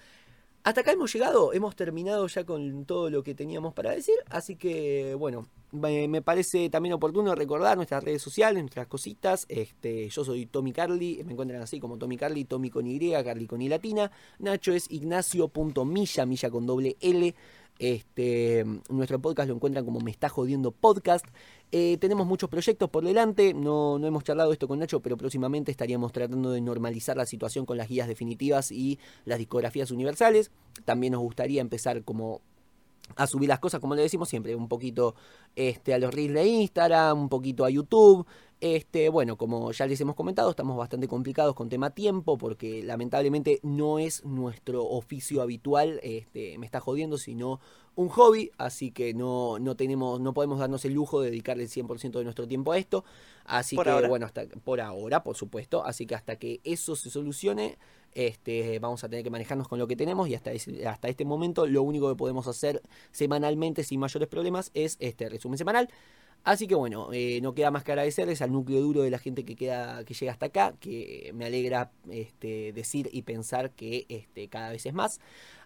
Hasta 0.63 0.81
acá 0.81 0.91
hemos 0.91 1.11
llegado, 1.11 1.53
hemos 1.53 1.75
terminado 1.75 2.27
ya 2.27 2.43
con 2.43 2.85
todo 2.85 3.09
lo 3.09 3.23
que 3.23 3.33
teníamos 3.33 3.73
para 3.73 3.91
decir, 3.91 4.15
así 4.29 4.55
que 4.55 5.15
bueno, 5.15 5.47
me, 5.71 6.21
parece 6.21 6.69
también 6.69 6.93
oportuno 6.93 7.33
recordar 7.33 7.77
nuestras 7.77 8.03
redes 8.03 8.21
sociales, 8.21 8.61
nuestras 8.61 8.87
cositas. 8.87 9.45
Este, 9.49 10.09
yo 10.09 10.23
soy 10.23 10.45
Tommy 10.45 10.71
Carly, 10.73 11.23
me 11.25 11.31
encuentran 11.31 11.61
así 11.61 11.79
como 11.79 11.97
Tommy 11.97 12.17
Carly, 12.17 12.45
Tommy 12.45 12.69
con 12.69 12.85
Y, 12.85 13.11
Carly 13.11 13.47
con 13.47 13.61
Y 13.61 13.69
latina. 13.69 14.11
Nacho 14.39 14.73
es 14.73 14.91
ignacio.milla, 14.91 16.25
milla 16.25 16.49
con 16.49 16.65
doble 16.65 16.97
L. 16.99 17.33
Este, 17.81 18.63
nuestro 18.91 19.19
podcast 19.19 19.49
lo 19.49 19.55
encuentran 19.55 19.83
como 19.83 20.01
Me 20.01 20.11
está 20.11 20.29
jodiendo 20.29 20.69
podcast. 20.69 21.25
Eh, 21.71 21.97
tenemos 21.97 22.27
muchos 22.27 22.47
proyectos 22.47 22.91
por 22.91 23.03
delante, 23.03 23.55
no, 23.55 23.97
no 23.97 24.05
hemos 24.05 24.23
charlado 24.23 24.53
esto 24.53 24.67
con 24.67 24.77
Nacho, 24.77 24.99
pero 24.99 25.17
próximamente 25.17 25.71
estaríamos 25.71 26.11
tratando 26.11 26.51
de 26.51 26.61
normalizar 26.61 27.17
la 27.17 27.25
situación 27.25 27.65
con 27.65 27.77
las 27.77 27.87
guías 27.87 28.07
definitivas 28.07 28.71
y 28.71 28.99
las 29.25 29.39
discografías 29.39 29.89
universales. 29.89 30.51
También 30.85 31.13
nos 31.13 31.23
gustaría 31.23 31.59
empezar 31.59 32.03
como 32.03 32.41
a 33.15 33.25
subir 33.25 33.49
las 33.49 33.59
cosas, 33.59 33.79
como 33.79 33.95
le 33.95 34.03
decimos 34.03 34.29
siempre, 34.29 34.55
un 34.55 34.67
poquito 34.67 35.15
este, 35.55 35.95
a 35.95 35.97
los 35.97 36.13
reels 36.13 36.35
de 36.35 36.45
Instagram, 36.45 37.19
un 37.19 37.29
poquito 37.29 37.65
a 37.65 37.71
YouTube. 37.71 38.27
Este, 38.61 39.09
bueno, 39.09 39.37
como 39.37 39.71
ya 39.71 39.87
les 39.87 39.99
hemos 40.01 40.13
comentado, 40.15 40.51
estamos 40.51 40.77
bastante 40.77 41.07
complicados 41.07 41.55
con 41.55 41.67
tema 41.67 41.89
tiempo, 41.89 42.37
porque 42.37 42.83
lamentablemente 42.83 43.59
no 43.63 43.97
es 43.97 44.23
nuestro 44.23 44.85
oficio 44.85 45.41
habitual, 45.41 45.99
este, 46.03 46.59
me 46.59 46.67
está 46.67 46.79
jodiendo, 46.79 47.17
sino 47.17 47.59
un 47.95 48.09
hobby, 48.09 48.51
así 48.59 48.91
que 48.91 49.15
no, 49.15 49.57
no 49.57 49.75
tenemos, 49.75 50.21
no 50.21 50.35
podemos 50.35 50.59
darnos 50.59 50.85
el 50.85 50.93
lujo 50.93 51.21
de 51.21 51.31
dedicarle 51.31 51.63
el 51.63 51.69
100% 51.69 52.19
de 52.19 52.23
nuestro 52.23 52.47
tiempo 52.47 52.71
a 52.71 52.77
esto. 52.77 53.03
Así 53.45 53.75
Por 53.75 53.85
que, 53.85 53.91
ahora. 53.91 54.07
bueno, 54.07 54.27
hasta 54.27 54.45
por 54.63 54.79
ahora, 54.79 55.23
por 55.23 55.35
supuesto. 55.35 55.83
Así 55.83 56.05
que 56.05 56.13
hasta 56.13 56.35
que 56.35 56.61
eso 56.63 56.95
se 56.95 57.09
solucione, 57.09 57.79
este, 58.13 58.77
vamos 58.77 59.03
a 59.03 59.09
tener 59.09 59.23
que 59.23 59.31
manejarnos 59.31 59.67
con 59.67 59.79
lo 59.79 59.87
que 59.87 59.95
tenemos. 59.95 60.29
Y 60.29 60.35
hasta, 60.35 60.51
ese- 60.51 60.87
hasta 60.87 61.09
este 61.09 61.25
momento, 61.25 61.65
lo 61.65 61.81
único 61.81 62.07
que 62.09 62.15
podemos 62.15 62.47
hacer 62.47 62.83
semanalmente 63.11 63.83
sin 63.83 63.99
mayores 63.99 64.29
problemas 64.29 64.69
es 64.75 64.97
este 64.99 65.27
resumen 65.29 65.57
semanal. 65.57 65.89
Así 66.43 66.67
que 66.67 66.75
bueno, 66.75 67.09
eh, 67.13 67.39
no 67.41 67.53
queda 67.53 67.69
más 67.69 67.83
que 67.83 67.91
agradecerles 67.91 68.41
al 68.41 68.51
núcleo 68.51 68.81
duro 68.81 69.03
de 69.03 69.11
la 69.11 69.19
gente 69.19 69.45
que 69.45 69.55
queda, 69.55 70.03
que 70.03 70.15
llega 70.15 70.31
hasta 70.31 70.47
acá, 70.47 70.73
que 70.79 71.31
me 71.35 71.45
alegra 71.45 71.91
este, 72.09 72.73
decir 72.73 73.09
y 73.11 73.21
pensar 73.21 73.71
que 73.71 74.05
este, 74.09 74.47
cada 74.47 74.71
vez 74.71 74.85
es 74.85 74.93
más. 74.93 75.19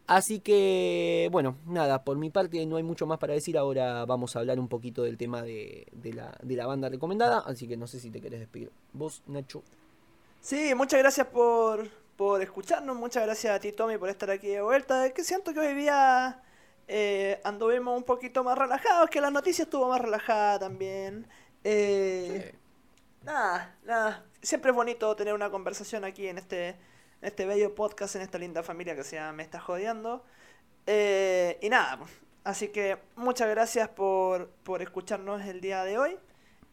Así 0.07 0.39
que, 0.39 1.29
bueno, 1.31 1.57
nada, 1.65 2.03
por 2.03 2.17
mi 2.17 2.29
parte 2.29 2.63
no 2.65 2.75
hay 2.75 2.83
mucho 2.83 3.07
más 3.07 3.17
para 3.17 3.33
decir. 3.33 3.57
Ahora 3.57 4.05
vamos 4.05 4.35
a 4.35 4.39
hablar 4.39 4.59
un 4.59 4.67
poquito 4.67 5.03
del 5.03 5.17
tema 5.17 5.41
de, 5.41 5.87
de 5.93 6.13
la, 6.13 6.37
de 6.43 6.55
la 6.55 6.67
banda 6.67 6.89
recomendada. 6.89 7.39
Así 7.39 7.67
que 7.67 7.77
no 7.77 7.87
sé 7.87 7.99
si 7.99 8.11
te 8.11 8.21
querés 8.21 8.39
despedir. 8.39 8.71
Vos, 8.93 9.23
Nacho. 9.25 9.63
Sí, 10.41 10.75
muchas 10.75 10.99
gracias 10.99 11.25
por, 11.27 11.89
por 12.15 12.39
escucharnos, 12.41 12.95
muchas 12.95 13.23
gracias 13.23 13.55
a 13.55 13.59
ti 13.59 13.71
Tommy 13.71 13.97
por 13.97 14.09
estar 14.09 14.29
aquí 14.29 14.47
de 14.49 14.61
vuelta. 14.61 15.11
Que 15.11 15.23
siento 15.23 15.53
que 15.53 15.59
hoy 15.59 15.73
día 15.73 16.39
eh, 16.87 17.41
anduvimos 17.43 17.97
un 17.97 18.03
poquito 18.03 18.43
más 18.43 18.57
relajados, 18.57 19.09
que 19.09 19.21
la 19.21 19.31
noticia 19.31 19.63
estuvo 19.63 19.89
más 19.89 20.01
relajada 20.01 20.59
también. 20.59 21.27
Eh, 21.63 22.55
Nada, 23.25 23.75
nada, 23.83 24.23
siempre 24.41 24.69
es 24.69 24.75
bonito 24.75 25.15
tener 25.15 25.33
una 25.33 25.49
conversación 25.49 26.05
aquí 26.05 26.27
en 26.27 26.37
este, 26.37 26.69
en 26.69 26.77
este 27.21 27.45
bello 27.47 27.73
podcast, 27.73 28.15
en 28.15 28.21
esta 28.21 28.37
linda 28.37 28.61
familia 28.61 28.95
que 28.95 29.03
se 29.03 29.15
llama 29.15 29.33
Me 29.33 29.43
Está 29.43 29.59
Jodiendo. 29.59 30.23
Eh, 30.85 31.57
y 31.61 31.69
nada, 31.69 31.99
así 32.43 32.67
que 32.69 32.99
muchas 33.15 33.49
gracias 33.49 33.89
por, 33.89 34.49
por 34.63 34.83
escucharnos 34.83 35.41
el 35.43 35.59
día 35.59 35.83
de 35.83 35.97
hoy. 35.97 36.19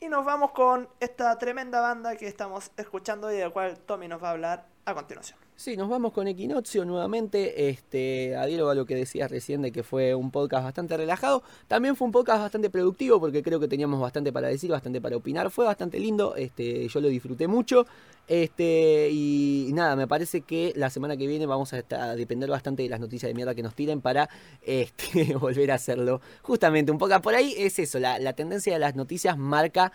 Y 0.00 0.08
nos 0.08 0.26
vamos 0.26 0.50
con 0.52 0.90
esta 1.00 1.38
tremenda 1.38 1.80
banda 1.80 2.16
que 2.16 2.26
estamos 2.28 2.70
escuchando 2.76 3.32
y 3.32 3.36
de 3.36 3.44
la 3.44 3.50
cual 3.50 3.78
Tommy 3.78 4.08
nos 4.08 4.22
va 4.22 4.28
a 4.28 4.32
hablar 4.32 4.66
a 4.84 4.94
continuación. 4.94 5.41
Sí, 5.54 5.76
nos 5.76 5.88
vamos 5.88 6.12
con 6.12 6.26
Equinoccio 6.26 6.84
nuevamente. 6.84 7.68
Este, 7.68 8.34
adhiero 8.34 8.68
a 8.70 8.74
lo 8.74 8.84
que 8.84 8.96
decías 8.96 9.30
recién 9.30 9.62
de 9.62 9.70
que 9.70 9.82
fue 9.82 10.14
un 10.14 10.30
podcast 10.30 10.64
bastante 10.64 10.96
relajado. 10.96 11.42
También 11.68 11.94
fue 11.94 12.06
un 12.06 12.12
podcast 12.12 12.40
bastante 12.40 12.70
productivo 12.70 13.20
porque 13.20 13.42
creo 13.42 13.60
que 13.60 13.68
teníamos 13.68 14.00
bastante 14.00 14.32
para 14.32 14.48
decir, 14.48 14.70
bastante 14.70 15.00
para 15.00 15.16
opinar. 15.16 15.50
Fue 15.50 15.64
bastante 15.64 16.00
lindo, 16.00 16.34
este, 16.36 16.88
yo 16.88 17.00
lo 17.00 17.08
disfruté 17.08 17.46
mucho. 17.46 17.86
Este, 18.26 19.10
y 19.12 19.70
nada, 19.72 19.94
me 19.94 20.08
parece 20.08 20.40
que 20.40 20.72
la 20.74 20.90
semana 20.90 21.16
que 21.16 21.26
viene 21.26 21.46
vamos 21.46 21.72
a, 21.72 21.82
depender 22.16 22.50
bastante 22.50 22.82
de 22.82 22.88
las 22.88 22.98
noticias 22.98 23.28
de 23.28 23.34
mierda 23.34 23.54
que 23.54 23.62
nos 23.62 23.74
tiren 23.74 24.00
para 24.00 24.28
este, 24.62 25.36
volver 25.40 25.70
a 25.70 25.74
hacerlo. 25.74 26.20
Justamente 26.42 26.90
un 26.90 26.98
poco 26.98 27.20
por 27.20 27.34
ahí 27.34 27.54
es 27.56 27.78
eso, 27.78 28.00
la 28.00 28.32
tendencia 28.32 28.72
de 28.72 28.78
las 28.78 28.96
noticias 28.96 29.36
marca 29.36 29.92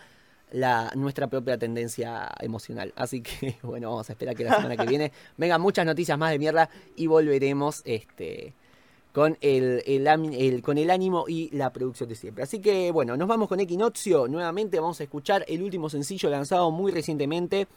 la, 0.52 0.92
nuestra 0.96 1.28
propia 1.28 1.58
tendencia 1.58 2.30
emocional. 2.40 2.94
Así 2.96 3.22
que 3.22 3.58
bueno, 3.64 3.90
vamos 3.90 4.10
a 4.10 4.14
esperar 4.14 4.36
que 4.36 4.44
la 4.44 4.56
semana 4.56 4.78
que 4.78 4.86
viene 4.86 5.12
vengan 5.38 5.62
muchas 5.62 5.86
noticias 5.86 6.18
más 6.18 6.32
de 6.32 6.40
mierda 6.40 6.70
y 6.96 7.08
volveremos 7.08 7.82
este, 7.86 8.54
con, 9.14 9.38
el, 9.42 10.62
con 10.62 10.78
el 10.78 10.90
ánimo 10.90 11.26
y 11.28 11.50
la 11.56 11.72
producción 11.72 12.10
de 12.10 12.16
siempre. 12.16 12.44
Así 12.44 12.60
que 12.60 12.92
bueno, 12.92 13.18
nos 13.18 13.28
vamos 13.28 13.48
con 13.48 13.60
Equinoccio. 13.60 14.28
Nuevamente 14.28 14.80
vamos 14.80 15.00
a 15.00 15.04
escuchar 15.04 15.46
el 15.48 15.64
último 15.64 15.90
sencillo 15.90 16.30
lanzado 16.30 16.72
muy 16.72 16.92
recientemente. 16.92 17.68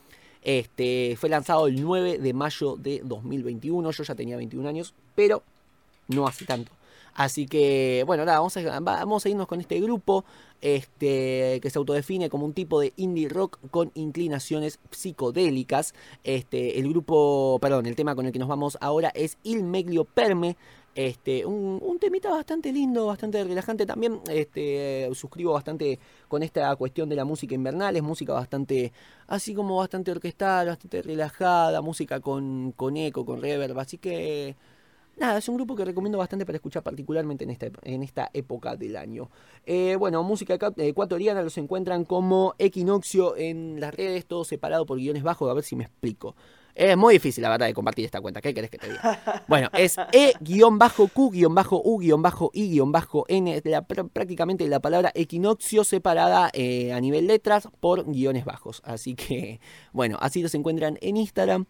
Este, 0.42 1.16
fue 1.18 1.28
lanzado 1.28 1.66
el 1.66 1.82
9 1.82 2.18
de 2.18 2.32
mayo 2.32 2.76
de 2.76 3.02
2021. 3.04 3.90
Yo 3.90 4.04
ya 4.04 4.14
tenía 4.14 4.36
21 4.36 4.68
años, 4.68 4.94
pero 5.14 5.42
no 6.08 6.26
hace 6.26 6.44
tanto. 6.44 6.72
Así 7.20 7.44
que, 7.44 8.02
bueno, 8.06 8.24
nada, 8.24 8.38
vamos 8.38 8.56
a, 8.56 8.80
vamos 8.80 9.26
a 9.26 9.28
irnos 9.28 9.46
con 9.46 9.60
este 9.60 9.78
grupo 9.78 10.24
este, 10.62 11.60
que 11.60 11.68
se 11.68 11.78
autodefine 11.78 12.30
como 12.30 12.46
un 12.46 12.54
tipo 12.54 12.80
de 12.80 12.94
indie 12.96 13.28
rock 13.28 13.58
con 13.70 13.90
inclinaciones 13.94 14.78
psicodélicas. 14.90 15.92
Este, 16.24 16.78
el 16.78 16.88
grupo, 16.88 17.58
perdón, 17.60 17.84
el 17.84 17.94
tema 17.94 18.14
con 18.14 18.24
el 18.24 18.32
que 18.32 18.38
nos 18.38 18.48
vamos 18.48 18.78
ahora 18.80 19.12
es 19.14 19.36
Il 19.42 19.64
Meglio 19.64 20.06
Perme. 20.06 20.56
Este, 20.94 21.44
un, 21.44 21.98
temita 22.00 22.30
bastante 22.30 22.72
lindo, 22.72 23.04
bastante 23.04 23.44
relajante 23.44 23.84
también. 23.84 24.22
Este, 24.30 25.10
suscribo 25.12 25.52
bastante 25.52 25.98
con 26.26 26.42
esta 26.42 26.74
cuestión 26.76 27.10
de 27.10 27.16
la 27.16 27.26
música 27.26 27.54
invernal. 27.54 27.96
Es 27.96 28.02
música 28.02 28.32
bastante, 28.32 28.94
así 29.26 29.52
como 29.52 29.76
bastante 29.76 30.10
orquestal, 30.10 30.68
bastante 30.68 31.02
relajada, 31.02 31.82
música 31.82 32.20
con, 32.20 32.72
con 32.72 32.96
eco, 32.96 33.26
con 33.26 33.42
reverb. 33.42 33.78
Así 33.78 33.98
que 33.98 34.56
Nada, 35.20 35.38
es 35.38 35.48
un 35.50 35.56
grupo 35.56 35.76
que 35.76 35.84
recomiendo 35.84 36.16
bastante 36.16 36.46
para 36.46 36.56
escuchar 36.56 36.82
particularmente 36.82 37.44
en 37.44 37.50
esta, 37.50 37.66
en 37.82 38.02
esta 38.02 38.30
época 38.32 38.74
del 38.74 38.96
año. 38.96 39.28
Eh, 39.66 39.96
bueno, 39.98 40.22
música 40.22 40.58
ecuatoriana 40.78 41.42
los 41.42 41.58
encuentran 41.58 42.06
como 42.06 42.54
Equinoccio 42.58 43.36
en 43.36 43.78
las 43.80 43.94
redes, 43.94 44.24
todo 44.24 44.44
separado 44.44 44.86
por 44.86 44.96
guiones 44.96 45.22
bajos, 45.22 45.50
a 45.50 45.52
ver 45.52 45.62
si 45.62 45.76
me 45.76 45.84
explico. 45.84 46.34
Es 46.74 46.96
muy 46.96 47.14
difícil, 47.14 47.42
la 47.42 47.50
verdad, 47.50 47.66
de 47.66 47.74
compartir 47.74 48.06
esta 48.06 48.22
cuenta. 48.22 48.40
¿Qué 48.40 48.54
querés 48.54 48.70
que 48.70 48.78
te 48.78 48.88
diga? 48.88 49.44
Bueno, 49.46 49.68
es 49.74 49.96
E-Q-I-I-N, 50.10 50.40
la- 53.64 53.86
pr- 53.86 54.08
prácticamente 54.10 54.66
la 54.68 54.80
palabra 54.80 55.12
equinoccio 55.14 55.84
separada 55.84 56.48
eh, 56.54 56.94
a 56.94 57.00
nivel 57.00 57.26
letras 57.26 57.68
por 57.80 58.10
guiones 58.10 58.46
bajos. 58.46 58.80
Así 58.86 59.14
que, 59.16 59.60
bueno, 59.92 60.16
así 60.20 60.40
los 60.42 60.54
encuentran 60.54 60.96
en 61.02 61.18
Instagram. 61.18 61.66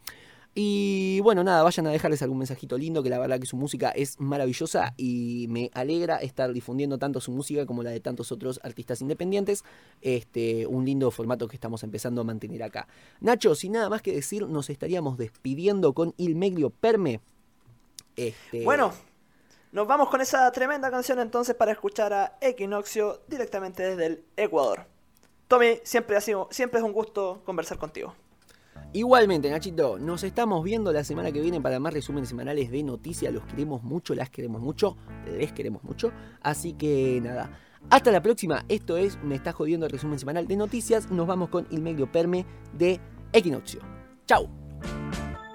Y 0.54 1.20
bueno, 1.20 1.44
nada, 1.44 1.62
vayan 1.62 1.86
a 1.86 1.90
dejarles 1.90 2.22
algún 2.22 2.38
mensajito 2.38 2.76
lindo, 2.76 3.02
que 3.04 3.10
la 3.10 3.20
verdad 3.20 3.38
que 3.38 3.46
su 3.46 3.56
música 3.56 3.90
es 3.90 4.18
maravillosa 4.18 4.94
y 4.96 5.46
me 5.48 5.70
alegra 5.74 6.16
estar 6.16 6.52
difundiendo 6.52 6.98
tanto 6.98 7.20
su 7.20 7.30
música 7.30 7.66
como 7.66 7.84
la 7.84 7.90
de 7.90 8.00
tantos 8.00 8.32
otros 8.32 8.58
artistas 8.64 9.00
independientes. 9.00 9.62
Este, 10.00 10.66
un 10.66 10.84
lindo 10.84 11.10
formato 11.12 11.46
que 11.46 11.54
estamos 11.54 11.84
empezando 11.84 12.22
a 12.22 12.24
mantener 12.24 12.64
acá. 12.64 12.88
Nacho, 13.20 13.54
sin 13.54 13.72
nada 13.72 13.88
más 13.88 14.02
que 14.02 14.12
decir, 14.12 14.46
nos 14.48 14.70
estaríamos 14.70 15.18
despidiendo 15.18 15.92
con 15.92 16.14
Il 16.16 16.34
Meglio 16.34 16.70
Perme. 16.70 17.20
Este, 18.16 18.64
Bueno, 18.64 18.92
nos 19.70 19.86
vamos 19.86 20.08
con 20.08 20.20
esa 20.20 20.50
tremenda 20.50 20.90
canción 20.90 21.20
entonces 21.20 21.54
para 21.54 21.70
escuchar 21.70 22.12
a 22.12 22.38
Equinoccio 22.40 23.20
directamente 23.28 23.84
desde 23.84 24.06
el 24.06 24.24
Ecuador. 24.36 24.86
Tommy, 25.46 25.78
siempre, 25.84 26.16
ha 26.16 26.20
sido, 26.20 26.48
siempre 26.50 26.80
es 26.80 26.84
un 26.84 26.92
gusto 26.92 27.42
conversar 27.44 27.78
contigo. 27.78 28.14
Igualmente, 28.92 29.48
Nachito, 29.48 30.00
nos 30.00 30.24
estamos 30.24 30.64
viendo 30.64 30.92
la 30.92 31.04
semana 31.04 31.30
que 31.30 31.40
viene 31.40 31.60
para 31.60 31.78
más 31.78 31.94
resúmenes 31.94 32.28
semanales 32.28 32.72
de 32.72 32.82
noticias. 32.82 33.32
Los 33.32 33.44
queremos 33.44 33.84
mucho, 33.84 34.16
las 34.16 34.30
queremos 34.30 34.60
mucho, 34.60 34.96
les 35.38 35.52
queremos 35.52 35.84
mucho. 35.84 36.10
Así 36.42 36.72
que 36.72 37.20
nada, 37.22 37.56
hasta 37.88 38.10
la 38.10 38.20
próxima. 38.20 38.64
Esto 38.68 38.96
es 38.96 39.16
Me 39.22 39.36
está 39.36 39.52
jodiendo 39.52 39.86
el 39.86 39.92
resumen 39.92 40.18
semanal 40.18 40.48
de 40.48 40.56
noticias. 40.56 41.08
Nos 41.08 41.28
vamos 41.28 41.50
con 41.50 41.68
Il 41.70 41.82
Meglio 41.82 42.10
Perme 42.10 42.44
de 42.76 43.00
Equinoccio. 43.32 43.80
Chau. 44.26 44.48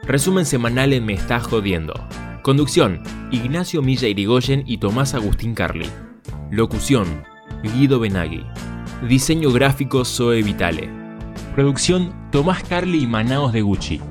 Resumen 0.03 0.45
semanal 0.45 0.93
en 0.93 1.05
Me 1.05 1.13
Está 1.13 1.41
Jodiendo. 1.41 1.93
Conducción: 2.41 3.03
Ignacio 3.31 3.81
Milla 3.81 4.07
Irigoyen 4.07 4.63
y 4.65 4.77
Tomás 4.77 5.13
Agustín 5.13 5.55
Carli. 5.55 5.89
Locución: 6.51 7.23
Guido 7.63 7.99
Benagui. 7.99 8.45
Diseño 9.09 9.51
gráfico: 9.51 10.05
Zoe 10.05 10.41
Vitale. 10.41 10.89
Producción: 11.53 12.24
Tomás 12.35 12.63
Carli 12.63 13.03
y 13.03 13.07
Manaos 13.07 13.53
de 13.53 13.61
Gucci. 13.61 14.01